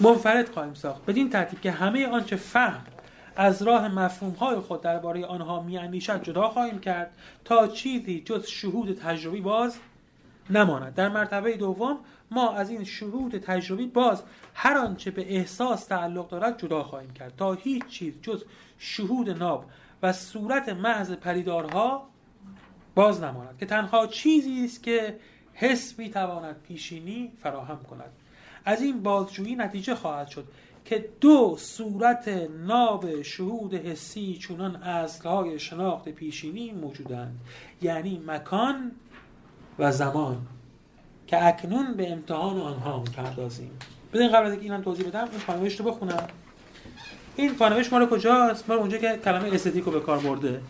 منفرد 0.00 0.48
خواهیم 0.48 0.74
ساخت. 0.74 1.06
بدین 1.06 1.30
ترتیب 1.30 1.60
که 1.60 1.70
همه 1.70 2.06
آنچه 2.06 2.36
فهم 2.36 2.84
از 3.36 3.62
راه 3.62 3.88
مفهوم 3.88 4.32
های 4.32 4.56
خود 4.56 4.80
درباره 4.80 5.26
آنها 5.26 5.62
میاندیشد 5.62 6.22
جدا 6.22 6.48
خواهیم 6.48 6.78
کرد 6.78 7.16
تا 7.44 7.66
چیزی 7.66 8.20
جز 8.20 8.46
شهود 8.46 8.98
تجربی 8.98 9.40
باز 9.40 9.78
نماند. 10.50 10.94
در 10.94 11.08
مرتبه 11.08 11.56
دوم 11.56 11.98
ما 12.30 12.52
از 12.52 12.70
این 12.70 12.84
شهود 12.84 13.38
تجربی 13.38 13.86
باز 13.86 14.22
هر 14.54 14.78
آنچه 14.78 15.10
به 15.10 15.36
احساس 15.36 15.84
تعلق 15.84 16.28
دارد 16.28 16.58
جدا 16.62 16.82
خواهیم 16.82 17.10
کرد. 17.10 17.36
تا 17.36 17.52
هیچ 17.52 17.86
چیز 17.86 18.14
جز 18.22 18.44
شهود 18.78 19.30
ناب 19.30 19.64
و 20.02 20.12
صورت 20.12 20.68
محض 20.68 21.12
پریدارها 21.12 22.08
باز 22.94 23.22
نماند 23.22 23.58
که 23.58 23.66
تنها 23.66 24.06
چیزی 24.06 24.64
است 24.64 24.82
که 24.82 25.18
حس 25.52 25.98
می‌تواند 25.98 26.56
پیشینی 26.68 27.32
فراهم 27.42 27.78
کند. 27.90 28.12
از 28.68 28.82
این 28.82 29.02
بازجویی 29.02 29.56
نتیجه 29.56 29.94
خواهد 29.94 30.28
شد 30.28 30.44
که 30.84 31.08
دو 31.20 31.56
صورت 31.58 32.28
ناب 32.66 33.22
شهود 33.22 33.74
حسی 33.74 34.38
چونان 34.40 34.76
اصلهای 34.76 35.58
شناخت 35.58 36.08
پیشینی 36.08 36.72
موجودند 36.72 37.40
یعنی 37.82 38.22
مکان 38.26 38.92
و 39.78 39.92
زمان 39.92 40.46
که 41.26 41.46
اکنون 41.46 41.94
به 41.94 42.12
امتحان 42.12 42.60
آنها 42.60 43.00
می‌پردازیم. 43.00 43.70
بدین 44.12 44.28
قبل 44.28 44.46
از 44.46 44.52
اینکه 44.52 44.64
اینم 44.64 44.82
توضیح 44.82 45.06
بدم 45.06 45.28
این 45.30 45.40
پانوشت 45.40 45.80
رو 45.80 45.90
بخونم. 45.90 46.26
این 47.36 47.54
پانوشت 47.54 47.92
مال 47.92 48.06
کجاست؟ 48.06 48.68
مال 48.68 48.78
اونجا 48.78 48.98
که 48.98 49.20
کلمه 49.24 49.54
استتیک 49.54 49.84
رو 49.84 49.92
به 49.92 50.00
کار 50.00 50.18
برده. 50.18 50.60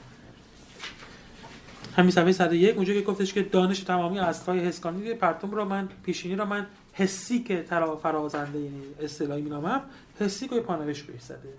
همین 1.96 2.10
صفحه 2.10 2.32
101 2.32 2.76
اونجا 2.76 2.94
که 2.94 3.00
گفتش 3.00 3.32
که 3.32 3.42
دانش 3.42 3.80
تمامی 3.80 4.18
اصلهای 4.18 4.60
حسکانی 4.60 5.14
پرتم 5.14 5.50
رو 5.50 5.64
من 5.64 5.88
پیشینی 6.04 6.36
رو 6.36 6.44
من 6.44 6.66
حسی 6.98 7.38
که 7.38 7.64
فرازنده 8.02 8.58
یعنی 8.58 8.82
اصطلاحی 9.02 9.42
مینامم 9.42 9.80
حسی 10.20 10.48
که 10.48 10.60
پانوش 10.60 11.02
بهش 11.02 11.20
زده 11.20 11.52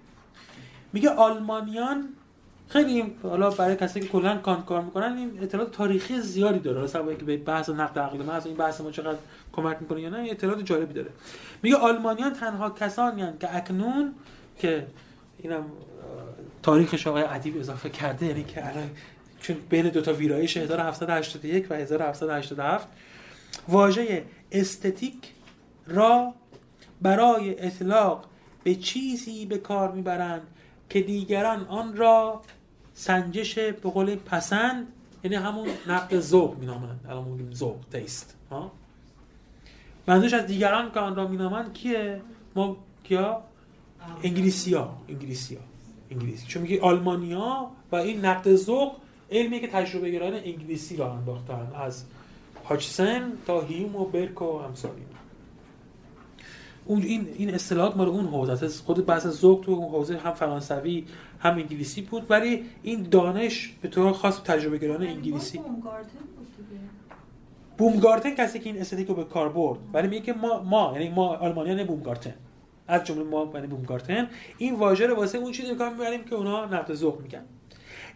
میگه 0.93 1.09
آلمانیان 1.09 2.09
خیلی 2.69 3.15
حالا 3.23 3.49
برای 3.49 3.75
کسی 3.75 3.99
که 3.99 4.07
کلا 4.07 4.37
کانت 4.37 4.65
کار 4.65 4.81
می‌کنن 4.81 5.17
این 5.17 5.39
اطلاعات 5.41 5.71
تاریخی 5.71 6.21
زیادی 6.21 6.59
داره. 6.59 6.81
مثلا 6.81 7.13
که 7.13 7.25
به 7.25 7.37
بحث 7.37 7.69
نقد 7.69 7.99
عقل 7.99 8.23
محض 8.23 8.47
این 8.47 8.55
بحث 8.55 8.81
ما 8.81 8.91
چقدر 8.91 9.17
کمک 9.53 9.77
می‌کنه 9.81 10.01
یا 10.01 10.09
نه 10.09 10.27
اطلاعات 10.31 10.65
جالبی 10.65 10.93
داره. 10.93 11.09
میگه 11.63 11.75
آلمانیان 11.75 12.33
تنها 12.33 12.69
کسانی 12.69 13.23
که 13.39 13.55
اکنون 13.55 14.13
که 14.57 14.87
اینم 15.37 15.65
تاریخش 16.63 17.07
آقای 17.07 17.23
ادیب 17.23 17.57
اضافه 17.59 17.89
کرده 17.89 18.25
یعنی 18.25 18.43
که 18.43 18.67
الان 18.67 18.89
چون 19.41 19.55
بین 19.69 19.89
دو 19.89 20.01
تا 20.01 20.13
ویرایش 20.13 20.57
1781 20.57 21.67
و 21.69 21.73
1787 21.73 22.87
واژه 23.69 24.25
استتیک 24.51 25.33
را 25.87 26.33
برای 27.01 27.65
اطلاق 27.65 28.25
به 28.63 28.75
چیزی 28.75 29.45
به 29.45 29.57
کار 29.57 29.91
می‌برند 29.91 30.41
که 30.89 31.01
دیگران 31.01 31.65
آن 31.67 31.97
را 31.97 32.41
سنجش 32.93 33.59
به 33.59 33.89
قول 33.89 34.15
پسند 34.15 34.87
یعنی 35.23 35.35
همون 35.35 35.67
نقد 35.87 36.19
ذوق 36.19 36.59
مینامند. 36.59 36.99
الان 37.09 37.23
میگیم 37.23 37.53
ذوق 37.53 37.77
تیست 37.91 38.35
ها؟ 38.51 38.71
منظورش 40.07 40.33
از 40.33 40.45
دیگران 40.45 40.91
که 40.91 40.99
آن 40.99 41.15
را 41.15 41.27
مینامند 41.27 41.73
کیه؟ 41.73 42.21
ما 42.55 42.77
کیا؟ 43.03 43.43
انگلیسیا 44.23 44.93
انگلیسیا 45.09 45.59
انگلیسی. 46.11 46.47
چون 46.47 46.61
میگه 46.61 46.81
آلمانیا 46.81 47.71
و 47.91 47.95
این 47.95 48.25
نقد 48.25 48.55
ذوق 48.55 48.95
علمی 49.31 49.59
که 49.59 49.67
تجربه 49.67 50.11
گرایان 50.11 50.33
انگلیسی 50.33 50.97
را 50.97 51.13
انداختن 51.13 51.71
از 51.75 52.03
هاچسن 52.69 53.31
تا 53.47 53.61
هیم 53.61 53.95
و 53.95 54.05
برک 54.05 54.41
و 54.41 54.59
همسال 54.59 54.91
اون 56.85 57.01
این 57.01 57.27
این 57.37 57.53
اصطلاحات 57.53 57.97
مال 57.97 58.07
اون 58.07 58.25
حوزه 58.25 58.65
است. 58.65 58.83
خود 58.85 59.05
بحث 59.05 59.27
ذوق 59.27 59.61
تو 59.61 59.71
اون 59.71 59.89
حوزه 59.89 60.17
هم 60.17 60.33
فرانسوی 60.33 61.05
هم 61.39 61.53
انگلیسی 61.53 62.01
بود. 62.01 62.25
ولی 62.29 62.65
این 62.83 63.03
دانش 63.03 63.73
به 63.81 63.87
طور 63.87 64.11
خاص 64.11 64.41
تجربه 64.43 64.77
گرانه 64.77 65.07
انگلیسی. 65.07 65.59
بومگارتن 67.77 68.35
کسی 68.35 68.59
که 68.59 68.69
این 68.69 68.81
استتیک 68.81 69.07
رو 69.07 69.15
به 69.15 69.23
کار 69.23 69.49
برد. 69.49 69.79
ولی 69.93 70.07
میگه 70.07 70.21
که 70.21 70.33
ما 70.33 70.63
ما 70.63 70.91
یعنی 70.93 71.09
ما 71.09 71.35
آلمانیان 71.35 71.83
بومگارتن 71.83 72.33
از 72.87 73.03
جمله 73.03 73.23
ما 73.23 73.51
یعنی 73.53 73.67
بومگارتن 73.67 74.29
این 74.57 74.75
واژه 74.75 75.07
رو 75.07 75.15
واسه 75.15 75.37
اون 75.37 75.51
چیزی 75.51 75.75
کار 75.75 75.89
می‌بریم 75.89 76.23
که 76.23 76.35
اونا 76.35 76.65
نقد 76.65 76.93
ذوق 76.93 77.21
میگن 77.21 77.43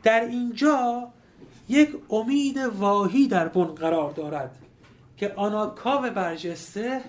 در 0.04 0.22
اینجا 0.22 1.08
یک 1.70 1.90
امید 2.10 2.58
واهی 2.58 3.28
در 3.28 3.48
بن 3.48 3.64
قرار 3.66 4.12
دارد 4.12 4.56
که 5.18 5.34
آناکاو 5.36 6.10
برجسته 6.10 7.02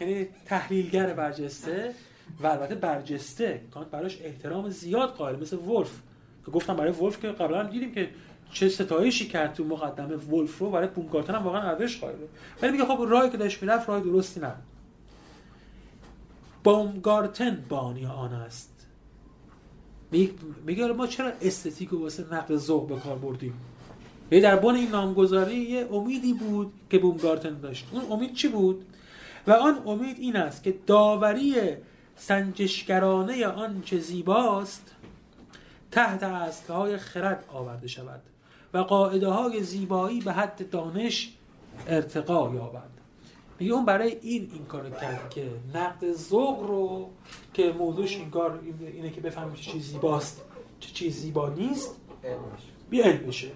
یعنی 0.00 0.26
تحلیلگر 0.46 1.12
برجسته 1.12 1.94
و 2.40 2.46
البته 2.46 2.74
برجسته. 2.74 3.60
کانت 3.74 3.86
براش 3.86 4.18
احترام 4.22 4.70
زیاد 4.70 5.08
قائل 5.08 5.40
مثل 5.40 5.56
ولف. 5.56 5.90
که 6.44 6.50
گفتم 6.50 6.76
برای 6.76 6.92
ولف 6.92 7.20
که 7.20 7.28
قبلا 7.28 7.62
دیدیم 7.62 7.92
که 7.92 8.10
چه 8.52 8.68
ستایشی 8.68 9.28
کرد 9.28 9.54
تو 9.54 9.64
مقدمه 9.64 10.16
ولف 10.16 10.58
رو 10.58 10.70
برای 10.70 10.88
بومگارتن 10.88 11.34
هم 11.34 11.42
واقعا 11.42 11.62
ارزش 11.62 12.00
قائله 12.00 12.28
ولی 12.62 12.72
میگه 12.72 12.84
خب 12.84 13.04
راهی 13.08 13.30
که 13.30 13.36
داشت 13.36 13.62
می‌رفت 13.62 13.88
راه 13.88 14.00
درستی 14.00 14.40
نبود 14.40 14.62
بومگارتن 16.64 17.64
بانی 17.68 18.06
آن 18.06 18.32
است. 18.32 18.86
میگه 20.66 20.86
ما 20.86 21.06
چرا 21.06 21.32
استتیک 21.40 21.92
واسه 21.92 22.34
نقد 22.34 22.56
ذوق 22.56 22.88
به 22.88 22.96
کار 22.96 23.18
بردیم؟ 23.18 23.54
یعنی 24.32 24.42
در 24.42 24.56
بن 24.56 24.74
این 24.74 24.88
نامگذاری 24.88 25.56
یه 25.56 25.88
امیدی 25.92 26.32
بود 26.32 26.72
که 26.90 26.98
بومگارتن 26.98 27.60
داشت. 27.60 27.86
اون 27.92 28.12
امید 28.12 28.34
چی 28.34 28.48
بود؟ 28.48 28.84
و 29.46 29.52
آن 29.52 29.82
امید 29.86 30.16
این 30.18 30.36
است 30.36 30.62
که 30.62 30.74
داوری 30.86 31.54
سنجشگرانه 32.16 33.46
آن 33.46 33.82
چه 33.82 33.98
زیباست 33.98 34.94
تحت 35.90 36.22
اصلهای 36.22 36.96
خرد 36.96 37.44
آورده 37.52 37.88
شود 37.88 38.22
و 38.74 38.78
قاعده 38.78 39.28
های 39.28 39.62
زیبایی 39.62 40.20
به 40.20 40.32
حد 40.32 40.70
دانش 40.70 41.32
ارتقا 41.86 42.54
یابد. 42.54 42.90
میگه 43.58 43.72
اون 43.72 43.84
برای 43.84 44.16
این 44.22 44.50
این 44.52 44.64
کار 44.64 44.90
کرد 44.90 45.30
که 45.30 45.50
نقد 45.74 46.12
ذوق 46.12 46.62
رو 46.62 47.10
که 47.54 47.72
موضوعش 47.72 48.16
این 48.16 48.30
کار 48.30 48.60
اینه 48.92 49.10
که 49.10 49.20
بفهمیم 49.20 49.54
چه 49.54 49.70
چیز 49.70 49.92
زیباست 49.92 50.42
چه 50.80 50.90
چیز 50.92 51.16
زیبا 51.16 51.48
نیست 51.48 51.96
بی 52.90 53.00
علم 53.00 53.26
بشه 53.26 53.48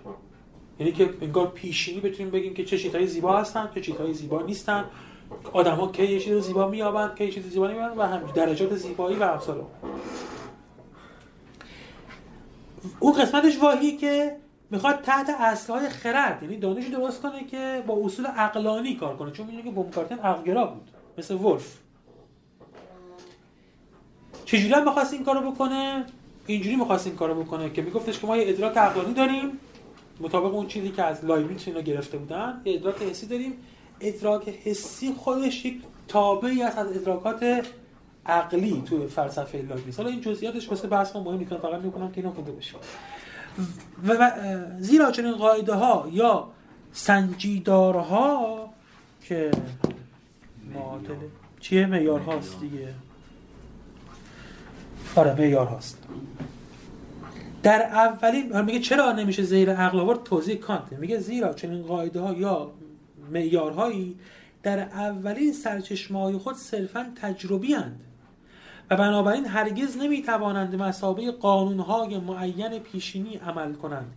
یعنی 0.81 0.93
که 0.93 1.11
انگار 1.21 1.47
پیشینی 1.47 2.01
بتونیم 2.01 2.31
بگیم 2.31 2.55
که 2.55 2.65
چه 2.65 2.79
چیزهای 2.79 3.07
زیبا 3.07 3.39
هستن 3.39 3.71
چه 3.75 3.81
چیزهای 3.81 4.15
زیبا 4.15 4.43
نیستن. 4.43 4.85
آدما 5.53 5.93
کی 5.93 6.07
یه 6.07 6.21
چیز 6.21 6.35
زیبا 6.35 6.69
میابند 6.69 7.15
کی 7.15 7.33
چیز 7.33 7.47
زیبا 7.47 7.69
نمیابند 7.69 7.99
و 7.99 8.03
هم 8.03 8.33
درجات 8.35 8.77
زیبایی 8.77 9.17
و 9.17 9.23
امثال 9.23 9.65
اون 13.01 13.13
قسمتش 13.13 13.59
واهی 13.59 13.97
که 13.97 14.37
می‌خواد 14.71 15.01
تحت 15.01 15.31
اصلهای 15.41 15.89
خرد 15.89 16.43
یعنی 16.43 16.57
دانش 16.57 16.87
درست 16.87 17.23
کنه 17.23 17.45
که 17.45 17.85
با 17.87 17.95
اصول 18.05 18.27
عقلانی 18.27 18.95
کار 18.97 19.17
کنه. 19.17 19.31
چون 19.31 19.47
می‌دونه 19.47 19.65
که 19.65 19.71
بومکارتن 19.71 20.19
عقلگرا 20.19 20.67
بود 20.67 20.91
مثل 21.19 21.35
ولف. 21.35 21.79
چجوری 24.45 24.75
هم 24.75 24.85
می‌خواست 24.85 25.13
این 25.13 25.25
کارو 25.25 25.51
بکنه؟ 25.51 26.05
اینجوری 26.47 26.77
می‌خواست 26.77 27.07
این 27.07 27.17
کارو 27.17 27.43
بکنه 27.43 27.71
که 27.71 27.83
میگفتش 27.83 28.19
که 28.19 28.27
ما 28.27 28.37
یه 28.37 28.49
ادراک 28.49 28.77
عقلانی 28.77 29.15
داریم. 29.15 29.59
مطابق 30.21 30.55
اون 30.55 30.67
چیزی 30.67 30.89
که 30.89 31.03
از 31.03 31.25
لایبنیتس 31.25 31.69
اینا 31.69 31.81
گرفته 31.81 32.19
بودن 32.19 32.61
یه 32.65 32.75
ادراک 32.75 33.03
حسی 33.03 33.27
داریم. 33.27 33.53
ادراک 34.01 34.49
حسی 34.49 35.13
خودش 35.13 35.65
یک 35.65 35.83
تابعی 36.09 36.63
است 36.63 36.79
از 36.79 36.97
ادراکات 36.97 37.67
عقلی 38.27 38.83
تو 38.87 39.09
فلسفه 39.09 39.59
لایبنیتس 39.59 39.97
حالا 39.97 40.11
این 40.11 40.21
جزئیاتش 40.21 40.69
واسه 40.69 40.89
بحث 40.89 41.17
ما 41.17 41.23
مهم 41.23 41.39
نیست 41.39 41.57
فقط 41.57 41.81
می‌کنم 41.81 42.13
که 42.13 42.21
اینو 42.21 42.33
خونده 42.33 42.53
بشه 42.53 42.75
و 44.09 44.33
زیرا 44.79 45.11
چنین 45.11 45.33
قاعده 45.33 45.75
ها 45.75 46.09
یا 46.13 46.49
سنجیدارها 46.93 48.69
که 49.23 49.51
معادل 50.75 51.15
چیه؟ 51.61 51.87
معیار 51.87 52.21
هاست 52.21 52.61
دیگه. 52.61 52.95
آره 55.17 55.35
معیار 55.35 55.67
هاست 55.67 55.99
در 57.63 57.83
اولین 57.83 58.61
میگه 58.61 58.81
چرا 58.81 59.13
نمیشه 59.13 59.43
زیر 59.43 59.71
عقل 59.71 60.01
آورد؟ 60.01 60.23
توضیح 60.23 60.57
کانت. 60.57 60.93
میگه 60.93 61.19
زیرا 61.19 61.53
چنین 61.53 61.83
قاعده 61.83 62.21
ها 62.21 62.33
یا 62.33 62.73
معیارهایی 63.31 64.17
در 64.63 64.79
اولین 64.79 65.53
سرچشمه 65.53 66.21
های 66.21 66.37
خود 66.37 66.57
صرفا 66.57 67.13
تجربی 67.23 67.75
هند 67.75 68.01
و 68.91 68.97
بنابراین 68.97 69.47
هرگز 69.47 69.97
نمی‌توانند 69.97 70.75
مسابقه 70.75 71.31
قانونهای 71.31 72.19
معین 72.19 72.79
پیشینی 72.79 73.37
عمل 73.37 73.73
کنند 73.73 74.13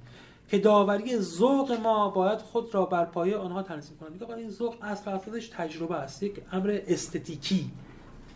که 0.50 0.60
داوری 0.60 1.18
ذوق 1.18 1.72
ما 1.72 2.10
باید 2.10 2.40
خود 2.40 2.76
را 2.76 2.86
بر 2.86 3.06
پایه 3.06 3.38
آنها 3.38 3.64
تنظیم 3.64 3.98
کنند. 3.98 4.12
میگه 4.14 4.34
این 4.34 4.50
ذوق 4.50 4.76
اصل 4.82 5.12
اصلش 5.12 5.48
تجربه 5.48 5.96
است 5.96 6.24
یک 6.24 6.42
امر 6.52 6.80
استتیکی 6.88 7.72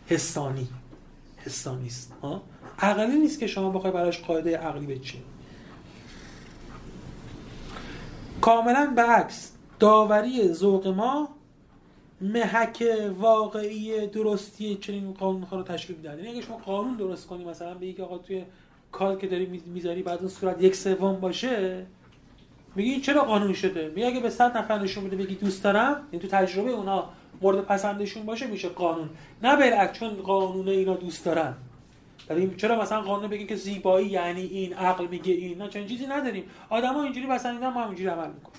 حسانی 0.06 0.68
حسانی 1.36 1.86
است. 1.86 2.12
ها 2.22 2.42
عقلی 2.78 3.18
نیست 3.18 3.40
که 3.40 3.46
شما 3.46 3.70
بخوای 3.70 3.92
براش 3.92 4.20
قاعده 4.20 4.56
عقلی 4.56 4.86
بچینید 4.86 5.26
کاملا 8.40 8.92
به 8.96 9.02
عکس 9.02 9.52
داوری 9.78 10.52
ذوق 10.52 10.86
ما 10.86 11.28
محک 12.20 12.84
واقعی 13.18 14.06
درستی 14.06 14.74
چنین 14.74 15.12
قانون 15.12 15.46
رو 15.50 15.62
تشکیل 15.62 15.96
میدن 15.96 16.18
یعنی 16.18 16.28
اگه 16.28 16.40
شما 16.40 16.56
قانون 16.56 16.96
درست 16.96 17.26
کنی 17.26 17.44
مثلا 17.44 17.92
که 17.96 18.02
آقا 18.02 18.18
توی 18.18 18.44
کال 18.92 19.18
که 19.18 19.26
داری 19.26 19.62
می‌ذاری 19.66 20.02
بعد 20.02 20.18
اون 20.18 20.28
صورت 20.28 20.62
یک 20.62 20.76
سوم 20.76 21.20
باشه 21.20 21.86
میگی 22.74 23.00
چرا 23.00 23.24
قانون 23.24 23.52
شده؟ 23.52 23.92
میگه 23.94 24.06
اگه 24.06 24.20
به 24.20 24.30
100 24.30 24.56
نفر 24.56 24.78
نشون 24.78 25.04
بده 25.04 25.16
بگی 25.16 25.34
دوست 25.34 25.64
دارم 25.64 26.08
این 26.10 26.20
تو 26.20 26.28
تجربه 26.28 26.70
اونا 26.70 27.04
مورد 27.40 27.60
پسندشون 27.60 28.26
باشه 28.26 28.46
میشه 28.46 28.68
قانون. 28.68 29.10
نه 29.42 29.56
بالعکس 29.56 29.98
چون 29.98 30.14
قانون 30.14 30.68
اینا 30.68 30.94
دوست 30.94 31.24
دارن. 31.24 31.54
ولی 32.30 32.54
چرا 32.56 32.82
مثلا 32.82 33.02
قانون 33.02 33.30
بگیم 33.30 33.46
که 33.46 33.56
زیبایی 33.56 34.08
یعنی 34.08 34.40
این 34.42 34.72
عقل 34.72 35.06
میگه 35.06 35.32
این؟ 35.32 35.58
نه 35.58 35.68
چنین 35.68 35.86
چیزی 35.86 36.06
نداریم. 36.06 36.44
آدما 36.70 37.02
اینجوری 37.02 37.26
پسندیدن 37.26 37.68
ما 37.68 37.84
اینجوری 37.84 38.08
عمل 38.08 38.28
می‌کنیم. 38.28 38.56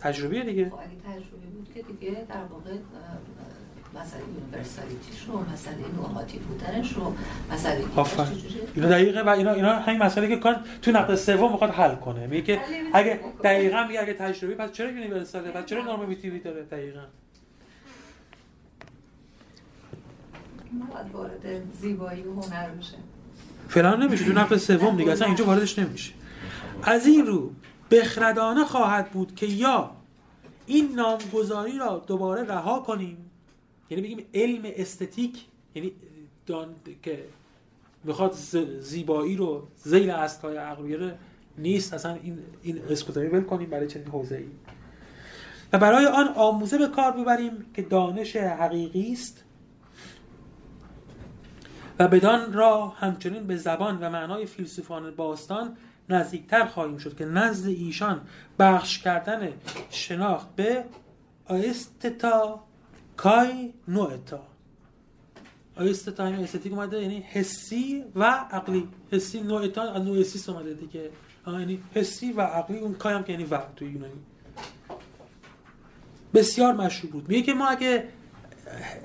تجربیه. 0.00 0.42
دیگه. 0.44 0.70
خب 0.70 0.74
اگه 0.74 1.16
تجربی 1.16 1.46
بود 1.46 1.68
که 1.74 1.82
دیگه 1.82 2.26
در 2.28 2.44
واقع 2.50 2.70
مسئله 3.94 4.22
universality 4.22 5.09
ش 5.09 5.24
رو 5.28 5.44
مسئله 5.52 5.76
normative 5.96 6.38
بودنش 6.38 6.92
رو 6.92 7.14
مسئله 7.52 7.84
اینا 8.74 8.88
دقیقه 8.88 9.22
و 9.22 9.28
اینا 9.28 9.52
اینا 9.52 9.76
همین 9.78 10.02
مسئله 10.02 10.28
که 10.28 10.36
کانت 10.36 10.64
تو 10.82 10.90
نقد 10.90 11.14
سوم 11.14 11.52
می‌خواد 11.52 11.70
حل 11.70 11.94
کنه. 11.94 12.26
میگه 12.26 12.42
که 12.42 12.60
اگه 12.92 13.20
دقیقاً 13.44 13.84
میگه 13.86 14.00
اگه 14.00 14.14
تجربی 14.14 14.54
پس 14.54 14.72
چرا 14.72 14.90
universal 14.90 15.44
ه 15.44 15.50
پس 15.50 15.66
چرا 15.66 15.82
normativity 15.82 16.40
داره 16.40 16.62
دقیقاً؟ 16.62 17.00
وارد 21.12 21.72
زیبایی 21.80 22.22
و 22.22 22.40
هنر 22.40 22.70
میشه 22.70 22.96
فعلا 23.68 23.96
نمیشه 23.96 24.24
تو 24.24 24.32
نقد 24.32 24.56
سوم 24.56 24.96
دیگه 24.96 25.12
اصلا 25.12 25.26
اینجا 25.26 25.44
واردش 25.44 25.78
نمیشه. 25.78 26.12
از 26.82 27.06
این 27.06 27.26
رو 27.26 27.50
بخردانه 27.90 28.64
خواهد 28.64 29.10
بود 29.10 29.34
که 29.34 29.46
یا 29.46 29.90
این 30.66 30.92
نامگذاری 30.94 31.78
را 31.78 32.04
دوباره 32.06 32.42
رها 32.42 32.78
کنیم 32.78 33.30
یعنی 33.90 34.02
بگیم 34.02 34.26
علم 34.34 34.62
استتیک 34.76 35.44
یعنی 35.74 35.92
دان 36.46 36.74
که 37.02 37.24
می‌خواد 38.04 38.32
زیبایی 38.80 39.36
رو 39.36 39.68
زیل 39.76 40.10
اصلهای 40.10 40.56
عقل 40.56 41.12
نیست. 41.58 41.94
اصلا 41.94 42.14
این 42.22 42.38
این 42.62 42.80
اسکوتایی 42.90 43.28
ول 43.28 43.42
کنیم 43.42 43.70
برای 43.70 43.86
چنین 43.86 44.06
حوزه 44.06 44.36
ای 44.36 44.46
و 45.72 45.78
برای 45.78 46.06
آن 46.06 46.28
آموزه 46.28 46.78
به 46.78 46.88
کار 46.88 47.12
ببریم 47.12 47.66
که 47.74 47.82
دانش 47.82 48.36
حقیقی 48.36 49.12
است 49.12 49.44
و 51.98 52.08
بدان 52.08 52.52
را 52.52 52.88
همچنین 52.88 53.46
به 53.46 53.56
زبان 53.56 53.98
و 54.00 54.10
معنای 54.10 54.46
فیلسوفان 54.46 55.10
باستان 55.10 55.76
نزدیکتر 56.08 56.64
خواهیم 56.64 56.98
شد 56.98 57.16
که 57.16 57.24
نزد 57.24 57.68
ایشان 57.68 58.20
بخش 58.58 58.98
کردن 58.98 59.48
شناخت 59.90 60.56
به 60.56 60.84
آیستتا 61.46 62.64
کای 63.16 63.72
نوعتا 63.88 64.40
آیستتا 65.76 66.26
همین 66.26 66.40
استتیک 66.40 66.72
اومده 66.72 67.02
یعنی 67.02 67.20
حسی 67.20 68.04
و 68.16 68.24
عقلی. 68.50 68.88
حسی 69.12 69.40
نوعتا 69.40 69.82
از 69.82 70.02
نوعسیس 70.02 70.48
اومده 70.48 70.74
دیگه. 70.74 71.10
یعنی 71.46 71.82
حسی 71.94 72.32
و 72.32 72.40
عقلی 72.40 72.78
اون 72.78 72.94
کای 72.94 73.14
هم 73.14 73.24
که 73.24 73.32
یعنی 73.32 73.44
و 73.44 73.58
تو 73.76 73.84
یونانی. 73.84 74.12
بسیار 76.34 76.74
مشهور 76.74 77.12
بود. 77.12 77.28
میگه 77.28 77.42
که 77.42 77.54
ما 77.54 77.66
اگه 77.66 78.08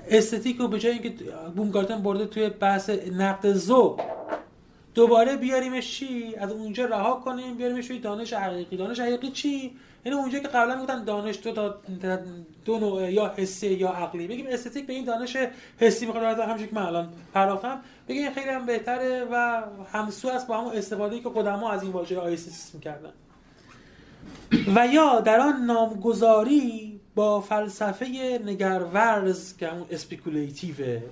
استتیک 0.08 0.56
رو 0.56 0.68
به 0.68 0.78
جای 0.78 0.92
اینکه 0.92 1.14
بومگارتن 1.56 2.02
برده 2.02 2.26
توی 2.26 2.48
بحث 2.48 2.90
نقد 2.90 3.52
ذوق 3.52 4.00
دوباره 4.94 5.36
بیاریمش 5.36 5.98
چی؟ 5.98 6.34
از 6.38 6.52
اونجا 6.52 6.84
رها 6.84 7.14
کنیم 7.14 7.56
بیاریمش 7.56 7.86
توی 7.86 7.98
دانش 7.98 8.32
حقیقی. 8.32 8.76
دانش 8.76 9.00
حقیقی 9.00 9.30
چی؟ 9.30 9.72
یعنی 10.04 10.18
اونجا 10.18 10.38
که 10.38 10.48
قبلا 10.48 10.74
می‌گفتن 10.74 11.04
دانش 11.04 11.38
دو 11.42 11.52
تا 11.52 11.74
دو 12.64 12.78
نوع 12.78 13.12
یا 13.12 13.34
حسی 13.36 13.66
یا 13.66 13.88
عقلی. 13.88 14.26
بگیم 14.26 14.46
استتیک 14.48 14.86
به 14.86 14.92
این 14.92 15.04
دانش 15.04 15.36
حسی 15.78 16.06
می‌خواد 16.06 16.24
همونجوری 16.38 16.68
که 16.68 16.74
من 16.74 16.82
الان 16.82 17.08
پرداختم. 17.34 17.80
بگیم 18.08 18.30
خیلی 18.30 18.50
هم 18.50 18.66
بهتره 18.66 19.24
و 19.32 19.62
همسو 19.92 20.28
است 20.28 20.46
با 20.46 20.58
همون 20.58 20.76
استفاده 20.76 21.20
که 21.20 21.28
قدما 21.28 21.70
از 21.70 21.82
این 21.82 21.92
واژه 21.92 22.18
آیسیس 22.18 22.74
می‌کردن. 22.74 23.12
و 24.74 24.86
یا 24.86 25.20
در 25.20 25.40
آن 25.40 25.64
نامگذاری 25.64 26.91
با 27.14 27.40
فلسفه 27.40 28.06
نگرورز 28.44 29.56
که 29.56 29.68
همون 29.68 29.86
اسپیکولیتیوه 29.90 31.02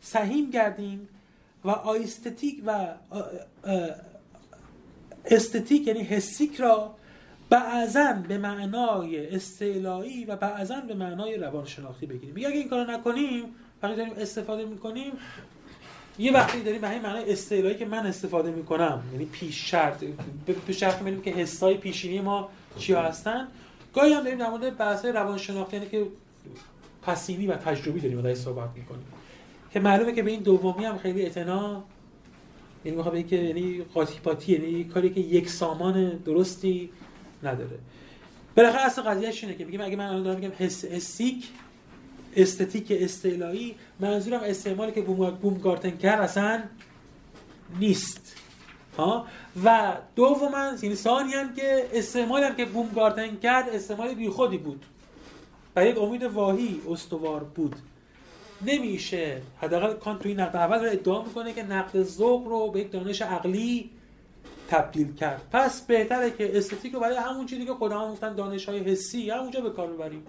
سهیم 0.00 0.50
گردیم 0.50 1.08
و 1.64 1.70
آیستتیک 1.70 2.62
و 2.66 2.86
استتیک 5.24 5.86
یعنی 5.86 6.02
حسیک 6.02 6.56
را 6.60 6.94
بعضا 7.50 8.12
به 8.28 8.38
معنای 8.38 9.34
استعلایی 9.34 10.24
و 10.24 10.36
بعضا 10.36 10.80
به 10.80 10.94
معنای 10.94 11.36
روانشناختی 11.36 12.06
بگیریم. 12.06 12.34
میگه 12.34 12.48
اگه 12.48 12.56
این 12.56 12.68
کارو 12.68 12.90
نکنیم 12.90 13.44
وقتی 13.82 13.96
داریم 13.96 14.12
استفاده 14.12 14.64
می‌کنیم 14.64 15.12
یه 16.18 16.32
وقتی 16.32 16.62
داریم 16.62 16.80
به 16.80 16.88
همین 16.88 17.02
معنای 17.02 17.32
استعلایی 17.32 17.76
که 17.76 17.84
من 17.84 18.06
استفاده 18.06 18.50
می‌کنم 18.50 19.02
یعنی 19.12 19.24
پیش 19.24 19.70
شرط 19.70 20.04
به 20.66 20.72
شرط 20.72 21.22
که 21.24 21.30
حسای 21.30 21.74
پیشینی 21.74 22.20
ما 22.20 22.48
چیا 22.78 23.02
هستن. 23.02 23.48
گاهی 23.96 24.12
هم 24.12 24.22
داریم 24.22 24.38
در 24.38 24.50
مورد 24.50 24.76
بحث 24.76 25.04
روانشناختی 25.04 25.76
یعنی 25.76 25.88
که 25.88 26.06
پسیوی 27.02 27.46
و 27.46 27.56
تجربی 27.56 28.00
داریم 28.00 28.20
داریم 28.20 28.36
صحبت 28.36 28.70
می‌کنیم. 28.74 29.04
که 29.70 29.80
معلومه 29.80 30.12
که 30.12 30.22
به 30.22 30.30
این 30.30 30.40
دومی 30.40 30.84
هم 30.84 30.98
خیلی 30.98 31.22
اعتنا 31.22 31.84
یعنی 32.84 32.96
می‌خوام 32.96 33.22
که 33.22 33.36
یعنی 33.36 33.82
قاطی 33.94 34.18
پاتی 34.18 34.52
یعنی 34.52 34.84
کاری 34.84 35.10
که 35.10 35.20
یک 35.20 35.50
سامان 35.50 36.08
درستی 36.08 36.90
نداره. 37.42 37.78
بالاخره 38.56 38.86
اصل 38.86 39.02
قضیهش 39.02 39.44
اینه 39.44 39.56
که 39.56 39.64
میگم 39.64 39.80
اگه 39.80 39.96
من 39.96 40.06
الان 40.06 40.22
دارم 40.22 40.36
میگم 40.36 40.52
حس 40.58 40.84
استیک 40.84 41.48
استتیک 42.36 42.86
استعلایی 42.90 43.74
منظورم 44.00 44.40
استعمالی 44.40 44.92
که 44.92 45.00
بوم 45.00 45.30
بوم 45.30 45.58
گارتن 45.58 45.90
کرد 45.90 46.20
اصلا 46.20 46.62
نیست. 47.80 48.36
ها؟ 48.98 49.26
و 49.64 49.92
دوما 50.16 50.72
یعنی 50.82 50.96
هم 51.34 51.54
که 51.54 51.88
استعمالی 51.92 52.44
هم 52.44 52.56
که 52.56 52.64
بومگارتن 52.64 53.36
کرد 53.36 53.68
استعمال 53.68 54.14
بیخودی 54.14 54.58
بود. 54.58 54.84
و 55.76 55.86
یک 55.86 55.98
امید 55.98 56.22
واهی 56.22 56.80
استوار 56.88 57.44
بود. 57.44 57.76
نمیشه 58.66 59.42
حداقل 59.60 59.92
کان 59.92 60.18
توی 60.18 60.34
نقد 60.34 60.56
اول 60.56 60.84
رو 60.84 60.90
ادعا 60.90 61.22
می‌کنه 61.22 61.52
که 61.52 61.62
نقد 61.62 62.02
ذوق 62.02 62.46
رو 62.46 62.70
به 62.70 62.80
یک 62.80 62.92
دانش 62.92 63.22
عقلی 63.22 63.90
تبدیل 64.68 65.14
کرد. 65.14 65.42
پس 65.52 65.80
بهتره 65.80 66.30
که 66.30 66.58
استتیک 66.58 66.92
رو 66.92 67.00
برای 67.00 67.16
همون 67.16 67.46
چیزی 67.46 67.64
که 67.64 67.74
خودمون 67.74 68.12
گفتن 68.12 68.34
دانش 68.34 68.68
های 68.68 68.78
حسی 68.78 69.30
همونجا 69.30 69.60
به 69.60 69.70
کار 69.70 69.86
ببریم 69.86 70.22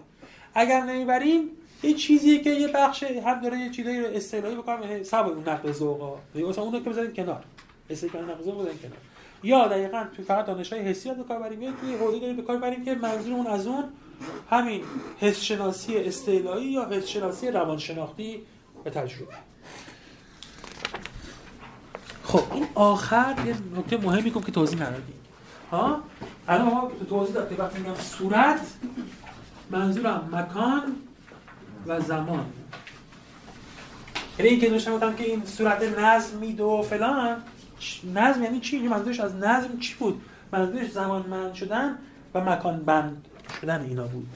اگر 0.53 0.81
نمی‌بریم 0.81 1.49
یه 1.83 1.93
چیزیه 1.93 2.39
که 2.39 2.49
یه 2.49 2.67
بخش 2.67 3.03
هم 3.03 3.41
داره 3.41 3.59
یه 3.59 3.69
چیزایی 3.69 3.99
رو 3.99 4.07
اصطلاحی 4.07 4.55
بکنم 4.55 5.03
سوای 5.03 5.31
اون 5.31 5.49
نقد 5.49 5.71
ذوقا 5.71 6.19
مثلا 6.35 6.63
اون 6.63 6.73
رو 6.73 6.79
که 6.79 6.89
بزنیم 6.89 7.13
کنار. 7.13 7.43
استیکان 7.89 8.29
نقد 8.29 8.43
ذوق 8.43 8.61
بزنیم 8.61 8.77
کنار 8.77 8.97
یا 9.43 9.67
دقیقاً 9.67 10.05
تو 10.17 10.23
فقط 10.23 10.45
دانش 10.45 10.73
های 10.73 10.81
حسی 10.81 11.09
به 11.13 11.23
کار 11.23 11.39
بریم 11.39 11.61
یا 11.61 11.71
توی 11.71 12.19
داریم 12.19 12.35
به 12.35 12.41
کار 12.41 12.57
بریم 12.57 12.85
که 12.85 12.95
منظورمون 12.95 13.47
از 13.47 13.67
اون 13.67 13.83
همین 14.49 14.81
حس 15.19 15.41
شناسی 15.41 15.97
اصطلاحی 15.97 16.65
یا 16.65 16.89
حس 16.91 17.07
شناسی 17.07 17.51
روانشناختی 17.51 18.41
به 18.83 18.89
تجربه. 18.89 19.33
خب 22.23 22.43
این 22.53 22.67
آخر 22.75 23.35
یه 23.45 23.55
نکته 23.77 23.97
مهمی 23.97 24.31
که 24.31 24.51
توضیح 24.51 24.81
ندادیم 24.81 25.15
ها؟ 25.71 25.99
الان 26.47 26.65
ما 26.65 26.91
توضیح 27.09 27.35
دادیم 27.35 27.57
وقتی 27.59 27.79
میگم 27.79 27.95
صورت 27.95 28.61
منظورم 29.69 30.29
مکان 30.31 30.95
و 31.87 31.99
زمان. 32.01 32.45
یعنی 34.39 34.51
این 34.51 34.59
که 34.59 34.69
داشتم 34.69 34.93
گفتم 34.93 35.15
که 35.15 35.23
این 35.23 35.45
صورت 35.45 35.99
نظم 35.99 36.37
میده 36.37 36.63
و 36.63 36.81
فلان 36.81 37.43
نظم 38.15 38.43
یعنی 38.43 38.59
چی؟ 38.59 38.79
منظورش 38.79 39.19
از 39.19 39.35
نظم 39.35 39.79
چی 39.79 39.95
بود؟ 39.95 40.21
منظورش 40.51 40.91
زمان 40.91 41.25
من 41.29 41.53
شدن 41.53 41.97
و 42.33 42.41
مکان 42.41 42.83
بند 42.83 43.25
شدن 43.61 43.81
اینا 43.81 44.07
بود. 44.07 44.27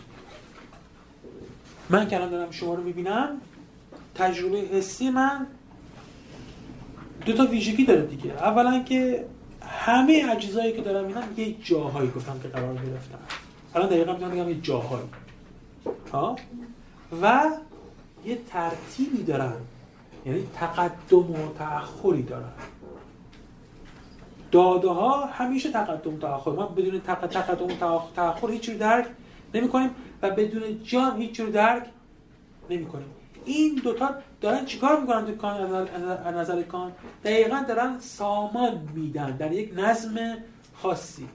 من 1.89 2.07
که 2.07 2.17
دارم 2.17 2.51
شما 2.51 2.73
رو 2.73 2.83
می‌بینم 2.83 3.29
تجربه 4.15 4.57
حسی 4.57 5.09
من 5.09 5.47
دو 7.25 7.33
تا 7.33 7.45
ویژگی 7.45 7.85
داره 7.85 8.05
دیگه. 8.05 8.31
اولا 8.31 8.83
که 8.83 9.25
همه 9.61 10.25
اجزایی 10.31 10.73
که 10.73 10.81
دارم 10.81 11.05
می‌بینم 11.05 11.27
یه 11.37 11.55
جاهایی 11.63 12.11
گفتم 12.11 12.39
که 12.39 12.47
قرار 12.47 12.73
گرفتن 12.73 13.19
الان 13.75 13.89
دقیقا 13.89 14.13
می‌تونم 14.13 14.31
بگم 14.31 14.49
یه 14.49 14.61
جاهایی. 14.61 15.05
ها؟ 16.13 16.35
و 17.21 17.49
یه 18.25 18.39
ترتیبی 18.49 19.23
دارن. 19.23 19.53
یعنی 20.25 20.47
تقدم 20.55 21.31
و 21.31 21.53
تأخری 21.59 22.23
دارن. 22.23 22.51
داده 24.51 24.89
ها 24.89 25.25
همیشه 25.25 25.71
تقدم 25.71 26.15
و 26.15 26.17
تأخر. 26.19 26.51
ما 26.51 26.65
بدون 26.65 27.01
تقدم 27.01 27.65
و 27.65 28.01
تأخر 28.15 28.49
هیچ 28.49 28.69
رو 28.69 28.77
درک 28.77 29.07
نمی 29.53 29.69
کنیم 29.69 29.89
و 30.21 30.29
بدون 30.29 30.83
جام 30.83 31.17
هیچ 31.17 31.39
رو 31.39 31.51
درک 31.51 31.85
نمی 32.69 32.85
کنیم 32.85 33.07
این 33.45 33.81
دوتا 33.83 34.09
دارن 34.41 34.65
چیکار 34.65 34.99
می‌کنن 34.99 35.25
تو 35.25 35.35
کان 35.35 35.75
از 36.25 36.35
نظر 36.35 36.61
کان؟ 36.61 36.91
دقیقا 37.23 37.65
دارن 37.67 37.99
سامان 37.99 38.89
میدن 38.93 39.37
در 39.37 39.51
یک 39.51 39.73
نظم 39.75 40.37
خاصی. 40.73 41.27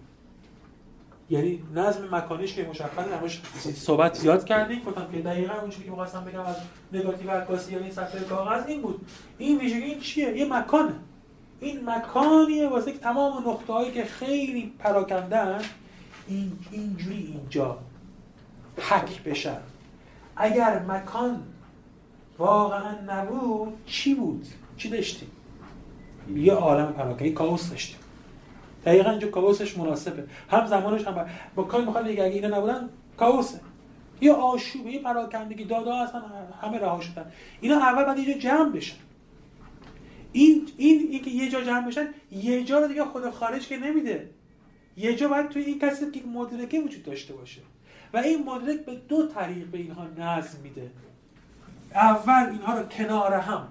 یعنی 1.30 1.62
نظم 1.74 2.14
مکانیش 2.14 2.55
که 2.55 2.66
مشخصه 2.70 3.16
همش 3.16 3.43
صحبت 3.74 4.14
زیاد 4.14 4.44
کردیم. 4.44 4.82
گفتم 4.86 5.06
که 5.12 5.18
دقیقا 5.18 5.55
اون 5.60 5.70
چیزی 5.70 5.84
که 5.84 5.90
می‌خواستم 5.90 6.24
بگم 6.24 6.40
از 6.40 6.56
نگاتیو 6.93 7.30
عکاسی 7.30 7.72
یا 7.72 7.78
این 7.78 7.90
صفحه 7.90 8.20
کاغذ 8.20 8.66
این 8.66 8.82
بود. 8.82 9.01
این 9.38 9.59
ویژگی 9.59 9.82
این 9.82 10.01
چیه؟ 10.01 10.38
یه 10.38 10.52
مکانه. 10.52 10.94
این 11.60 11.90
مکانیه 11.90 12.68
واسه 12.68 12.92
که 12.92 12.98
تمام 12.98 13.48
نقطه 13.48 13.72
هایی 13.72 13.92
که 13.92 14.04
خیلی 14.04 14.72
پراکندن 14.78 15.60
این 16.28 16.52
اینجوری 16.70 17.16
اینجا 17.16 17.78
حک 18.78 19.22
بشن. 19.22 19.58
اگر 20.36 20.78
مکان 20.78 21.42
واقعا 22.38 22.94
نبود 23.06 23.72
چی 23.86 24.14
بود؟ 24.14 24.46
چی 24.76 24.88
داشتیم؟ 24.88 25.28
یه 26.34 26.52
عالم 26.52 26.92
پراکنده 26.92 27.30
کاوس 27.30 27.70
داشتیم. 27.70 27.98
دقیقا 28.86 29.10
اینجا 29.10 29.28
کاوسش 29.28 29.78
مناسبه. 29.78 30.24
هم 30.50 30.66
زمانش 30.66 31.06
هم 31.06 31.26
با 31.54 31.62
کاری 31.62 31.84
می‌خواد 31.84 32.08
اگه 32.08 32.22
اینا 32.22 32.58
نبودن 32.58 32.88
کاوسه 33.16 33.60
یه 34.20 34.32
آشوب 34.32 34.86
یه 34.86 35.02
پراکندگی 35.02 35.64
دادا 35.64 35.94
اصلا 35.94 36.22
همه 36.62 36.78
رها 36.78 37.00
شدن. 37.00 37.32
اینا 37.60 37.76
اول 37.76 38.04
باید 38.04 38.18
یه 38.18 38.34
جا 38.34 38.40
جمع 38.40 38.72
بشن. 38.72 38.96
این 40.36 40.68
این 40.76 41.08
اینکه 41.10 41.30
یه 41.30 41.50
جا 41.50 41.60
جمع 41.60 41.86
بشن 41.86 42.06
یه 42.32 42.64
جا 42.64 42.78
رو 42.78 42.88
دیگه 42.88 43.04
خود 43.04 43.30
خارج 43.30 43.68
که 43.68 43.76
نمیده. 43.76 44.30
یه 44.96 45.16
جا 45.16 45.28
باید 45.28 45.48
توی 45.48 45.62
این 45.62 45.78
کسی 45.78 46.10
که 46.10 46.20
مدرکه 46.26 46.80
وجود 46.80 47.02
داشته 47.02 47.34
باشه. 47.34 47.60
و 48.12 48.16
این 48.16 48.44
مدرک 48.44 48.84
به 48.84 48.94
دو 49.08 49.26
طریق 49.26 49.66
به 49.66 49.78
اینها 49.78 50.06
نظم 50.18 50.58
میده. 50.62 50.90
اول 51.94 52.50
اینها 52.50 52.78
رو 52.78 52.88
کنار 52.88 53.32
هم. 53.32 53.68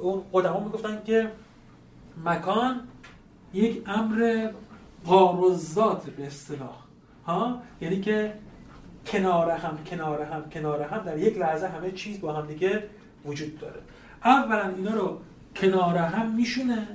اون 0.00 0.22
قدما 0.32 0.60
می‌گفتن 0.60 1.02
که 1.06 1.32
مکان 2.24 2.80
یک 3.54 3.82
امر 3.86 4.50
قارزات 5.04 6.10
به 6.10 6.26
اصطلاح. 6.26 6.76
ها؟ 7.26 7.62
یعنی 7.80 8.00
که 8.00 8.34
کنار 9.06 9.50
هم 9.50 9.84
کنار 9.84 10.22
هم 10.22 10.50
کنار 10.50 10.82
هم 10.82 10.98
در 10.98 11.18
یک 11.18 11.38
لحظه 11.38 11.66
همه 11.66 11.90
چیز 11.90 12.20
با 12.20 12.32
هم 12.32 12.46
دیگه 12.46 12.88
وجود 13.24 13.58
داره. 13.58 13.80
اولا 14.24 14.68
اینا 14.76 14.94
رو 14.94 15.20
کنار 15.56 15.96
هم 15.96 16.34
میشونه 16.34 16.86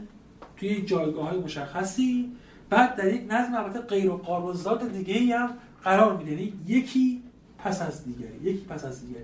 توی 0.57 0.81
جایگاه 0.81 1.29
های 1.29 1.39
مشخصی. 1.39 2.31
بعد 2.69 2.95
در 2.95 3.13
یک 3.13 3.23
نظم 3.29 3.55
البته 3.55 3.81
غیر 3.81 4.11
قارزات 4.11 4.91
دیگه 4.91 5.13
ای 5.13 5.31
هم 5.31 5.53
قرار 5.83 6.17
میده. 6.17 6.31
یعنی 6.31 6.53
یکی 6.67 7.23
پس 7.57 7.81
از 7.81 8.05
دیگری 8.05 8.37
یکی 8.43 8.65
پس 8.65 8.85
از 8.85 9.05
دیگری. 9.05 9.23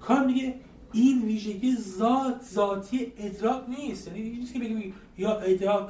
کار 0.00 0.26
میگه 0.26 0.54
این 0.92 1.22
ویژگی 1.22 1.76
ذات 1.76 2.42
ذاتی 2.42 3.12
ادراک 3.18 3.62
نیست. 3.68 4.08
یعنی 4.08 4.30
نیست 4.30 4.52
که 4.52 4.58
بگیم 4.58 4.94
یا 5.18 5.38
ادراک 5.38 5.88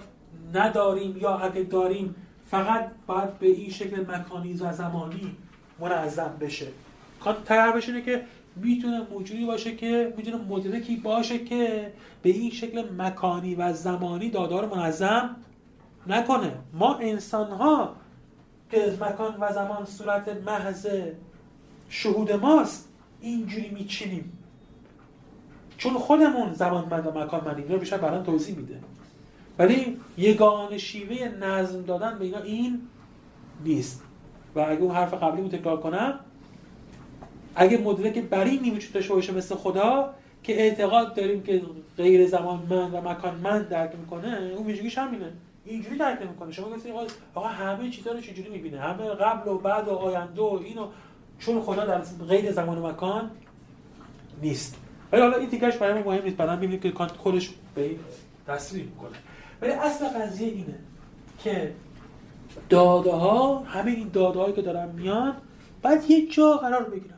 نداریم 0.55 1.17
یا 1.17 1.39
اگه 1.39 1.63
داریم 1.63 2.15
فقط 2.47 2.91
باید 3.07 3.39
به 3.39 3.47
این 3.47 3.71
شکل 3.71 4.01
مکانی 4.01 4.53
و 4.53 4.73
زمانی 4.73 5.37
منظم 5.81 6.37
بشه. 6.41 6.67
کار 7.21 7.37
طرفش 7.45 7.89
اینه 7.89 8.03
که 8.03 8.25
می‌تونه 8.57 9.07
موجودی 9.11 9.47
باشه 9.47 9.77
که 9.77 10.15
می‌تونه 10.17 10.37
مدرکی 10.37 10.97
باشه 10.97 11.39
که 11.39 11.93
به 12.23 12.31
این 12.31 12.51
شکل 12.51 12.85
مکانی 12.99 13.55
و 13.55 13.73
زمانی 13.73 14.31
دادار 14.31 14.77
منظم 14.77 15.37
نکنه. 16.07 16.53
ما 16.73 16.95
انسان 16.95 17.51
ها 17.51 17.97
که 18.71 18.99
مکان 19.01 19.37
و 19.41 19.53
زمان 19.53 19.85
صورت 19.85 20.29
محض 20.47 20.87
شهود 21.89 22.33
ماست 22.33 22.89
اینجوری 23.21 23.71
میچینیم. 23.71 24.39
چون 25.77 25.95
خودمون 25.95 26.53
زمان 26.53 26.89
من 26.91 27.01
و 27.01 27.25
مکان 27.25 27.45
من 27.45 27.69
رو 27.69 27.79
بیشتر 27.79 27.99
برام 27.99 28.23
توضیح 28.23 28.57
میده. 28.57 28.81
ولی 29.59 29.97
یگان 30.19 30.79
شیوه 30.79 31.29
نظم 31.29 31.83
دادن 31.83 32.19
به 32.19 32.25
اینا 32.25 32.39
این 32.39 32.81
نیست. 33.65 34.03
و 34.55 34.61
اگه 34.61 34.81
اون 34.81 34.95
حرف 34.95 35.15
قبلی 35.15 35.43
رو 35.43 35.49
تکرار 35.49 35.81
کنم 35.81 36.21
اگه 37.55 37.79
مدرک 37.79 38.19
برینی 38.19 38.71
وجود 38.71 38.93
داشته 38.93 39.15
باشه 39.15 39.33
مثل 39.33 39.55
خدا 39.55 40.15
که 40.43 40.61
اعتقاد 40.61 41.15
داریم 41.15 41.43
که 41.43 41.63
غیر 41.97 42.27
زمان 42.27 42.67
من 42.71 42.91
و 42.91 43.09
مکان 43.09 43.35
من 43.35 43.63
درک 43.63 43.93
می‌کنه 44.01 44.53
اون 44.57 44.67
ویژگیش 44.67 44.99
همینه. 44.99 45.33
اینجوری 45.65 45.99
درک 45.99 46.23
نمی‌کنه. 46.23 46.53
شما 46.53 46.69
گفتید 46.69 46.93
آقا 47.35 47.49
همه 47.49 47.91
چیزا 47.91 48.13
رو 48.13 48.21
چجوری 48.21 48.49
می‌بینه؟ 48.49 48.81
همه 48.81 49.09
قبل 49.09 49.51
و 49.51 49.59
بعد 49.59 49.89
و 49.89 49.91
آینده 49.91 50.43
و 50.43 50.61
اینو 50.65 50.87
چون 51.39 51.61
خدا 51.61 51.87
در 51.87 51.99
غیر 52.29 52.53
زمان 52.53 52.79
و 52.79 52.87
مکان 52.87 53.31
نیست. 54.43 54.77
ولی 55.13 55.23
حالا 55.23 55.37
این 55.37 55.49
تیکش 55.51 55.77
برای 55.77 56.03
ما 56.03 56.11
مهم 56.11 56.25
نیست. 56.25 56.37
بعدا 56.37 56.55
می‌بینیم 56.57 56.81
که 56.81 56.91
کانت 56.91 57.13
خودش 57.13 57.51
به 57.75 57.83
این 57.83 57.99
تصریح 58.47 58.85
می‌کنه. 58.85 59.17
ولی 59.63 59.73
اصل 59.73 60.09
قضیه 60.09 60.49
اینه 60.49 60.79
که 61.39 61.73
داده 62.69 63.13
ها 63.13 63.59
همه 63.59 63.91
این 63.91 64.11
داده 64.13 64.39
هایی 64.39 64.55
که 64.55 64.63
دارن 64.63 64.89
میان 64.89 65.37
باید 65.83 66.11
یک 66.11 66.35
جا 66.35 66.57
قرار 66.57 66.85
بگیرن. 66.85 67.15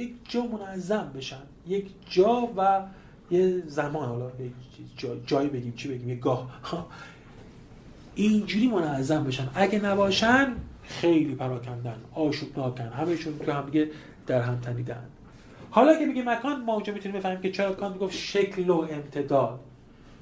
یک 0.00 0.12
جا 0.28 0.42
منظم 0.42 1.12
بشن. 1.16 1.42
یک 1.66 1.86
جا 2.10 2.48
و 2.56 2.82
یه 3.30 3.62
زمان 3.66 4.08
حالا 4.08 4.30
جا، 4.96 5.16
جایی 5.26 5.48
بگیم 5.48 5.74
چی 5.76 5.88
بگیم 5.88 6.08
یه 6.08 6.14
گاه. 6.14 6.60
اینجوری 8.14 8.68
منظم 8.68 9.24
بشن. 9.24 9.48
اگه 9.54 9.84
نباشن 9.84 10.52
خیلی 10.82 11.34
پراکندن 11.34 11.96
آشوب 12.14 12.58
ناکن 12.58 12.84
همهشون 12.84 13.38
تو 13.38 13.52
هم 13.52 13.66
دیگه 13.66 13.90
در 14.26 14.42
هم 14.42 14.60
تنیدن. 14.60 15.04
حالا 15.70 15.98
که 15.98 16.06
میگه 16.06 16.22
مکان 16.22 16.64
ما 16.64 16.74
اونجا 16.74 16.92
می‌تونیم 16.92 17.18
بفهمیم 17.18 17.40
که 17.40 17.50
چرا 17.50 17.72
کانت 17.72 17.98
گفت 17.98 18.16
شکل 18.16 18.70
و 18.70 18.78
امتداد. 18.90 19.60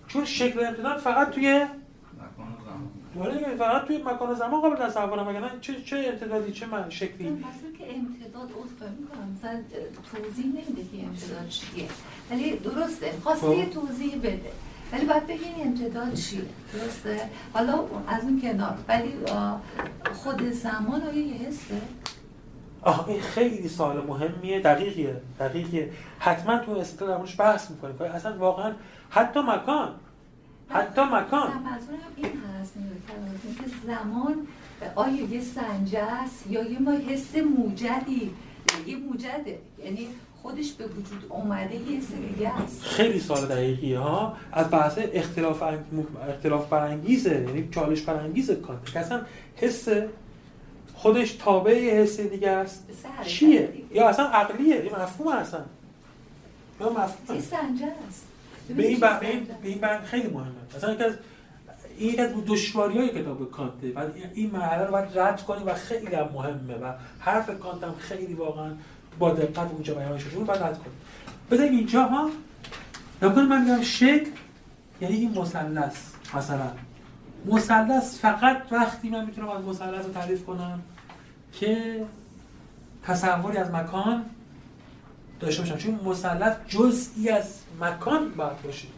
چون 0.09 0.24
شکل 0.24 0.60
و 0.60 0.62
امتداد 0.62 0.98
فقط 0.98 1.30
توی 1.30 1.66
آره 3.20 3.56
فقط 3.59 3.85
توی 3.86 3.98
مکان 3.98 4.30
و 4.30 4.35
زمان 4.35 4.60
قابل 4.60 4.76
تصور 4.76 5.22
مگه 5.22 5.60
چه 5.60 5.82
چه 5.82 5.97
امتدادی 6.12 6.52
چه 6.52 6.66
من 6.66 6.90
شکلی. 6.90 7.28
مثلا 7.30 7.72
که 7.78 7.85
امتداد 7.97 8.51
عذر 8.51 8.90
می‌کنم. 8.90 9.36
مثلا 9.39 9.60
توضیح 10.12 10.47
نمیده 10.47 10.82
که 10.97 11.06
امتداد 11.06 11.48
چیه. 11.48 11.89
ولی 12.30 12.56
درسته. 12.56 13.12
خواسته 13.22 13.47
خب. 13.64 13.70
توضیح 13.70 14.18
بده. 14.18 14.40
ولی 14.93 15.06
باید 15.06 15.24
ببینی 15.24 15.62
امتداد 15.64 16.14
چیه. 16.14 16.43
درسته؟ 16.72 17.20
حالا 17.52 17.85
از 18.09 18.22
اون 18.22 18.40
کنار. 18.40 18.78
ولی 18.89 19.12
خود 20.12 20.51
زمان 20.52 21.02
آیا 21.02 21.26
یه 21.26 21.35
حسه؟ 21.35 21.80
آه 22.82 23.09
این 23.09 23.20
خیلی 23.20 23.68
سوال 23.68 24.06
مهمیه. 24.06 24.60
دقیقیه. 24.60 25.20
دقیقیه. 25.40 25.90
حتما 26.18 26.59
تو 26.59 26.82
درمونش 27.01 27.40
بحث 27.40 27.70
می‌کنیم. 27.70 28.02
اصلا 28.02 28.39
واقعا 28.39 28.72
حتی 29.10 29.40
مکان 29.40 29.94
حتی 30.70 31.00
مکان. 31.00 31.52
منظورم 31.62 31.98
این 32.16 32.26
هست 32.26 32.72
که 33.58 33.64
زمان 33.86 34.46
آیا 34.94 35.24
یه 35.26 35.40
سنجه 35.40 35.98
است 35.98 36.46
یا 36.50 36.62
یه 36.70 36.78
ما 36.78 36.92
حس 36.92 37.36
موجدی؟ 37.36 38.30
یه 38.86 38.96
موجده. 38.96 39.58
یعنی 39.84 40.08
خودش 40.42 40.72
به 40.72 40.86
وجود 40.86 41.24
اومده 41.28 41.74
یه 41.76 42.00
سری 42.00 42.46
است. 42.46 42.82
خیلی 42.82 43.20
سال 43.20 43.46
دقیقی 43.46 43.94
ها. 43.94 44.36
از 44.52 44.70
بحث 44.70 44.98
اختلاف 45.12 45.62
اختلاف 46.28 46.68
برانگیزه 46.68 47.44
یعنی 47.48 47.68
چالش 47.70 48.00
برانگیزه 48.02 48.54
کانت 48.56 48.92
که 48.92 48.98
اصلا 49.00 49.22
حس 49.56 49.88
خودش 50.94 51.32
تابع 51.32 52.02
حس 52.02 52.20
دیگه 52.20 52.50
است. 52.50 52.86
چیه؟ 53.26 53.72
یا 53.92 54.08
اصلا 54.08 54.24
عقلیه؟ 54.26 54.76
این 54.76 54.92
مفهوم 54.92 55.28
اصلا. 55.28 55.60
یا 56.80 56.90
مفهوم. 56.90 57.40
سنجه 57.40 57.92
است. 58.08 58.27
به 58.76 58.86
این 58.86 59.00
به 59.62 59.68
این 59.68 59.80
خیلی 60.04 60.28
مهمه. 60.28 60.52
اصلا 60.76 60.92
یکی 60.92 61.04
از 61.04 61.12
این 61.98 62.20
از 62.20 62.30
دشواری 62.46 62.98
های 62.98 63.22
کتاب 63.22 63.50
کانته 63.50 63.92
و 63.92 64.04
این 64.34 64.50
مرحله 64.50 64.84
رو 64.84 64.92
باید 64.92 65.18
رد 65.18 65.42
کنیم 65.42 65.66
و 65.66 65.74
خیلی 65.74 66.14
هم 66.14 66.28
مهمه 66.34 66.74
و 66.74 66.92
حرف 67.18 67.58
کانت 67.58 67.84
هم 67.84 67.94
خیلی 67.98 68.34
واقعا 68.34 68.70
با 69.18 69.30
دقت 69.30 69.70
اونجا 69.72 69.94
بیان 69.94 70.18
شده 70.18 70.38
باید 70.38 70.62
رد 70.62 70.78
کنیم 70.78 70.96
بذارید 71.50 71.72
اینجا 71.72 72.02
ها؟ 72.02 72.30
نکنه 73.22 73.44
من 73.44 73.64
میگم 73.64 73.82
شکل؟ 73.82 74.30
یعنی 75.00 75.14
این 75.14 75.38
مثلث 75.38 75.96
مثلا. 76.34 76.70
مثلث 77.46 78.20
فقط 78.20 78.62
وقتی 78.70 79.10
من 79.10 79.24
می‌تونم 79.24 79.48
از 79.48 79.64
مثلث 79.64 80.06
رو 80.06 80.12
تعریف 80.12 80.44
کنم 80.44 80.82
که 81.52 82.04
تصوری 83.02 83.56
از 83.56 83.70
مکان 83.70 84.24
داشته 85.40 85.62
باشم. 85.62 85.77
چون 85.77 86.01
مثلث 86.05 86.56
جزئی 86.69 87.28
از 87.28 87.55
مکان 87.81 88.31
باید 88.31 88.62
باشه. 88.62 88.89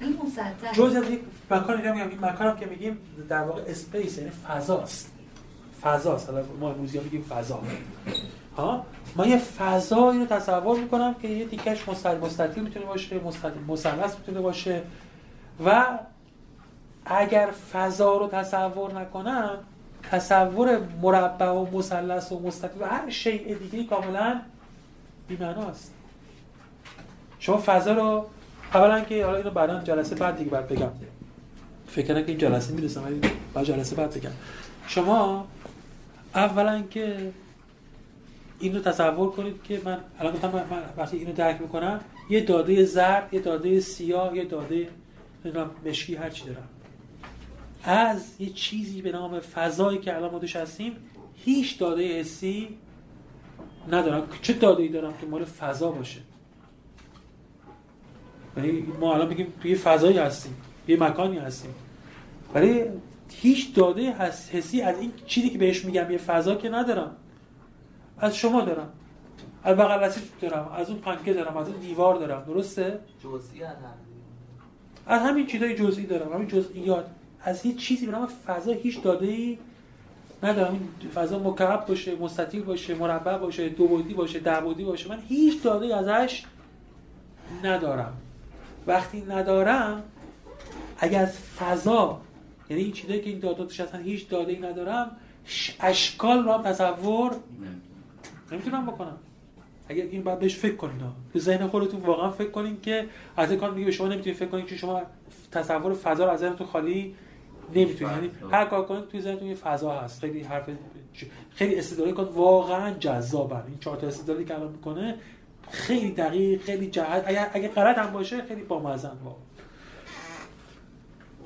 این 0.00 0.18
مسطح 0.24 0.72
جزئی 0.72 0.96
از 0.96 1.10
یک 1.10 1.20
مکان 1.50 1.76
میگم 1.76 2.08
این 2.08 2.18
مکان 2.20 2.46
هم 2.46 2.56
که 2.56 2.66
میگیم 2.66 2.98
در 3.28 3.42
واقع 3.42 3.62
اسپیس 3.66 4.18
یعنی 4.18 4.30
فضاست. 4.30 5.10
فضاست. 5.82 6.30
حالا 6.30 6.44
ما 6.60 6.72
موزیا 6.72 7.02
میگیم 7.02 7.22
فضا. 7.22 7.62
ها؟ 8.56 8.86
ما 9.16 9.26
یه 9.26 9.38
فضایی 9.38 10.20
رو 10.20 10.26
تصور 10.26 10.78
می‌کنم 10.78 11.14
که 11.14 11.28
یه 11.28 11.46
تیکش 11.46 11.88
مستطیل 12.22 12.62
می‌تونه 12.62 12.86
باشه 12.86 13.20
مثلث 13.68 14.18
می‌تونه 14.18 14.40
باشه. 14.40 14.82
و 15.66 15.98
اگر 17.06 17.50
فضا 17.72 18.16
رو 18.16 18.28
تصور 18.28 19.00
نکنم 19.00 19.58
تصور 20.10 20.80
مربع 21.02 21.50
و 21.50 21.76
مثلث 21.78 22.32
و 22.32 22.40
مستطیل 22.40 22.82
و 22.82 22.86
هر 22.86 23.10
شیء 23.10 23.58
دیگه 23.58 23.84
کاملا 23.84 24.40
بی‌معناست 25.28 25.94
شما 27.38 27.62
فضا 27.66 27.92
رو 27.92 28.26
اولا 28.74 29.00
که 29.00 29.24
حالا 29.24 29.36
اینو 29.36 29.50
بعدا 29.50 29.82
جلسه 29.82 30.14
بعد 30.14 30.36
دیگه 30.36 30.50
بعد 30.50 30.68
بگم. 30.68 30.90
فکر 31.86 32.06
کنم 32.06 32.22
که 32.22 32.28
این 32.28 32.38
جلسه 32.38 32.74
می‌رسم 32.74 33.04
ولی 33.04 33.20
بعد 33.54 33.64
جلسه 33.64 33.96
بعد 33.96 34.14
بگم. 34.14 34.30
شما 34.86 35.46
اولا 36.34 36.82
که 36.90 37.32
اینو 38.58 38.80
تصور 38.80 39.30
کنید 39.30 39.62
که 39.62 39.80
من 39.84 39.98
الان 40.18 40.32
گفتم 40.32 40.48
من 40.48 40.82
وقتی 40.96 41.16
اینو 41.16 41.32
درک 41.32 41.60
می‌کنم 41.60 42.00
یه 42.30 42.40
داده 42.40 42.84
زرد 42.84 43.34
یه 43.34 43.40
داده 43.40 43.80
سیاه 43.80 44.36
یه 44.36 44.44
داده 44.44 44.88
مشکی 45.86 46.14
هر 46.14 46.30
چی 46.30 46.44
دارم. 46.44 46.68
از 47.84 48.24
یه 48.38 48.50
چیزی 48.50 49.02
به 49.02 49.12
نام 49.12 49.40
فضایی 49.40 49.98
که 49.98 50.16
الان 50.16 50.30
ما 50.30 50.38
هستیم 50.38 50.96
هیچ 51.44 51.78
داده 51.78 52.20
حسی 52.20 52.68
ندارم. 53.90 54.28
چه 54.42 54.52
داده 54.52 54.82
ای 54.82 54.88
دارم 54.88 55.14
که 55.20 55.26
مال 55.26 55.44
فضا 55.44 55.90
باشه؟ 55.90 56.20
یعنی 58.56 58.86
ما 59.00 59.14
الان 59.14 59.28
بگیم 59.28 59.52
توی 59.62 59.74
فضایی 59.74 60.18
هستیم 60.18 60.56
یه 60.88 61.02
مکانی 61.02 61.38
هستیم. 61.38 61.74
ولی 62.54 62.84
هیچ 63.30 63.74
داده 63.74 64.12
حسی 64.12 64.82
از 64.82 65.00
این 65.00 65.12
چیزی 65.26 65.50
که 65.50 65.58
بهش 65.58 65.84
میگم 65.84 66.10
یه 66.10 66.18
فضا 66.18 66.54
که 66.54 66.68
ندارم. 66.68 67.16
از 68.18 68.36
شما 68.36 68.60
دارم. 68.60 68.88
از 69.64 69.76
بغل 69.76 70.10
دارم 70.40 70.72
از 70.76 70.90
اون 70.90 70.98
پنکه 70.98 71.32
دارم 71.32 71.56
از 71.56 71.68
اون 71.68 71.80
دیوار 71.80 72.14
دارم. 72.14 72.44
درسته؟ 72.46 72.98
جزئی 73.24 73.62
از 75.06 75.22
همین. 75.22 75.46
چیزای 75.46 75.74
جزئی 75.74 76.06
دارم. 76.06 76.32
همین 76.32 76.48
جزئیات. 76.48 77.06
از 77.40 77.66
یه 77.66 77.74
چیزی 77.74 78.06
به 78.06 78.12
نام 78.12 78.28
فضا 78.46 78.72
هیچ 78.72 79.02
داده 79.02 79.26
ای 79.26 79.58
ندارم. 80.44 80.88
این 81.00 81.10
فضا 81.10 81.38
مکعب 81.38 81.86
باشه 81.86 82.16
مستطیل 82.16 82.62
باشه 82.62 82.94
مربع 82.94 83.38
باشه 83.38 83.68
دو 83.68 83.88
بعدی 83.88 84.14
باشه 84.14 84.38
ده 84.38 84.60
بعدی 84.60 84.84
باشه. 84.84 85.08
من 85.08 85.18
هیچ 85.28 85.62
داده 85.62 85.96
ازش 85.96 86.42
ندارم. 87.64 88.12
وقتی 88.86 89.20
ندارم 89.20 90.02
اگر 90.98 91.22
از 91.22 91.38
فضا 91.38 92.20
یعنی 92.70 92.82
این 92.82 92.92
چیزایی 92.92 93.20
که 93.20 93.30
این 93.30 93.38
داده 93.38 93.62
اصلا 93.62 94.00
هیچ 94.00 94.28
داده 94.28 94.52
ای 94.52 94.58
ندارم 94.58 95.16
اشکال 95.80 96.44
را 96.44 96.62
تصور 96.62 97.32
نمی‌تونم 98.52 98.86
بکنم. 98.86 99.16
اگر 99.88 100.04
این 100.04 100.22
بعد 100.22 100.38
بهش 100.38 100.56
فکر 100.56 100.76
کنید. 100.76 101.02
تو 101.32 101.38
ذهن 101.38 101.66
خودتون 101.66 102.00
واقعا 102.00 102.30
فکر 102.30 102.50
کنید 102.50 102.82
که 102.82 103.06
از 103.36 103.52
کار 103.52 103.70
میگه 103.70 103.86
به 103.86 103.92
شما 103.92 104.08
نمی‌تونید 104.08 104.38
فکر 104.38 104.48
کنید 104.48 104.66
که 104.66 104.76
شما 104.76 105.02
تصور 105.52 105.94
فضا 105.94 106.24
رو 106.24 106.30
از 106.30 106.40
ذهنتون 106.40 106.66
خالی 106.66 107.14
نمی‌تونید 107.74 108.14
یعنی 108.14 108.30
هر 108.52 108.64
کار 108.64 108.84
کنید 108.84 109.08
توی 109.08 109.20
ذهنتون 109.20 109.48
یه 109.48 109.54
فضا 109.54 109.90
هست. 109.90 110.20
خیلی 110.20 110.40
حرف 110.40 110.68
خیلی 111.54 111.78
استدلالی 111.78 112.12
کن. 112.12 112.24
واقعا 112.24 112.90
جذابن 112.90 113.62
این 113.68 113.78
چهار 113.78 113.96
تا 113.96 114.06
استدلالی 114.06 114.44
که 114.44 114.54
الان 114.54 114.72
می‌کنه 114.72 115.14
خیلی 115.70 116.10
دقیق 116.10 116.62
خیلی 116.62 116.86
جهت 116.90 117.24
اگر 117.26 117.50
اگه 117.52 117.68
غلط 117.68 117.98
هم 117.98 118.12
باشه 118.12 118.42
خیلی 118.42 118.62
بامزه 118.62 119.08
واقعا. 119.24 119.40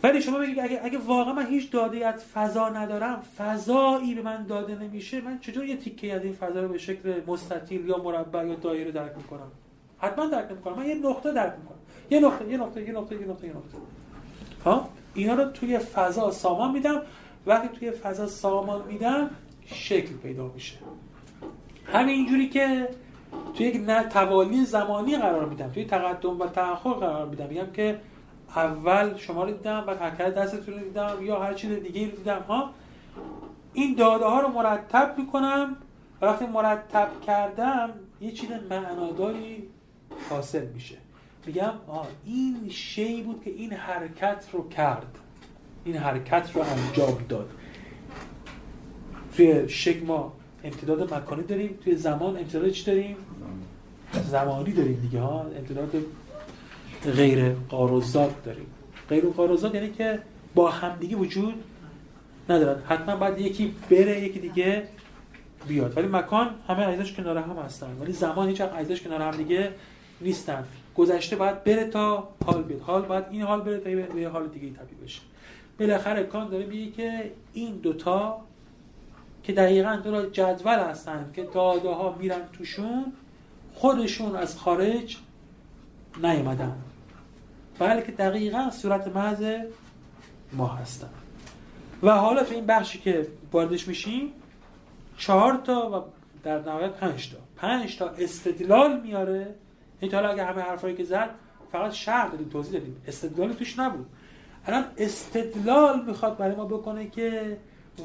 ولی 0.02 0.22
شما 0.22 0.38
بگید 0.38 0.60
اگه 0.60 0.80
اگه 0.84 0.98
واقعا 0.98 1.32
من 1.32 1.46
هیچ 1.46 1.70
داده 1.70 2.06
از 2.06 2.24
فضا 2.24 2.68
ندارم 2.68 3.22
فضایی 3.38 4.14
به 4.14 4.22
من 4.22 4.46
داده 4.46 4.74
نمیشه 4.74 5.20
من 5.20 5.38
چطور 5.40 5.64
یه 5.64 5.76
تیکه 5.76 6.14
از 6.14 6.24
این 6.24 6.32
فضا 6.32 6.60
رو 6.60 6.68
به 6.68 6.78
شکل 6.78 7.20
مستطیل 7.26 7.88
یا 7.88 7.98
مربع 7.98 8.46
یا 8.46 8.54
دایره 8.54 8.90
درک 8.90 9.12
می‌کنم؟ 9.16 9.50
حتما 9.98 10.26
درک 10.26 10.50
می‌کنم 10.50 10.76
من 10.76 10.86
یه 10.86 10.94
نقطه 10.94 11.32
درک 11.32 11.54
می‌کنم. 11.62 11.78
یه 12.10 12.20
نقطه 12.20 12.50
یه 12.50 12.56
نقطه 12.56 12.82
یه 12.82 12.92
نقطه 12.92 13.20
یه 13.20 13.26
نقطه 13.26 13.46
یه 13.46 13.52
نقطه. 13.52 13.78
ها؟ 14.64 14.88
اینا 15.14 15.34
رو 15.34 15.44
توی 15.44 15.78
فضا 15.78 16.30
سامان 16.30 16.72
میدم. 16.72 17.02
وقتی 17.46 17.68
توی 17.68 17.90
فضا 17.90 18.26
سامان 18.26 18.82
میدم 18.88 19.30
شکل 19.66 20.12
پیدا 20.12 20.48
میشه. 20.54 20.76
همین 21.86 22.14
اینجوری 22.14 22.48
که 22.48 22.88
توی 23.54 23.66
یک 23.66 23.86
توالی 23.86 24.64
زمانی 24.64 25.16
قرار 25.16 25.44
میدم. 25.44 25.70
توی 25.70 25.84
تقدم 25.84 26.40
و 26.40 26.46
تأخر 26.46 26.90
قرار 26.90 27.26
میدم. 27.26 27.46
میگم 27.46 27.72
که 27.72 28.00
اول 28.56 29.16
شما 29.16 29.44
رو 29.44 29.50
دیدم 29.50 29.80
بعد 29.80 29.98
حرکت 29.98 30.34
دستتون 30.34 30.74
رو 30.74 30.80
دیدم 30.80 31.16
یا 31.22 31.40
هر 31.40 31.54
چیز 31.54 31.70
دیگه 31.70 32.04
رو 32.04 32.16
دیدم 32.16 32.42
ها. 32.48 32.70
این 33.72 33.94
داده 33.94 34.24
ها 34.24 34.40
رو 34.40 34.48
مرتب 34.48 35.14
می‌کنم. 35.18 35.76
و 36.20 36.26
وقتی 36.26 36.46
مرتب 36.46 37.08
کردم 37.26 37.90
یه 38.20 38.32
چیز 38.32 38.50
معناداری 38.70 39.68
حاصل 40.30 40.66
میشه. 40.66 40.96
میگم 41.48 41.72
آه 41.86 42.08
این 42.24 42.68
شی 42.70 43.22
بود 43.22 43.42
که 43.44 43.50
این 43.50 43.72
حرکت 43.72 44.44
رو 44.52 44.68
کرد. 44.68 45.18
این 45.84 45.96
حرکت 45.96 46.50
رو 46.54 46.62
انجام 46.62 47.24
داد. 47.28 47.50
توی 49.36 49.68
شک 49.68 50.02
ما 50.06 50.32
امتداد 50.64 51.14
مکانی 51.14 51.42
داریم 51.42 51.78
توی 51.84 51.96
زمان 51.96 52.36
امتداد 52.36 52.70
چی 52.70 52.84
داریم؟ 52.84 53.16
زمانی 54.30 54.72
داریم 54.72 55.00
دیگه 55.00 55.20
ها 55.20 55.46
امتداد 55.58 55.96
غیر 57.16 57.52
قاروزات 57.52 58.44
داریم. 58.44 58.66
غیر 59.08 59.26
قاروزات 59.26 59.74
یعنی 59.74 59.90
که 59.90 60.18
با 60.54 60.70
همدیگه 60.70 61.16
وجود 61.16 61.54
ندارن. 62.48 62.82
حتما 62.82 63.16
باید 63.16 63.38
یکی 63.38 63.74
بره 63.90 64.20
یکی 64.20 64.38
دیگه 64.38 64.82
بیاد. 65.68 65.96
ولی 65.96 66.06
مکان 66.06 66.50
همه 66.68 66.86
عیزش 66.86 67.12
کنار 67.12 67.38
هم 67.38 67.56
هستن. 67.56 67.96
ولی 68.00 68.12
زمان 68.12 68.48
هیچ 68.48 68.60
عیزش 68.60 69.02
کنار 69.02 69.22
هم 69.22 69.36
دیگه 69.36 69.70
نیستن. 70.20 70.64
گذشته 70.98 71.36
باید 71.36 71.64
بره 71.64 71.84
تا 71.84 72.28
حال 72.46 72.62
بیاد. 72.62 72.80
حال 72.80 73.02
باید 73.02 73.24
این 73.30 73.42
حال 73.42 73.60
بره 73.60 73.78
تا 73.78 74.14
به 74.14 74.28
حال 74.28 74.48
دیگه 74.48 74.76
تبدیل 74.76 74.98
بشه. 75.04 75.20
بالاخره 75.78 76.24
کان 76.24 76.48
داره 76.48 76.66
میگه 76.66 76.90
که 76.90 77.32
این 77.52 77.74
دوتا 77.74 78.40
که 79.42 79.52
دقیقا 79.52 79.96
دو 79.96 80.30
جدول 80.30 80.78
هستن 80.78 81.30
که 81.34 81.42
داده 81.42 81.88
ها 81.88 82.16
میرن 82.18 82.40
توشون 82.52 83.12
خودشون 83.74 84.36
از 84.36 84.56
خارج 84.56 85.16
نیومدن. 86.22 86.76
بلکه 87.78 88.12
دقیقا 88.12 88.70
صورت 88.70 89.16
محض 89.16 89.44
ما 90.52 90.66
هستن. 90.66 91.10
و 92.02 92.10
حالا 92.10 92.44
تو 92.44 92.54
این 92.54 92.66
بخشی 92.66 92.98
که 92.98 93.26
واردش 93.52 93.88
میشیم 93.88 94.32
چهار 95.18 95.56
تا 95.56 95.90
و 95.90 96.04
در 96.42 96.58
نهایت 96.60 96.92
پنج 96.92 97.30
تا. 97.30 97.38
پنج 97.56 97.98
تا 97.98 98.08
استدلال 98.08 99.00
میاره 99.00 99.54
این 100.00 100.14
حالا 100.14 100.28
اگه 100.28 100.44
همه 100.44 100.62
حرفایی 100.62 100.96
که 100.96 101.04
زد 101.04 101.30
فقط 101.72 101.92
شرح 101.92 102.30
دادیم 102.30 102.48
توضیح 102.48 102.72
دادیم. 102.72 103.02
استدلال 103.06 103.52
توش 103.52 103.78
نبود. 103.78 104.06
الان 104.66 104.84
استدلال 104.98 106.04
می‌خواد 106.04 106.36
برای 106.36 106.56
ما 106.56 106.64
بکنه 106.64 107.10
که 107.10 107.58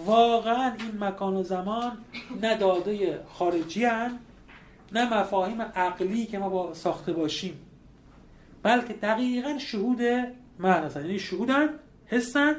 واقعا 0.06 0.74
این 0.80 1.04
مکان 1.04 1.36
و 1.36 1.44
زمان 1.44 1.98
نه 2.42 2.58
داده 2.58 3.20
خارجی 3.34 3.86
هن 3.86 4.20
نه 4.92 5.14
مفاهیم 5.14 5.62
عقلی 5.62 6.26
که 6.26 6.40
ما 6.40 6.50
با 6.50 6.74
ساخته 6.74 7.14
باشیم. 7.14 7.60
بلکه 8.64 8.94
دقیقا 8.94 9.58
شهود 9.58 10.02
معنی 10.60 10.90
یعنی 10.96 11.20
شهودن 11.20 11.70
حسن 12.06 12.56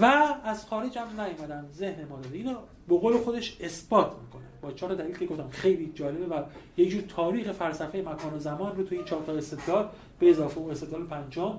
و 0.00 0.04
از 0.44 0.66
خارج 0.66 0.98
هم 0.98 1.20
نیومدن. 1.20 1.66
ذهن 1.74 2.04
ما 2.10 2.20
داده 2.20 2.36
اینو 2.36 2.56
به 2.88 2.98
قول 2.98 3.18
خودش 3.18 3.56
اثبات 3.60 4.06
می‌کنه. 4.06 4.42
با 4.62 4.72
چهار 4.72 4.94
دلیل 4.94 5.16
که 5.16 5.26
گفتم 5.26 5.48
خیلی 5.50 5.92
جالبه 5.94 6.26
و 6.36 6.42
یه 6.76 6.88
جور 6.88 7.02
تاریخ 7.02 7.52
فلسفه 7.52 7.98
مکان 7.98 8.34
و 8.34 8.38
زمان 8.38 8.76
رو 8.76 8.84
تو 8.84 8.94
این 8.94 9.04
چهار 9.04 9.22
تا 9.26 9.32
استدلال 9.32 9.88
به 10.18 10.30
اضافه 10.30 10.58
اون 10.58 10.70
استدلال 10.70 11.06
پنجم 11.06 11.54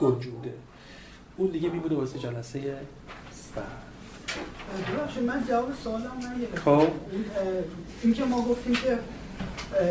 گنجونده. 0.00 0.54
اون 1.36 1.50
دیگه 1.50 1.68
میبوده 1.68 1.94
واسه 1.94 2.18
جلسه 2.18 2.78
ببخشید 4.92 5.22
من 5.22 5.44
جواب 5.48 5.74
سوالم 5.84 6.12
نگرفتم 6.16 6.60
خب. 6.60 6.88
این 8.02 8.14
که 8.14 8.24
ما 8.24 8.42
گفتیم 8.42 8.74
که 8.74 8.98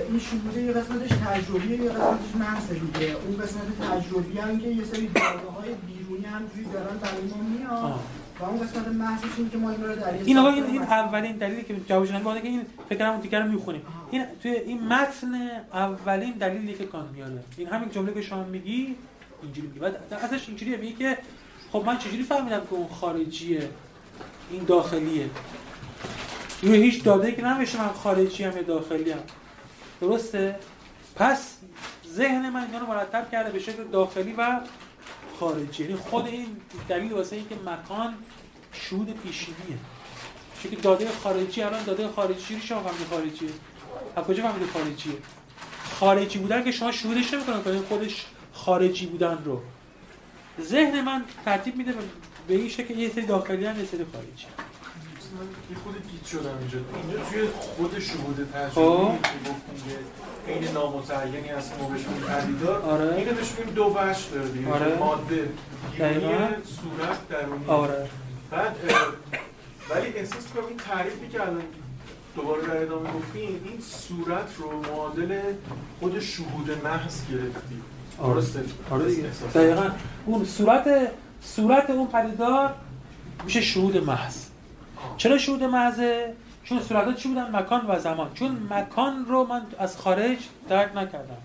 این 0.09 0.19
شهوده 0.19 0.61
یه 0.61 0.71
قسمتش 0.71 1.09
تجربیه 1.09 1.81
یه 1.81 1.89
قسمتش 1.89 2.35
محضه 2.39 2.73
دیگه. 2.73 3.15
اون 3.27 3.37
قسمت 3.37 3.79
تجربی 3.81 4.37
هم 4.37 4.59
که 4.59 4.67
یه 4.67 4.83
سری 4.83 5.07
داده 5.07 5.49
های 5.55 5.73
بیرونی 5.87 6.25
همجوری 6.25 6.65
دارن 6.73 6.97
برای 6.97 7.21
ما 7.21 7.37
میاد. 7.49 7.99
و 8.39 8.43
اون 8.43 8.59
قسمت 8.59 8.87
محضش 8.87 9.25
این 9.37 9.49
که 9.49 9.57
ما 9.57 9.69
این 9.69 9.83
رو 9.83 9.95
در 9.95 10.13
این 10.13 10.37
آقا 10.37 10.49
این, 10.49 10.63
این 10.63 10.81
اولین 10.81 11.37
دلیلی 11.37 11.63
که 11.63 11.75
جوابش 11.89 12.11
نمیده 12.11 12.41
که 12.41 12.47
این 12.47 12.65
فکر 12.89 12.99
کنم 12.99 13.21
دیگه 13.21 13.39
رو 13.39 13.47
می‌خونیم. 13.51 13.81
این 14.11 14.25
توی 14.41 14.51
این 14.51 14.83
متن 14.83 15.33
اولین 15.73 16.31
دلیلی 16.31 16.73
که 16.73 16.85
کان 16.85 17.09
میاره. 17.13 17.43
این 17.57 17.67
همین 17.67 17.89
جمله 17.89 18.13
که 18.13 18.21
شما 18.21 18.43
میگی 18.43 18.95
اینجوری 19.43 19.67
میگی 19.67 19.79
بعد 19.79 19.95
ازش 20.11 20.47
اینجوریه 20.47 20.77
میگه 20.77 20.95
که 20.95 21.17
خب 21.71 21.83
من 21.85 21.97
چجوری 21.97 22.23
فهمیدم 22.23 22.59
که 22.59 22.73
اون 22.73 22.87
خارجیه 22.87 23.69
این 24.51 24.63
داخلیه؟ 24.63 25.29
روی 26.61 26.81
هیچ 26.83 27.03
داده 27.03 27.31
که 27.31 27.45
نمیشه 27.45 27.81
من 27.81 27.87
خارجی 27.87 28.43
هم 28.43 28.57
یا 28.57 28.63
داخلی 28.63 29.11
هم. 29.11 29.19
درسته؟ 30.01 30.55
پس 31.15 31.57
ذهن 32.07 32.49
من 32.49 32.63
اینا 32.65 32.79
رو 32.79 32.87
مرتب 32.87 33.31
کرده 33.31 33.51
به 33.51 33.59
شکل 33.59 33.83
داخلی 33.91 34.33
و 34.37 34.59
خارجی. 35.39 35.83
یعنی 35.83 35.95
خود 35.95 36.25
این 36.27 36.47
دلیل 36.89 37.13
واسه 37.13 37.35
اینکه 37.35 37.55
مکان 37.55 38.13
شهود 38.71 39.19
پیشینیه. 39.23 39.77
چون 40.63 40.71
داده 40.81 41.07
خارجی 41.23 41.61
الان 41.61 41.83
داده 41.83 42.07
خارجی 42.07 42.55
رو 42.55 42.61
شما 42.61 42.83
فهمید 42.83 43.07
خارجیه؟ 43.07 43.49
از 44.15 44.23
کجا 44.23 44.43
فهمید 44.43 44.69
خارجیه؟ 44.69 45.13
خارجی 45.99 46.39
بودن 46.39 46.63
که 46.63 46.71
شما 46.71 46.91
شهودش 46.91 47.33
نمی‌کنه 47.33 47.81
خودش 47.81 48.25
خارجی 48.53 49.05
بودن 49.05 49.37
رو. 49.45 49.61
ذهن 50.61 51.01
من 51.01 51.23
ترتیب 51.45 51.75
میده 51.75 51.93
به 52.47 52.55
این 52.55 52.69
شکل 52.69 52.99
یه 52.99 53.09
سری 53.09 53.25
داخلی 53.25 53.65
هم 53.65 53.79
یه 53.79 53.85
سری 53.85 54.05
خارجی. 54.13 54.45
یه 55.71 55.77
خود 55.83 55.95
گیت 56.11 56.25
شدم 56.25 56.57
اینجا. 56.59 56.77
اینجا 57.03 57.29
توی 57.29 57.47
خود 57.47 57.99
شهود 57.99 58.49
تجربی 58.53 59.17
که 59.23 59.49
گفتیم 59.49 59.83
که 59.87 60.51
این 60.51 60.71
نامتعینی 60.73 61.49
از 61.49 61.71
ما 61.79 61.89
بهشون 61.89 62.13
پدیدار. 62.13 62.81
آره. 62.81 63.15
اینو 63.15 63.31
بهش 63.31 63.51
دو 63.75 63.85
وجه 63.85 64.29
داره 64.33 64.49
دیگه 64.49 64.73
آره. 64.73 64.97
ماده. 64.99 65.49
بیرونی 65.97 66.47
صورت 66.81 67.27
درونی. 67.29 67.65
آره. 67.67 68.09
بعد 68.51 68.75
ولی 69.89 70.07
احساس 70.07 70.47
کنم 70.55 70.65
این 70.67 70.77
تعریفی 70.77 71.27
که 71.27 71.41
الان 71.41 71.63
دوباره 72.35 72.61
در 72.67 72.77
ادامه 72.81 73.09
گفتیم 73.11 73.61
این 73.65 73.81
صورت 73.81 74.49
رو 74.57 74.81
معادل 74.81 75.39
خود 75.99 76.19
شهود 76.19 76.71
محض 76.83 77.21
گرفتیم. 77.31 77.83
آره. 78.19 78.43
آره 78.91 79.05
دیگه. 79.05 79.27
دقیقا. 79.53 79.89
اون 80.25 80.45
صورت 80.45 81.11
صورت 81.41 81.89
اون 81.89 82.07
پدیدار 82.07 82.73
میشه 83.45 83.61
شهود 83.61 83.97
محض. 83.97 84.52
چرا 85.17 85.37
شهود 85.37 85.63
محضه 85.63 86.33
چون 86.63 86.81
صورت 86.81 87.15
چی 87.15 87.27
بودن؟ 87.29 87.55
مکان 87.55 87.85
و 87.87 87.99
زمان. 87.99 88.33
چون 88.33 88.67
مکان 88.69 89.25
رو 89.25 89.45
من 89.45 89.61
از 89.79 89.97
خارج 89.97 90.37
درک 90.69 90.97
نکردم. 90.97 91.37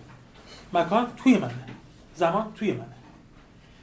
مکان 0.72 1.06
توی 1.16 1.38
منه. 1.38 1.54
زمان 2.14 2.52
توی 2.54 2.72
منه. 2.72 2.86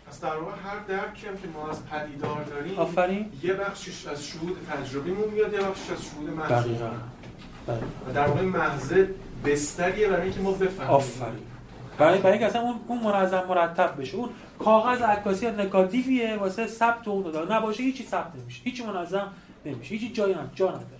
پس 0.08 0.22
در 0.22 0.36
واقع 0.36 0.52
هر 0.52 0.80
درکی 0.88 1.28
هم 1.28 1.38
که 1.38 1.48
ما 1.54 1.70
از 1.70 1.86
پدیدار 1.86 2.44
داریم 2.44 2.80
آفرین. 2.80 3.32
یه 3.44 3.54
بخشش 3.54 4.08
از 4.08 4.26
شهود 4.26 4.58
تجربیمون 4.72 5.30
میاد 5.30 5.54
یه 5.54 5.60
بخشش 5.60 5.92
از 5.92 6.06
شهود 6.06 6.30
محض 6.30 6.52
دقیقاً. 6.52 6.90
و 8.08 8.14
در 8.14 8.28
واقع 8.28 8.42
محضه 8.42 9.10
بستریه 9.46 10.08
برای 10.08 10.24
اینکه 10.24 10.40
ما 10.40 10.52
بفهمیم. 10.52 10.90
آفرین. 10.90 11.40
برای 11.98 12.20
برای 12.20 12.32
اینکه 12.32 12.46
اصلا 12.46 12.62
اون 12.62 12.76
اون 12.88 13.00
منظم 13.00 13.44
مرتب 13.50 14.02
بشه. 14.02 14.18
اون 14.18 14.30
کاغذ 14.60 15.02
عکاسی 15.02 15.48
نگاتیویه 15.48 16.38
واسه 16.38 16.68
ثبت 16.68 17.08
اون 17.08 17.32
داد 17.32 17.52
نباشه 17.52 17.84
هیچی 17.84 18.04
ثبت 18.04 18.36
نمیشه. 18.36 18.62
هیچی 18.64 18.84
منظم 18.86 19.28
نمیشه 19.66 19.96
هیچی 19.96 20.14
جایی 20.14 20.36
جا 20.56 20.70
نداره 20.70 20.95